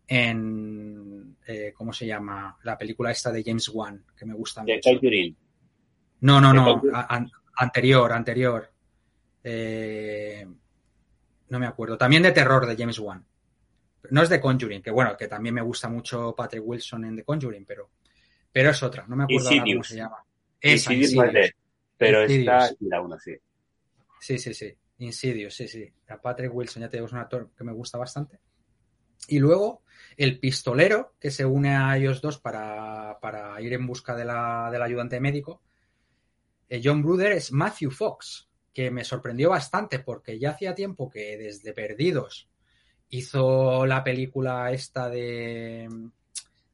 en, 0.07 1.37
eh, 1.49 1.73
¿cómo 1.77 1.93
se 1.93 2.07
llama? 2.07 2.57
La 2.63 2.79
película 2.79 3.11
esta 3.11 3.33
de 3.33 3.43
James 3.45 3.69
Wan, 3.71 4.05
que 4.17 4.25
me 4.25 4.35
gusta 4.35 4.63
De 4.63 4.77
mucho. 4.77 4.91
Conjuring. 4.91 5.37
No, 6.21 6.41
no, 6.41 6.53
no, 6.55 6.81
an- 7.09 7.31
anterior, 7.57 8.13
anterior. 8.13 8.71
Eh, 9.43 10.47
no 11.49 11.59
me 11.59 11.67
acuerdo. 11.67 11.99
También 11.99 12.23
de 12.23 12.31
terror 12.33 12.65
de 12.67 12.77
James 12.77 12.99
Wan. 13.01 13.25
No 14.11 14.23
es 14.23 14.29
de 14.29 14.41
Conjuring, 14.41 14.81
que 14.83 14.93
bueno, 14.93 15.17
que 15.17 15.27
también 15.27 15.57
me 15.57 15.61
gusta 15.63 15.89
mucho 15.89 16.35
Patrick 16.37 16.63
Wilson 16.65 17.05
en 17.05 17.17
The 17.17 17.25
Conjuring, 17.25 17.65
pero, 17.67 17.91
pero 18.53 18.71
es 18.71 18.81
otra, 18.83 19.05
no 19.09 19.17
me 19.17 19.25
acuerdo 19.25 19.49
ahora 19.49 19.65
cómo 19.75 19.85
se 19.85 19.97
llama. 19.97 20.25
Insidious 20.63 21.13
no 21.15 21.25
es 21.25 21.33
de- 21.33 21.55
pero 21.97 22.23
Insidious. 22.23 22.65
esta 22.65 22.77
sí 22.77 22.87
la 22.87 23.01
uno, 23.01 23.19
sí. 23.19 23.35
Sí, 24.21 24.39
sí, 24.39 24.55
sí. 24.55 24.75
Insidious, 24.99 25.55
sí, 25.55 25.69
sí. 25.69 25.93
A 26.09 26.21
Patrick 26.21 26.55
Wilson, 26.55 26.83
ya 26.83 26.89
te 26.89 26.97
digo, 26.97 27.07
es 27.07 27.13
un 27.13 27.19
actor 27.19 27.51
que 27.57 27.65
me 27.65 27.73
gusta 27.73 27.99
bastante. 27.99 28.41
Y 29.29 29.39
luego 29.39 29.83
el 30.17 30.39
pistolero, 30.39 31.15
que 31.21 31.31
se 31.31 31.45
une 31.45 31.75
a 31.77 31.97
ellos 31.97 32.21
dos 32.21 32.39
para, 32.39 33.19
para 33.21 33.61
ir 33.61 33.73
en 33.73 33.87
busca 33.87 34.15
de 34.17 34.25
la, 34.25 34.69
del 34.73 34.83
ayudante 34.83 35.21
médico. 35.21 35.63
Eh, 36.69 36.81
John 36.83 37.03
Bruder 37.03 37.33
es 37.33 37.53
Matthew 37.53 37.91
Fox, 37.91 38.49
que 38.73 38.91
me 38.91 39.05
sorprendió 39.05 39.51
bastante 39.51 39.99
porque 40.01 40.39
ya 40.39 40.51
hacía 40.51 40.75
tiempo 40.75 41.09
que 41.11 41.37
desde 41.37 41.73
Perdidos 41.73 42.49
hizo 43.11 43.87
la 43.87 44.05
película 44.05 44.71
esta 44.73 45.09
de, 45.09 45.89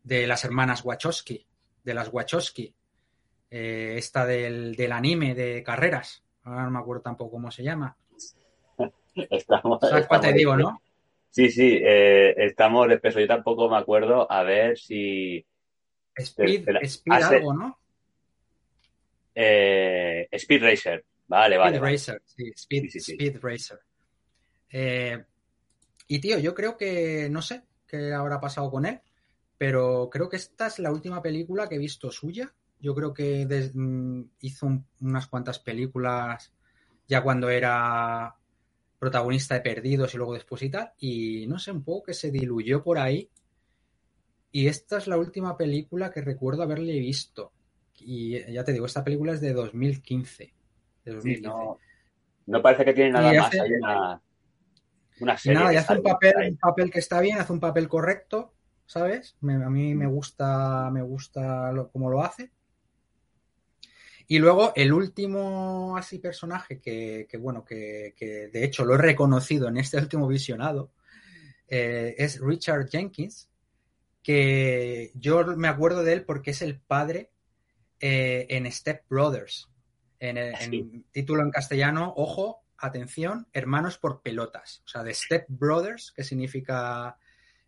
de 0.03 0.27
las 0.27 0.45
hermanas 0.45 0.85
Wachowski, 0.85 1.47
de 1.85 1.95
las 1.95 2.13
Wachowski, 2.13 2.75
eh, 3.57 3.95
esta 3.97 4.27
del, 4.27 4.75
del 4.75 4.91
anime 4.91 5.33
de 5.33 5.63
carreras. 5.63 6.25
Ahora 6.43 6.65
no 6.65 6.73
me 6.73 6.81
acuerdo 6.81 7.03
tampoco 7.03 7.31
cómo 7.31 7.53
se 7.53 7.63
llama. 7.63 7.97
Estamos, 9.15 9.79
¿Sabes 9.81 10.09
cuál 10.09 10.21
te 10.21 10.33
digo, 10.33 10.57
no? 10.57 10.83
Sí, 11.31 11.49
sí, 11.51 11.79
eh, 11.81 12.35
estamos 12.37 12.89
de 12.89 12.99
peso. 12.99 13.21
Yo 13.21 13.29
tampoco 13.29 13.71
me 13.71 13.77
acuerdo. 13.77 14.31
A 14.31 14.43
ver 14.43 14.77
si. 14.77 15.47
Speed. 16.17 16.69
Speed 16.83 17.23
algo, 17.23 17.55
¿no? 17.55 17.79
eh, 19.37 20.29
Speed 20.33 20.63
Racer. 20.63 21.05
Vale, 21.29 21.57
vale. 21.57 21.77
Speed 21.77 21.81
vale. 21.81 21.93
Racer, 21.93 22.23
sí, 22.25 22.53
Speed, 22.57 22.83
Sí, 22.83 22.91
sí, 22.91 23.01
sí. 23.01 23.13
Speed 23.13 23.39
Racer. 23.41 23.79
Eh, 24.71 25.25
y 26.09 26.19
tío, 26.19 26.41
yo 26.41 26.55
creo 26.55 26.77
que 26.77 27.29
no 27.31 27.41
sé 27.41 27.63
qué 27.87 28.13
habrá 28.13 28.41
pasado 28.41 28.69
con 28.69 28.85
él, 28.85 29.01
pero 29.57 30.11
creo 30.11 30.29
que 30.29 30.39
esta 30.39 30.67
es 30.67 30.81
la 30.81 30.91
última 30.91 31.23
película 31.23 31.69
que 31.69 31.77
he 31.77 31.79
visto 31.79 32.11
suya. 32.11 32.53
Yo 32.81 32.95
creo 32.95 33.15
que 33.15 33.47
des- 33.47 33.73
mm, 33.75 34.23
hizo 34.41 34.67
un- 34.67 34.87
unas 35.01 35.27
cuantas 35.27 35.59
películas 35.59 36.53
ya 37.09 37.23
cuando 37.23 37.49
era 37.51 38.35
protagonista 38.99 39.55
de 39.55 39.61
Perdidos 39.61 40.15
y 40.15 40.17
luego 40.17 40.35
después 40.35 40.63
y 40.63 40.71
tal, 40.71 40.93
y 40.99 41.47
no 41.47 41.59
sé, 41.59 41.71
un 41.73 41.83
poco 41.85 42.05
que 42.05 42.15
se 42.15 42.31
diluyó 42.31 42.83
por 42.83 42.99
ahí. 42.99 43.29
Y 44.51 44.69
esta 44.69 44.99
es 44.99 45.07
la 45.09 45.19
última 45.19 45.57
película 45.57 46.11
que 46.11 46.21
recuerdo 46.23 46.63
haberle 46.63 46.99
visto. 46.99 47.53
Y 47.99 48.41
ya 48.53 48.65
te 48.65 48.73
digo, 48.73 48.87
esta 48.87 49.05
película 49.05 49.33
es 49.33 49.41
de 49.41 49.53
2015. 49.53 50.55
De 51.05 51.13
Sí, 51.13 51.15
2015. 51.15 51.49
no, 51.49 51.79
no 52.47 52.63
parece 52.63 52.85
que 52.85 52.93
tiene 52.95 53.11
nada 53.11 53.33
Y 53.33 53.37
más. 53.37 53.47
hace- 53.49 53.61
Hay 53.61 53.73
una, 53.73 54.23
una 55.21 55.37
serie. 55.37 55.59
nada, 55.59 55.73
y 55.73 55.77
hace 55.77 55.95
un 55.95 56.03
papel, 56.03 56.35
un 56.51 56.57
papel 56.57 56.91
que 56.91 56.99
está 57.01 57.21
bien, 57.21 57.39
hace 57.39 57.53
un 57.53 57.61
papel 57.61 57.89
correcto, 57.89 58.55
¿sabes? 58.87 59.37
Me- 59.41 59.63
a 59.65 59.71
mí 59.71 59.95
me 59.95 60.07
gusta, 60.07 60.91
me 60.93 61.03
gusta 61.03 61.73
lo, 61.73 61.91
cómo 61.91 62.11
lo 62.11 62.23
hace. 62.23 62.53
Y 64.27 64.39
luego 64.39 64.73
el 64.75 64.93
último 64.93 65.97
así 65.97 66.19
personaje 66.19 66.81
que, 66.81 67.27
que, 67.29 67.37
bueno, 67.37 67.65
que, 67.65 68.15
que 68.17 68.49
de 68.49 68.65
hecho 68.65 68.85
lo 68.85 68.95
he 68.95 68.99
reconocido 68.99 69.69
en 69.69 69.77
este 69.79 69.99
último 69.99 70.27
visionado, 70.27 70.93
eh, 71.69 72.15
es 72.19 72.41
Richard 72.41 72.89
Jenkins, 72.89 73.51
que 74.23 75.13
yo 75.15 75.45
me 75.57 75.69
acuerdo 75.69 76.03
de 76.03 76.15
él 76.15 76.25
porque 76.25 76.53
es 76.53 76.63
el 76.63 76.79
padre 76.81 77.31
eh, 78.01 78.47
en 78.51 78.71
Step 78.73 79.05
Brothers. 79.09 79.69
En, 80.19 80.39
el- 80.39 80.55
en 80.55 81.05
título 81.13 81.43
en 81.43 81.51
castellano, 81.51 82.13
ojo, 82.17 82.63
atención, 82.79 83.47
hermanos 83.53 83.99
por 83.99 84.23
pelotas. 84.23 84.83
O 84.85 84.89
sea, 84.89 85.03
de 85.03 85.13
Step 85.15 85.45
Brothers, 85.49 86.13
que 86.13 86.25
significa 86.25 87.19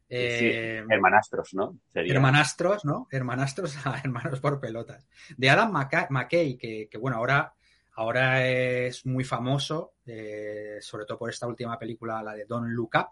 eh, 0.09 0.85
Hermanastros, 0.89 1.55
¿no? 1.55 1.79
Sería. 1.89 2.13
hermanastros, 2.15 2.85
¿no? 2.85 3.09
Hermanastros 3.11 3.85
a 3.87 3.99
hermanos 4.05 4.41
por 4.41 4.61
pelotas. 4.61 5.07
De 5.37 5.51
Adam 5.51 5.73
McKay, 5.73 6.57
que, 6.57 6.89
que, 6.91 6.99
bueno, 6.99 7.17
ahora, 7.17 7.53
ahora 7.95 8.47
es 8.47 9.05
muy 9.07 9.25
famoso, 9.25 9.95
eh, 10.07 10.79
sobre 10.81 11.05
todo 11.07 11.19
por 11.19 11.31
esta 11.31 11.47
última 11.47 11.79
película, 11.79 12.23
la 12.23 12.35
de 12.35 12.45
Don't 12.47 12.69
Look 12.71 12.91
Up. 12.95 13.09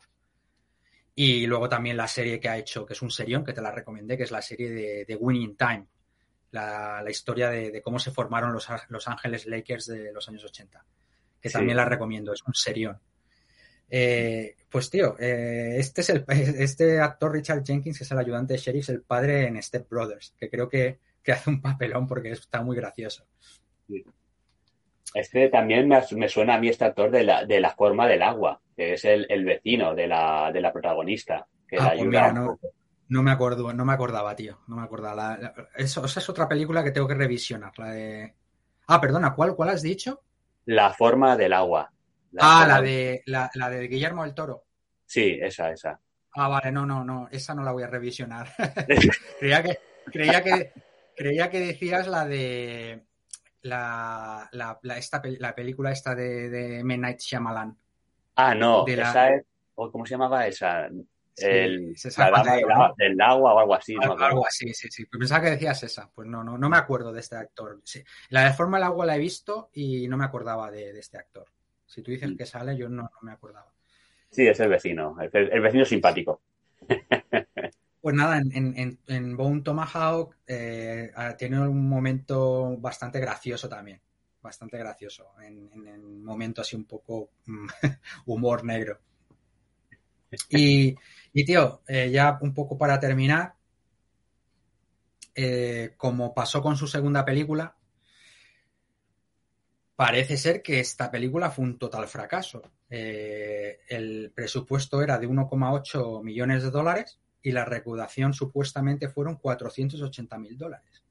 Y 1.16 1.47
luego 1.47 1.68
también 1.68 1.97
la 1.97 2.09
serie 2.09 2.40
que 2.40 2.49
ha 2.49 2.59
hecho, 2.59 2.84
que 2.84 2.92
es 2.95 3.03
un 3.03 3.11
serión, 3.11 3.45
que 3.45 3.53
te 3.53 3.62
la 3.62 3.70
recomendé, 3.70 4.16
que 4.16 4.24
es 4.24 4.30
la 4.32 4.42
serie 4.42 4.70
de, 4.70 5.05
de 5.05 5.16
Winning 5.16 5.57
Time. 5.57 5.86
La, 6.51 7.03
la 7.03 7.11
historia 7.11 7.51
de, 7.51 7.70
de 7.70 7.82
cómo 7.82 7.99
se 7.99 8.11
formaron 8.12 8.53
los, 8.53 8.68
los 8.88 9.09
Ángeles 9.09 9.47
Lakers 9.47 9.86
de 9.86 10.12
los 10.12 10.28
años 10.28 10.45
80. 10.45 10.84
Que 11.40 11.49
Sí. 11.49 11.53
también 11.53 11.76
la 11.76 11.84
recomiendo, 11.84 12.32
es 12.32 12.42
un 12.47 12.55
serión. 12.55 12.99
Eh, 13.91 14.57
pues 14.70 14.91
tío, 14.91 15.16
eh, 15.18 15.76
este 15.78 16.01
es 16.01 16.11
el 16.11 16.24
este 16.28 17.01
actor 17.01 17.32
Richard 17.32 17.64
Jenkins, 17.64 17.99
que 17.99 18.05
es 18.05 18.11
el 18.11 18.18
ayudante 18.18 18.55
de 18.55 18.59
sheriff, 18.59 18.85
es 18.85 18.89
el 18.91 19.03
padre 19.03 19.47
en 19.47 19.62
Step 19.62 19.89
Brothers, 19.89 20.35
que 20.39 20.51
creo 20.51 20.68
que, 20.68 20.99
que 21.22 21.32
hace 21.32 21.51
un 21.51 21.61
papelón 21.61 22.07
porque 22.07 22.30
está 22.32 22.62
muy 22.62 22.76
gracioso. 22.76 23.26
Este 25.14 25.49
también 25.49 25.87
me, 25.89 26.01
me 26.16 26.28
suena 26.28 26.55
a 26.55 26.59
mí 26.59 26.68
este 26.68 26.85
actor 26.85 27.11
de 27.11 27.22
la, 27.22 27.45
de 27.45 27.61
la 27.61 27.70
forma 27.70 28.07
del 28.09 28.22
agua, 28.22 28.61
que 28.76 28.95
es 28.95 29.05
el, 29.05 29.26
el 29.28 29.45
vecino 29.45 29.95
de 29.95 30.09
la, 30.09 30.51
de 30.53 30.61
la 30.61 30.72
protagonista, 30.72 31.47
que 31.68 31.76
Ah, 31.76 31.82
la 31.85 31.95
pues 31.97 32.07
mira, 32.07 32.32
no, 33.09 33.22
me 33.22 33.30
acuerdo, 33.30 33.72
no 33.72 33.85
me 33.85 33.93
acordaba, 33.93 34.35
tío, 34.35 34.59
no 34.66 34.76
me 34.76 34.82
acordaba. 34.82 35.14
La- 35.14 35.39
la- 35.39 35.68
eso, 35.76 36.05
esa 36.05 36.20
es 36.20 36.28
otra 36.28 36.49
película 36.49 36.82
que 36.82 36.91
tengo 36.91 37.07
que 37.07 37.14
revisionar, 37.14 37.72
la 37.78 37.91
de. 37.93 38.35
Ah, 38.89 39.01
perdona, 39.01 39.35
¿cuál, 39.35 39.55
cuál 39.55 39.68
has 39.70 39.82
dicho? 39.82 40.22
La 40.66 40.93
forma 40.93 41.37
del 41.39 41.55
agua. 41.55 41.91
Ah, 42.41 42.66
la 42.68 42.80
de 42.82 43.22
la, 43.26 43.51
la 43.55 43.70
de 43.70 43.87
Guillermo 43.89 44.24
del 44.24 44.35
Toro. 44.35 44.64
Sí, 45.07 45.39
esa, 45.41 45.70
esa. 45.70 46.01
Ah, 46.37 46.49
vale, 46.49 46.72
no, 46.72 46.85
no, 46.85 47.05
no, 47.05 47.28
esa 47.30 47.55
no 47.55 47.62
la 47.62 47.72
voy 47.72 47.82
a 47.85 47.87
revisionar. 47.89 48.49
creía 49.39 49.62
que, 49.62 49.78
creía 50.07 50.43
que, 50.43 50.72
creía 51.16 51.51
que 51.51 51.61
decías 51.61 52.07
la 52.09 52.24
de 52.26 53.05
la, 53.62 54.49
la, 54.53 54.78
la- 54.82 54.99
esta, 54.99 55.22
la 55.39 55.55
película 55.55 55.93
esta 55.93 56.14
de, 56.14 56.49
de 56.51 56.78
M. 56.80 56.99
Night 56.99 57.20
Shyamalan, 57.20 57.76
Ah, 58.37 58.55
no, 58.55 58.85
De 58.85 58.97
la- 58.97 59.11
esa 59.11 59.30
es. 59.35 59.45
¿Cómo 59.74 60.05
se 60.07 60.14
llamaba 60.14 60.47
esa? 60.47 60.89
Sí, 61.37 61.47
el, 61.49 61.97
se 61.97 62.11
la 62.20 62.30
dama 62.30 62.93
del, 62.97 63.16
¿no? 63.16 63.24
agua 63.24 63.55
o 63.55 63.59
algo 63.59 63.74
así. 63.74 63.95
no 63.97 64.03
Algo, 64.03 64.14
acuerdo. 64.14 64.26
algo 64.30 64.47
así, 64.47 64.72
sí, 64.72 64.89
sí. 64.89 65.05
Pues 65.07 65.18
Pensaba 65.18 65.43
que 65.45 65.51
decías 65.51 65.82
esa. 65.82 66.09
Pues 66.14 66.28
no, 66.28 66.45
no, 66.45 66.57
no 66.57 66.68
me 66.68 66.76
acuerdo 66.76 67.12
de 67.12 67.18
este 67.20 67.35
actor. 67.37 67.80
Sí. 67.85 68.03
La 68.28 68.45
de 68.45 68.53
Forma 68.53 68.76
del 68.76 68.85
Agua 68.85 69.05
la 69.07 69.16
he 69.16 69.18
visto 69.18 69.70
y 69.72 70.07
no 70.07 70.16
me 70.16 70.24
acordaba 70.24 70.70
de, 70.70 70.93
de 70.93 71.01
este 71.01 71.18
actor. 71.18 71.47
Si 71.95 72.03
tú 72.03 72.11
dices 72.11 72.30
Mm. 72.30 72.36
que 72.36 72.45
sale, 72.47 72.76
yo 72.76 72.88
no, 72.88 73.03
no 73.05 73.18
me 73.22 73.32
acordaba. 73.32 73.72
Sí, 74.30 74.47
es 74.47 74.61
el 74.61 74.68
vecino. 74.68 75.16
El, 75.20 75.30
el 75.53 75.61
vecino 75.62 75.84
simpático. 75.86 76.42
Pues 78.01 78.14
nada, 78.14 78.38
en, 78.38 78.99
en, 79.07 79.36
Bone 79.36 79.62
Tomahawk 79.62 80.36
eh, 80.47 81.11
tiene 81.38 81.61
un 81.66 81.88
momento 81.88 82.76
bastante 82.78 83.18
gracioso 83.18 83.68
también. 83.68 84.01
Bastante 84.42 84.76
gracioso. 84.76 85.32
En, 85.40 85.70
en 85.86 86.22
momento 86.22 86.61
así 86.61 86.76
un 86.76 86.84
poco 86.84 87.30
mm, 87.47 87.66
humor 88.26 88.64
negro. 88.64 89.01
Y, 90.51 90.95
y 91.32 91.45
tío, 91.45 91.80
eh, 91.88 92.11
ya 92.11 92.38
un 92.42 92.53
poco 92.55 92.76
para 92.76 92.99
terminar, 93.01 93.55
eh, 95.34 95.95
como 95.97 96.34
pasó 96.34 96.62
con 96.62 96.76
su 96.76 96.86
segunda 96.86 97.24
película, 97.24 97.76
parece 99.97 100.36
ser 100.36 100.62
que 100.62 100.80
esta 100.80 101.11
película 101.11 101.51
fue 101.51 101.64
un 101.64 101.78
total 101.78 102.07
fracaso. 102.09 102.62
Eh, 102.90 103.80
el 103.88 104.32
presupuesto 104.34 105.03
era 105.03 105.18
de 105.18 105.28
1,8 105.28 106.22
millones 106.22 106.62
de 106.62 106.70
dólares 106.70 107.20
y 107.42 107.53
la 107.53 107.64
recaudación 107.64 108.32
supuestamente 108.32 109.09
fueron 109.09 109.36
480 109.36 110.38
mil 110.38 110.57
dólares. 110.57 111.05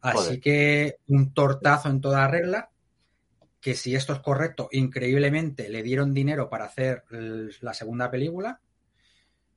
Así 0.00 0.16
Joder. 0.16 0.40
que 0.40 0.96
un 1.08 1.34
tortazo 1.34 1.90
en 1.90 2.00
toda 2.00 2.26
regla, 2.26 2.70
que 3.60 3.74
si 3.74 3.94
esto 3.94 4.14
es 4.14 4.20
correcto, 4.20 4.68
increíblemente 4.72 5.68
le 5.68 5.82
dieron 5.82 6.14
dinero 6.14 6.48
para 6.48 6.64
hacer 6.64 7.04
la 7.10 7.74
segunda 7.74 8.10
película, 8.10 8.60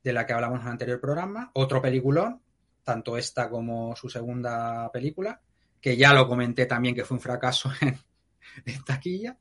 de 0.02 0.12
la 0.12 0.26
que 0.26 0.34
hablamos 0.34 0.60
en 0.60 0.66
el 0.66 0.72
anterior 0.72 1.00
programa, 1.00 1.50
otro 1.54 1.80
peliculón, 1.80 2.42
tanto 2.82 3.16
esta 3.16 3.48
como 3.48 3.96
su 3.96 4.10
segunda 4.10 4.92
película, 4.92 5.40
que 5.80 5.96
ya 5.96 6.12
lo 6.12 6.28
comenté 6.28 6.66
también 6.66 6.94
que 6.94 7.04
fue 7.06 7.16
un 7.16 7.22
fracaso 7.22 7.70
en, 7.80 7.98
en 8.66 8.84
taquilla. 8.84 9.36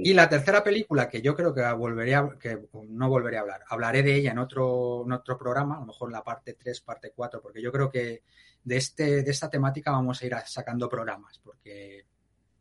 Y 0.00 0.14
la 0.14 0.28
tercera 0.28 0.62
película, 0.62 1.08
que 1.08 1.20
yo 1.20 1.34
creo 1.34 1.52
que 1.52 1.60
volveré 1.72 2.14
a, 2.14 2.28
que 2.38 2.68
no 2.88 3.08
volveré 3.08 3.36
a 3.36 3.40
hablar, 3.40 3.62
hablaré 3.68 4.04
de 4.04 4.14
ella 4.14 4.30
en 4.30 4.38
otro, 4.38 5.02
en 5.04 5.10
otro 5.12 5.36
programa, 5.36 5.76
a 5.76 5.80
lo 5.80 5.86
mejor 5.86 6.08
en 6.08 6.12
la 6.12 6.22
parte 6.22 6.54
3, 6.54 6.80
parte 6.82 7.12
4, 7.14 7.42
porque 7.42 7.60
yo 7.60 7.72
creo 7.72 7.90
que 7.90 8.22
de, 8.62 8.76
este, 8.76 9.22
de 9.24 9.30
esta 9.30 9.50
temática 9.50 9.90
vamos 9.90 10.22
a 10.22 10.26
ir 10.26 10.36
sacando 10.46 10.88
programas, 10.88 11.40
porque 11.42 12.06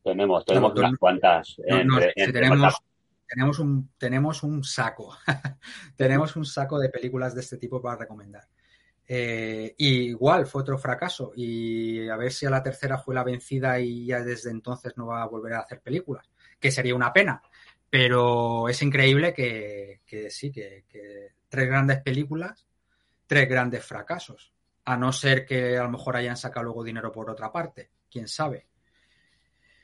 Tenemos, 0.03 0.45
tenemos 0.45 0.73
no, 0.73 0.79
unas 0.79 0.97
cuantas. 0.97 1.57
no, 1.67 1.83
no, 1.83 1.97
entre- 1.97 2.07
sí, 2.07 2.21
entre 2.21 2.41
tenemos, 2.41 2.73
tenemos, 3.27 3.59
un, 3.59 3.91
tenemos 3.99 4.43
un 4.43 4.63
saco, 4.63 5.15
tenemos 5.95 6.35
un 6.37 6.45
saco 6.45 6.79
de 6.79 6.89
películas 6.89 7.35
de 7.35 7.41
este 7.41 7.57
tipo 7.57 7.79
para 7.79 7.97
recomendar. 7.99 8.47
Eh, 9.09 9.73
y 9.77 10.09
igual 10.09 10.45
fue 10.45 10.63
otro 10.63 10.77
fracaso 10.77 11.31
y 11.33 12.09
a 12.09 12.17
ver 12.17 12.29
si 12.29 12.45
a 12.45 12.49
la 12.49 12.61
tercera 12.61 12.97
fue 12.97 13.15
la 13.15 13.23
vencida 13.23 13.79
y 13.79 14.07
ya 14.07 14.21
desde 14.21 14.51
entonces 14.51 14.97
no 14.97 15.07
va 15.07 15.23
a 15.23 15.27
volver 15.27 15.53
a 15.53 15.61
hacer 15.61 15.79
películas, 15.79 16.29
que 16.59 16.71
sería 16.71 16.93
una 16.93 17.13
pena, 17.13 17.41
pero 17.89 18.67
es 18.67 18.81
increíble 18.81 19.33
que, 19.33 20.01
que 20.05 20.29
sí, 20.29 20.51
que, 20.51 20.83
que 20.89 21.29
tres 21.47 21.67
grandes 21.67 22.01
películas, 22.01 22.67
tres 23.25 23.47
grandes 23.47 23.85
fracasos, 23.85 24.51
a 24.83 24.97
no 24.97 25.13
ser 25.13 25.45
que 25.45 25.77
a 25.77 25.83
lo 25.83 25.89
mejor 25.89 26.17
hayan 26.17 26.35
sacado 26.35 26.65
luego 26.65 26.83
dinero 26.83 27.09
por 27.09 27.29
otra 27.29 27.49
parte, 27.49 27.89
quién 28.11 28.27
sabe. 28.27 28.67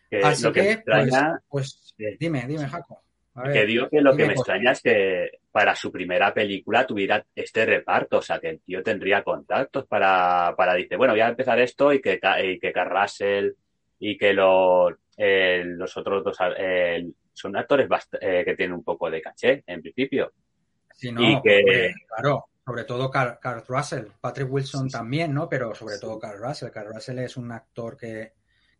Que 0.10 0.20
Así 0.20 0.52
que, 0.52 0.84
pues, 0.86 1.96
pues 1.96 1.96
dime, 2.20 2.46
dime, 2.46 2.68
Jaco. 2.68 3.02
A 3.36 3.44
ver, 3.44 3.54
que 3.54 3.66
digo 3.66 3.90
que 3.90 4.02
lo 4.02 4.16
que 4.16 4.28
me 4.28 4.36
cosas. 4.36 4.56
extraña 4.56 4.72
es 4.74 4.82
que 4.82 5.40
para 5.54 5.76
su 5.76 5.92
primera 5.92 6.34
película 6.34 6.86
tuviera 6.88 7.24
este 7.36 7.64
reparto, 7.66 8.18
o 8.18 8.22
sea, 8.24 8.40
que 8.40 8.50
el 8.50 8.60
tío 8.62 8.82
tendría 8.82 9.24
contactos 9.24 9.86
para, 9.86 10.54
para 10.58 10.74
dice, 10.74 10.96
bueno, 10.98 11.14
voy 11.14 11.22
a 11.22 11.30
empezar 11.30 11.60
esto 11.62 11.94
y 11.94 12.02
que, 12.02 12.20
y 12.44 12.60
que 12.60 12.74
Carl 12.74 12.90
Russell 12.90 13.52
y 14.00 14.18
que 14.18 14.34
los, 14.34 14.94
eh, 15.16 15.62
los 15.64 15.96
otros 15.96 16.24
dos 16.24 16.36
eh, 16.58 17.08
son 17.32 17.56
actores 17.56 17.88
bast- 17.88 18.18
eh, 18.20 18.44
que 18.44 18.56
tienen 18.56 18.74
un 18.74 18.84
poco 18.84 19.12
de 19.12 19.22
caché, 19.22 19.64
en 19.68 19.82
principio. 19.82 20.34
Sí, 20.92 21.12
no, 21.12 21.22
y 21.22 21.40
que- 21.44 21.94
claro, 22.08 22.46
sobre 22.66 22.84
todo 22.86 23.12
Carl, 23.12 23.38
Carl 23.40 23.64
Russell, 23.68 24.06
Patrick 24.20 24.52
Wilson 24.52 24.86
Sí, 24.86 24.90
sí. 24.90 24.98
también, 24.98 25.34
¿no? 25.36 25.48
Pero 25.48 25.76
sobre 25.76 26.00
todo 26.00 26.18
Carl 26.18 26.40
Russell. 26.42 26.72
Carl 26.72 26.94
Russell 26.96 27.20
es 27.20 27.38
un 27.38 27.52
actor 27.52 27.96
que, 27.96 28.34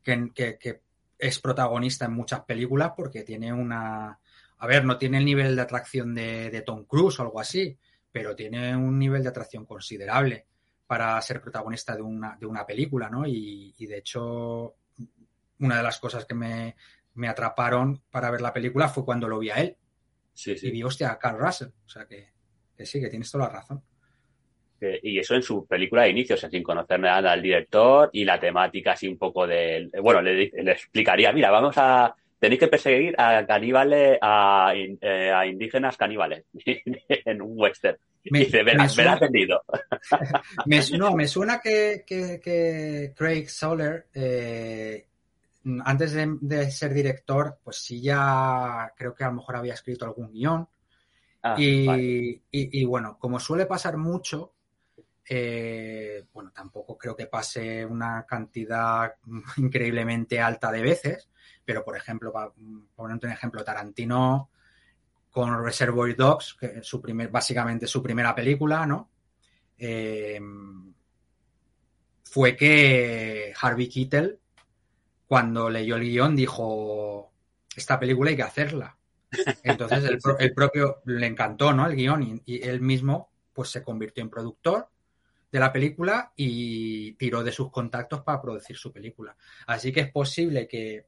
que, 0.04 0.32
que- 0.34 0.58
que 0.58 0.82
es 1.20 1.40
protagonista 1.40 2.06
en 2.06 2.14
muchas 2.14 2.42
películas 2.46 2.94
porque 2.98 3.22
tiene 3.22 3.54
una... 3.54 4.20
A 4.64 4.68
ver, 4.68 4.86
no 4.86 4.98
tiene 4.98 5.18
el 5.18 5.26
nivel 5.26 5.58
de 5.58 5.62
atracción 5.62 6.16
de, 6.16 6.50
de 6.50 6.62
Tom 6.62 6.86
Cruise 6.86 7.20
o 7.20 7.24
algo 7.24 7.42
así, 7.42 7.78
pero 8.10 8.34
tiene 8.34 8.74
un 8.78 8.98
nivel 8.98 9.22
de 9.22 9.28
atracción 9.28 9.66
considerable 9.66 10.46
para 10.88 11.22
ser 11.22 11.42
protagonista 11.42 11.98
de 11.98 12.02
una, 12.02 12.38
de 12.40 12.46
una 12.46 12.66
película, 12.66 13.10
¿no? 13.10 13.28
Y, 13.28 13.76
y 13.78 13.86
de 13.88 13.98
hecho, 13.98 14.76
una 15.60 15.76
de 15.76 15.84
las 15.84 16.00
cosas 16.00 16.26
que 16.26 16.34
me, 16.34 16.78
me 17.16 17.28
atraparon 17.28 18.04
para 18.10 18.32
ver 18.32 18.40
la 18.40 18.54
película 18.54 18.88
fue 18.88 19.04
cuando 19.04 19.28
lo 19.28 19.40
vi 19.40 19.50
a 19.50 19.56
él 19.56 19.76
Sí, 20.34 20.54
y 20.54 20.58
sí. 20.58 20.72
vi, 20.72 20.82
hostia, 20.82 21.12
a 21.12 21.20
Carl 21.20 21.40
Russell. 21.40 21.68
O 21.86 21.90
sea 21.90 22.06
que, 22.06 22.30
que 22.78 22.86
sí, 22.86 23.02
que 23.02 23.10
tienes 23.10 23.30
toda 23.30 23.48
la 23.48 23.54
razón. 23.56 23.84
Y 25.02 25.20
eso 25.20 25.36
en 25.36 25.44
su 25.44 25.66
película 25.66 26.04
de 26.04 26.12
inicio, 26.12 26.36
o 26.36 26.40
sea, 26.40 26.50
sin 26.50 26.64
conocer 26.64 27.02
nada 27.02 27.34
al 27.34 27.42
director 27.42 28.10
y 28.14 28.24
la 28.24 28.40
temática 28.40 28.94
así 28.94 29.10
un 29.10 29.18
poco 29.18 29.46
del... 29.46 29.90
Bueno, 30.02 30.22
le, 30.22 30.52
le 30.52 30.72
explicaría, 30.72 31.34
mira, 31.34 31.52
vamos 31.52 31.76
a... 31.78 32.16
Tenéis 32.44 32.60
que 32.60 32.68
perseguir 32.68 33.16
a 33.18 33.46
caníbales, 33.46 34.18
a, 34.22 34.74
in- 34.76 34.98
eh, 35.00 35.32
a 35.32 35.46
indígenas 35.46 35.96
caníbales 35.96 36.44
en 36.66 37.42
un 37.42 37.54
western. 37.56 37.98
Me- 38.26 38.40
y 38.42 38.46
dice, 38.46 38.58
me 38.58 38.64
verás, 38.74 38.92
suena- 38.94 39.12
verás 39.16 39.32
vendido. 39.32 39.62
Me, 40.66 40.82
no, 40.98 41.14
me 41.16 41.26
suena 41.26 41.60
que, 41.62 42.04
que- 42.06 42.42
que 42.44 43.14
Craig 43.16 43.48
Soler, 43.48 44.08
eh, 44.14 45.06
antes 45.86 46.12
de, 46.12 46.38
de 46.42 46.70
ser 46.70 46.94
director, 46.94 47.60
pues 47.64 47.78
sí 47.78 48.02
ya 48.02 48.92
creo 48.98 49.16
que 49.16 49.24
a 49.24 49.28
lo 49.28 49.36
mejor 49.36 49.56
había 49.56 49.74
escrito 49.76 50.04
algún 50.04 50.30
guion. 50.34 50.68
Ah, 51.44 51.56
y, 51.58 51.88
vale. 51.88 52.02
y- 52.04 52.82
y 52.82 52.84
bueno, 52.84 53.18
como 53.18 53.40
suele 53.40 53.66
pasar 53.68 53.96
mucho, 53.96 54.52
eh, 55.30 56.26
bueno, 56.34 56.52
tampoco 56.54 56.98
creo 56.98 57.16
que 57.16 57.28
pase 57.28 57.86
una 57.86 58.26
cantidad 58.28 59.14
increíblemente 59.58 60.42
alta 60.42 60.70
de 60.72 60.82
veces, 60.82 61.30
pero 61.66 61.84
por 61.84 61.96
ejemplo, 61.98 62.32
para 62.32 62.52
ponerte 62.96 63.28
un 63.28 63.34
ejemplo, 63.34 63.64
Tarantino 63.64 64.50
con 65.32 65.64
Reservoir 65.64 66.16
Dogs, 66.16 66.56
que 66.60 66.66
es 66.78 66.86
su 66.88 67.02
primer, 67.02 67.30
básicamente 67.30 67.88
su 67.88 68.02
primera 68.04 68.36
película, 68.36 68.86
¿no? 68.86 69.10
Eh, 69.78 70.40
fue 72.24 72.56
que 72.56 73.54
Harvey 73.60 73.90
Keitel, 73.90 74.40
cuando 75.28 75.70
leyó 75.70 75.96
el 75.96 76.04
guion, 76.04 76.36
dijo, 76.36 77.32
esta 77.76 78.00
película 78.00 78.30
hay 78.32 78.36
que 78.36 78.44
hacerla. 78.44 78.98
Entonces 79.64 80.04
el, 80.06 80.20
pro- 80.20 80.38
el 80.40 80.54
propio 80.54 81.02
le 81.06 81.26
encantó, 81.28 81.74
¿no? 81.74 81.86
El 81.88 81.96
guion 81.96 82.24
y, 82.24 82.42
y 82.46 82.62
él 82.68 82.82
mismo 82.82 83.32
pues 83.54 83.70
se 83.70 83.84
convirtió 83.84 84.24
en 84.24 84.30
productor 84.30 84.90
de 85.52 85.60
la 85.60 85.72
película 85.72 86.34
y 86.36 87.14
tiró 87.14 87.44
de 87.44 87.52
sus 87.52 87.70
contactos 87.72 88.22
para 88.22 88.42
producir 88.42 88.76
su 88.76 88.92
película. 88.92 89.36
Así 89.68 89.92
que 89.92 90.00
es 90.02 90.12
posible 90.12 90.68
que 90.68 91.06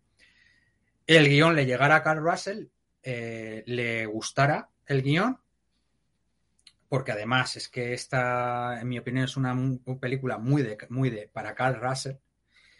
el 1.07 1.27
guion 1.29 1.55
le 1.55 1.65
llegara 1.65 1.97
a 1.97 2.03
Carl 2.03 2.23
Russell, 2.23 2.65
eh, 3.03 3.63
le 3.67 4.05
gustara 4.05 4.69
el 4.87 5.01
guion, 5.01 5.39
porque 6.89 7.11
además 7.11 7.55
es 7.55 7.67
que 7.69 7.93
esta, 7.93 8.79
en 8.79 8.87
mi 8.87 8.97
opinión, 8.99 9.25
es 9.25 9.37
una, 9.37 9.55
película 9.99 10.37
muy 10.37 10.61
de, 10.61 10.77
muy 10.89 11.09
de 11.09 11.27
para 11.27 11.53
Carl 11.55 11.79
Russell. 11.81 12.15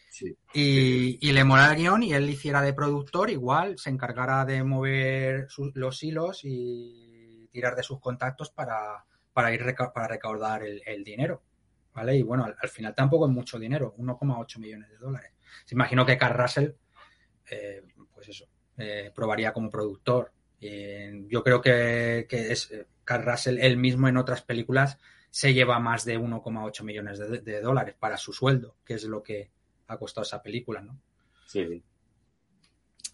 Sí. 0.09 0.37
Y, 0.53 1.17
y 1.27 1.31
le 1.33 1.43
mola 1.43 1.71
el 1.71 1.75
guion 1.77 2.03
y 2.03 2.13
él 2.13 2.29
hiciera 2.29 2.61
de 2.61 2.73
productor, 2.73 3.29
igual 3.29 3.77
se 3.77 3.89
encargara 3.89 4.45
de 4.45 4.63
mover 4.63 5.47
su- 5.49 5.71
los 5.75 6.01
hilos 6.03 6.41
y 6.43 7.49
tirar 7.51 7.75
de 7.75 7.83
sus 7.83 7.99
contactos 7.99 8.49
para, 8.51 9.05
para 9.33 9.53
ir 9.53 9.61
reca- 9.61 9.91
para 9.91 10.07
recaudar 10.07 10.63
el, 10.63 10.81
el 10.85 11.03
dinero. 11.03 11.43
¿Vale? 11.93 12.15
Y 12.17 12.23
bueno, 12.23 12.43
al, 12.45 12.55
al 12.61 12.69
final 12.69 12.93
tampoco 12.93 13.25
es 13.27 13.31
mucho 13.33 13.57
dinero, 13.57 13.93
1,8 13.97 14.59
millones 14.59 14.89
de 14.89 14.97
dólares. 14.97 15.31
Se 15.65 15.75
imagino 15.75 16.05
que 16.05 16.17
Carl 16.17 16.37
Russell, 16.37 16.71
eh, 17.49 17.83
pues 18.15 18.29
eso, 18.29 18.47
eh, 18.77 19.11
probaría 19.13 19.53
como 19.53 19.69
productor. 19.69 20.31
Eh, 20.59 21.25
yo 21.27 21.43
creo 21.43 21.61
que, 21.61 22.25
que 22.27 22.51
es 22.51 22.71
eh, 22.71 22.87
Carl 23.03 23.25
Russell, 23.25 23.59
él 23.59 23.77
mismo 23.77 24.07
en 24.07 24.17
otras 24.17 24.41
películas, 24.41 24.97
se 25.29 25.53
lleva 25.53 25.79
más 25.79 26.05
de 26.05 26.17
1,8 26.17 26.83
millones 26.83 27.19
de, 27.19 27.39
de 27.39 27.61
dólares 27.61 27.95
para 27.99 28.17
su 28.17 28.33
sueldo, 28.33 28.77
que 28.85 28.95
es 28.95 29.03
lo 29.03 29.21
que 29.21 29.51
ha 29.87 29.97
costado 29.97 30.23
esa 30.23 30.41
película, 30.41 30.81
¿no? 30.81 30.97
Sí, 31.45 31.67
sí. 31.67 31.83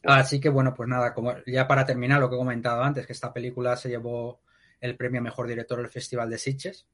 Así 0.04 0.40
que 0.40 0.50
bueno, 0.50 0.74
pues 0.74 0.88
nada, 0.88 1.14
como 1.14 1.36
ya 1.46 1.68
para 1.68 1.86
terminar 1.86 2.20
lo 2.20 2.30
que 2.30 2.36
he 2.36 2.40
comentado 2.40 2.82
antes, 2.84 3.06
que 3.06 3.14
esta 3.14 3.34
película 3.34 3.76
se 3.76 3.90
llevó 3.90 4.42
el 4.80 4.96
premio 4.96 5.20
a 5.20 5.24
mejor 5.24 5.48
director 5.48 5.78
del 5.78 5.90
Festival 5.90 6.30
de 6.30 6.38
Sitges 6.38 6.88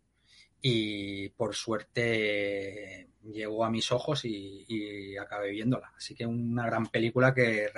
y 0.62 1.30
por 1.30 1.56
suerte 1.56 3.08
llegó 3.24 3.66
a 3.66 3.70
mis 3.70 3.92
ojos 3.92 4.26
y, 4.26 5.16
acabé 5.18 5.52
viéndola. 5.52 5.92
Así 5.96 6.16
que 6.16 6.26
una 6.26 6.66
gran 6.66 6.88
película 6.88 7.34
que 7.34 7.70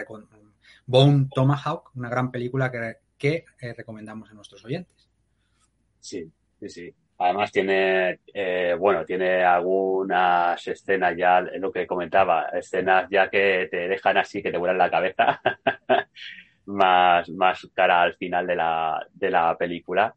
Bone 0.86 1.28
Tomahawk, 1.34 1.92
una 1.96 2.10
gran 2.10 2.32
película 2.32 2.72
que 2.72 2.98
que 3.20 3.46
eh, 3.60 3.74
recomendamos 3.74 4.32
a 4.32 4.34
nuestros 4.34 4.64
oyentes. 4.66 5.08
Sí, 6.00 6.32
sí, 6.60 6.70
sí. 6.70 6.94
Además 7.18 7.52
tiene, 7.52 8.22
eh, 8.34 8.76
bueno, 8.80 9.04
tiene 9.04 9.44
algunas 9.44 10.66
escenas 10.66 11.16
ya, 11.18 11.42
lo 11.42 11.70
que 11.70 11.86
comentaba, 11.86 12.46
escenas 12.54 13.10
ya 13.12 13.30
que 13.30 13.68
te 13.70 13.90
dejan 13.90 14.18
así, 14.18 14.42
que 14.42 14.52
te 14.52 14.58
vuelan 14.58 14.78
la 14.78 14.90
cabeza, 14.90 15.42
más, 16.68 17.30
más 17.30 17.68
cara 17.74 18.02
al 18.04 18.16
final 18.16 18.48
de 18.48 18.56
la, 18.56 19.06
de 19.14 19.30
la 19.30 19.58
película. 19.58 20.16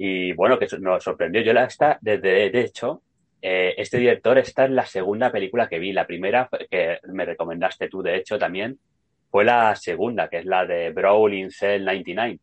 Y 0.00 0.32
bueno, 0.32 0.60
que 0.60 0.68
nos 0.78 1.02
sorprendió. 1.02 1.42
Yo 1.42 1.52
la 1.52 1.64
está, 1.64 1.98
desde, 2.00 2.50
de 2.50 2.60
hecho, 2.60 3.02
eh, 3.42 3.74
este 3.76 3.98
director 3.98 4.38
está 4.38 4.64
en 4.64 4.76
la 4.76 4.86
segunda 4.86 5.32
película 5.32 5.68
que 5.68 5.80
vi. 5.80 5.92
La 5.92 6.06
primera 6.06 6.48
que 6.70 7.00
me 7.08 7.24
recomendaste 7.24 7.88
tú, 7.88 8.00
de 8.00 8.14
hecho, 8.14 8.38
también, 8.38 8.78
fue 9.28 9.44
la 9.44 9.74
segunda, 9.74 10.28
que 10.28 10.38
es 10.38 10.44
la 10.44 10.64
de 10.64 10.90
Brawl 10.90 11.34
in 11.34 11.50
Cell 11.50 11.84
99. 11.84 12.38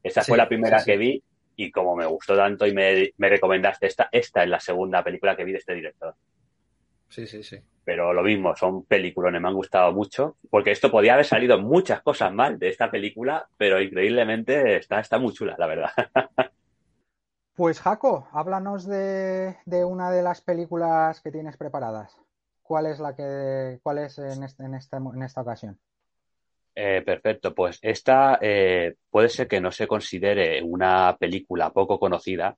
Esa 0.00 0.22
fue 0.22 0.38
la 0.38 0.46
primera 0.46 0.84
que 0.84 0.96
vi 0.96 1.20
y 1.56 1.72
como 1.72 1.96
me 1.96 2.06
gustó 2.06 2.36
tanto 2.36 2.68
y 2.68 2.72
me, 2.72 3.12
recomendaste 3.18 3.88
esta, 3.88 4.08
esta 4.12 4.44
es 4.44 4.48
la 4.48 4.60
segunda 4.60 5.02
película 5.02 5.36
que 5.36 5.44
vi 5.44 5.50
de 5.50 5.58
este 5.58 5.74
director. 5.74 6.14
Sí, 7.08 7.26
sí, 7.26 7.42
sí. 7.42 7.58
Pero 7.84 8.12
lo 8.12 8.22
mismo, 8.22 8.54
son 8.54 8.84
películas, 8.84 9.32
me 9.32 9.48
han 9.48 9.54
gustado 9.54 9.92
mucho, 9.92 10.36
porque 10.50 10.70
esto 10.70 10.88
podía 10.88 11.14
haber 11.14 11.26
salido 11.26 11.58
muchas 11.58 12.00
cosas 12.00 12.32
mal 12.32 12.60
de 12.60 12.68
esta 12.68 12.92
película, 12.92 13.48
pero 13.56 13.82
increíblemente 13.82 14.76
está, 14.76 15.00
está 15.00 15.18
muy 15.18 15.32
chula, 15.32 15.56
la 15.58 15.66
verdad. 15.66 15.90
Pues 17.54 17.80
Jaco, 17.80 18.28
háblanos 18.32 18.86
de, 18.86 19.56
una 19.84 20.10
de 20.10 20.22
las 20.22 20.40
películas 20.40 21.20
que 21.20 21.30
tienes 21.30 21.58
preparadas. 21.58 22.16
¿Cuál 22.62 22.86
es 22.86 22.98
la 22.98 23.14
que, 23.14 23.78
cuál 23.82 23.98
es 23.98 24.18
en, 24.18 24.42
este, 24.42 24.64
en, 24.64 24.74
esta, 24.74 24.96
en 24.96 25.22
esta 25.22 25.42
ocasión? 25.42 25.78
Eh, 26.74 27.02
perfecto, 27.04 27.54
pues 27.54 27.78
esta 27.82 28.38
eh, 28.40 28.94
puede 29.10 29.28
ser 29.28 29.46
que 29.46 29.60
no 29.60 29.70
se 29.70 29.86
considere 29.86 30.62
una 30.62 31.14
película 31.18 31.70
poco 31.70 31.98
conocida 31.98 32.56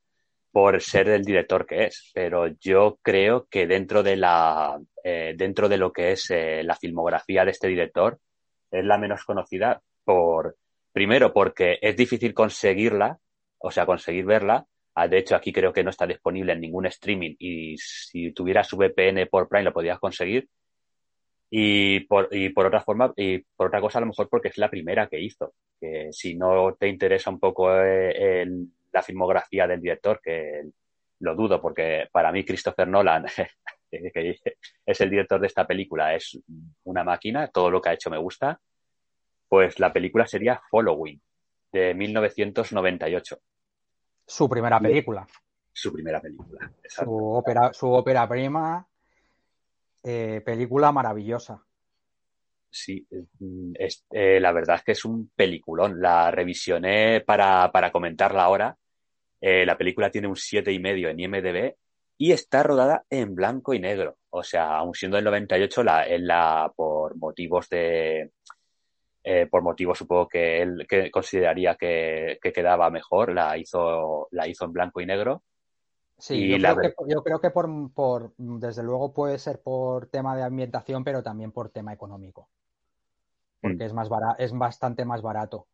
por 0.52 0.80
ser 0.80 1.08
el 1.08 1.24
director 1.24 1.66
que 1.66 1.86
es, 1.86 2.12
pero 2.14 2.46
yo 2.46 2.98
creo 3.02 3.48
que 3.50 3.66
dentro 3.66 4.04
de 4.04 4.16
la 4.16 4.80
eh, 5.02 5.34
dentro 5.36 5.68
de 5.68 5.78
lo 5.78 5.92
que 5.92 6.12
es 6.12 6.30
la 6.30 6.76
filmografía 6.76 7.44
de 7.44 7.50
este 7.50 7.66
director 7.66 8.20
es 8.70 8.84
la 8.84 8.98
menos 8.98 9.24
conocida 9.24 9.82
por 10.04 10.56
primero 10.92 11.32
porque 11.32 11.78
es 11.82 11.96
difícil 11.96 12.34
conseguirla, 12.34 13.18
o 13.58 13.72
sea 13.72 13.84
conseguir 13.84 14.26
verla. 14.26 14.68
Ah, 14.94 15.08
de 15.08 15.18
hecho, 15.18 15.34
aquí 15.34 15.52
creo 15.52 15.72
que 15.72 15.82
no 15.82 15.90
está 15.90 16.06
disponible 16.06 16.52
en 16.52 16.60
ningún 16.60 16.86
streaming 16.86 17.34
y 17.38 17.76
si 17.78 18.32
tuvieras 18.32 18.72
VPN 18.72 19.26
por 19.26 19.48
Prime 19.48 19.64
lo 19.64 19.72
podías 19.72 19.98
conseguir 19.98 20.48
y 21.50 22.00
por, 22.00 22.28
y 22.32 22.48
por 22.50 22.66
otra 22.66 22.80
forma, 22.82 23.12
y 23.16 23.38
por 23.38 23.68
otra 23.68 23.80
cosa, 23.80 23.98
a 23.98 24.00
lo 24.00 24.08
mejor 24.08 24.28
porque 24.28 24.48
es 24.48 24.58
la 24.58 24.70
primera 24.70 25.06
que 25.08 25.20
hizo. 25.20 25.54
Que 25.80 26.08
si 26.12 26.36
no 26.36 26.74
te 26.74 26.88
interesa 26.88 27.30
un 27.30 27.38
poco 27.38 27.70
eh, 27.76 28.46
la 28.92 29.02
filmografía 29.02 29.66
del 29.66 29.80
director, 29.80 30.20
que 30.22 30.62
lo 31.20 31.34
dudo, 31.34 31.60
porque 31.60 32.08
para 32.10 32.32
mí 32.32 32.44
Christopher 32.44 32.88
Nolan, 32.88 33.26
que 33.90 34.36
es 34.86 35.00
el 35.00 35.10
director 35.10 35.40
de 35.40 35.46
esta 35.46 35.66
película, 35.66 36.14
es 36.14 36.38
una 36.84 37.04
máquina, 37.04 37.48
todo 37.48 37.70
lo 37.70 37.80
que 37.80 37.90
ha 37.90 37.94
hecho 37.94 38.10
me 38.10 38.18
gusta, 38.18 38.60
pues 39.48 39.78
la 39.78 39.92
película 39.92 40.26
sería 40.26 40.60
Following, 40.70 41.20
de 41.72 41.94
1998. 41.94 43.38
Su 44.26 44.48
primera 44.48 44.80
película. 44.80 45.26
Su 45.72 45.92
primera 45.92 46.20
película. 46.20 46.70
Su 46.88 47.10
ópera, 47.12 47.72
su 47.72 47.90
ópera 47.90 48.28
prima 48.28 48.86
eh, 50.02 50.42
película 50.44 50.92
maravillosa. 50.92 51.62
Sí, 52.70 53.06
es, 53.74 54.04
eh, 54.10 54.40
la 54.40 54.52
verdad 54.52 54.76
es 54.76 54.82
que 54.82 54.92
es 54.92 55.04
un 55.04 55.30
peliculón. 55.34 56.00
La 56.00 56.30
revisioné 56.30 57.20
para, 57.20 57.70
para 57.72 57.90
comentarla 57.90 58.44
ahora. 58.44 58.76
Eh, 59.40 59.64
la 59.64 59.76
película 59.76 60.10
tiene 60.10 60.28
un 60.28 60.36
siete 60.36 60.72
y 60.72 60.78
medio 60.78 61.08
en 61.08 61.20
IMDB 61.20 61.74
y 62.18 62.32
está 62.32 62.62
rodada 62.62 63.04
en 63.10 63.34
blanco 63.34 63.74
y 63.74 63.80
negro. 63.80 64.18
O 64.30 64.42
sea, 64.42 64.76
aun 64.76 64.94
siendo 64.94 65.18
el 65.18 65.24
98, 65.24 65.82
la, 65.82 66.06
la, 66.18 66.72
por 66.74 67.16
motivos 67.16 67.68
de, 67.68 68.32
por 69.50 69.62
motivos 69.62 69.98
supongo 69.98 70.28
que 70.28 70.60
él 70.60 70.86
que 70.88 71.10
consideraría 71.10 71.76
que, 71.76 72.38
que, 72.42 72.52
quedaba 72.52 72.90
mejor, 72.90 73.32
la 73.32 73.56
hizo, 73.56 74.28
la 74.32 74.46
hizo 74.46 74.66
en 74.66 74.72
blanco 74.72 75.00
y 75.00 75.06
negro. 75.06 75.42
Sí, 76.18 76.48
yo, 76.48 76.58
creo 76.58 76.76
que, 76.76 76.94
yo, 77.08 77.22
creo 77.22 77.40
que, 77.40 77.50
por, 77.50 78.32
desde 78.36 78.82
luego 78.82 79.12
puede 79.12 79.38
ser 79.38 79.60
por 79.60 80.06
tema 80.06 80.36
de 80.36 80.44
ambientación, 80.44 81.02
pero 81.02 81.22
también 81.22 81.52
por 81.52 81.70
tema 81.70 81.92
económico. 81.92 82.48
Porque 83.60 83.84
mm. 83.84 83.86
es, 83.86 83.92
más 83.92 84.08
es 84.38 84.52
bastante 84.52 85.04
más 85.04 85.22
barato. 85.22 85.66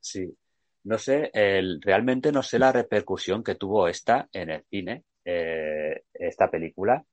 Sí. 0.00 0.36
No 0.84 0.98
sé, 0.98 1.30
el, 1.32 1.80
realmente 1.82 2.32
no 2.32 2.42
sé 2.42 2.58
la 2.58 2.72
repercusión 2.72 3.42
que 3.42 3.56
tuvo 3.56 3.88
esta 3.88 4.28
en 4.32 4.50
el 4.50 4.64
cine, 4.70 5.04
eh, 5.24 6.04
esta 6.14 6.50
película. 6.50 7.04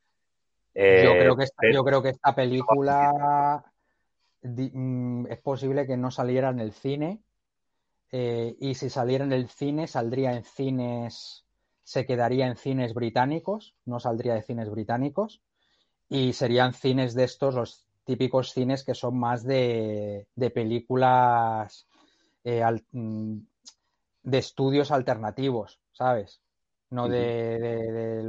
yo, 0.73 0.81
creo 1.11 1.35
que 1.35 1.43
esta, 1.43 1.71
yo 1.73 1.83
creo 1.83 2.01
que 2.01 2.09
esta 2.09 2.35
película 2.35 3.63
es 5.29 5.39
posible 5.39 5.87
que 5.87 5.97
no 5.97 6.11
saliera 6.11 6.49
en 6.49 6.59
el 6.59 6.71
cine. 6.71 7.21
Eh, 8.11 8.55
y 8.59 8.75
si 8.75 8.89
saliera 8.89 9.25
en 9.25 9.33
el 9.33 9.49
cine, 9.49 9.87
saldría 9.87 10.33
en 10.33 10.43
cines 10.43 11.45
se 11.85 12.05
quedaría 12.05 12.47
en 12.47 12.57
cines 12.57 12.95
británicos, 12.95 13.75
no 13.85 13.99
saldría 13.99 14.33
de 14.33 14.41
cines 14.41 14.69
británicos, 14.71 15.41
y 16.09 16.33
serían 16.33 16.73
cines 16.73 17.13
de 17.13 17.23
estos, 17.23 17.53
los 17.53 17.85
típicos 18.03 18.51
cines 18.51 18.83
que 18.83 18.95
son 18.95 19.17
más 19.17 19.43
de, 19.43 20.27
películas 20.53 21.87
eh, 22.43 22.63
mm, 22.91 23.37
de 24.23 24.37
estudios 24.37 24.91
alternativos, 24.91 25.79
¿sabes? 25.91 26.41
No 26.89 27.07
de, 27.07 28.21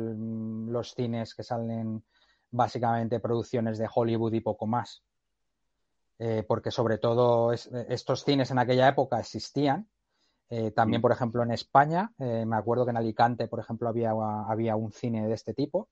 los 0.68 0.94
cines 0.94 1.34
que 1.34 1.42
salen 1.42 2.04
básicamente 2.50 3.20
producciones 3.20 3.78
de 3.78 3.88
Hollywood 3.92 4.34
y 4.34 4.40
poco 4.40 4.66
más. 4.66 5.02
Eh, 6.18 6.44
porque 6.48 6.70
sobre 6.70 6.96
todo 6.96 7.52
estos 7.52 8.24
cines 8.24 8.50
en 8.50 8.58
aquella 8.58 8.88
época 8.88 9.20
existían, 9.20 9.86
eh, 10.48 10.70
también, 10.70 11.00
mm. 11.00 11.02
por 11.02 11.12
ejemplo, 11.12 11.42
en 11.42 11.50
España, 11.50 12.12
eh, 12.18 12.44
me 12.46 12.56
acuerdo 12.56 12.84
que 12.84 12.90
en 12.90 12.96
Alicante, 12.96 13.48
por 13.48 13.58
ejemplo, 13.58 13.88
había, 13.88 14.12
había 14.48 14.76
un 14.76 14.92
cine 14.92 15.26
de 15.26 15.34
este 15.34 15.54
tipo, 15.54 15.88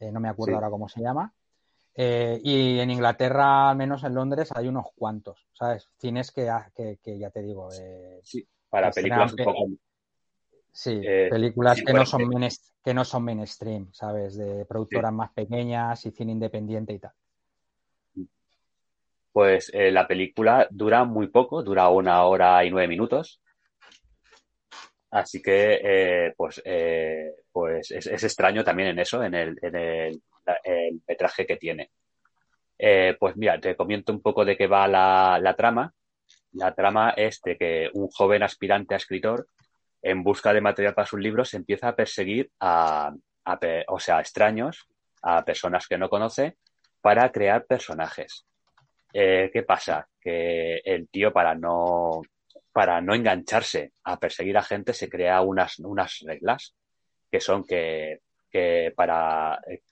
eh, 0.00 0.10
no 0.10 0.18
me 0.18 0.28
acuerdo 0.28 0.54
ahora 0.54 0.70
cómo 0.70 0.88
se 0.88 1.02
llama. 1.02 1.32
y 1.94 2.78
en 2.78 2.90
Inglaterra, 2.90 3.70
al 3.70 3.76
menos 3.76 4.02
en 4.04 4.14
Londres, 4.14 4.50
hay 4.54 4.66
unos 4.66 4.86
cuantos, 4.94 5.46
¿sabes? 5.52 5.90
Cines 5.98 6.32
que, 6.32 6.50
que, 6.74 7.18
ya 7.18 7.30
te 7.30 7.42
digo. 7.42 7.68
sí, 8.22 8.46
para 8.70 8.90
películas 8.90 9.32
un 9.32 9.44
poco. 9.44 9.66
Sí, 10.74 11.02
películas 11.28 11.82
que, 11.84 11.92
no 11.92 12.06
son 12.06 12.30
que 12.82 12.94
no 12.94 13.04
son 13.04 13.24
mainstream, 13.24 13.92
¿sabes? 13.92 14.38
De 14.38 14.64
productoras 14.64 15.12
más 15.12 15.30
pequeñas 15.32 16.06
y 16.06 16.10
cine 16.12 16.32
independiente 16.32 16.94
y 16.94 16.98
tal. 16.98 17.12
Pues 19.32 19.72
la 19.74 20.06
película 20.06 20.68
dura 20.70 21.04
muy 21.04 21.28
poco, 21.28 21.62
dura 21.62 21.88
una 21.88 22.24
hora 22.24 22.64
y 22.64 22.70
nueve 22.70 22.88
minutos. 22.88 23.42
Así 25.12 25.42
que, 25.42 25.78
eh, 25.84 26.34
pues, 26.34 26.62
eh, 26.64 27.34
pues 27.52 27.90
es, 27.90 28.06
extraño 28.06 28.64
también 28.64 28.88
en 28.88 28.98
eso, 28.98 29.22
en 29.22 29.34
el, 29.34 29.58
en 29.60 29.76
el, 29.76 30.22
metraje 31.06 31.46
que 31.46 31.56
tiene. 31.58 31.90
Eh, 32.78 33.14
pues 33.20 33.36
mira, 33.36 33.60
te 33.60 33.76
comento 33.76 34.10
un 34.12 34.22
poco 34.22 34.44
de 34.44 34.56
qué 34.56 34.66
va 34.66 34.88
la, 34.88 35.38
la, 35.40 35.54
trama. 35.54 35.92
La 36.52 36.74
trama 36.74 37.10
es 37.10 37.42
de 37.42 37.58
que 37.58 37.90
un 37.92 38.08
joven 38.08 38.42
aspirante 38.42 38.94
a 38.94 38.96
escritor, 38.96 39.46
en 40.00 40.22
busca 40.24 40.54
de 40.54 40.62
material 40.62 40.94
para 40.94 41.06
sus 41.06 41.20
libros, 41.20 41.52
empieza 41.52 41.88
a 41.88 41.96
perseguir 41.96 42.50
a, 42.58 43.12
a 43.44 43.60
o 43.88 44.00
sea, 44.00 44.16
a 44.16 44.20
extraños, 44.22 44.86
a 45.22 45.44
personas 45.44 45.86
que 45.88 45.98
no 45.98 46.08
conoce, 46.08 46.56
para 47.02 47.30
crear 47.30 47.66
personajes. 47.66 48.46
¿Qué 49.12 49.64
pasa? 49.66 50.08
Que 50.20 50.76
el 50.84 51.08
tío, 51.08 51.32
para 51.32 51.54
no 51.54 52.22
para 52.72 53.00
no 53.00 53.14
engancharse 53.14 53.92
a 54.04 54.18
perseguir 54.18 54.56
a 54.56 54.62
gente, 54.62 54.94
se 54.94 55.08
crea 55.08 55.42
unas, 55.42 55.78
unas 55.78 56.20
reglas 56.26 56.74
que 57.30 57.40
son 57.40 57.64
que, 57.64 58.20
que 58.50 58.92
para 58.96 59.60
eh, 59.68 59.82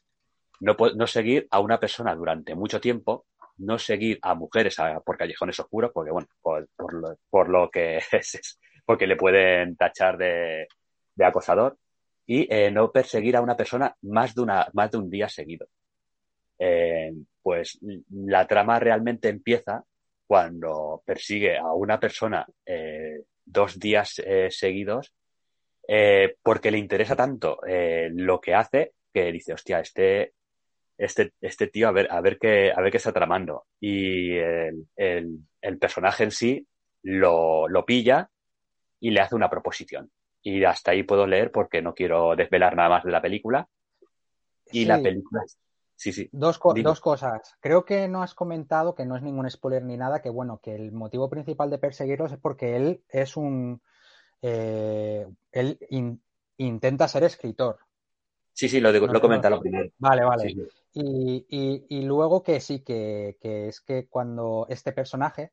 no, 0.60 0.76
no 0.94 1.06
seguir 1.06 1.46
a 1.50 1.60
una 1.60 1.78
persona 1.78 2.14
durante 2.14 2.54
mucho 2.54 2.80
tiempo, 2.80 3.26
no 3.58 3.78
seguir 3.78 4.18
a 4.22 4.34
mujeres 4.34 4.76
por 5.04 5.16
callejones 5.16 5.60
oscuros, 5.60 5.90
porque 5.92 6.10
bueno, 6.10 6.28
por, 6.40 6.68
por, 6.76 7.48
lo, 7.48 7.70
que 7.70 7.98
es, 8.12 8.58
porque 8.84 9.06
le 9.06 9.16
pueden 9.16 9.76
tachar 9.76 10.16
de, 10.16 10.66
de 11.14 11.24
acosador, 11.24 11.78
y 12.26 12.46
eh, 12.52 12.70
no 12.70 12.92
perseguir 12.92 13.36
a 13.36 13.40
una 13.40 13.56
persona 13.56 13.94
más 14.02 14.34
de, 14.34 14.42
una, 14.42 14.68
más 14.72 14.90
de 14.90 14.98
un 14.98 15.10
día 15.10 15.28
seguido. 15.28 15.66
Eh, 16.58 17.12
pues 17.42 17.78
la 18.10 18.46
trama 18.46 18.78
realmente 18.78 19.28
empieza 19.28 19.84
cuando 20.26 21.02
persigue 21.04 21.58
a 21.58 21.72
una 21.72 21.98
persona 21.98 22.46
eh, 22.64 23.22
dos 23.44 23.78
días 23.78 24.20
eh, 24.24 24.48
seguidos 24.50 25.12
eh, 25.88 26.36
porque 26.42 26.70
le 26.70 26.78
interesa 26.78 27.16
tanto 27.16 27.58
lo 28.12 28.40
que 28.40 28.54
hace 28.54 28.92
que 29.12 29.32
dice, 29.32 29.52
hostia, 29.52 29.80
este, 29.80 30.34
este, 30.96 31.32
este 31.40 31.66
tío 31.66 31.88
a 31.88 31.92
ver, 31.92 32.08
a 32.10 32.20
ver 32.20 32.38
qué, 32.38 32.72
a 32.74 32.80
ver 32.80 32.90
qué 32.90 32.98
está 32.98 33.12
tramando. 33.12 33.66
Y 33.80 34.36
el, 34.36 34.86
el, 34.96 35.78
personaje 35.78 36.24
en 36.24 36.30
sí 36.30 36.66
lo, 37.02 37.68
lo 37.68 37.84
pilla 37.84 38.30
y 39.00 39.10
le 39.10 39.20
hace 39.20 39.34
una 39.34 39.50
proposición. 39.50 40.10
Y 40.42 40.62
hasta 40.64 40.92
ahí 40.92 41.02
puedo 41.02 41.26
leer 41.26 41.50
porque 41.50 41.82
no 41.82 41.94
quiero 41.94 42.36
desvelar 42.36 42.76
nada 42.76 42.88
más 42.88 43.04
de 43.04 43.10
la 43.10 43.22
película. 43.22 43.66
Y 44.72 44.80
Sí. 44.80 44.84
la 44.84 45.00
película. 45.02 45.42
Sí, 46.00 46.12
sí. 46.14 46.30
Dos, 46.32 46.58
co- 46.58 46.72
Dime. 46.72 46.88
dos 46.88 46.98
cosas. 46.98 47.56
Creo 47.60 47.84
que 47.84 48.08
no 48.08 48.22
has 48.22 48.34
comentado, 48.34 48.94
que 48.94 49.04
no 49.04 49.16
es 49.16 49.22
ningún 49.22 49.50
spoiler 49.50 49.82
ni 49.84 49.98
nada, 49.98 50.22
que 50.22 50.30
bueno, 50.30 50.58
que 50.62 50.74
el 50.74 50.92
motivo 50.92 51.28
principal 51.28 51.68
de 51.68 51.76
perseguirlos 51.76 52.32
es 52.32 52.38
porque 52.38 52.74
él 52.74 53.04
es 53.10 53.36
un... 53.36 53.82
eh, 54.40 55.26
él 55.52 55.78
in- 55.90 56.22
intenta 56.56 57.06
ser 57.06 57.24
escritor. 57.24 57.80
Sí, 58.54 58.70
sí, 58.70 58.80
lo, 58.80 58.92
digo- 58.92 59.06
No 59.08 59.12
lo 59.12 59.18
he 59.18 59.20
sé, 59.20 59.26
comentado 59.26 59.50
no. 59.50 59.56
lo 59.56 59.62
primero. 59.62 59.90
Vale, 59.98 60.24
vale. 60.24 60.48
Sí, 60.48 60.54
sí. 60.54 60.68
Y, 60.94 61.46
y- 61.50 61.86
y 61.98 62.02
luego 62.04 62.42
que 62.42 62.60
sí, 62.60 62.80
que, 62.80 63.36
que 63.38 63.68
es 63.68 63.82
que 63.82 64.08
cuando 64.08 64.64
este 64.70 64.92
personaje, 64.92 65.52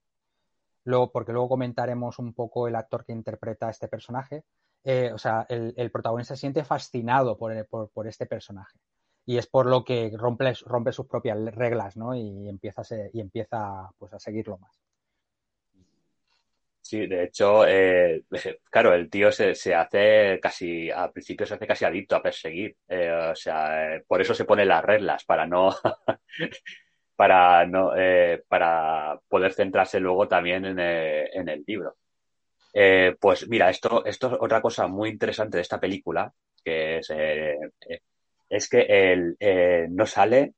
luego, 0.85 1.11
porque 1.11 1.33
luego 1.33 1.49
comentaremos 1.49 2.19
un 2.19 2.33
poco 2.33 2.69
el 2.69 2.75
actor 2.77 3.03
que 3.03 3.11
interpreta 3.11 3.67
a 3.67 3.71
este 3.71 3.89
personaje, 3.89 4.45
eh, 4.85 5.11
o 5.13 5.17
sea, 5.17 5.45
el, 5.49 5.73
el 5.75 5.91
protagonista 5.91 6.35
se 6.35 6.39
siente 6.39 6.63
fascinado 6.63 7.37
por, 7.37 7.51
el- 7.51 7.65
por, 7.65 7.89
por 7.89 8.07
este 8.07 8.25
personaje. 8.25 8.79
Y 9.27 9.37
es 9.37 9.45
por 9.45 9.65
lo 9.65 9.83
que 9.83 10.09
rompe, 10.17 10.53
rompe 10.65 10.93
sus 10.93 11.05
propias 11.05 11.37
reglas, 11.53 11.97
¿no? 11.97 12.15
Y 12.15 12.47
empieza 12.47 12.81
a, 12.81 12.85
y 13.11 13.19
empieza 13.19 13.91
pues, 13.99 14.13
a 14.13 14.19
seguirlo 14.19 14.57
más. 14.57 14.79
Sí, 16.87 17.05
de 17.05 17.25
hecho, 17.25 17.67
eh, 17.67 18.23
claro, 18.71 18.93
el 18.93 19.09
tío 19.09 19.29
se, 19.29 19.53
se 19.53 19.75
hace 19.75 20.39
casi, 20.41 20.89
al 20.89 21.11
principio 21.11 21.45
se 21.45 21.55
hace 21.55 21.67
casi 21.67 21.83
adicto 21.83 22.15
a 22.15 22.23
perseguir. 22.23 22.77
Eh, 22.87 23.11
o 23.11 23.35
sea, 23.35 23.95
eh, 23.95 24.05
por 24.07 24.21
eso 24.21 24.33
se 24.33 24.45
pone 24.45 24.63
las 24.63 24.85
reglas, 24.85 25.25
para 25.25 25.45
no, 25.45 25.75
para 27.17 27.65
no, 27.65 27.91
para 28.47 29.19
poder 29.27 29.51
centrarse 29.51 29.99
luego 29.99 30.29
también 30.29 30.63
en, 30.63 30.79
en 30.79 31.49
el 31.49 31.65
libro. 31.67 31.97
Pues 33.19 33.49
mira, 33.49 33.69
esto, 33.69 34.05
esto 34.05 34.27
es 34.27 34.37
otra 34.39 34.61
cosa 34.61 34.87
muy 34.87 35.09
interesante 35.09 35.57
de 35.57 35.63
esta 35.63 35.81
película, 35.81 36.31
que 36.63 36.99
es, 36.99 37.09
es 38.49 38.69
que 38.69 38.81
el, 38.81 39.35
eh, 39.39 39.87
no 39.89 40.05
sale 40.05 40.53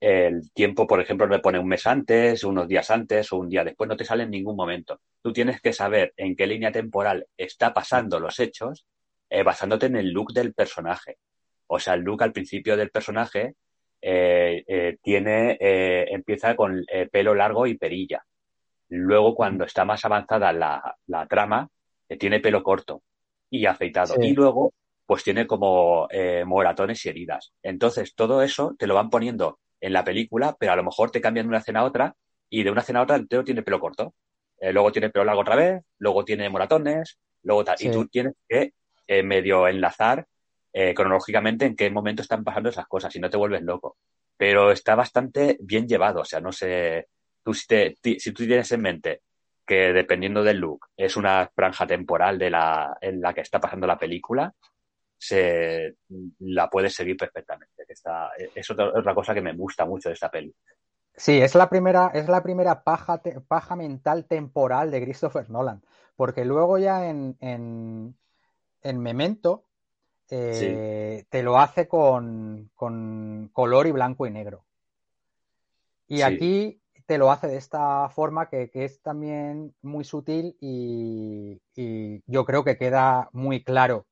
el 0.00 0.52
tiempo, 0.52 0.86
por 0.86 1.00
ejemplo, 1.00 1.26
le 1.26 1.38
pone 1.38 1.58
un 1.58 1.68
mes 1.68 1.86
antes, 1.86 2.44
unos 2.44 2.68
días 2.68 2.90
antes 2.90 3.32
o 3.32 3.38
un 3.38 3.48
día 3.48 3.64
después, 3.64 3.88
no 3.88 3.96
te 3.96 4.04
sale 4.04 4.24
en 4.24 4.30
ningún 4.30 4.56
momento. 4.56 5.00
Tú 5.22 5.32
tienes 5.32 5.60
que 5.62 5.72
saber 5.72 6.12
en 6.16 6.36
qué 6.36 6.46
línea 6.46 6.70
temporal 6.70 7.26
está 7.38 7.72
pasando 7.72 8.20
los 8.20 8.38
hechos, 8.38 8.84
eh, 9.30 9.42
basándote 9.42 9.86
en 9.86 9.96
el 9.96 10.10
look 10.10 10.32
del 10.32 10.52
personaje. 10.52 11.16
O 11.66 11.78
sea, 11.78 11.94
el 11.94 12.02
look 12.02 12.22
al 12.22 12.32
principio 12.32 12.76
del 12.76 12.90
personaje 12.90 13.54
eh, 14.02 14.62
eh, 14.66 14.98
tiene, 15.02 15.56
eh, 15.58 16.06
empieza 16.10 16.54
con 16.54 16.84
eh, 16.92 17.08
pelo 17.10 17.34
largo 17.34 17.66
y 17.66 17.78
perilla. 17.78 18.22
Luego, 18.90 19.34
cuando 19.34 19.64
está 19.64 19.86
más 19.86 20.04
avanzada 20.04 20.52
la, 20.52 20.96
la 21.06 21.26
trama, 21.26 21.68
tiene 22.18 22.40
pelo 22.40 22.62
corto 22.62 23.02
y 23.48 23.64
afeitado. 23.64 24.14
Sí. 24.14 24.26
Y 24.28 24.32
luego, 24.34 24.74
pues 25.06 25.22
tiene 25.24 25.46
como 25.46 26.08
eh, 26.10 26.44
moratones 26.46 27.04
y 27.04 27.08
heridas. 27.08 27.52
Entonces, 27.62 28.14
todo 28.14 28.42
eso 28.42 28.74
te 28.78 28.86
lo 28.86 28.94
van 28.94 29.10
poniendo 29.10 29.58
en 29.80 29.92
la 29.92 30.04
película, 30.04 30.56
pero 30.58 30.72
a 30.72 30.76
lo 30.76 30.84
mejor 30.84 31.10
te 31.10 31.20
cambian 31.20 31.46
de 31.46 31.48
una 31.48 31.58
escena 31.58 31.80
a 31.80 31.84
otra 31.84 32.14
y 32.48 32.62
de 32.62 32.70
una 32.70 32.80
escena 32.80 33.00
a 33.00 33.02
otra 33.02 33.16
el 33.16 33.28
tío 33.28 33.44
tiene 33.44 33.62
pelo 33.62 33.80
corto. 33.80 34.14
Eh, 34.58 34.72
luego 34.72 34.92
tiene 34.92 35.10
pelo 35.10 35.24
largo 35.24 35.42
otra 35.42 35.56
vez, 35.56 35.82
luego 35.98 36.24
tiene 36.24 36.48
moratones, 36.48 37.18
luego 37.42 37.64
tal. 37.64 37.76
Sí. 37.78 37.88
Y 37.88 37.90
tú 37.90 38.06
tienes 38.08 38.34
que 38.48 38.72
eh, 39.06 39.22
medio 39.22 39.68
enlazar 39.68 40.26
eh, 40.72 40.94
cronológicamente 40.94 41.66
en 41.66 41.76
qué 41.76 41.90
momento 41.90 42.22
están 42.22 42.42
pasando 42.44 42.70
esas 42.70 42.86
cosas, 42.86 43.12
si 43.12 43.20
no 43.20 43.28
te 43.30 43.36
vuelves 43.36 43.62
loco. 43.62 43.96
Pero 44.36 44.72
está 44.72 44.94
bastante 44.94 45.56
bien 45.60 45.86
llevado, 45.86 46.20
o 46.22 46.24
sea, 46.24 46.40
no 46.40 46.50
sé, 46.50 47.08
tú 47.44 47.54
si, 47.54 47.66
te, 47.66 47.96
ti- 48.00 48.18
si 48.18 48.32
tú 48.32 48.44
tienes 48.46 48.70
en 48.72 48.80
mente 48.80 49.20
que 49.66 49.92
dependiendo 49.92 50.42
del 50.42 50.58
look 50.58 50.86
es 50.96 51.16
una 51.16 51.50
franja 51.54 51.86
temporal 51.86 52.38
de 52.38 52.50
la, 52.50 52.96
en 53.00 53.20
la 53.20 53.32
que 53.32 53.40
está 53.42 53.60
pasando 53.60 53.86
la 53.86 53.98
película, 53.98 54.52
se 55.26 55.94
la 56.40 56.68
puedes 56.68 56.94
seguir 56.94 57.16
perfectamente. 57.16 57.84
es 58.54 58.70
otra, 58.70 58.88
otra 58.88 59.14
cosa 59.14 59.34
que 59.34 59.40
me 59.40 59.54
gusta 59.54 59.84
mucho 59.84 60.08
de 60.08 60.14
esta 60.14 60.30
peli. 60.30 60.54
Sí, 61.16 61.40
es 61.40 61.54
la 61.54 61.68
primera, 61.70 62.10
es 62.12 62.28
la 62.28 62.42
primera 62.42 62.82
paja, 62.82 63.18
te- 63.18 63.40
paja 63.40 63.76
mental 63.76 64.26
temporal 64.26 64.90
de 64.90 65.02
Christopher 65.02 65.48
Nolan. 65.48 65.82
Porque 66.16 66.44
luego 66.44 66.78
ya 66.78 67.08
en, 67.08 67.36
en, 67.40 68.16
en 68.82 68.98
Memento 69.00 69.64
eh, 70.30 71.24
te 71.30 71.42
lo 71.42 71.58
hace 71.58 71.88
con, 71.88 72.70
con 72.74 73.50
color 73.52 73.86
y 73.86 73.92
blanco 73.92 74.26
y 74.26 74.30
negro. 74.30 74.64
Y 76.08 76.16
Sí. 76.16 76.22
aquí 76.22 76.80
te 77.06 77.18
lo 77.18 77.30
hace 77.30 77.46
de 77.48 77.56
esta 77.56 78.08
forma 78.08 78.48
que, 78.48 78.70
que 78.70 78.84
es 78.84 79.00
también 79.02 79.74
muy 79.82 80.04
sutil 80.04 80.56
y, 80.60 81.60
y 81.74 82.22
yo 82.26 82.44
creo 82.44 82.64
que 82.64 82.76
queda 82.78 83.28
muy 83.32 83.62
claro 83.62 84.06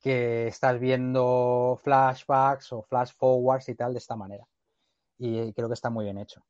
que 0.00 0.48
estás 0.48 0.78
viendo 0.80 1.78
flashbacks 1.82 2.72
o 2.72 2.82
flash 2.82 3.12
forwards 3.16 3.68
y 3.68 3.74
tal 3.74 3.92
de 3.94 3.98
esta 3.98 4.16
manera. 4.16 4.46
Y 5.18 5.52
creo 5.54 5.68
que 5.68 5.74
está 5.74 5.90
muy 5.90 6.04
bien 6.06 6.18
hecho. 6.18 6.42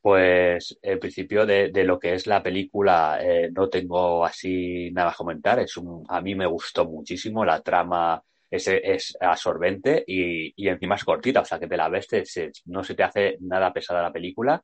Pues 0.00 0.78
en 0.82 0.98
principio 1.00 1.46
de, 1.46 1.70
de 1.70 1.82
lo 1.84 1.98
que 1.98 2.12
es 2.14 2.26
la 2.26 2.42
película 2.42 3.18
eh, 3.22 3.50
no 3.52 3.70
tengo 3.70 4.24
así 4.24 4.90
nada 4.92 5.10
a 5.12 5.14
comentar. 5.14 5.58
Es 5.60 5.76
un, 5.78 6.04
a 6.08 6.20
mí 6.20 6.34
me 6.34 6.46
gustó 6.46 6.84
muchísimo, 6.86 7.42
la 7.44 7.60
trama 7.62 8.22
es, 8.50 8.68
es 8.68 9.16
absorbente 9.20 10.04
y, 10.06 10.52
y 10.62 10.68
encima 10.68 10.96
es 10.96 11.04
cortita, 11.04 11.40
o 11.40 11.44
sea 11.46 11.58
que 11.58 11.66
te 11.68 11.76
la 11.78 11.88
ves, 11.88 12.06
te- 12.08 12.26
se- 12.26 12.52
no 12.66 12.84
se 12.84 12.94
te 12.94 13.02
hace 13.02 13.38
nada 13.40 13.72
pesada 13.72 14.02
la 14.02 14.12
película. 14.12 14.62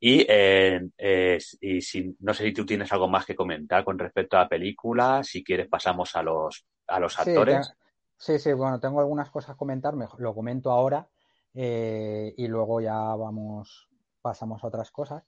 Y, 0.00 0.24
eh, 0.28 0.80
eh, 0.96 1.38
y 1.60 1.80
si, 1.82 2.16
no 2.20 2.32
sé 2.32 2.44
si 2.44 2.52
tú 2.54 2.64
tienes 2.64 2.90
algo 2.92 3.06
más 3.08 3.26
que 3.26 3.34
comentar 3.36 3.84
con 3.84 3.98
respecto 3.98 4.36
a 4.36 4.40
la 4.40 4.48
película, 4.48 5.22
si 5.22 5.44
quieres 5.44 5.68
pasamos 5.68 6.16
a 6.16 6.22
los, 6.22 6.64
a 6.86 6.98
los 6.98 7.18
actores. 7.18 7.72
sí, 8.16 8.38
sí, 8.38 8.52
bueno, 8.54 8.80
tengo 8.80 9.00
algunas 9.00 9.30
cosas 9.30 9.50
a 9.50 9.56
comentar, 9.56 9.94
mejor, 9.96 10.20
lo 10.20 10.34
comento 10.34 10.70
ahora 10.70 11.06
eh, 11.54 12.32
y 12.36 12.48
luego 12.48 12.80
ya 12.80 12.94
vamos, 12.94 13.88
pasamos 14.22 14.64
a 14.64 14.68
otras 14.68 14.90
cosas. 14.90 15.22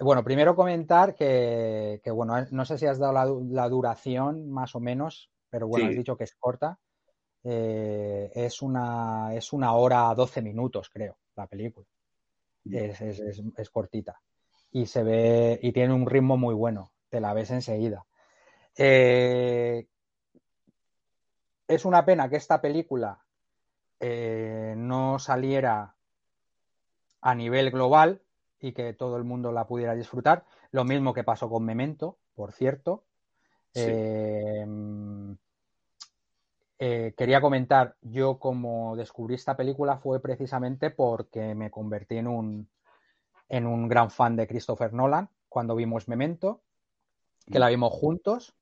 Bueno, 0.00 0.24
primero 0.24 0.56
comentar 0.56 1.14
que, 1.14 2.00
que, 2.02 2.10
bueno, 2.10 2.38
eh, 2.38 2.46
no 2.50 2.64
sé 2.64 2.78
si 2.78 2.86
has 2.86 2.98
dado 2.98 3.12
la, 3.12 3.26
du- 3.26 3.48
la 3.50 3.68
duración 3.68 4.50
más 4.50 4.74
o 4.74 4.80
menos, 4.80 5.30
pero 5.50 5.68
bueno, 5.68 5.86
Sí. 5.86 5.90
has 5.90 5.96
dicho 5.96 6.16
que 6.16 6.24
es 6.24 6.34
corta. 6.34 6.78
Eh, 7.44 8.30
es 8.34 8.62
una, 8.62 9.34
es 9.34 9.52
una 9.52 9.74
hora 9.74 10.14
12 10.14 10.42
minutos, 10.42 10.90
creo, 10.90 11.18
la 11.36 11.46
película. 11.46 11.86
Es, 12.70 13.00
es- 13.00 13.20
es- 13.20 13.42
es 13.56 13.70
cortita. 13.70 14.20
Y 14.70 14.86
se 14.86 15.02
ve, 15.02 15.58
y 15.62 15.72
tiene 15.72 15.94
un 15.94 16.06
ritmo 16.06 16.36
muy 16.36 16.54
bueno, 16.54 16.92
te 17.08 17.20
la 17.20 17.32
ves 17.34 17.50
enseguida. 17.50 18.06
Eh, 18.76 19.86
es 21.68 21.84
una 21.84 22.04
pena 22.04 22.28
que 22.28 22.36
esta 22.36 22.60
película 22.60 23.18
eh, 24.00 24.74
no 24.76 25.18
saliera 25.18 25.94
a 27.20 27.34
nivel 27.34 27.70
global 27.70 28.22
y 28.60 28.72
que 28.72 28.92
todo 28.92 29.16
el 29.16 29.24
mundo 29.24 29.52
la 29.52 29.66
pudiera 29.66 29.94
disfrutar. 29.94 30.44
Lo 30.70 30.84
mismo 30.84 31.14
que 31.14 31.24
pasó 31.24 31.48
con 31.48 31.64
Memento, 31.64 32.18
por 32.34 32.52
cierto. 32.52 33.04
Sí. 33.72 33.80
Eh, 33.86 34.64
eh, 36.86 37.14
quería 37.16 37.40
comentar, 37.40 37.96
yo 38.02 38.38
como 38.38 38.94
descubrí 38.94 39.36
esta 39.36 39.56
película 39.56 39.96
fue 39.96 40.20
precisamente 40.20 40.90
porque 40.90 41.54
me 41.54 41.70
convertí 41.70 42.18
en 42.18 42.26
un, 42.26 42.68
en 43.48 43.66
un 43.66 43.88
gran 43.88 44.10
fan 44.10 44.36
de 44.36 44.46
Christopher 44.46 44.92
Nolan 44.92 45.30
cuando 45.48 45.74
vimos 45.74 46.08
Memento, 46.08 46.60
que 47.50 47.58
la 47.58 47.70
vimos 47.70 47.90
juntos. 47.90 48.54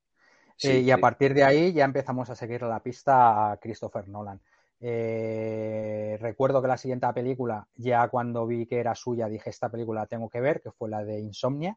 Sí, 0.56 0.68
Eh, 0.68 0.80
y 0.82 0.90
a 0.92 0.98
partir 0.98 1.34
de 1.34 1.42
ahí 1.42 1.72
ya 1.72 1.84
empezamos 1.84 2.30
a 2.30 2.36
seguir 2.36 2.62
la 2.62 2.78
pista 2.78 3.50
a 3.50 3.56
Christopher 3.56 4.06
Nolan. 4.06 4.40
Eh, 4.78 6.16
recuerdo 6.20 6.62
que 6.62 6.68
la 6.68 6.76
siguiente 6.76 7.12
película, 7.12 7.66
ya 7.74 8.06
cuando 8.06 8.46
vi 8.46 8.66
que 8.66 8.78
era 8.78 8.94
suya, 8.94 9.28
dije 9.28 9.50
esta 9.50 9.68
película 9.68 10.02
la 10.02 10.06
tengo 10.06 10.28
que 10.28 10.40
ver, 10.40 10.60
que 10.60 10.70
fue 10.70 10.88
la 10.88 11.02
de 11.02 11.18
Insomnia, 11.18 11.76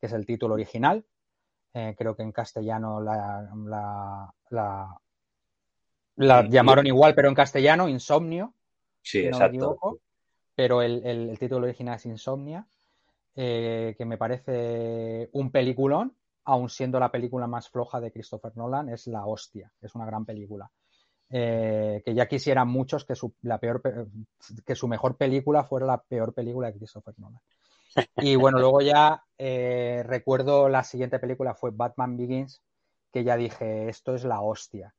que 0.00 0.06
es 0.06 0.12
el 0.12 0.26
título 0.26 0.54
original. 0.54 1.06
Eh, 1.74 1.94
creo 1.96 2.16
que 2.16 2.24
en 2.24 2.32
castellano 2.32 3.00
la, 3.00 3.48
la, 3.54 4.34
la, 4.50 5.00
la 6.16 6.42
Sí, 6.42 6.48
llamaron 6.48 6.86
igual, 6.86 7.14
pero 7.14 7.28
en 7.28 7.34
castellano 7.34 7.88
Insomnio, 7.88 8.54
Sí, 9.02 9.20
si 9.20 9.28
no 9.28 9.40
me 9.40 9.46
exacto. 9.46 9.48
equivoco. 9.48 9.98
Pero 10.56 10.82
el, 10.82 11.04
el- 11.06 11.30
el 11.30 11.38
título 11.38 11.66
original 11.66 11.96
es 11.96 12.06
Insomnia, 12.06 12.66
eh, 13.36 13.94
que 13.98 14.04
me 14.06 14.18
parece 14.18 15.30
un 15.32 15.50
peliculón, 15.52 16.16
aun 16.44 16.68
siendo 16.70 17.00
la 17.00 17.10
película 17.12 17.46
más 17.46 17.68
floja 17.70 18.00
de 18.00 18.12
Christopher 18.12 18.56
Nolan, 18.56 18.88
es 18.90 19.06
la 19.08 19.26
hostia, 19.26 19.72
es 19.82 19.94
una 19.94 20.06
gran 20.06 20.24
película. 20.26 20.70
Eh, 21.30 22.02
que 22.04 22.14
ya 22.14 22.28
quisieran 22.28 22.68
muchos 22.68 23.04
que 23.04 23.14
su, 23.16 23.34
la 23.42 23.58
peor, 23.58 23.82
pe- 23.82 24.06
que 24.66 24.74
su 24.76 24.88
mejor 24.88 25.16
película 25.16 25.64
fuera 25.64 25.86
la 25.86 26.02
peor 26.02 26.34
película 26.34 26.68
de 26.68 26.78
Christopher 26.78 27.14
Nolan. 27.18 27.40
Y 28.16 28.36
bueno, 28.36 28.58
luego 28.58 28.80
ya 28.82 29.22
eh, 29.38 30.02
recuerdo 30.06 30.68
la 30.68 30.84
siguiente 30.84 31.18
película 31.18 31.54
fue 31.54 31.70
Batman 31.72 32.16
Begins, 32.16 32.62
que 33.12 33.24
ya 33.24 33.36
dije, 33.36 33.88
esto 33.88 34.14
es 34.14 34.24
la 34.24 34.40
hostia. 34.40 34.94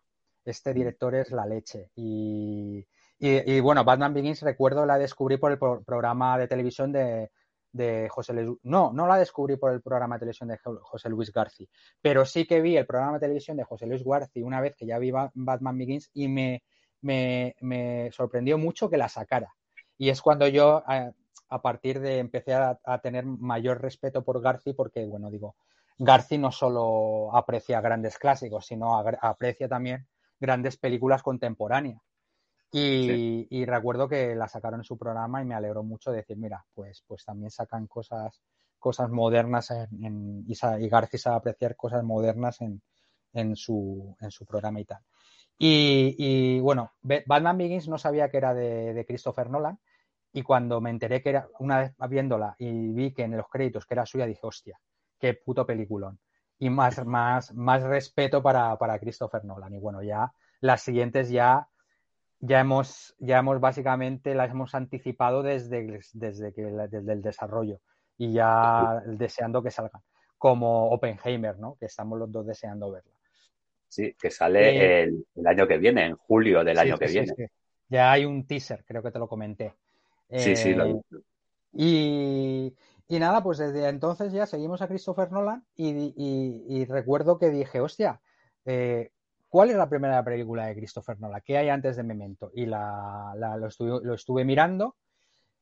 Este 0.47 0.73
director 0.73 1.13
es 1.15 1.31
la 1.31 1.45
leche. 1.45 1.91
Y, 1.95 2.85
y- 3.19 3.53
y, 3.55 3.59
bueno, 3.59 3.83
Batman 3.83 4.13
Begins 4.13 4.41
recuerdo 4.41 4.85
la 4.85 4.97
descubrí 4.97 5.37
por 5.37 5.51
el 5.51 5.57
pro- 5.59 5.83
programa 5.83 6.37
de 6.37 6.47
televisión 6.47 6.91
de, 6.91 7.31
de 7.71 8.07
José 8.09 8.33
Luis. 8.33 8.57
No, 8.63 8.91
no 8.93 9.07
la 9.07 9.17
descubrí 9.17 9.57
por 9.57 9.71
el 9.71 9.81
programa 9.81 10.15
de 10.15 10.19
televisión 10.19 10.49
de 10.49 10.57
José 10.57 11.09
Luis 11.09 11.31
García, 11.31 11.67
pero 12.01 12.25
sí 12.25 12.45
que 12.45 12.61
vi 12.61 12.77
el 12.77 12.85
programa 12.85 13.13
de 13.13 13.19
televisión 13.21 13.57
de 13.57 13.63
José 13.63 13.85
Luis 13.87 14.03
García 14.03 14.45
una 14.45 14.61
vez 14.61 14.75
que 14.75 14.85
ya 14.85 14.97
vi 14.99 15.11
Batman 15.11 15.77
Begins 15.77 16.09
y 16.13 16.27
me, 16.27 16.63
me, 17.01 17.55
me 17.61 18.09
sorprendió 18.11 18.57
mucho 18.57 18.89
que 18.89 18.97
la 18.97 19.09
sacara. 19.09 19.53
Y 19.97 20.09
es 20.09 20.21
cuando 20.21 20.47
yo, 20.47 20.83
a, 20.87 21.11
a 21.49 21.61
partir 21.61 21.99
de, 21.99 22.19
empecé 22.19 22.53
a, 22.53 22.79
a, 22.83 22.99
tener 22.99 23.25
mayor 23.25 23.81
respeto 23.81 24.23
por 24.23 24.41
García 24.41 24.73
porque, 24.75 25.05
bueno, 25.05 25.29
digo, 25.29 25.55
García 25.97 26.37
no 26.37 26.51
solo 26.51 27.35
aprecia 27.35 27.81
grandes 27.81 28.17
clásicos, 28.19 28.65
sino 28.67 28.97
aprecia 29.21 29.67
también 29.67 30.07
grandes 30.39 30.77
películas 30.77 31.23
contemporáneas. 31.23 32.01
Y, 32.71 33.07
sí. 33.07 33.47
y, 33.49 33.65
recuerdo 33.65 34.09
que 34.09 34.35
la 34.35 34.49
sacaron 34.49 34.81
en 34.81 34.83
su 34.83 34.97
programa 34.97 35.41
y 35.41 35.45
me 35.45 35.55
alegró 35.55 35.83
mucho 35.83 36.11
decir, 36.11 36.37
mira, 36.37 36.65
pues, 36.73 37.03
pues 37.07 37.23
también 37.23 37.49
sacan 37.49 37.87
cosas, 37.87 38.41
cosas 38.77 39.09
modernas 39.09 39.71
en, 39.71 40.05
en 40.05 40.45
y, 40.45 40.53
y, 40.53 40.89
García 40.89 41.19
sabe 41.19 41.37
apreciar 41.37 41.77
cosas 41.77 42.03
modernas 42.03 42.59
en, 42.59 42.81
en, 43.33 43.55
su, 43.55 44.15
en 44.19 44.31
su 44.31 44.45
programa 44.45 44.81
y 44.81 44.85
tal. 44.85 44.99
Y, 45.57 46.15
y, 46.17 46.59
bueno, 46.59 46.91
Batman 47.01 47.57
Begins 47.57 47.87
no 47.87 47.97
sabía 47.97 48.29
que 48.29 48.37
era 48.37 48.53
de, 48.53 48.93
de, 48.93 49.05
Christopher 49.05 49.49
Nolan 49.49 49.79
y 50.33 50.43
cuando 50.43 50.81
me 50.81 50.89
enteré 50.89 51.23
que 51.23 51.29
era, 51.29 51.47
una 51.59 51.79
vez 51.79 51.95
viéndola 52.09 52.55
y 52.59 52.91
vi 52.91 53.13
que 53.13 53.23
en 53.23 53.37
los 53.37 53.47
créditos 53.47 53.85
que 53.85 53.95
era 53.95 54.05
suya, 54.05 54.27
dije, 54.27 54.41
hostia, 54.43 54.79
qué 55.19 55.33
puto 55.33 55.65
peliculón. 55.65 56.19
Y 56.59 56.69
más, 56.69 57.05
más, 57.05 57.53
más 57.53 57.83
respeto 57.83 58.41
para, 58.41 58.77
para 58.77 58.99
Christopher 58.99 59.45
Nolan. 59.45 59.73
Y 59.73 59.79
bueno, 59.79 60.01
ya 60.01 60.33
las 60.59 60.81
siguientes 60.81 61.29
ya 61.29 61.67
ya 62.39 62.59
hemos, 62.59 63.15
ya 63.19 63.39
hemos 63.39 63.59
básicamente 63.59 64.35
las 64.35 64.51
hemos 64.51 64.75
anticipado 64.75 65.43
desde, 65.43 66.01
desde, 66.13 66.53
que, 66.53 66.61
desde 66.61 67.13
el 67.13 67.21
desarrollo 67.21 67.79
y 68.17 68.33
ya 68.33 69.01
deseando 69.05 69.63
que 69.63 69.71
salgan, 69.71 70.01
como 70.37 70.89
Oppenheimer, 70.91 71.57
¿no? 71.57 71.75
Que 71.79 71.85
estamos 71.85 72.17
los 72.17 72.31
dos 72.31 72.45
deseando 72.45 72.91
verla. 72.91 73.11
Sí, 73.87 74.15
que 74.19 74.29
sale 74.29 74.69
eh, 74.69 75.03
el, 75.03 75.25
el, 75.35 75.47
año 75.47 75.67
que 75.67 75.77
viene, 75.77 76.05
en 76.05 76.15
julio 76.15 76.63
del 76.63 76.75
sí, 76.75 76.81
año 76.81 76.97
que 76.97 77.07
sí, 77.07 77.13
viene. 77.13 77.33
Sí, 77.35 77.45
ya 77.89 78.11
hay 78.11 78.25
un 78.25 78.45
teaser, 78.45 78.83
creo 78.85 79.01
que 79.01 79.11
te 79.11 79.19
lo 79.19 79.27
comenté. 79.27 79.75
Sí, 80.29 80.51
eh, 80.51 80.55
sí, 80.55 80.73
lo 80.73 80.85
he 80.85 81.01
y, 81.73 82.75
y, 83.07 83.19
nada, 83.19 83.41
pues 83.43 83.57
desde 83.57 83.87
entonces 83.87 84.31
ya 84.31 84.45
seguimos 84.45 84.81
a 84.81 84.87
Christopher 84.87 85.31
Nolan 85.31 85.65
y, 85.75 86.13
y, 86.15 86.65
y 86.67 86.85
recuerdo 86.85 87.37
que 87.37 87.49
dije, 87.49 87.79
hostia, 87.79 88.21
eh, 88.65 89.11
¿cuál 89.49 89.69
es 89.69 89.77
la 89.77 89.89
primera 89.89 90.23
película 90.23 90.67
de 90.67 90.75
Christopher 90.75 91.19
Nolan? 91.19 91.41
¿Qué 91.45 91.57
hay 91.57 91.69
antes 91.69 91.95
de 91.95 92.03
Memento? 92.03 92.51
Y 92.53 92.65
la, 92.65 93.33
la, 93.37 93.57
lo, 93.57 93.67
estuve, 93.67 94.05
lo, 94.05 94.13
estuve, 94.13 94.43
mirando. 94.43 94.95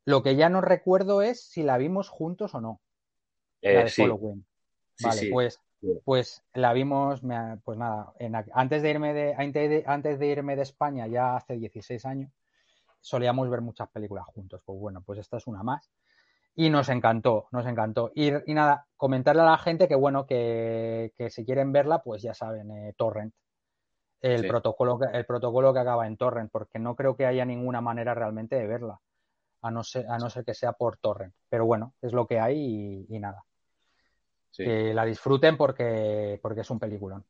Lo 0.05 0.23
que 0.23 0.35
ya 0.35 0.49
no 0.49 0.61
recuerdo 0.61 1.21
es 1.21 1.47
si 1.47 1.63
la 1.63 1.77
vimos 1.77 2.09
juntos 2.09 2.55
o 2.55 2.61
no. 2.61 2.81
Eh, 3.61 3.73
la 3.75 3.83
de 3.83 3.89
sí. 3.89 4.01
Halloween. 4.01 4.45
Vale, 5.01 5.19
sí. 5.19 5.29
pues, 5.29 5.59
pues 6.03 6.43
la 6.53 6.73
vimos, 6.73 7.21
pues 7.63 7.77
nada, 7.77 8.13
en, 8.17 8.35
antes, 8.53 8.81
de 8.81 8.89
irme 8.89 9.13
de, 9.13 9.35
antes 9.85 10.19
de 10.19 10.27
irme 10.27 10.55
de 10.55 10.61
España, 10.61 11.05
ya 11.07 11.35
hace 11.35 11.57
16 11.57 12.05
años, 12.05 12.31
solíamos 13.01 13.49
ver 13.49 13.61
muchas 13.61 13.89
películas 13.89 14.25
juntos. 14.25 14.61
Pues 14.65 14.79
bueno, 14.79 15.01
pues 15.05 15.19
esta 15.19 15.37
es 15.37 15.47
una 15.47 15.63
más. 15.63 15.91
Y 16.55 16.69
nos 16.69 16.89
encantó, 16.89 17.47
nos 17.51 17.65
encantó. 17.67 18.11
Y, 18.15 18.31
y 18.49 18.53
nada, 18.53 18.87
comentarle 18.95 19.41
a 19.41 19.45
la 19.45 19.57
gente 19.57 19.87
que 19.87 19.95
bueno, 19.95 20.25
que, 20.25 21.13
que 21.17 21.29
si 21.29 21.45
quieren 21.45 21.71
verla, 21.71 22.01
pues 22.01 22.21
ya 22.21 22.33
saben, 22.33 22.71
eh, 22.71 22.93
Torrent 22.95 23.33
el, 24.33 24.41
sí. 24.41 24.47
protocolo, 24.47 24.99
el 25.13 25.25
protocolo 25.25 25.73
que 25.73 25.79
acaba 25.79 26.07
en 26.07 26.17
torrent, 26.17 26.51
porque 26.51 26.79
no 26.79 26.95
creo 26.95 27.15
que 27.15 27.25
haya 27.25 27.45
ninguna 27.45 27.81
manera 27.81 28.13
realmente 28.15 28.55
de 28.55 28.65
verla, 28.65 28.99
a 29.61 29.71
no 29.71 29.83
ser, 29.83 30.07
a 30.09 30.17
no 30.17 30.29
ser 30.29 30.43
que 30.43 30.53
sea 30.53 30.73
por 30.73 30.97
torrent. 30.97 31.33
Pero 31.49 31.65
bueno, 31.65 31.93
es 32.01 32.11
lo 32.13 32.25
que 32.25 32.39
hay 32.39 32.57
y, 32.57 33.15
y 33.15 33.19
nada. 33.19 33.43
Sí. 34.49 34.63
Que 34.63 34.93
la 34.93 35.05
disfruten 35.05 35.57
porque, 35.57 36.39
porque 36.41 36.61
es 36.61 36.69
un 36.71 36.79
peliculón. 36.79 37.23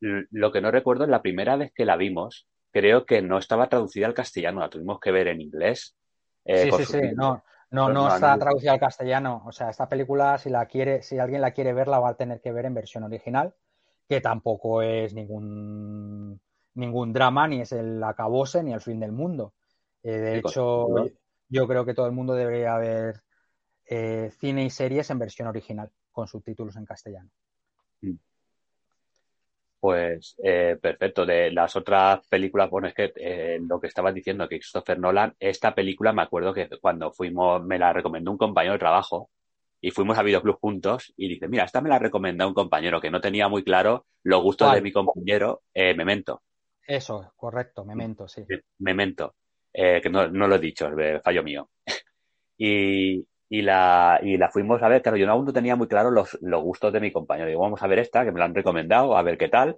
Lo 0.00 0.52
que 0.52 0.60
no 0.60 0.70
recuerdo 0.70 1.04
es 1.04 1.10
la 1.10 1.22
primera 1.22 1.56
vez 1.56 1.72
que 1.74 1.84
la 1.84 1.96
vimos, 1.96 2.46
creo 2.70 3.04
que 3.04 3.22
no 3.22 3.38
estaba 3.38 3.68
traducida 3.68 4.06
al 4.06 4.14
castellano, 4.14 4.60
la 4.60 4.70
tuvimos 4.70 5.00
que 5.00 5.10
ver 5.10 5.28
en 5.28 5.40
inglés. 5.40 5.96
Eh, 6.44 6.70
sí, 6.70 6.84
sí, 6.84 6.84
sí, 6.84 7.00
no, 7.14 7.42
no, 7.70 7.92
no, 7.92 8.12
está 8.12 8.38
traducida 8.38 8.72
al 8.72 8.80
castellano. 8.80 9.42
O 9.46 9.52
sea, 9.52 9.70
esta 9.70 9.88
película, 9.88 10.38
si 10.38 10.50
la 10.50 10.66
quiere, 10.66 11.02
si 11.02 11.18
alguien 11.18 11.40
la 11.40 11.52
quiere 11.52 11.72
ver, 11.72 11.88
la 11.88 12.00
va 12.00 12.10
a 12.10 12.16
tener 12.16 12.40
que 12.40 12.52
ver 12.52 12.66
en 12.66 12.74
versión 12.74 13.04
original 13.04 13.54
que 14.10 14.20
tampoco 14.20 14.82
es 14.82 15.14
ningún, 15.14 16.40
ningún 16.74 17.12
drama, 17.12 17.46
ni 17.46 17.60
es 17.60 17.70
el 17.70 18.02
acabose, 18.02 18.60
ni 18.64 18.72
el 18.72 18.80
fin 18.80 18.98
del 18.98 19.12
mundo. 19.12 19.54
Eh, 20.02 20.18
de 20.18 20.38
hecho, 20.38 20.88
yo 21.48 21.68
creo 21.68 21.84
que 21.84 21.94
todo 21.94 22.06
el 22.06 22.12
mundo 22.12 22.34
debería 22.34 22.76
ver 22.76 23.22
eh, 23.86 24.32
cine 24.40 24.64
y 24.64 24.70
series 24.70 25.10
en 25.10 25.20
versión 25.20 25.46
original, 25.46 25.92
con 26.10 26.26
subtítulos 26.26 26.74
en 26.74 26.86
castellano. 26.86 27.30
Pues 29.80 30.36
eh, 30.44 30.76
perfecto. 30.80 31.24
De 31.24 31.50
las 31.50 31.74
otras 31.74 32.26
películas, 32.28 32.68
bueno, 32.68 32.88
es 32.88 32.94
que 32.94 33.12
eh, 33.16 33.58
lo 33.66 33.80
que 33.80 33.86
estabas 33.86 34.14
diciendo, 34.14 34.46
que 34.46 34.58
Christopher 34.58 34.98
Nolan, 34.98 35.34
esta 35.38 35.74
película 35.74 36.12
me 36.12 36.22
acuerdo 36.22 36.52
que 36.52 36.68
cuando 36.80 37.10
fuimos, 37.12 37.64
me 37.64 37.78
la 37.78 37.92
recomendó 37.92 38.30
un 38.30 38.36
compañero 38.38 38.74
de 38.74 38.78
trabajo 38.78 39.30
y 39.80 39.90
fuimos 39.90 40.18
a 40.18 40.22
Videoclub 40.22 40.58
juntos 40.60 41.14
y 41.16 41.28
dice, 41.28 41.48
mira, 41.48 41.64
esta 41.64 41.80
me 41.80 41.88
la 41.88 41.98
recomendó 41.98 42.46
un 42.46 42.52
compañero 42.52 43.00
que 43.00 43.10
no 43.10 43.22
tenía 43.22 43.48
muy 43.48 43.64
claro 43.64 44.04
los 44.22 44.42
gustos 44.42 44.68
¿Cuál? 44.68 44.76
de 44.76 44.82
mi 44.82 44.92
compañero, 44.92 45.62
eh, 45.72 45.94
Memento. 45.94 46.42
Eso, 46.86 47.32
correcto, 47.34 47.82
Memento, 47.84 48.28
sí. 48.28 48.44
Memento, 48.80 49.34
eh, 49.72 50.00
que 50.02 50.10
no, 50.10 50.28
no, 50.28 50.46
lo 50.46 50.56
he 50.56 50.58
dicho, 50.58 50.90
fallo 51.24 51.42
mío. 51.42 51.70
y, 52.58 53.24
y, 53.52 53.62
la, 53.62 54.20
y 54.22 54.36
la 54.36 54.48
fuimos 54.48 54.80
a 54.80 54.88
ver, 54.88 55.02
claro, 55.02 55.18
yo 55.18 55.28
aún 55.28 55.44
no 55.44 55.52
tenía 55.52 55.74
muy 55.74 55.88
claro 55.88 56.12
los, 56.12 56.38
los 56.40 56.62
gustos 56.62 56.92
de 56.92 57.00
mi 57.00 57.10
compañero. 57.10 57.48
Digo, 57.48 57.62
vamos 57.62 57.82
a 57.82 57.88
ver 57.88 57.98
esta, 57.98 58.24
que 58.24 58.30
me 58.30 58.38
la 58.38 58.44
han 58.44 58.54
recomendado, 58.54 59.16
a 59.16 59.22
ver 59.24 59.36
qué 59.36 59.48
tal. 59.48 59.76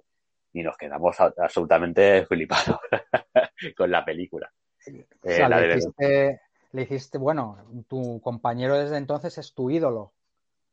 Y 0.53 0.61
nos 0.61 0.77
quedamos 0.77 1.19
absolutamente 1.19 2.23
flipados 2.27 2.77
con 3.75 3.89
la 3.89 4.05
película. 4.05 4.51
O 5.23 5.27
sea, 5.27 5.47
eh, 5.47 5.49
la 5.49 5.59
le, 5.59 5.75
hiciste, 5.75 6.41
le 6.71 6.81
hiciste, 6.83 7.17
bueno, 7.17 7.57
tu 7.87 8.21
compañero 8.21 8.77
desde 8.77 8.97
entonces 8.97 9.35
es 9.39 9.53
tu 9.55 9.71
ídolo. 9.71 10.13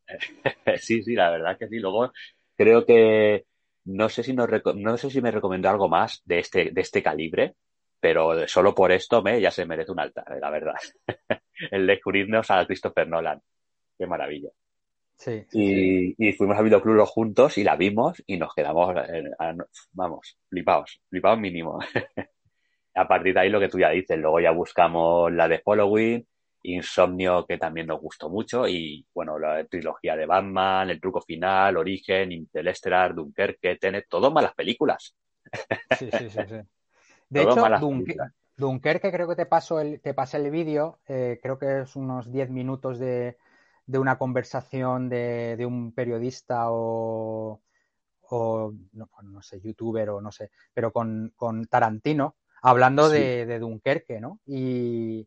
sí, 0.78 1.02
sí, 1.02 1.14
la 1.14 1.30
verdad 1.30 1.56
que 1.56 1.68
sí. 1.68 1.78
Luego 1.78 2.12
creo 2.54 2.84
que 2.84 3.46
no 3.86 4.10
sé 4.10 4.22
si 4.22 4.34
nos, 4.34 4.50
no 4.74 4.98
sé 4.98 5.08
si 5.08 5.22
me 5.22 5.30
recomendó 5.30 5.70
algo 5.70 5.88
más 5.88 6.20
de 6.26 6.40
este, 6.40 6.70
de 6.70 6.80
este 6.82 7.02
calibre, 7.02 7.54
pero 8.00 8.48
solo 8.48 8.74
por 8.74 8.90
esto 8.92 9.22
me 9.22 9.40
ya 9.40 9.50
se 9.50 9.66
merece 9.66 9.92
un 9.92 10.00
altar, 10.00 10.24
la 10.40 10.50
verdad. 10.50 10.74
El 11.70 11.86
descubrirnos 11.86 12.50
a 12.50 12.64
Christopher 12.66 13.06
Nolan. 13.06 13.40
Qué 13.98 14.06
maravilla. 14.06 14.48
Sí, 15.14 15.44
y, 15.52 15.68
sí. 15.68 16.14
y, 16.16 16.32
fuimos 16.32 16.56
a 16.56 16.62
Videoclub 16.62 17.04
juntos 17.04 17.58
y 17.58 17.64
la 17.64 17.76
vimos 17.76 18.22
y 18.26 18.38
nos 18.38 18.54
quedamos, 18.54 18.96
eh, 19.06 19.24
vamos, 19.92 20.38
flipados, 20.48 20.98
flipados 21.10 21.38
mínimo. 21.38 21.78
a 22.94 23.06
partir 23.06 23.34
de 23.34 23.40
ahí 23.40 23.50
lo 23.50 23.60
que 23.60 23.68
tú 23.68 23.78
ya 23.78 23.90
dices, 23.90 24.18
luego 24.18 24.40
ya 24.40 24.50
buscamos 24.50 25.30
la 25.30 25.46
de 25.46 25.62
Halloween, 25.64 26.26
Insomnio, 26.62 27.44
que 27.46 27.58
también 27.58 27.86
nos 27.86 28.00
gustó 28.00 28.30
mucho, 28.30 28.66
y 28.66 29.06
bueno, 29.14 29.38
la 29.38 29.62
trilogía 29.64 30.16
de 30.16 30.24
Batman, 30.24 30.88
El 30.88 31.00
truco 31.00 31.20
final, 31.20 31.76
Origen, 31.76 32.32
Interstellar, 32.32 33.14
Dunkerque, 33.14 33.76
Tenet, 33.76 34.06
todo 34.08 34.30
malas 34.30 34.54
películas. 34.54 35.14
Sí, 35.98 36.10
sí, 36.10 36.30
sí. 36.30 36.40
sí. 36.48 36.54
De 37.30 37.42
hecho, 37.42 37.64
Dunker 37.80 38.32
Dunkerque 38.60 39.10
creo 39.10 39.26
que 39.26 39.36
te 39.36 39.46
paso 39.46 39.80
el, 39.80 40.00
te 40.00 40.14
pasé 40.14 40.36
el 40.36 40.50
vídeo, 40.50 41.00
eh, 41.08 41.40
creo 41.42 41.58
que 41.58 41.80
es 41.80 41.96
unos 41.96 42.30
10 42.30 42.50
minutos 42.50 42.98
de, 42.98 43.38
de 43.86 43.98
una 43.98 44.18
conversación 44.18 45.08
de, 45.08 45.56
de 45.56 45.66
un 45.66 45.92
periodista 45.92 46.70
o, 46.70 47.62
o 48.28 48.72
no, 48.92 49.10
no, 49.22 49.42
sé, 49.42 49.60
youtuber 49.60 50.10
o 50.10 50.20
no 50.20 50.30
sé, 50.30 50.50
pero 50.72 50.92
con, 50.92 51.32
con 51.34 51.64
Tarantino, 51.66 52.36
hablando 52.62 53.08
sí. 53.08 53.16
de, 53.16 53.46
de, 53.46 53.58
Dunkerque, 53.58 54.20
¿no? 54.20 54.38
Y, 54.46 55.26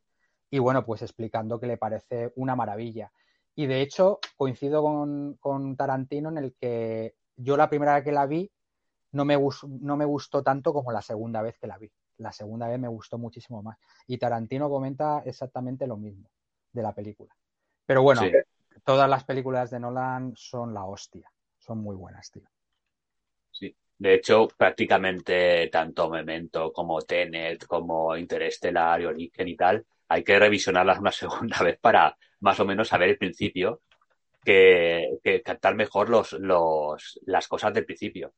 y, 0.49 0.59
bueno, 0.59 0.85
pues 0.85 1.01
explicando 1.01 1.59
que 1.59 1.67
le 1.67 1.77
parece 1.77 2.31
una 2.35 2.55
maravilla. 2.55 3.11
Y 3.55 3.65
de 3.65 3.81
hecho, 3.81 4.19
coincido 4.37 4.83
con, 4.83 5.37
con, 5.39 5.75
Tarantino 5.75 6.29
en 6.29 6.37
el 6.37 6.55
que 6.55 7.15
yo 7.35 7.57
la 7.57 7.69
primera 7.69 7.95
vez 7.95 8.03
que 8.03 8.11
la 8.11 8.27
vi 8.27 8.51
no 9.13 9.25
me, 9.25 9.37
no 9.79 9.97
me 9.97 10.05
gustó 10.05 10.43
tanto 10.43 10.73
como 10.73 10.91
la 10.91 11.01
segunda 11.01 11.41
vez 11.41 11.57
que 11.57 11.67
la 11.67 11.77
vi. 11.77 11.89
La 12.17 12.31
segunda 12.31 12.67
vez 12.67 12.79
me 12.79 12.87
gustó 12.87 13.17
muchísimo 13.17 13.63
más. 13.63 13.77
Y 14.07 14.17
Tarantino 14.17 14.69
comenta 14.69 15.23
exactamente 15.25 15.87
lo 15.87 15.97
mismo 15.97 16.29
de 16.71 16.81
la 16.81 16.93
película. 16.93 17.35
Pero 17.85 18.01
bueno, 18.01 18.21
sí. 18.21 18.31
todas 18.83 19.09
las 19.09 19.23
películas 19.23 19.71
de 19.71 19.79
Nolan 19.79 20.33
son 20.35 20.73
la 20.73 20.85
hostia. 20.85 21.31
Son 21.57 21.79
muy 21.79 21.95
buenas, 21.95 22.29
tío. 22.31 22.43
Sí. 23.51 23.75
De 23.97 24.15
hecho, 24.15 24.47
prácticamente 24.47 25.69
tanto 25.71 26.09
Memento 26.09 26.73
como 26.73 27.01
Tenet, 27.01 27.65
como 27.65 28.17
Interestelar 28.17 29.01
y 29.01 29.05
Origen 29.05 29.47
y 29.47 29.55
tal, 29.55 29.85
hay 30.07 30.23
que 30.23 30.39
revisionarlas 30.39 30.99
una 30.99 31.11
segunda 31.11 31.59
vez 31.59 31.79
para 31.79 32.17
más 32.39 32.59
o 32.59 32.65
menos 32.65 32.87
saber 32.87 33.09
el 33.09 33.17
principio, 33.17 33.81
que, 34.43 35.19
que 35.23 35.41
captar 35.41 35.75
mejor 35.75 36.09
los, 36.09 36.33
los, 36.33 37.19
las 37.25 37.47
cosas 37.47 37.73
del 37.73 37.85
principio. 37.85 38.33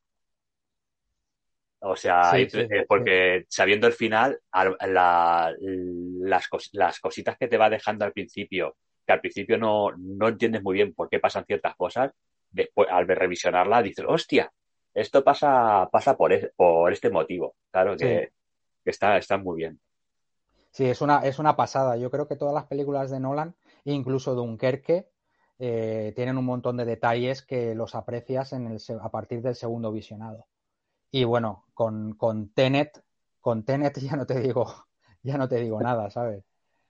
O 1.87 1.95
sea, 1.95 2.31
sí, 2.31 2.49
sí, 2.49 2.59
eh, 2.61 2.85
porque 2.87 3.41
sí. 3.41 3.45
sabiendo 3.49 3.87
el 3.87 3.93
final, 3.93 4.39
la, 4.87 5.53
las, 5.59 6.47
cos, 6.47 6.69
las 6.73 6.99
cositas 6.99 7.37
que 7.37 7.47
te 7.47 7.57
va 7.57 7.69
dejando 7.69 8.05
al 8.05 8.11
principio 8.11 8.75
que 9.05 9.13
al 9.13 9.21
principio 9.21 9.57
no, 9.57 9.91
no 9.97 10.27
entiendes 10.27 10.63
muy 10.63 10.73
bien 10.73 10.93
por 10.93 11.09
qué 11.09 11.19
pasan 11.19 11.45
ciertas 11.45 11.75
cosas, 11.75 12.11
después 12.49 12.87
al 12.91 13.07
revisionarla 13.07 13.81
dices, 13.81 14.05
hostia, 14.07 14.51
esto 14.93 15.23
pasa, 15.23 15.87
pasa 15.91 16.17
por, 16.17 16.53
por 16.55 16.91
este 16.91 17.09
motivo. 17.09 17.55
Claro 17.71 17.95
que, 17.97 18.31
está, 18.83 19.17
está 19.17 19.37
muy 19.37 19.57
bien. 19.57 19.79
Sí, 20.71 20.85
es 20.85 21.01
una, 21.01 21.19
es 21.19 21.39
una 21.39 21.55
pasada. 21.55 21.97
Yo 21.97 22.09
creo 22.09 22.27
que 22.27 22.35
todas 22.35 22.53
las 22.53 22.65
películas 22.65 23.11
de 23.11 23.19
Nolan, 23.19 23.55
incluso 23.83 24.35
Dunkerque, 24.35 25.07
eh, 25.59 26.13
tienen 26.15 26.37
un 26.37 26.45
montón 26.45 26.77
de 26.77 26.85
detalles 26.85 27.41
que 27.41 27.75
los 27.75 27.95
aprecias 27.95 28.53
en 28.53 28.67
el, 28.67 28.79
a 29.01 29.09
partir 29.09 29.41
del 29.41 29.55
segundo 29.55 29.91
visionado. 29.91 30.47
Y 31.15 31.23
bueno, 31.23 31.63
con, 31.73 32.15
con 32.15 32.49
Tenet, 32.49 33.01
con 33.39 33.63
Tenet 33.63 33.97
ya 34.01 34.17
no 34.17 34.25
te 34.25 34.37
digo, 34.37 34.65
ya 35.23 35.37
no 35.37 35.47
te 35.47 35.61
digo 35.61 35.79
nada, 35.79 36.09
¿sabes? 36.09 36.43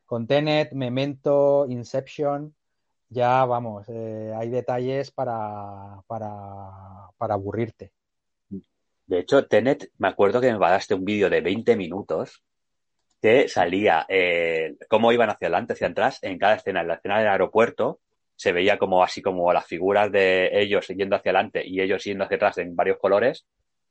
Con 0.03 0.25
Tenet, 0.25 0.71
Memento, 0.73 1.67
Inception, 1.69 2.55
ya 3.07 3.45
vamos, 3.45 3.85
eh, 3.87 4.33
hay 4.35 4.49
detalles 4.49 5.11
para, 5.11 6.01
para, 6.07 6.31
para 7.19 7.33
aburrirte. 7.35 7.91
De 9.05 9.19
hecho, 9.19 9.45
Tenet, 9.45 9.91
me 9.99 10.07
acuerdo 10.07 10.41
que 10.41 10.51
me 10.51 10.57
mandaste 10.57 10.95
un 10.95 11.05
vídeo 11.05 11.29
de 11.29 11.41
20 11.41 11.75
minutos 11.75 12.41
que 13.21 13.47
salía 13.47 14.07
eh, 14.09 14.75
cómo 14.89 15.11
iban 15.11 15.29
hacia 15.29 15.49
adelante, 15.49 15.73
hacia 15.73 15.89
atrás, 15.89 16.17
en 16.23 16.39
cada 16.39 16.55
escena. 16.55 16.81
En 16.81 16.87
la 16.87 16.95
escena 16.95 17.19
del 17.19 17.27
aeropuerto 17.27 17.99
se 18.35 18.51
veía 18.51 18.79
como 18.79 19.03
así 19.03 19.21
como 19.21 19.53
las 19.53 19.67
figuras 19.67 20.11
de 20.11 20.49
ellos 20.51 20.87
yendo 20.87 21.15
hacia 21.15 21.29
adelante 21.29 21.61
y 21.63 21.79
ellos 21.79 22.03
yendo 22.03 22.23
hacia 22.23 22.37
atrás 22.37 22.57
en 22.57 22.75
varios 22.75 22.97
colores. 22.97 23.45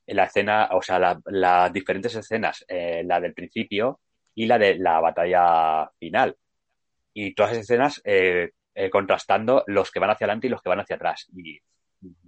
La 0.06 0.24
escena, 0.24 0.68
o 0.72 0.82
sea, 0.82 1.18
las 1.24 1.72
diferentes 1.72 2.14
escenas, 2.14 2.64
eh, 2.68 3.02
la 3.04 3.20
del 3.20 3.34
principio 3.34 4.00
y 4.34 4.46
la 4.46 4.58
de 4.58 4.76
la 4.76 5.00
batalla 5.00 5.90
final. 5.98 6.36
Y 7.14 7.34
todas 7.34 7.52
esas 7.52 7.64
escenas 7.64 8.02
eh, 8.04 8.50
eh, 8.74 8.90
contrastando 8.90 9.64
los 9.66 9.90
que 9.90 10.00
van 10.00 10.10
hacia 10.10 10.26
adelante 10.26 10.46
y 10.46 10.50
los 10.50 10.60
que 10.60 10.68
van 10.68 10.80
hacia 10.80 10.96
atrás. 10.96 11.28
Y, 11.34 11.58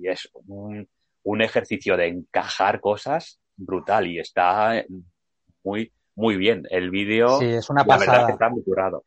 es 0.02 0.30
un, 0.32 0.88
un, 1.24 1.42
ejercicio 1.42 1.98
de 1.98 2.06
encajar 2.06 2.80
cosas 2.80 3.40
brutal 3.56 4.06
y 4.06 4.18
está 4.18 4.82
muy, 5.62 5.92
muy 6.14 6.36
bien. 6.36 6.62
El 6.70 6.90
vídeo, 6.90 7.38
sí, 7.38 7.46
es 7.46 7.68
una 7.68 7.84
pasada. 7.84 8.30
está 8.30 8.48
muy 8.48 8.62
curado. 8.62 9.04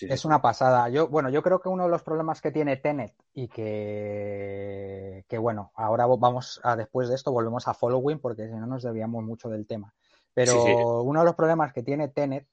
Es 0.00 0.24
una 0.24 0.42
pasada. 0.42 0.88
Yo, 0.88 1.08
bueno, 1.08 1.30
yo 1.30 1.42
creo 1.42 1.60
que 1.60 1.68
uno 1.68 1.84
de 1.84 1.90
los 1.90 2.02
problemas 2.02 2.40
que 2.40 2.52
tiene 2.52 2.76
Tenet 2.76 3.14
y 3.32 3.48
que, 3.48 5.24
que 5.28 5.38
bueno, 5.38 5.72
ahora 5.74 6.06
vamos 6.06 6.60
a 6.62 6.76
después 6.76 7.08
de 7.08 7.14
esto 7.14 7.32
volvemos 7.32 7.66
a 7.68 7.74
Following 7.74 8.18
porque 8.18 8.46
si 8.46 8.54
no 8.54 8.66
nos 8.66 8.82
debíamos 8.82 9.24
mucho 9.24 9.48
del 9.48 9.66
tema. 9.66 9.94
Pero 10.34 11.02
uno 11.02 11.20
de 11.20 11.26
los 11.26 11.34
problemas 11.34 11.72
que 11.72 11.82
tiene 11.82 12.08
Tenet, 12.08 12.46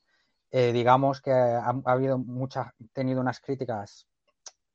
eh, 0.51 0.71
digamos 0.71 1.21
que 1.21 1.31
ha, 1.31 1.65
ha 1.65 1.91
habido 1.91 2.17
muchas, 2.17 2.67
tenido 2.93 3.19
unas 3.19 3.39
críticas 3.39 4.07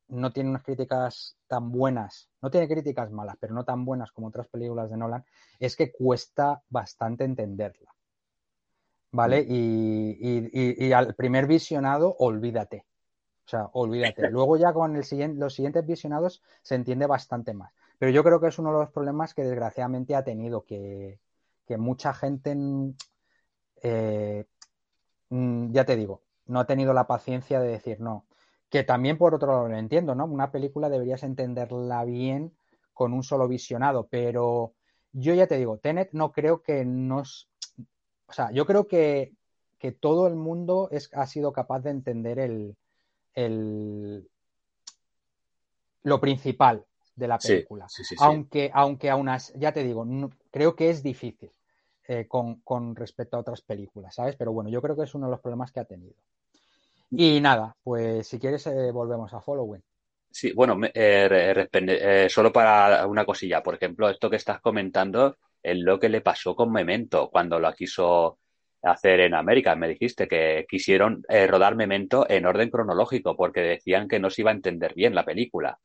no 0.08 0.32
tiene 0.32 0.50
unas 0.50 0.62
críticas 0.62 1.36
tan 1.46 1.70
buenas, 1.70 2.28
no 2.40 2.50
tiene 2.50 2.68
críticas 2.68 3.10
malas, 3.10 3.36
pero 3.38 3.54
no 3.54 3.64
tan 3.64 3.84
buenas 3.84 4.10
como 4.10 4.28
otras 4.28 4.48
películas 4.48 4.90
de 4.90 4.96
Nolan, 4.96 5.24
es 5.58 5.76
que 5.76 5.92
cuesta 5.92 6.62
bastante 6.68 7.24
entenderla. 7.24 7.94
¿Vale? 9.10 9.42
Mm. 9.42 9.46
Y, 9.50 10.86
y, 10.86 10.92
al 10.92 11.14
primer 11.14 11.46
visionado, 11.46 12.14
olvídate. 12.18 12.84
O 13.46 13.48
sea, 13.48 13.70
olvídate. 13.72 14.28
Luego 14.30 14.56
ya 14.56 14.72
con 14.72 14.96
el 14.96 15.04
siguiente, 15.04 15.38
los 15.38 15.54
siguientes 15.54 15.86
visionados 15.86 16.42
se 16.62 16.74
entiende 16.74 17.06
bastante 17.06 17.54
más. 17.54 17.72
Pero 17.98 18.12
yo 18.12 18.22
creo 18.22 18.40
que 18.40 18.48
es 18.48 18.58
uno 18.58 18.72
de 18.72 18.80
los 18.80 18.90
problemas 18.90 19.34
que 19.34 19.42
desgraciadamente 19.42 20.14
ha 20.14 20.22
tenido, 20.22 20.64
que, 20.64 21.18
mucha 21.76 22.14
gente, 22.14 22.56
eh, 23.82 24.44
ya 25.30 25.84
te 25.84 25.96
digo, 25.96 26.22
no 26.46 26.60
ha 26.60 26.66
tenido 26.66 26.92
la 26.92 27.06
paciencia 27.06 27.60
de 27.60 27.68
decir, 27.68 28.00
no, 28.00 28.26
que 28.70 28.84
también 28.84 29.18
por 29.18 29.34
otro 29.34 29.52
lado 29.52 29.68
lo 29.68 29.76
entiendo, 29.76 30.14
¿no? 30.14 30.26
Una 30.26 30.52
película 30.52 30.88
deberías 30.88 31.22
entenderla 31.22 32.04
bien 32.04 32.54
con 32.92 33.12
un 33.12 33.22
solo 33.22 33.48
visionado, 33.48 34.06
pero 34.08 34.74
yo 35.12 35.34
ya 35.34 35.46
te 35.46 35.56
digo, 35.56 35.78
Tenet 35.78 36.10
no 36.12 36.32
creo 36.32 36.62
que 36.62 36.84
nos... 36.84 37.48
O 38.28 38.32
sea, 38.32 38.50
yo 38.52 38.66
creo 38.66 38.86
que, 38.86 39.32
que 39.78 39.92
todo 39.92 40.26
el 40.26 40.34
mundo 40.34 40.88
es, 40.90 41.10
ha 41.14 41.26
sido 41.26 41.52
capaz 41.52 41.80
de 41.80 41.90
entender 41.90 42.38
el, 42.38 42.76
el 43.34 44.28
lo 46.02 46.20
principal 46.20 46.84
de 47.16 47.28
la 47.28 47.38
película. 47.38 47.86
aunque, 48.18 48.70
aunque 48.72 49.10
aún 49.10 49.28
así, 49.28 49.52
ya 49.56 49.72
te 49.72 49.82
digo, 49.82 50.06
creo 50.50 50.76
que 50.76 50.90
es 50.90 51.02
difícil 51.02 51.50
eh, 52.06 52.26
con, 52.28 52.60
con 52.60 52.94
respecto 52.94 53.36
a 53.36 53.40
otras 53.40 53.60
películas, 53.62 54.14
¿sabes? 54.14 54.36
Pero 54.36 54.52
bueno, 54.52 54.70
yo 54.70 54.80
creo 54.80 54.96
que 54.96 55.02
es 55.02 55.14
uno 55.14 55.26
de 55.26 55.32
los 55.32 55.40
problemas 55.40 55.72
que 55.72 55.80
ha 55.80 55.84
tenido. 55.84 56.14
Y 57.10 57.40
nada, 57.40 57.74
pues 57.82 58.28
si 58.28 58.38
quieres 58.38 58.66
eh, 58.66 58.90
volvemos 58.90 59.32
a 59.32 59.40
Following. 59.40 59.82
Sí, 60.30 60.52
bueno, 60.52 60.78
eh, 60.94 62.26
solo 62.28 62.52
para 62.52 63.06
una 63.06 63.24
cosilla, 63.24 63.62
por 63.62 63.74
ejemplo, 63.74 64.08
esto 64.08 64.28
que 64.28 64.36
estás 64.36 64.60
comentando 64.60 65.36
es 65.62 65.78
lo 65.78 65.98
que 65.98 66.08
le 66.08 66.20
pasó 66.20 66.54
con 66.54 66.72
Memento 66.72 67.28
cuando 67.30 67.58
lo 67.58 67.72
quiso 67.74 68.38
hacer 68.82 69.20
en 69.20 69.34
América. 69.34 69.74
Me 69.74 69.88
dijiste 69.88 70.28
que 70.28 70.66
quisieron 70.68 71.22
rodar 71.48 71.74
Memento 71.74 72.26
en 72.28 72.46
orden 72.46 72.70
cronológico 72.70 73.36
porque 73.36 73.60
decían 73.60 74.08
que 74.08 74.18
no 74.18 74.30
se 74.30 74.42
iba 74.42 74.50
a 74.50 74.54
entender 74.54 74.94
bien 74.94 75.14
la 75.14 75.24
película. 75.24 75.78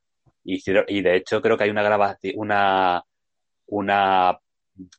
Y, 0.44 0.62
y 0.88 1.02
de 1.02 1.16
hecho 1.16 1.41
creo 1.41 1.58
que 1.58 1.64
hay 1.66 1.70
una 1.70 1.84
grabación, 1.84 2.34
una, 2.38 3.04
una 3.68 4.40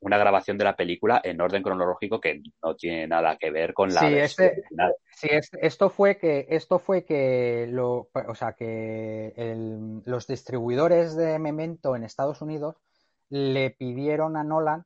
una 0.01 0.19
grabación 0.19 0.57
de 0.59 0.65
la 0.65 0.77
película 0.77 1.21
en 1.25 1.41
orden 1.41 1.63
cronológico 1.63 2.21
que 2.21 2.43
no 2.63 2.77
tiene 2.77 3.07
nada 3.07 3.37
que 3.37 3.51
ver 3.51 3.75
con 3.75 3.93
la 3.93 4.01
sí, 4.01 4.15
este, 4.15 4.65
sí, 5.17 5.29
esto 5.61 5.91
fue 5.91 6.17
que 6.17 6.47
esto 6.49 6.79
fue 6.79 7.05
que 7.05 7.67
lo, 7.69 8.09
o 8.29 8.35
sea 8.35 8.53
que 8.53 9.33
los 10.05 10.27
distribuidores 10.27 11.17
de 11.17 11.39
Memento 11.39 11.97
en 11.97 12.05
Estados 12.05 12.41
Unidos 12.41 12.77
le 13.35 13.70
pidieron 13.70 14.36
a 14.36 14.44
Nolan 14.44 14.85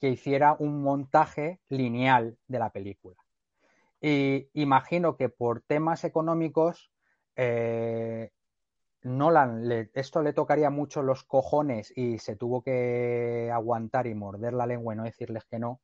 que 0.00 0.08
hiciera 0.08 0.56
un 0.58 0.82
montaje 0.82 1.60
lineal 1.68 2.36
de 2.48 2.58
la 2.58 2.70
película. 2.70 3.14
Y 4.00 4.48
imagino 4.54 5.16
que 5.16 5.28
por 5.28 5.60
temas 5.60 6.02
económicos 6.02 6.90
eh, 7.36 8.32
Nolan, 9.02 9.88
esto 9.94 10.22
le 10.22 10.32
tocaría 10.32 10.70
mucho 10.70 11.04
los 11.04 11.22
cojones 11.22 11.92
y 11.96 12.18
se 12.18 12.34
tuvo 12.34 12.62
que 12.62 13.48
aguantar 13.52 14.08
y 14.08 14.14
morder 14.14 14.54
la 14.54 14.66
lengua 14.66 14.94
y 14.94 14.96
no 14.96 15.04
decirles 15.04 15.44
que 15.44 15.60
no, 15.60 15.80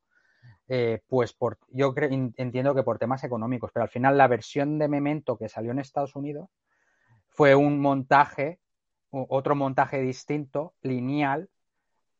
eh, 0.66 1.02
pues 1.06 1.32
por, 1.32 1.58
yo 1.68 1.94
entiendo 1.96 2.74
que 2.74 2.82
por 2.82 2.98
temas 2.98 3.22
económicos, 3.22 3.70
pero 3.72 3.84
al 3.84 3.88
final 3.88 4.18
la 4.18 4.26
versión 4.26 4.80
de 4.80 4.88
Memento 4.88 5.38
que 5.38 5.48
salió 5.48 5.70
en 5.70 5.78
Estados 5.78 6.16
Unidos 6.16 6.50
fue 7.28 7.54
un 7.54 7.80
montaje, 7.80 8.58
otro 9.10 9.54
montaje 9.54 10.00
distinto, 10.00 10.74
lineal, 10.82 11.48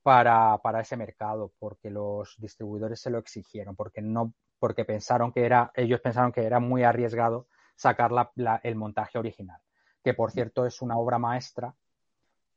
para, 0.03 0.59
para 0.59 0.81
ese 0.81 0.97
mercado, 0.97 1.53
porque 1.59 1.91
los 1.91 2.37
distribuidores 2.39 3.01
se 3.01 3.11
lo 3.11 3.19
exigieron, 3.19 3.77
porque 3.77 4.01
no, 4.03 4.33
porque 4.59 4.85
pensaron 4.85 5.33
que 5.33 5.45
era, 5.45 5.71
ellos 5.75 6.01
pensaron 6.01 6.33
que 6.33 6.45
era 6.45 6.61
muy 6.61 6.85
arriesgado 6.85 7.49
sacar 7.77 8.11
el 8.63 8.77
montaje 8.77 9.19
original 9.19 9.61
que 10.03 10.15
por 10.15 10.31
cierto 10.31 10.67
es 10.67 10.83
una 10.83 10.99
obra 10.99 11.19
maestra 11.19 11.75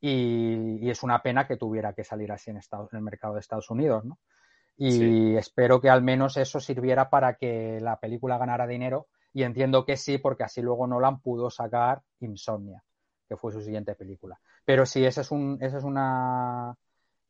y, 0.00 0.88
es 0.90 1.02
una 1.02 1.22
pena 1.22 1.46
que 1.46 1.56
tuviera 1.56 1.92
que 1.94 2.04
salir 2.04 2.30
así 2.32 2.50
en, 2.50 2.58
Estados, 2.58 2.92
en 2.92 2.98
el 2.98 3.04
mercado 3.04 3.34
de 3.34 3.40
Estados 3.40 3.70
Unidos, 3.70 4.04
¿no? 4.04 4.18
Y 4.76 5.36
espero 5.36 5.80
que 5.80 5.88
al 5.88 6.02
menos 6.02 6.36
eso 6.36 6.58
sirviera 6.58 7.08
para 7.08 7.34
que 7.34 7.78
la 7.80 8.00
película 8.00 8.38
ganara 8.38 8.66
dinero 8.66 9.06
y 9.32 9.44
entiendo 9.44 9.84
que 9.84 9.96
sí, 9.96 10.18
porque 10.18 10.42
así 10.42 10.62
luego 10.62 10.88
Nolan 10.88 11.20
pudo 11.20 11.48
sacar 11.48 12.02
Insomnia, 12.18 12.82
que 13.28 13.36
fue 13.36 13.52
su 13.52 13.62
siguiente 13.62 13.94
película. 13.94 14.40
Pero 14.64 14.84
sí, 14.84 15.04
esa 15.06 15.20
es, 15.20 15.30
un, 15.30 15.58
esa 15.60 15.78
es 15.78 15.84
una 15.84 16.76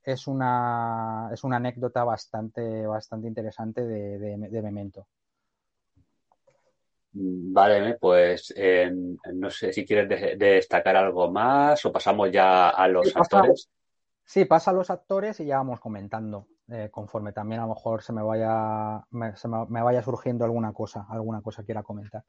es 0.05 0.26
una 0.26 1.31
es 1.32 1.43
una 1.44 1.56
anécdota 1.56 2.05
bastante 2.05 2.86
bastante 2.86 3.26
interesante 3.28 3.86
de, 3.86 4.18
de 4.18 4.62
Memento. 4.62 5.06
Vale, 7.16 7.94
pues 7.94 8.52
no 9.35 9.48
sé 9.51 9.72
si 9.72 9.86
quieres 9.86 10.39
destacar 10.39 10.97
algo 10.97 11.31
más 11.31 11.85
o 11.85 11.93
pasamos 11.93 12.31
ya 12.32 12.70
a 12.70 12.89
los 12.89 13.14
actores. 13.14 13.70
Sí, 14.24 14.47
pasa 14.47 14.72
a 14.72 14.74
los 14.74 14.90
actores 14.90 15.39
y 15.39 15.44
ya 15.44 15.59
vamos 15.59 15.78
comentando 15.78 16.48
eh, 16.68 16.89
conforme 16.90 17.32
también 17.32 17.60
a 17.60 17.66
lo 17.66 17.74
mejor 17.74 18.02
se 18.02 18.12
me 18.12 18.22
vaya 18.22 19.05
me, 19.10 19.36
se 19.36 19.48
me, 19.48 19.82
vaya 19.82 20.02
surgiendo 20.02 20.44
alguna 20.44 20.72
cosa, 20.72 21.06
alguna 21.09 21.40
cosa 21.40 21.62
quiera 21.62 21.82
comentar. 21.82 22.24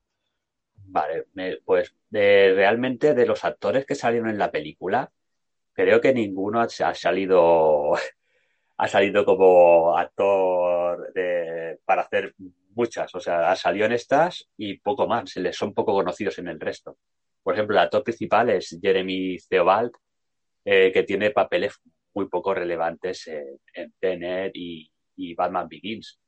Vale, 0.88 1.26
pues 1.64 1.96
realmente 2.12 3.16
de 3.16 3.26
los 3.26 3.44
actores 3.44 3.86
que 3.86 3.96
salieron 3.96 4.30
en 4.30 4.38
la 4.38 4.52
película, 4.52 5.10
creo 5.76 6.02
que 6.02 6.14
ninguno 6.14 6.62
ha, 6.62 6.70
salido 6.70 7.94
ha 8.78 8.88
salido 8.88 9.26
como 9.26 9.96
actor 9.96 11.14
de, 11.14 11.80
para 11.86 12.04
hacer 12.04 12.34
muchas, 12.74 13.14
o 13.14 13.20
sea, 13.20 13.56
salió 13.56 13.86
en 13.86 13.92
estas 13.92 14.50
y 14.58 14.80
poco 14.80 15.08
más, 15.08 15.30
se 15.30 15.42
les 15.42 15.56
son 15.56 15.74
poco 15.74 15.94
conocidos 15.94 16.40
en 16.40 16.48
el 16.48 16.60
resto. 16.60 16.98
Por 17.44 17.54
ejemplo, 17.54 17.76
el 17.76 17.84
actor 17.84 18.04
principal 18.04 18.50
es 18.50 18.78
Jeremy 18.82 19.38
Theobald, 19.48 19.92
eh, 20.64 20.92
que 20.92 21.04
tiene 21.04 21.30
papeles 21.30 21.80
muy 22.14 22.28
poco 22.28 22.54
relevantes 22.54 23.28
en, 23.28 23.94
Tenet 24.00 24.52
y, 24.56 24.90
Batman 25.36 25.68
Begins. 25.70 26.20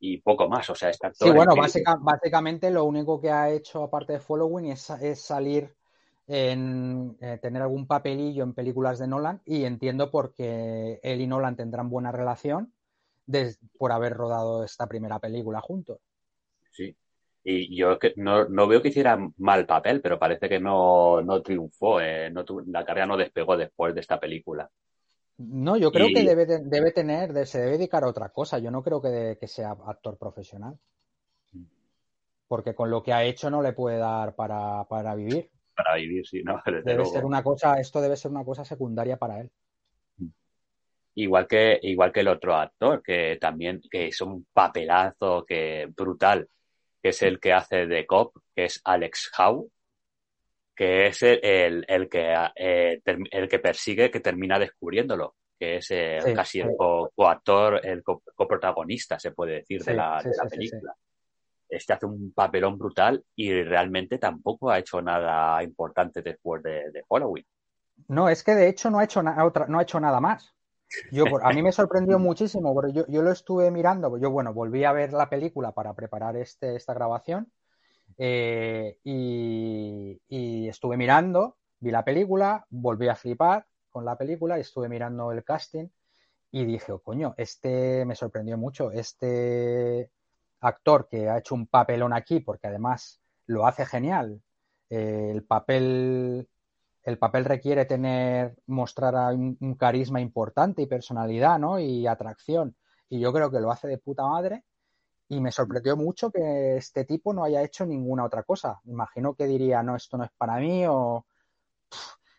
y 0.00 0.18
poco 0.18 0.48
más. 0.48 0.70
O 0.70 0.74
sea, 0.74 0.90
está 0.90 1.12
Sí, 1.12 1.30
bueno, 1.30 1.54
básicamente 2.00 2.70
lo 2.70 2.84
único 2.84 3.20
que 3.20 3.30
ha 3.30 3.50
hecho 3.50 3.82
aparte 3.82 4.14
de 4.14 4.20
Following 4.20 4.70
es, 4.70 4.88
es 4.90 5.20
salir 5.20 5.74
en 6.26 7.16
eh, 7.20 7.38
tener 7.42 7.62
algún 7.62 7.86
papelillo 7.86 8.44
en 8.44 8.54
películas 8.54 8.98
de 8.98 9.08
Nolan 9.08 9.40
y 9.44 9.64
entiendo 9.64 10.10
porque 10.10 11.00
él 11.02 11.20
y 11.20 11.26
Nolan 11.26 11.56
tendrán 11.56 11.90
buena 11.90 12.12
relación 12.12 12.72
por 13.78 13.92
haber 13.92 14.14
rodado 14.14 14.64
esta 14.64 14.86
primera 14.86 15.18
película 15.18 15.60
juntos. 15.60 15.98
Sí, 16.70 16.96
y 17.44 17.76
yo 17.76 17.98
no, 18.16 18.48
no 18.48 18.66
veo 18.66 18.80
que 18.80 18.88
hiciera 18.88 19.18
mal 19.38 19.66
papel, 19.66 20.00
pero 20.00 20.18
parece 20.18 20.48
que 20.48 20.60
no, 20.60 21.22
no 21.22 21.42
triunfó, 21.42 22.00
eh, 22.00 22.30
no 22.30 22.44
la 22.66 22.84
carrera 22.84 23.06
no 23.06 23.16
despegó 23.16 23.56
después 23.56 23.94
de 23.94 24.00
esta 24.00 24.20
película. 24.20 24.70
No, 25.38 25.76
yo 25.76 25.90
creo 25.90 26.08
que 26.08 26.22
debe, 26.22 26.46
debe 26.46 26.92
tener, 26.92 27.46
se 27.46 27.58
debe 27.58 27.72
dedicar 27.72 28.04
a 28.04 28.08
otra 28.08 28.28
cosa. 28.28 28.58
Yo 28.58 28.70
no 28.70 28.82
creo 28.82 29.00
que, 29.02 29.38
que 29.40 29.48
sea 29.48 29.76
actor 29.86 30.16
profesional. 30.16 30.78
Porque 32.46 32.74
con 32.74 32.90
lo 32.90 33.02
que 33.02 33.12
ha 33.12 33.24
hecho 33.24 33.50
no 33.50 33.62
le 33.62 33.72
puede 33.72 33.96
dar 33.96 34.34
para, 34.34 34.84
para 34.84 35.14
vivir. 35.14 35.50
Para 35.82 35.96
vivir, 35.96 36.26
sí, 36.26 36.42
no. 36.42 36.60
debe 36.84 37.04
ser 37.04 37.24
una 37.24 37.42
cosa, 37.42 37.78
esto 37.78 38.00
debe 38.00 38.16
ser 38.16 38.30
una 38.30 38.44
cosa 38.44 38.64
secundaria 38.64 39.16
para 39.16 39.40
él. 39.40 39.50
Igual 41.14 41.46
que, 41.46 41.78
igual 41.82 42.10
que 42.10 42.20
el 42.20 42.28
otro 42.28 42.54
actor, 42.54 43.02
que 43.02 43.36
también, 43.38 43.82
que 43.90 44.06
es 44.06 44.20
un 44.22 44.46
papelazo 44.52 45.44
que 45.46 45.86
brutal, 45.94 46.48
que 47.02 47.10
es 47.10 47.22
el 47.22 47.38
que 47.38 47.52
hace 47.52 47.86
de 47.86 48.06
cop, 48.06 48.34
que 48.54 48.64
es 48.64 48.80
Alex 48.82 49.30
Howe, 49.38 49.68
que 50.74 51.08
es 51.08 51.22
el, 51.22 51.84
el, 51.86 52.08
que, 52.08 52.34
eh, 52.56 53.02
el 53.04 53.48
que 53.48 53.58
persigue, 53.58 54.10
que 54.10 54.20
termina 54.20 54.58
descubriéndolo, 54.58 55.34
que 55.58 55.76
es 55.76 55.90
eh, 55.90 56.18
casi 56.34 56.60
el 56.60 56.70
coactor, 56.76 57.84
el 57.84 58.02
coprotagonista, 58.02 59.18
se 59.18 59.32
puede 59.32 59.56
decir, 59.56 59.82
de 59.84 59.94
la, 59.94 60.22
de 60.22 60.30
la 60.34 60.48
película. 60.48 60.96
Este 61.72 61.92
hace 61.92 62.06
un 62.06 62.32
papelón 62.32 62.78
brutal 62.78 63.24
y 63.34 63.62
realmente 63.62 64.18
tampoco 64.18 64.70
ha 64.70 64.78
hecho 64.78 65.00
nada 65.00 65.62
importante 65.62 66.22
después 66.22 66.62
de, 66.62 66.90
de 66.90 67.02
Halloween. 67.10 67.46
No, 68.08 68.28
es 68.28 68.42
que 68.42 68.54
de 68.54 68.68
hecho 68.68 68.90
no 68.90 68.98
ha 68.98 69.04
hecho, 69.04 69.22
otra, 69.42 69.66
no 69.66 69.78
ha 69.78 69.82
hecho 69.82 69.98
nada 70.00 70.20
más. 70.20 70.54
Yo, 71.10 71.24
a 71.42 71.52
mí 71.52 71.62
me 71.62 71.72
sorprendió 71.72 72.18
muchísimo, 72.18 72.74
porque 72.74 72.92
yo, 72.92 73.06
yo, 73.08 73.22
lo 73.22 73.30
estuve 73.30 73.70
mirando, 73.70 74.18
yo 74.18 74.30
bueno, 74.30 74.52
volví 74.52 74.84
a 74.84 74.92
ver 74.92 75.12
la 75.12 75.30
película 75.30 75.72
para 75.72 75.94
preparar 75.94 76.36
este, 76.36 76.76
esta 76.76 76.92
grabación 76.92 77.50
eh, 78.18 78.98
y, 79.04 80.68
estuve 80.68 80.96
mirando, 80.96 81.56
vi 81.80 81.90
la 81.90 82.04
película, 82.04 82.66
volví 82.70 83.08
a 83.08 83.14
flipar 83.14 83.66
con 83.90 84.04
la 84.04 84.16
película 84.16 84.58
y 84.58 84.62
estuve 84.62 84.88
mirando 84.88 85.32
el 85.32 85.44
casting 85.44 85.88
y 86.50 86.64
dije, 86.64 86.92
oh, 86.92 87.00
coño, 87.00 87.34
este 87.36 88.04
me 88.04 88.14
sorprendió 88.14 88.56
mucho, 88.56 88.90
este 88.90 90.10
actor 90.62 91.08
que 91.08 91.28
ha 91.28 91.38
hecho 91.38 91.54
un 91.54 91.66
papelón 91.66 92.12
aquí, 92.12 92.40
porque 92.40 92.68
además 92.68 93.20
lo 93.46 93.66
hace 93.66 93.86
genial, 93.86 94.42
eh, 94.90 95.30
el 95.30 95.44
papel 95.44 96.48
el 97.04 97.18
papel 97.18 97.44
requiere 97.44 97.84
tener, 97.84 98.56
mostrar 98.66 99.34
un, 99.34 99.74
carisma 99.76 100.20
importante 100.20 100.82
y 100.82 100.86
personalidad, 100.86 101.58
¿no? 101.58 101.78
Y 101.78 102.06
atracción. 102.06 102.76
Y 103.08 103.20
yo 103.20 103.32
creo 103.32 103.50
que 103.50 103.60
lo 103.60 103.70
hace 103.70 103.88
de 103.88 103.98
puta 103.98 104.24
madre 104.24 104.64
y 105.28 105.40
me 105.40 105.52
sorprendió 105.52 105.96
mucho 105.96 106.30
que 106.30 106.76
este 106.76 107.04
tipo 107.04 107.32
no 107.32 107.44
haya 107.44 107.62
hecho 107.62 107.86
ninguna 107.86 108.24
otra 108.24 108.44
cosa. 108.44 108.80
Imagino 108.84 109.34
que 109.34 109.46
diría, 109.46 109.82
no, 109.82 109.96
esto 109.96 110.16
no 110.16 110.24
es 110.24 110.30
para 110.36 110.56
mí 110.58 110.84
o... 110.86 111.26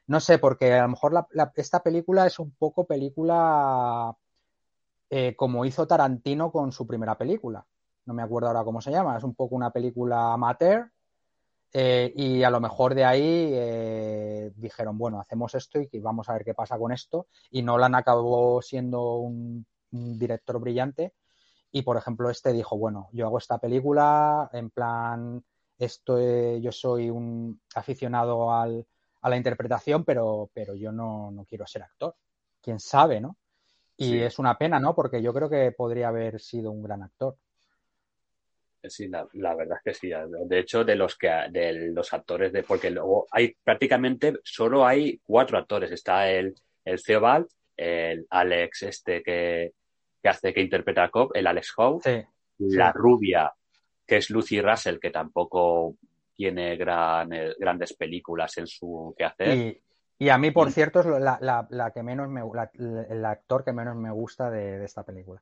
No 0.07 0.19
sé, 0.19 0.37
porque 0.37 0.73
a 0.73 0.83
lo 0.83 0.89
mejor 0.89 1.27
esta 1.55 1.81
película 1.81 2.27
es 2.27 2.37
un 2.39 2.51
poco 2.51 2.85
película 2.85 4.15
eh, 5.09 5.35
como 5.35 5.65
hizo 5.65 5.87
Tarantino 5.87 6.51
con 6.51 6.71
su 6.71 6.85
primera 6.85 7.17
película. 7.17 7.65
No 8.05 8.13
me 8.13 8.23
acuerdo 8.23 8.47
ahora 8.47 8.63
cómo 8.63 8.81
se 8.81 8.91
llama. 8.91 9.17
Es 9.17 9.23
un 9.23 9.35
poco 9.35 9.55
una 9.55 9.71
película 9.71 10.33
amateur 10.33 10.91
eh, 11.71 12.11
y 12.15 12.43
a 12.43 12.49
lo 12.49 12.59
mejor 12.59 12.95
de 12.95 13.05
ahí 13.05 13.49
eh, 13.53 14.51
dijeron, 14.55 14.97
bueno, 14.97 15.19
hacemos 15.19 15.55
esto 15.55 15.79
y 15.79 15.99
vamos 15.99 16.29
a 16.29 16.33
ver 16.33 16.43
qué 16.43 16.53
pasa 16.53 16.77
con 16.77 16.91
esto. 16.91 17.27
Y 17.49 17.61
Nolan 17.61 17.95
acabó 17.95 18.61
siendo 18.61 19.15
un 19.17 19.65
director 19.91 20.59
brillante 20.59 21.13
y 21.75 21.81
por 21.81 21.97
ejemplo, 21.97 22.29
este 22.29 22.53
dijo, 22.53 22.77
bueno, 22.77 23.09
yo 23.13 23.25
hago 23.25 23.39
esta 23.39 23.57
película, 23.57 24.47
en 24.53 24.69
plan, 24.69 25.43
esto, 25.79 26.19
yo 26.59 26.71
soy 26.71 27.09
un 27.09 27.59
aficionado 27.73 28.53
al, 28.53 28.85
a 29.21 29.29
la 29.29 29.37
interpretación, 29.37 30.05
pero, 30.05 30.51
pero 30.53 30.75
yo 30.75 30.91
no, 30.91 31.31
no, 31.31 31.45
quiero 31.45 31.65
ser 31.65 31.81
actor. 31.81 32.15
Quién 32.61 32.79
sabe, 32.79 33.19
¿no? 33.19 33.37
Y 33.97 34.19
es 34.19 34.37
una 34.37 34.55
pena, 34.55 34.79
¿no? 34.79 34.93
Porque 34.93 35.23
yo 35.23 35.33
creo 35.33 35.49
que 35.49 35.71
podría 35.71 36.09
haber 36.09 36.39
sido 36.39 36.69
un 36.69 36.83
gran 36.83 37.01
actor. 37.01 37.37
Sí, 38.85 39.07
la, 39.07 39.55
verdad 39.55 39.77
es 39.77 39.83
que 39.83 39.93
sí. 39.93 40.11
De 40.45 40.59
hecho, 40.59 40.83
de 40.83 40.95
los 40.95 41.17
que 41.17 41.29
de 41.49 41.91
los 41.93 42.13
actores 42.13 42.51
de, 42.51 42.63
porque 42.63 42.89
luego 42.89 43.27
hay 43.31 43.55
prácticamente 43.63 44.33
solo 44.43 44.85
hay 44.85 45.19
cuatro 45.23 45.57
actores. 45.57 45.91
Está 45.91 46.29
el, 46.29 46.53
el 46.83 47.01
Theobald, 47.01 47.47
el 47.77 48.27
Alex, 48.29 48.83
este 48.83 49.23
que, 49.23 49.71
que 50.21 50.29
hace 50.29 50.53
que 50.53 50.61
interpreta 50.61 51.03
a 51.03 51.09
Cobb, 51.09 51.31
el 51.33 51.47
Alex 51.47 51.73
Howe, 51.77 52.01
la 52.59 52.91
rubia, 52.91 53.51
que 54.05 54.17
es 54.17 54.29
Lucy 54.29 54.61
Russell, 54.61 54.99
que 54.99 55.11
tampoco 55.11 55.95
tiene 56.33 56.75
gran, 56.75 57.31
eh, 57.33 57.53
grandes 57.57 57.93
películas 57.93 58.57
en 58.57 58.67
su 58.67 59.13
quehacer. 59.17 59.81
Y, 60.19 60.29
a 60.29 60.37
mí, 60.37 60.51
por 60.51 60.71
cierto, 60.71 61.01
es 61.01 61.05
la, 61.05 61.67
la, 61.69 61.91
que 61.91 62.03
menos 62.03 62.29
me, 62.29 62.41
el 63.09 63.25
actor 63.25 63.63
que 63.63 63.73
menos 63.73 63.95
me 63.95 64.11
gusta 64.11 64.49
de, 64.49 64.83
esta 64.83 65.03
película. 65.03 65.41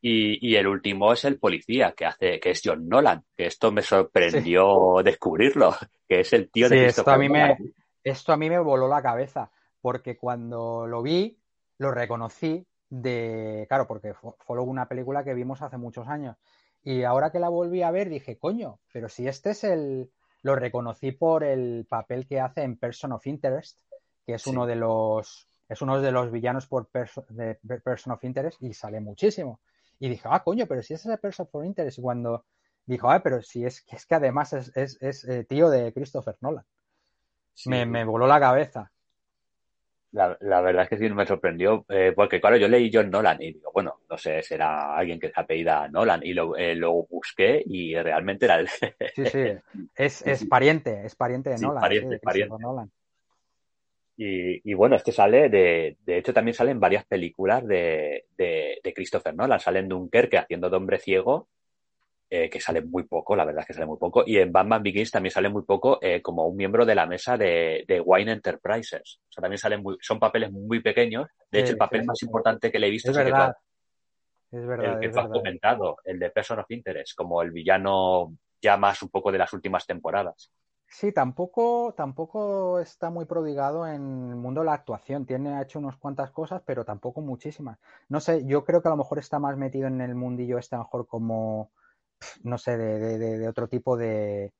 Y, 0.00 0.48
y, 0.48 0.56
el 0.56 0.68
último 0.68 1.12
es 1.12 1.24
el 1.24 1.38
policía, 1.38 1.92
que 1.96 2.06
hace, 2.06 2.38
que 2.38 2.50
es 2.50 2.60
John 2.64 2.88
Nolan, 2.88 3.24
que 3.36 3.46
esto 3.46 3.72
me 3.72 3.82
sorprendió 3.82 5.02
descubrirlo, 5.02 5.74
que 6.08 6.20
es 6.20 6.32
el 6.32 6.50
tío 6.50 6.68
de 6.68 6.86
esto 6.86 7.10
a 7.10 7.18
mí 7.18 7.28
me 7.28 7.56
Esto 8.04 8.32
a 8.32 8.36
mí 8.36 8.48
me 8.48 8.60
voló 8.60 8.86
la 8.86 9.02
cabeza, 9.02 9.50
porque 9.80 10.16
cuando 10.16 10.86
lo 10.86 11.02
vi, 11.02 11.36
lo 11.78 11.90
reconocí 11.90 12.64
de, 12.90 13.66
claro, 13.68 13.86
porque 13.86 14.14
fue 14.14 14.60
una 14.60 14.86
película 14.86 15.24
que 15.24 15.34
vimos 15.34 15.62
hace 15.62 15.76
muchos 15.76 16.06
años. 16.08 16.36
Y 16.84 17.02
ahora 17.02 17.30
que 17.30 17.40
la 17.40 17.48
volví 17.48 17.82
a 17.82 17.90
ver, 17.90 18.08
dije, 18.08 18.38
coño, 18.38 18.78
pero 18.92 19.08
si 19.08 19.26
este 19.26 19.50
es 19.50 19.64
el, 19.64 20.10
lo 20.42 20.54
reconocí 20.54 21.12
por 21.12 21.44
el 21.44 21.86
papel 21.88 22.26
que 22.26 22.40
hace 22.40 22.62
en 22.62 22.76
Person 22.76 23.12
of 23.12 23.26
Interest, 23.26 23.80
que 24.24 24.34
es 24.34 24.46
uno 24.46 24.66
de 24.66 24.76
los, 24.76 25.48
es 25.68 25.82
uno 25.82 26.00
de 26.00 26.12
los 26.12 26.30
villanos 26.30 26.66
por 26.66 26.88
de 26.90 27.54
Person 27.82 28.12
of 28.12 28.24
Interest 28.24 28.62
y 28.62 28.72
sale 28.72 29.00
muchísimo. 29.00 29.60
Y 30.00 30.08
dije, 30.08 30.28
ah, 30.30 30.42
coño, 30.42 30.66
pero 30.66 30.82
si 30.82 30.94
es 30.94 31.04
ese 31.04 31.18
Person 31.18 31.48
of 31.50 31.64
Interest. 31.64 31.98
Y 31.98 32.02
cuando 32.02 32.44
dijo, 32.86 33.10
ah, 33.10 33.20
pero 33.22 33.42
si 33.42 33.64
es, 33.64 33.84
es 33.88 34.06
que 34.06 34.14
además 34.14 34.52
es, 34.52 34.76
es, 34.76 35.00
es 35.00 35.24
eh, 35.28 35.44
tío 35.44 35.68
de 35.70 35.92
Christopher 35.92 36.36
Nolan. 36.40 36.64
Me, 37.66 37.86
me 37.86 38.04
voló 38.04 38.26
la 38.26 38.38
cabeza. 38.38 38.90
La, 40.12 40.38
la, 40.40 40.62
verdad 40.62 40.84
es 40.84 40.88
que 40.88 40.96
sí 40.96 41.10
me 41.10 41.26
sorprendió, 41.26 41.84
eh, 41.90 42.14
porque 42.16 42.40
claro, 42.40 42.56
yo 42.56 42.66
leí 42.66 42.90
John 42.90 43.10
Nolan 43.10 43.42
y 43.42 43.52
digo, 43.52 43.70
bueno, 43.74 44.00
no 44.08 44.16
sé, 44.16 44.42
será 44.42 44.96
alguien 44.96 45.20
que 45.20 45.28
se 45.28 45.38
apellida 45.38 45.86
Nolan 45.88 46.24
y 46.24 46.32
lo, 46.32 46.56
eh, 46.56 46.74
lo 46.74 47.06
busqué 47.10 47.62
y 47.66 47.94
realmente 47.94 48.46
era 48.46 48.58
el... 48.60 48.68
Sí, 48.68 49.26
sí, 49.26 49.44
es, 49.94 50.26
es 50.26 50.46
pariente, 50.46 51.04
es 51.04 51.14
pariente 51.14 51.50
de 51.50 51.58
Nolan. 51.58 51.82
Pariente, 51.82 52.18
pariente. 52.20 52.56
Nolan. 52.58 52.90
Y, 54.20 54.68
y, 54.68 54.74
bueno, 54.74 54.96
este 54.96 55.12
sale 55.12 55.48
de, 55.48 55.96
de 56.04 56.18
hecho 56.18 56.34
también 56.34 56.54
salen 56.54 56.80
varias 56.80 57.06
películas 57.06 57.64
de, 57.64 58.26
de, 58.36 58.80
de 58.82 58.92
Christopher 58.92 59.34
Nolan, 59.34 59.60
salen 59.60 59.88
Dunkerque 59.88 60.38
haciendo 60.38 60.68
de 60.68 60.76
hombre 60.76 60.98
ciego 60.98 61.48
eh, 62.30 62.50
que 62.50 62.60
sale 62.60 62.82
muy 62.82 63.04
poco, 63.04 63.34
la 63.34 63.46
verdad 63.46 63.62
es 63.62 63.68
que 63.68 63.72
sale 63.72 63.86
muy 63.86 63.96
poco. 63.96 64.22
Y 64.26 64.36
en 64.36 64.52
Batman 64.52 64.82
Begins 64.82 65.10
también 65.10 65.30
sale 65.30 65.48
muy 65.48 65.62
poco 65.62 65.98
eh, 66.02 66.20
como 66.20 66.46
un 66.46 66.56
miembro 66.56 66.84
de 66.84 66.94
la 66.94 67.06
mesa 67.06 67.38
de, 67.38 67.86
de, 67.88 68.00
Wine 68.02 68.32
Enterprises. 68.32 69.20
O 69.30 69.32
sea, 69.32 69.40
también 69.40 69.58
salen 69.58 69.82
muy, 69.82 69.96
son 70.02 70.18
papeles 70.18 70.52
muy 70.52 70.82
pequeños. 70.82 71.26
De 71.50 71.60
hecho, 71.60 71.72
el 71.72 71.78
papel 71.78 72.04
más 72.04 72.22
importante 72.22 72.70
que 72.70 72.78
le 72.78 72.88
he 72.88 72.90
visto 72.90 73.12
es, 73.12 73.16
es 73.16 73.24
verdad. 73.24 73.54
es 74.52 74.66
verdad. 74.66 74.94
El 74.94 75.00
que 75.00 75.08
tú 75.08 75.20
has 75.20 75.28
comentado, 75.28 75.96
el 76.04 76.18
de 76.18 76.28
Person 76.28 76.58
of 76.58 76.70
Interest, 76.70 77.16
como 77.16 77.40
el 77.40 77.50
villano 77.50 78.34
ya 78.60 78.76
más 78.76 79.00
un 79.02 79.08
poco 79.08 79.32
de 79.32 79.38
las 79.38 79.50
últimas 79.54 79.86
temporadas. 79.86 80.52
Sí, 80.90 81.12
tampoco, 81.12 81.94
tampoco 81.96 82.80
está 82.80 83.10
muy 83.10 83.26
prodigado 83.26 83.86
en 83.86 84.30
el 84.30 84.36
mundo 84.36 84.62
de 84.62 84.66
la 84.66 84.72
actuación. 84.74 85.26
Tiene, 85.26 85.54
ha 85.54 85.62
hecho 85.62 85.78
unas 85.78 85.96
cuantas 85.96 86.30
cosas, 86.32 86.62
pero 86.64 86.84
tampoco 86.84 87.20
muchísimas. 87.20 87.78
No 88.08 88.20
sé, 88.20 88.44
yo 88.46 88.64
creo 88.64 88.82
que 88.82 88.88
a 88.88 88.90
lo 88.92 88.96
mejor 88.96 89.18
está 89.18 89.38
más 89.38 89.56
metido 89.56 89.86
en 89.86 90.00
el 90.00 90.14
mundillo 90.14 90.58
este, 90.58 90.74
a 90.76 90.78
lo 90.78 90.84
mejor 90.84 91.06
como 91.06 91.70
no 92.42 92.58
sé, 92.58 92.76
de, 92.76 93.18
de, 93.18 93.38
de 93.38 93.48
otro 93.48 93.68
tipo 93.68 93.96
de, 93.96 94.52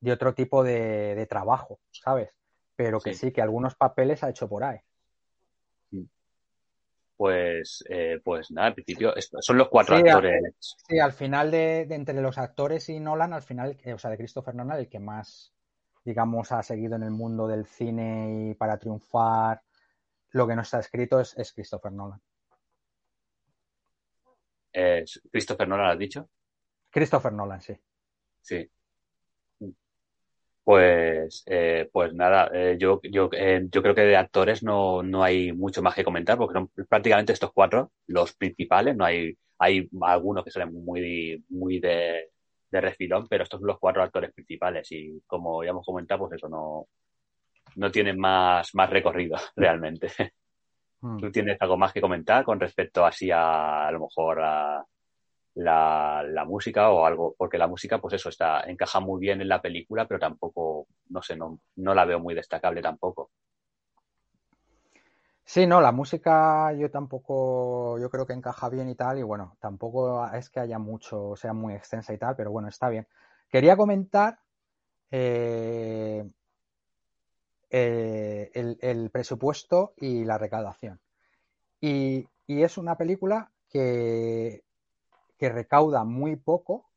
de 0.00 0.12
otro 0.12 0.34
tipo 0.34 0.64
de, 0.64 1.14
de 1.14 1.26
trabajo, 1.26 1.78
¿sabes? 1.90 2.30
Pero 2.76 3.00
que 3.00 3.14
sí. 3.14 3.26
sí. 3.28 3.32
que 3.32 3.42
algunos 3.42 3.74
papeles 3.74 4.22
ha 4.24 4.30
hecho 4.30 4.48
por 4.48 4.64
ahí. 4.64 4.80
Pues, 7.16 7.84
eh, 7.88 8.20
pues 8.24 8.50
nada, 8.50 8.68
al 8.68 8.74
principio 8.74 9.14
son 9.40 9.58
los 9.58 9.68
cuatro 9.68 9.96
sí, 9.96 10.08
actores. 10.08 10.34
Al, 10.44 10.54
sí, 10.60 10.98
al 10.98 11.12
final 11.12 11.50
de, 11.50 11.86
de, 11.86 11.94
entre 11.94 12.20
los 12.20 12.38
actores 12.38 12.88
y 12.88 12.98
Nolan, 12.98 13.32
al 13.32 13.42
final, 13.42 13.78
o 13.94 13.98
sea, 13.98 14.10
de 14.10 14.16
Christopher 14.16 14.54
Nolan, 14.54 14.78
el 14.78 14.88
que 14.88 14.98
más, 14.98 15.52
digamos, 16.04 16.50
ha 16.52 16.62
seguido 16.62 16.96
en 16.96 17.04
el 17.04 17.10
mundo 17.10 17.46
del 17.46 17.66
cine 17.66 18.50
y 18.50 18.54
para 18.54 18.78
triunfar, 18.78 19.62
lo 20.30 20.46
que 20.46 20.56
no 20.56 20.62
está 20.62 20.80
escrito 20.80 21.20
es, 21.20 21.36
es 21.36 21.52
Christopher 21.52 21.92
Nolan. 21.92 22.20
Christopher 25.30 25.68
Nolan, 25.68 25.90
¿has 25.90 25.98
dicho? 25.98 26.28
Christopher 26.90 27.32
Nolan, 27.32 27.60
sí. 27.60 27.74
Sí. 28.40 28.68
Pues, 30.64 31.42
eh, 31.46 31.88
pues 31.92 32.14
nada, 32.14 32.48
eh, 32.54 32.76
yo, 32.78 33.00
yo, 33.02 33.28
eh, 33.32 33.66
yo 33.68 33.82
creo 33.82 33.94
que 33.96 34.02
de 34.02 34.16
actores 34.16 34.62
no, 34.62 35.02
no 35.02 35.24
hay 35.24 35.52
mucho 35.52 35.82
más 35.82 35.94
que 35.94 36.04
comentar, 36.04 36.38
porque 36.38 36.54
son 36.54 36.68
prácticamente 36.88 37.32
estos 37.32 37.52
cuatro 37.52 37.90
los 38.06 38.34
principales, 38.34 38.96
no 38.96 39.04
hay, 39.04 39.36
hay 39.58 39.88
algunos 40.02 40.44
que 40.44 40.52
salen 40.52 40.72
muy, 40.72 41.44
muy 41.48 41.80
de, 41.80 42.30
de 42.70 42.80
refilón, 42.80 43.26
pero 43.28 43.42
estos 43.42 43.58
son 43.60 43.66
los 43.66 43.78
cuatro 43.80 44.02
actores 44.02 44.32
principales 44.32 44.86
y 44.92 45.20
como 45.26 45.64
ya 45.64 45.70
hemos 45.70 45.84
comentado, 45.84 46.20
pues 46.20 46.34
eso 46.34 46.48
no, 46.48 46.86
no 47.76 47.90
tienen 47.90 48.18
más, 48.18 48.74
más 48.74 48.88
recorrido 48.90 49.36
realmente. 49.56 50.08
Mm. 51.00 51.18
¿Tú 51.18 51.32
tienes 51.32 51.60
algo 51.60 51.76
más 51.76 51.92
que 51.92 52.00
comentar 52.00 52.44
con 52.44 52.60
respecto 52.60 53.04
así 53.04 53.30
a, 53.32 53.88
a 53.88 53.92
lo 53.92 54.00
mejor 54.00 54.40
a 54.40 54.84
la, 55.54 56.44
música 56.46 56.90
o 56.90 57.04
algo? 57.04 57.34
Porque 57.36 57.58
la 57.58 57.66
música, 57.66 57.98
pues 57.98 58.14
eso, 58.14 58.28
está, 58.28 58.62
encaja 58.62 59.00
muy 59.00 59.20
bien 59.20 59.40
en 59.40 59.48
la 59.48 59.60
película, 59.60 60.06
pero 60.06 60.20
tampoco, 60.20 60.86
no 61.08 61.22
sé, 61.22 61.36
no, 61.36 61.58
no 61.76 61.94
la 61.94 62.04
veo 62.04 62.20
muy 62.20 62.34
destacable 62.34 62.82
tampoco. 62.82 63.30
Sí, 65.44 65.66
no, 65.66 65.80
la 65.80 65.92
música 65.92 66.72
yo 66.72 66.90
tampoco, 66.90 67.98
yo 67.98 68.08
creo 68.10 68.26
que 68.26 68.32
encaja 68.32 68.68
bien 68.68 68.88
y 68.88 68.94
tal, 68.94 69.18
y 69.18 69.22
bueno, 69.22 69.56
tampoco 69.60 70.26
es 70.32 70.48
que 70.48 70.60
haya 70.60 70.78
mucho, 70.78 71.34
sea 71.36 71.52
muy 71.52 71.74
extensa 71.74 72.14
y 72.14 72.18
tal, 72.18 72.36
pero 72.36 72.50
bueno, 72.50 72.68
está 72.68 72.88
bien. 72.88 73.06
Quería 73.50 73.76
comentar 73.76 74.38
eh, 75.10 76.24
eh, 77.68 78.50
el, 78.54 78.78
el 78.80 79.10
presupuesto 79.10 79.92
y 79.96 80.24
la 80.24 80.38
recaudación. 80.38 81.00
Y, 81.80 82.26
y 82.46 82.62
es 82.62 82.78
una 82.78 82.96
película 82.96 83.50
que, 83.68 84.62
que 85.42 85.48
recauda 85.48 86.04
muy 86.04 86.36
poco 86.36 86.88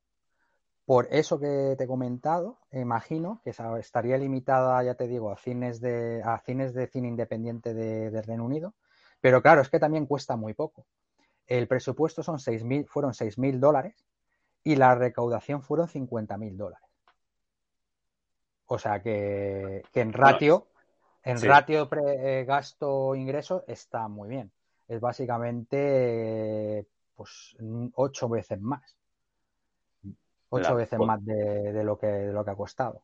por 0.86 1.08
eso 1.10 1.40
que 1.40 1.74
te 1.80 1.86
he 1.86 1.88
comentado, 1.88 2.60
imagino 2.72 3.42
que 3.44 3.50
estaría 3.80 4.20
limitada, 4.20 4.84
ya 4.84 4.94
te 4.94 5.08
digo, 5.08 5.32
a 5.32 5.36
cines 5.36 5.82
de, 5.82 6.22
a 6.24 6.38
cines 6.46 6.76
de 6.76 6.86
cine 6.86 7.08
independiente 7.08 7.74
de, 7.74 8.12
de 8.12 8.22
Reino 8.22 8.46
Unido, 8.46 8.76
pero 9.20 9.42
claro, 9.42 9.62
es 9.62 9.70
que 9.72 9.80
también 9.80 10.06
cuesta 10.06 10.36
muy 10.36 10.54
poco. 10.54 10.86
El 11.48 11.68
presupuesto 11.68 12.22
son 12.22 12.38
6.000, 12.38 12.86
fueron 12.88 13.16
6.000 13.16 13.60
dólares 13.60 14.06
y 14.64 14.76
la 14.76 14.94
recaudación 14.94 15.64
fueron 15.64 15.88
50.000 15.88 16.56
dólares. 16.56 16.88
O 18.68 18.78
sea 18.78 19.02
que, 19.02 19.82
que 19.92 20.02
en 20.02 20.14
ratio, 20.14 20.68
en 21.24 21.38
sí. 21.40 21.48
ratio 21.48 21.90
pre- 21.90 22.42
eh, 22.42 22.46
gasto-ingreso 22.46 23.64
está 23.68 24.08
muy 24.08 24.30
bien. 24.30 24.52
Es 24.88 25.02
básicamente 25.02 26.78
eh, 26.82 26.86
pues 27.16 27.56
ocho 27.96 28.30
veces 28.30 28.60
más. 28.62 28.96
Ocho 30.50 30.70
La- 30.70 30.76
veces 30.76 30.98
pues- 30.98 31.08
más 31.08 31.26
de, 31.26 31.74
de 31.74 31.84
lo 31.84 31.98
que, 31.98 32.08
de 32.08 32.34
lo 32.34 32.44
que 32.46 32.52
ha 32.52 32.56
costado. 32.56 33.02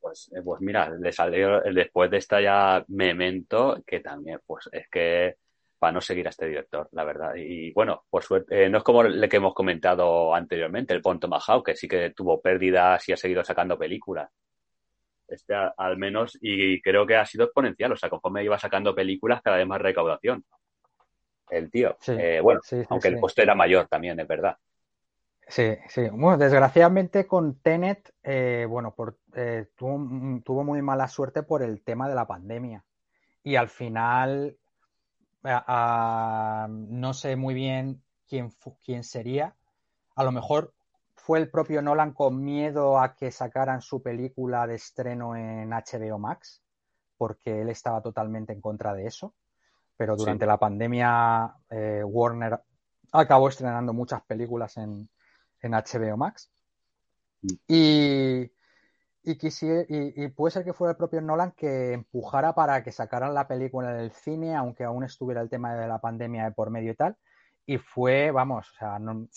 Pues, 0.00 0.30
eh, 0.32 0.42
pues 0.44 0.60
mira, 0.60 0.88
le 0.90 1.12
salió 1.12 1.60
después 1.62 2.10
de 2.10 2.18
esta 2.18 2.40
ya 2.40 2.84
Memento, 2.88 3.82
que 3.84 4.00
también, 4.00 4.40
pues 4.46 4.68
es 4.70 4.88
que 4.88 5.36
para 5.78 5.92
no 5.92 6.00
seguir 6.00 6.26
a 6.26 6.30
este 6.30 6.46
director, 6.46 6.88
la 6.92 7.04
verdad. 7.04 7.34
Y 7.36 7.72
bueno, 7.72 8.04
por 8.08 8.22
suerte, 8.22 8.64
eh, 8.64 8.68
no 8.70 8.78
es 8.78 8.84
como 8.84 9.02
el 9.02 9.28
que 9.28 9.36
hemos 9.36 9.52
comentado 9.52 10.34
anteriormente, 10.34 10.94
el 10.94 11.02
Pon 11.02 11.18
Tomahawk, 11.20 11.66
que 11.66 11.74
sí 11.76 11.88
que 11.88 12.10
tuvo 12.10 12.40
pérdidas 12.40 13.08
y 13.08 13.12
ha 13.12 13.16
seguido 13.16 13.44
sacando 13.44 13.76
películas. 13.78 14.30
Este 15.28 15.54
al 15.54 15.96
menos, 15.96 16.38
y 16.40 16.80
creo 16.80 17.04
que 17.04 17.16
ha 17.16 17.26
sido 17.26 17.46
exponencial, 17.46 17.92
o 17.92 17.96
sea, 17.96 18.08
conforme 18.08 18.44
iba 18.44 18.58
sacando 18.58 18.94
películas, 18.94 19.42
cada 19.42 19.56
vez 19.56 19.66
más 19.66 19.80
recaudación. 19.82 20.44
El 21.50 21.70
tío. 21.70 21.96
Sí, 22.00 22.12
Eh, 22.12 22.40
bueno, 22.42 22.60
sí, 22.62 22.76
sí, 22.82 22.86
aunque 22.90 23.08
el 23.08 23.20
coste 23.20 23.42
era 23.42 23.54
mayor 23.54 23.86
también, 23.88 24.18
es 24.20 24.28
verdad. 24.28 24.56
Sí, 25.48 25.76
sí. 25.88 26.08
Bueno, 26.10 26.38
desgraciadamente 26.38 27.26
con 27.26 27.60
Tenet, 27.60 28.12
eh, 28.24 28.66
bueno, 28.68 28.94
por, 28.94 29.18
eh, 29.34 29.68
tuvo, 29.76 30.40
tuvo 30.44 30.64
muy 30.64 30.82
mala 30.82 31.06
suerte 31.08 31.42
por 31.44 31.62
el 31.62 31.82
tema 31.82 32.08
de 32.08 32.16
la 32.16 32.26
pandemia. 32.26 32.84
Y 33.44 33.56
al 33.56 33.68
final, 33.68 34.58
a- 35.44 36.64
a- 36.64 36.68
no 36.68 37.14
sé 37.14 37.36
muy 37.36 37.54
bien 37.54 38.02
quién, 38.28 38.52
quién 38.84 39.04
sería. 39.04 39.56
A 40.16 40.24
lo 40.24 40.32
mejor 40.32 40.74
fue 41.16 41.38
el 41.40 41.50
propio 41.50 41.82
Nolan 41.82 42.12
con 42.14 42.44
miedo 42.44 42.98
a 43.00 43.14
que 43.16 43.30
sacaran 43.32 43.82
su 43.82 44.02
película 44.02 44.66
de 44.66 44.76
estreno 44.76 45.36
en 45.36 45.72
HBO 45.72 46.18
Max, 46.18 46.62
porque 47.18 47.62
él 47.62 47.70
estaba 47.70 48.02
totalmente 48.02 48.52
en 48.52 48.60
contra 48.60 48.94
de 48.94 49.06
eso. 49.06 49.34
Pero 49.96 50.14
Sí. 50.14 50.20
durante 50.20 50.46
la 50.46 50.58
pandemia, 50.58 51.54
eh, 51.70 52.02
Warner 52.04 52.60
acabó 53.12 53.48
estrenando 53.48 53.92
muchas 53.92 54.22
películas 54.22 54.76
en, 54.76 55.08
en 55.60 55.72
HBO 55.74 56.16
Max. 56.16 56.50
Y, 57.68 58.50
y, 59.22 59.38
quisi- 59.38 59.86
y- 59.88 60.24
y 60.24 60.28
puede 60.28 60.52
ser 60.52 60.64
que 60.64 60.72
fuera 60.72 60.92
el 60.92 60.96
propio 60.96 61.20
Nolan 61.20 61.52
que 61.52 61.92
empujara 61.92 62.54
para 62.54 62.82
que 62.82 62.92
sacaran 62.92 63.34
la 63.34 63.46
película 63.46 63.92
del 63.92 64.10
cine, 64.12 64.54
aunque 64.54 64.84
aún 64.84 65.04
estuviera 65.04 65.40
el 65.40 65.48
tema 65.50 65.74
de 65.74 65.86
la 65.88 65.98
pandemia 66.00 66.44
de 66.44 66.52
por 66.52 66.70
medio 66.70 66.92
y 66.92 66.96
tal. 66.96 67.16
Y 67.64 67.78
fue, 67.78 68.30
vamos, 68.30 68.70
o 68.70 68.74
sea, 68.78 68.98
no- 68.98 69.28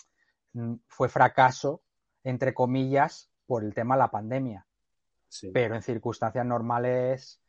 fue 0.87 1.09
fracaso, 1.09 1.81
entre 2.23 2.53
comillas, 2.53 3.31
por 3.45 3.63
el 3.63 3.73
tema 3.73 3.95
de 3.95 3.99
la 3.99 4.11
pandemia. 4.11 4.65
Sí. 5.27 5.51
Pero 5.53 5.75
en 5.75 5.81
circunstancias 5.83 6.45
normales, 6.45 7.39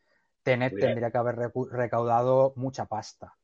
Tenet 0.42 0.74
Mira. 0.74 0.86
tendría 0.88 1.10
que 1.10 1.18
haber 1.18 1.36
recaudado 1.70 2.52
mucha 2.56 2.86
pasta. 2.86 3.34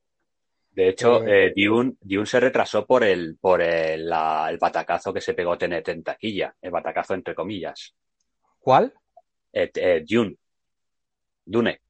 De 0.73 0.89
hecho, 0.89 1.23
Eh, 1.25 1.47
eh, 1.47 1.53
Dune, 1.57 1.95
Dune 2.01 2.27
se 2.27 2.39
retrasó 2.39 2.85
por 2.87 3.03
el, 3.03 3.39
por 3.41 3.63
el, 3.63 4.09
la- 4.09 4.47
el 4.51 4.59
batacazo 4.59 5.13
que 5.13 5.21
se 5.23 5.33
pegó 5.35 5.57
Tenet 5.57 5.89
en 5.89 6.03
taquilla, 6.03 6.55
el 6.61 6.71
batacazo 6.71 7.15
entre 7.15 7.35
comillas. 7.35 7.95
¿Cuál? 8.61 8.93
Eh, 9.53 10.05
Dune, 10.07 10.37
Dune. 11.47 11.81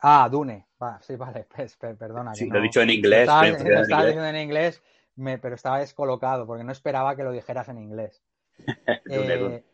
Ah, 0.00 0.28
Dune. 0.30 0.68
Va, 0.80 1.00
sí, 1.02 1.16
vale, 1.16 1.46
pues, 1.56 1.76
per- 1.76 1.96
perdona. 1.96 2.32
que 2.32 2.38
Sí, 2.38 2.46
no- 2.46 2.54
lo 2.54 2.60
he 2.60 2.62
dicho 2.62 2.80
en 2.82 2.90
inglés, 2.90 3.20
Estaba, 3.20 3.46
en 3.48 3.52
lo 3.52 3.58
estaba 3.58 3.80
inglés. 3.80 4.04
diciendo 4.06 4.28
en 4.28 4.36
inglés, 4.36 4.82
me- 5.16 5.38
pero 5.38 5.54
estaba 5.54 5.78
descolocado 5.80 6.46
porque 6.46 6.64
no 6.64 6.72
esperaba 6.72 7.16
que 7.16 7.24
lo 7.24 7.32
dijeras 7.32 7.68
en 7.68 7.78
inglés. 7.78 8.22
Dune, 9.06 9.38
Dune. 9.38 9.64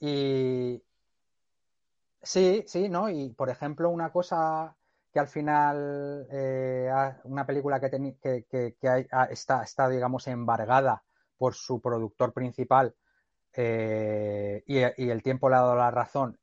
y 0.00 0.82
sí, 2.22 2.64
sí, 2.66 2.88
¿no? 2.88 3.08
Y 3.08 3.30
por 3.30 3.50
ejemplo, 3.50 3.90
una 3.90 4.10
cosa 4.12 4.76
que 5.12 5.18
al 5.20 5.28
final, 5.28 6.26
eh, 6.30 6.90
una 7.24 7.46
película 7.46 7.80
que, 7.80 7.90
que, 8.22 8.44
que- 8.80 9.08
está, 9.30 9.62
está, 9.62 9.88
digamos, 9.88 10.26
embargada 10.28 11.02
por 11.38 11.54
su 11.54 11.80
productor 11.80 12.32
principal 12.32 12.94
eh, 13.54 14.62
y, 14.66 14.78
el 15.10 15.22
tiempo 15.22 15.48
le 15.50 15.56
ha 15.56 15.60
dado 15.60 15.76
la 15.76 15.90
razón 15.90 16.38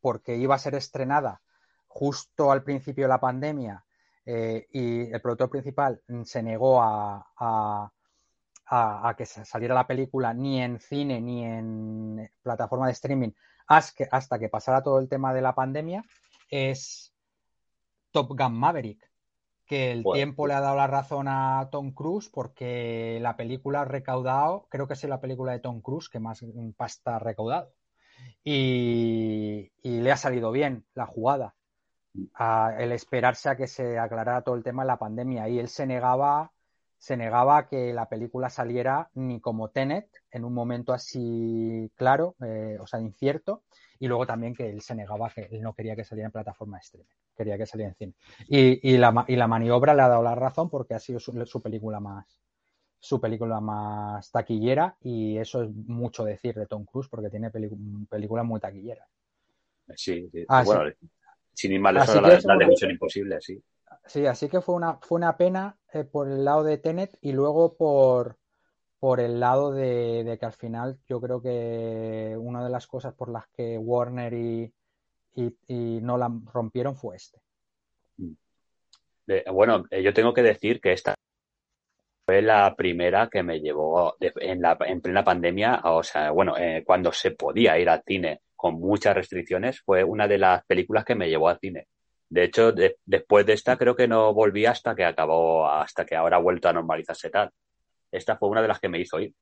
porque 0.00 0.36
iba 0.36 0.54
a 0.54 0.58
ser 0.58 0.74
estrenada 0.74 1.42
justo 1.88 2.50
al 2.52 2.62
principio 2.62 3.04
de 3.04 3.08
la 3.08 3.20
pandemia 3.20 3.84
eh, 4.24 4.66
y 4.72 5.12
el 5.12 5.20
productor 5.20 5.50
principal 5.50 6.00
se 6.24 6.42
negó 6.42 6.80
a, 6.82 7.92
que 9.16 9.26
sa- 9.26 9.44
saliera 9.44 9.74
la 9.74 9.86
película 9.86 10.32
ni 10.32 10.62
en 10.62 10.78
cine 10.80 11.20
ni 11.20 11.44
en 11.44 12.30
plataforma 12.42 12.86
de 12.86 12.92
streaming 12.92 13.30
hasta 13.70 14.38
que, 14.38 14.48
pasara 14.48 14.82
todo 14.82 14.98
el 14.98 15.08
tema 15.08 15.32
de 15.32 15.42
la 15.42 15.54
pandemia, 15.54 16.04
es 16.50 17.14
Top 18.10 18.28
Gun 18.36 18.54
Maverick, 18.54 19.10
que 19.66 19.92
el 19.92 20.02
Bueno, 20.02 20.16
tiempo 20.16 20.46
le 20.46 20.54
ha 20.54 20.60
dado 20.60 20.76
la 20.76 20.88
razón 20.88 21.28
a 21.28 21.68
Tom 21.70 21.92
Cruise 21.92 22.28
porque 22.28 23.18
la 23.22 23.36
película 23.36 23.82
ha 23.82 23.84
recaudado, 23.84 24.66
creo 24.68 24.88
que 24.88 24.94
es 24.94 25.04
la 25.04 25.20
película 25.20 25.52
de 25.52 25.60
Tom 25.60 25.80
Cruise 25.80 26.08
que 26.08 26.18
más 26.18 26.44
pasta 26.76 27.16
ha 27.16 27.18
recaudado. 27.20 27.72
Y, 28.42 29.70
y 29.82 30.00
le 30.00 30.12
ha 30.12 30.16
salido 30.16 30.50
bien 30.50 30.84
la 30.94 31.06
jugada. 31.06 31.54
A- 32.34 32.74
el 32.78 32.90
esperarse 32.92 33.48
a 33.48 33.56
que 33.56 33.68
se 33.68 33.98
aclarara 33.98 34.42
todo 34.42 34.56
el 34.56 34.64
tema 34.64 34.82
de 34.82 34.88
la 34.88 34.98
pandemia. 34.98 35.48
Y 35.48 35.60
él 35.60 35.68
se 35.68 35.86
negaba, 35.86 36.50
se 37.00 37.16
negaba 37.16 37.56
a 37.56 37.66
que 37.66 37.94
la 37.94 38.10
película 38.10 38.50
saliera 38.50 39.08
ni 39.14 39.40
como 39.40 39.70
Tenet, 39.70 40.06
en 40.30 40.44
un 40.44 40.52
momento 40.52 40.92
así 40.92 41.90
claro, 41.96 42.36
eh, 42.44 42.76
o 42.78 42.86
sea, 42.86 43.00
incierto. 43.00 43.62
Y 43.98 44.06
luego 44.06 44.26
también 44.26 44.54
que 44.54 44.68
él 44.68 44.82
se 44.82 44.94
negaba 44.94 45.30
que 45.30 45.48
él 45.50 45.62
no 45.62 45.72
quería 45.72 45.96
que 45.96 46.04
saliera 46.04 46.26
en 46.26 46.32
plataforma 46.32 46.76
de 46.76 46.82
streaming, 46.82 47.08
quería 47.34 47.56
que 47.56 47.64
saliera 47.64 47.90
en 47.90 47.96
cine. 47.96 48.12
Y, 48.48 48.92
y 48.92 48.98
la, 48.98 49.24
y 49.26 49.36
la 49.36 49.48
maniobra 49.48 49.94
le 49.94 50.02
ha 50.02 50.08
dado 50.08 50.22
la 50.22 50.34
razón 50.34 50.68
porque 50.68 50.92
ha 50.92 50.98
sido 50.98 51.18
su, 51.20 51.32
su 51.46 51.62
película 51.62 52.00
más 52.00 52.26
su 53.02 53.18
película 53.18 53.60
más 53.60 54.30
taquillera 54.30 54.94
y 55.00 55.38
eso 55.38 55.62
es 55.62 55.70
mucho 55.70 56.22
decir 56.22 56.54
de 56.54 56.66
Tom 56.66 56.84
Cruise 56.84 57.08
porque 57.08 57.30
tiene 57.30 57.50
películas 57.50 58.44
muy 58.44 58.60
taquilleras. 58.60 59.08
Sí, 59.96 60.28
sí. 60.30 60.44
Ah, 60.48 60.62
bueno, 60.66 60.92
sin 61.54 61.72
ir 61.72 61.80
lejos, 61.80 62.10
Así 62.10 62.20
la, 62.20 62.54
la 62.54 62.58
de 62.58 62.66
Misión 62.66 62.90
Imposible, 62.90 63.40
sí. 63.40 63.58
Sí, 64.06 64.26
así 64.26 64.48
que 64.48 64.60
fue 64.60 64.74
una, 64.74 64.98
fue 65.02 65.16
una 65.16 65.36
pena 65.36 65.78
eh, 65.92 66.04
por 66.04 66.28
el 66.28 66.44
lado 66.44 66.64
de 66.64 66.78
Tenet 66.78 67.16
y 67.20 67.32
luego 67.32 67.76
por, 67.76 68.38
por 69.00 69.20
el 69.20 69.40
lado 69.40 69.72
de, 69.72 70.24
de 70.24 70.38
que 70.38 70.46
al 70.46 70.52
final 70.52 70.98
yo 71.08 71.20
creo 71.20 71.42
que 71.42 72.36
una 72.38 72.64
de 72.64 72.70
las 72.70 72.86
cosas 72.86 73.14
por 73.14 73.30
las 73.30 73.48
que 73.48 73.78
Warner 73.78 74.34
y, 74.34 74.74
y, 75.34 75.56
y 75.68 76.00
Nolan 76.02 76.46
rompieron 76.46 76.96
fue 76.96 77.16
este. 77.16 77.40
De- 79.26 79.44
bueno, 79.50 79.84
eh, 79.90 80.02
yo 80.02 80.12
tengo 80.12 80.34
que 80.34 80.42
decir 80.42 80.80
que 80.80 80.92
esta 80.92 81.14
fue 82.24 82.42
la 82.42 82.74
primera 82.76 83.28
que 83.28 83.42
me 83.42 83.60
llevó 83.60 84.16
en, 84.20 84.62
la, 84.62 84.76
en 84.86 85.00
plena 85.00 85.24
pandemia, 85.24 85.80
o 85.84 86.02
sea, 86.02 86.30
bueno, 86.30 86.56
eh, 86.56 86.82
cuando 86.86 87.12
se 87.12 87.32
podía 87.32 87.78
ir 87.78 87.88
al 87.88 88.02
cine 88.06 88.42
con 88.56 88.74
muchas 88.74 89.14
restricciones, 89.14 89.80
fue 89.80 90.04
una 90.04 90.28
de 90.28 90.38
las 90.38 90.64
películas 90.66 91.04
que 91.04 91.14
me 91.14 91.28
llevó 91.28 91.48
al 91.48 91.58
cine. 91.58 91.88
De 92.30 92.44
hecho, 92.44 92.72
después 93.04 93.44
de 93.44 93.54
esta 93.54 93.76
creo 93.76 93.96
que 93.96 94.06
no 94.06 94.32
volví 94.32 94.64
hasta 94.64 94.94
que 94.94 95.04
acabó, 95.04 95.68
hasta 95.68 96.06
que 96.06 96.14
ahora 96.14 96.36
ha 96.36 96.40
vuelto 96.40 96.68
a 96.68 96.72
normalizarse 96.72 97.28
tal. 97.28 97.50
Esta 98.10 98.36
fue 98.36 98.48
una 98.48 98.62
de 98.62 98.68
las 98.68 98.78
que 98.78 98.88
me 98.88 99.00
hizo 99.00 99.18
ir. 99.18 99.34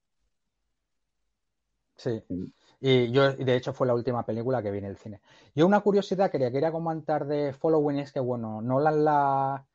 Sí. 1.96 2.22
Mm. 2.28 2.46
Y 2.80 3.10
yo, 3.10 3.32
de 3.32 3.56
hecho, 3.56 3.72
fue 3.72 3.86
la 3.86 3.94
última 3.94 4.24
película 4.24 4.62
que 4.62 4.70
vi 4.70 4.78
en 4.78 4.84
el 4.86 4.96
cine. 4.96 5.20
Yo 5.54 5.66
una 5.66 5.80
curiosidad 5.80 6.30
que 6.30 6.38
quería 6.38 6.72
comentar 6.72 7.26
de 7.26 7.52
Following 7.52 7.98
es 7.98 8.12
que, 8.12 8.20
bueno, 8.20 8.62
Nolan 8.62 9.04
la, 9.04 9.66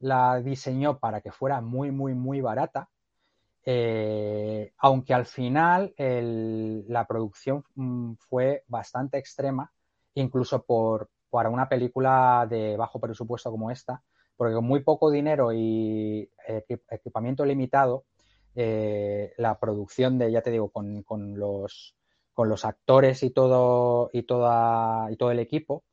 la 0.00 0.40
diseñó 0.40 0.98
para 0.98 1.20
que 1.20 1.30
fuera 1.30 1.60
muy, 1.60 1.92
muy, 1.92 2.14
muy 2.14 2.40
barata. 2.40 2.88
Eh, 3.62 4.72
aunque 4.78 5.12
al 5.12 5.26
final 5.26 5.92
la 5.96 7.06
producción 7.06 7.64
mm, 7.74 8.14
fue 8.14 8.64
bastante 8.68 9.18
extrema, 9.18 9.70
incluso 10.14 10.64
por, 10.64 11.10
para 11.30 11.50
una 11.50 11.68
película 11.68 12.46
de 12.48 12.76
bajo 12.76 13.00
presupuesto 13.00 13.50
como 13.50 13.70
esta, 13.70 14.02
porque 14.36 14.54
con 14.54 14.64
muy 14.66 14.80
poco 14.80 15.10
dinero 15.10 15.52
y 15.52 16.30
equipamiento 16.90 17.44
limitado, 17.44 18.04
eh, 18.58 19.34
la 19.36 19.58
producción 19.58 20.18
de, 20.18 20.32
ya 20.32 20.40
te 20.40 20.50
digo, 20.50 20.70
con, 20.70 21.02
con, 21.02 21.38
los, 21.38 21.94
con 22.32 22.48
los 22.48 22.64
actores 22.64 23.22
y 23.22 23.30
todo, 23.30 24.08
y, 24.14 24.22
toda, 24.22 25.10
y 25.12 25.16
todo 25.16 25.30
el 25.30 25.40
equipo, 25.40 25.84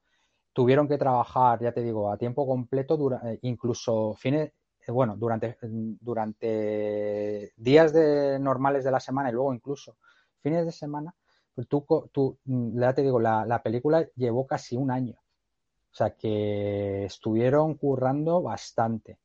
tuvieron 0.54 0.88
que 0.88 0.98
trabajar, 0.98 1.62
ya 1.62 1.74
te 1.74 1.84
digo, 1.84 2.12
a 2.12 2.18
tiempo 2.18 2.48
completo, 2.48 2.98
eh, 3.26 3.40
incluso 3.42 4.14
fines, 4.16 4.54
eh, 4.88 4.92
bueno, 4.92 5.18
durante, 5.18 5.58
durante 5.62 7.54
días 7.58 7.92
de, 7.94 8.40
normales 8.40 8.86
de 8.86 8.92
la 8.92 9.00
semana 9.02 9.30
y 9.30 9.34
luego 9.34 9.54
incluso 9.54 9.98
fines 10.42 10.66
de 10.66 10.72
semana, 10.72 11.14
pues 11.56 11.68
tú, 11.68 11.86
tú 12.14 12.40
mm, 12.46 12.80
ya 12.80 12.94
te 12.94 13.02
digo, 13.02 13.20
la 13.20 13.62
película 13.64 14.08
llevó 14.16 14.48
casi 14.48 14.78
un 14.78 14.92
año. 14.92 15.23
O 15.94 15.96
sea 15.96 16.16
que 16.16 17.06
estuvieron 17.06 17.76
currando 17.76 18.42
bastante. 18.42 19.20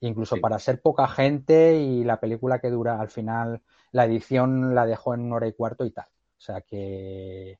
Incluso 0.00 0.36
para 0.40 0.58
ser 0.58 0.80
poca 0.80 1.06
gente 1.06 1.76
y 1.76 2.02
la 2.02 2.18
película 2.18 2.60
que 2.60 2.70
dura 2.70 2.98
al 2.98 3.10
final, 3.10 3.60
la 3.92 4.06
edición 4.06 4.74
la 4.74 4.86
dejó 4.86 5.12
en 5.12 5.30
hora 5.30 5.46
y 5.46 5.52
cuarto 5.52 5.84
y 5.84 5.90
tal. 5.90 6.06
O 6.06 6.40
sea 6.40 6.62
que, 6.62 7.58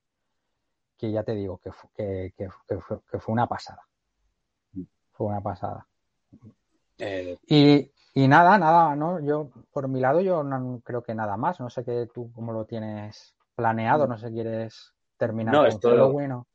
que 0.97 1.13
ya 1.13 1.23
te 1.23 1.35
digo 1.35 1.59
que, 1.59 2.33
que, 2.35 2.49
fue 3.21 3.33
una 3.33 3.47
pasada. 3.47 3.83
Fue 5.13 5.27
una 5.27 5.43
pasada. 5.43 5.87
Eh, 6.99 7.39
y, 7.47 7.93
y, 8.15 8.29
nada, 8.29 8.57
nada, 8.59 8.97
¿no? 8.97 9.21
Yo, 9.21 9.51
por 9.73 9.89
mi 9.89 10.01
lado, 10.01 10.23
yo 10.23 10.43
no 10.43 10.81
creo 10.83 11.03
que 11.03 11.15
nada 11.15 11.37
más. 11.37 11.61
No 11.61 11.69
sé 11.69 11.85
qué 11.85 12.09
tú 12.13 12.33
cómo 12.33 12.53
lo 12.53 12.65
tienes 12.65 13.37
planeado, 13.55 14.07
no 14.07 14.17
sé 14.17 14.29
si 14.29 14.35
quieres 14.35 14.95
terminar 15.19 15.55
no, 15.55 15.67
esto, 15.67 15.95
lo 15.95 16.13
bueno. 16.13 16.47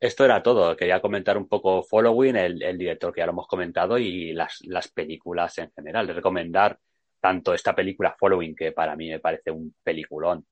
Esto 0.00 0.24
era 0.24 0.42
todo. 0.42 0.76
Quería 0.76 1.00
comentar 1.00 1.36
un 1.36 1.48
poco 1.48 1.82
Following, 1.82 2.36
el, 2.36 2.78
director 2.78 3.12
que 3.12 3.20
ya 3.20 3.26
lo 3.26 3.32
hemos 3.32 3.48
comentado, 3.48 3.98
y 3.98 4.32
las, 4.32 4.60
las 4.64 4.88
películas 4.88 5.58
en 5.58 5.70
general. 5.72 6.08
recomendar 6.08 6.78
tanto 7.20 7.52
esta 7.52 7.74
película 7.74 8.14
Following, 8.18 8.54
que 8.54 8.72
para 8.72 8.94
mí 8.94 9.08
me 9.08 9.18
parece 9.18 9.50
un 9.50 9.74
peliculón 9.82 10.46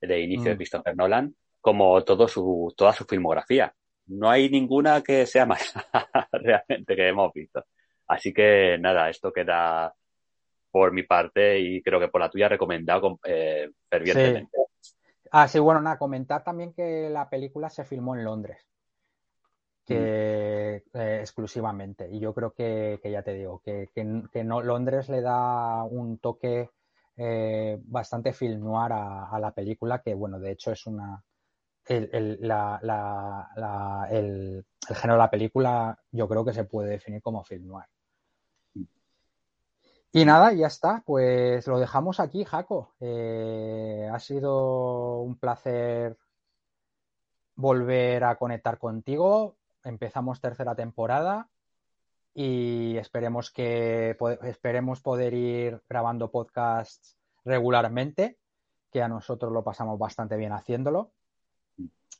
de 0.00 0.20
inicio 0.20 0.50
de 0.50 0.54
mm. 0.54 0.58
Christopher 0.58 0.96
Nolan, 0.96 1.34
como 1.60 2.04
todo 2.04 2.28
su, 2.28 2.72
toda 2.76 2.92
su 2.92 3.04
filmografía. 3.04 3.74
No 4.08 4.30
hay 4.30 4.50
ninguna 4.50 5.02
que 5.02 5.26
sea 5.26 5.46
más 5.46 5.74
realmente 6.32 6.94
que 6.94 7.08
hemos 7.08 7.32
visto. 7.32 7.64
Así 8.08 8.32
que 8.32 8.76
nada, 8.78 9.08
esto 9.08 9.32
queda 9.32 9.92
por 10.70 10.92
mi 10.92 11.04
parte 11.04 11.58
y 11.58 11.82
creo 11.82 11.98
que 11.98 12.08
por 12.08 12.20
la 12.20 12.30
tuya 12.30 12.48
recomendado 12.48 13.18
eh, 13.24 13.70
fervientemente. 13.88 14.65
Ah, 15.30 15.48
sí, 15.48 15.58
bueno, 15.58 15.80
nada, 15.80 15.98
comentar 15.98 16.44
también 16.44 16.72
que 16.72 17.10
la 17.10 17.28
película 17.28 17.70
se 17.70 17.84
filmó 17.84 18.14
en 18.14 18.24
Londres. 18.24 18.66
Que 19.84 20.84
mm. 20.92 20.98
eh, 20.98 21.20
exclusivamente. 21.20 22.08
Y 22.10 22.18
yo 22.20 22.34
creo 22.34 22.52
que, 22.52 23.00
ya 23.04 23.22
te 23.22 23.34
digo, 23.34 23.60
que, 23.62 23.90
no, 24.44 24.62
Londres 24.62 25.08
le 25.08 25.20
da 25.20 25.84
un 25.84 26.18
toque 26.18 26.70
eh, 27.16 27.78
bastante 27.84 28.32
film 28.32 28.64
noir 28.64 28.92
a, 28.92 29.38
la 29.38 29.52
película, 29.52 30.02
que 30.02 30.14
bueno, 30.14 30.38
de 30.38 30.52
hecho 30.52 30.72
es 30.72 30.86
una. 30.86 31.22
El, 31.84 32.10
el, 32.12 32.38
la, 32.40 32.80
la, 32.82 34.08
el, 34.10 34.66
el 34.88 34.96
género 34.96 35.14
de 35.14 35.24
la 35.24 35.30
película 35.30 35.98
yo 36.10 36.28
creo 36.28 36.44
que 36.44 36.52
se 36.52 36.64
puede 36.64 36.90
definir 36.90 37.22
como 37.22 37.44
film 37.44 37.68
noir. 37.68 37.86
Y 40.12 40.24
nada, 40.24 40.52
ya 40.52 40.66
está. 40.66 41.02
Pues 41.04 41.66
lo 41.66 41.78
dejamos 41.78 42.20
aquí, 42.20 42.44
Jaco. 42.44 42.94
Eh, 43.00 44.08
ha 44.12 44.18
sido 44.18 45.20
un 45.20 45.36
placer 45.36 46.16
volver 47.54 48.24
a 48.24 48.36
conectar 48.36 48.78
contigo. 48.78 49.56
Empezamos 49.84 50.40
tercera 50.40 50.74
temporada 50.74 51.48
y 52.34 52.96
esperemos 52.98 53.50
que 53.50 54.16
esperemos 54.42 55.00
poder 55.00 55.32
ir 55.34 55.82
grabando 55.88 56.30
podcasts 56.30 57.16
regularmente, 57.44 58.38
que 58.90 59.02
a 59.02 59.08
nosotros 59.08 59.52
lo 59.52 59.64
pasamos 59.64 59.98
bastante 59.98 60.36
bien 60.36 60.52
haciéndolo 60.52 61.12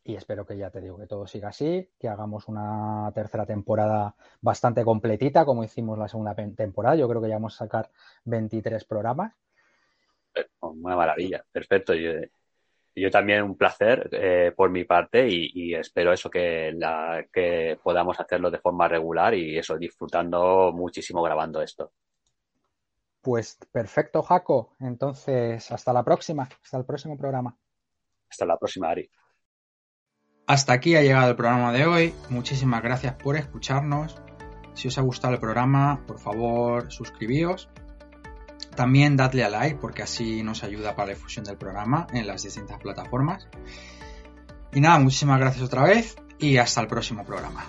y 0.06 0.14
espero 0.14 0.46
que 0.46 0.56
ya 0.56 0.70
te 0.70 0.80
digo 0.80 0.96
que 0.96 1.06
todo 1.06 1.26
siga 1.26 1.48
así, 1.48 1.90
que 1.98 2.08
hagamos 2.08 2.46
una 2.46 3.10
tercera 3.12 3.44
temporada 3.44 4.14
bastante 4.40 4.84
completita 4.84 5.44
como 5.44 5.64
hicimos 5.64 5.98
la 5.98 6.08
segunda 6.08 6.34
temporada. 6.34 6.94
Yo 6.94 7.08
creo 7.08 7.20
que 7.20 7.28
ya 7.28 7.36
vamos 7.36 7.54
a 7.54 7.64
sacar 7.64 7.90
23 8.24 8.84
programas. 8.84 9.34
Una 10.60 10.94
maravilla, 10.94 11.44
perfecto. 11.50 11.92
Yo, 11.94 12.12
yo 12.94 13.10
también 13.10 13.42
un 13.42 13.56
placer 13.56 14.08
eh, 14.12 14.52
por 14.56 14.70
mi 14.70 14.84
parte 14.84 15.28
y, 15.28 15.74
espero 15.74 16.12
eso 16.12 16.30
que, 16.30 16.72
la, 16.72 17.26
que 17.32 17.78
podamos 17.82 18.18
hacerlo 18.20 18.50
de 18.50 18.58
forma 18.58 18.86
regular 18.88 19.34
y 19.34 19.58
eso, 19.58 19.76
disfrutando 19.76 20.72
muchísimo 20.72 21.20
grabando 21.22 21.60
esto. 21.60 21.92
Pues 23.20 23.58
perfecto, 23.72 24.22
Jaco. 24.22 24.76
Entonces, 24.78 25.70
hasta 25.72 25.92
la 25.92 26.04
próxima, 26.04 26.48
hasta 26.62 26.78
el 26.78 26.84
próximo 26.84 27.18
programa. 27.18 27.56
Hasta 28.30 28.46
la 28.46 28.56
próxima, 28.56 28.88
Ari. 28.88 29.10
Hasta 30.46 30.72
aquí 30.72 30.94
ha 30.94 31.02
llegado 31.02 31.28
el 31.28 31.36
programa 31.36 31.72
de 31.72 31.86
hoy. 31.86 32.14
Muchísimas 32.28 32.80
gracias 32.80 33.14
por 33.14 33.36
escucharnos. 33.36 34.16
Si 34.74 34.86
os 34.86 34.96
ha 34.96 35.00
gustado 35.00 35.34
el 35.34 35.40
programa, 35.40 36.00
por 36.06 36.20
favor, 36.20 36.92
suscribíos. 36.92 37.68
También 38.76 39.16
dadle 39.16 39.42
a 39.42 39.48
like 39.48 39.78
porque 39.80 40.02
así 40.02 40.44
nos 40.44 40.62
ayuda 40.62 40.94
para 40.94 41.08
la 41.08 41.14
difusión 41.14 41.44
del 41.44 41.56
programa 41.56 42.06
en 42.12 42.28
las 42.28 42.44
distintas 42.44 42.78
plataformas. 42.78 43.48
Y 44.72 44.80
nada, 44.80 45.00
muchísimas 45.00 45.40
gracias 45.40 45.64
otra 45.64 45.82
vez 45.82 46.16
y 46.38 46.58
hasta 46.58 46.80
el 46.80 46.86
próximo 46.86 47.24
programa. 47.24 47.64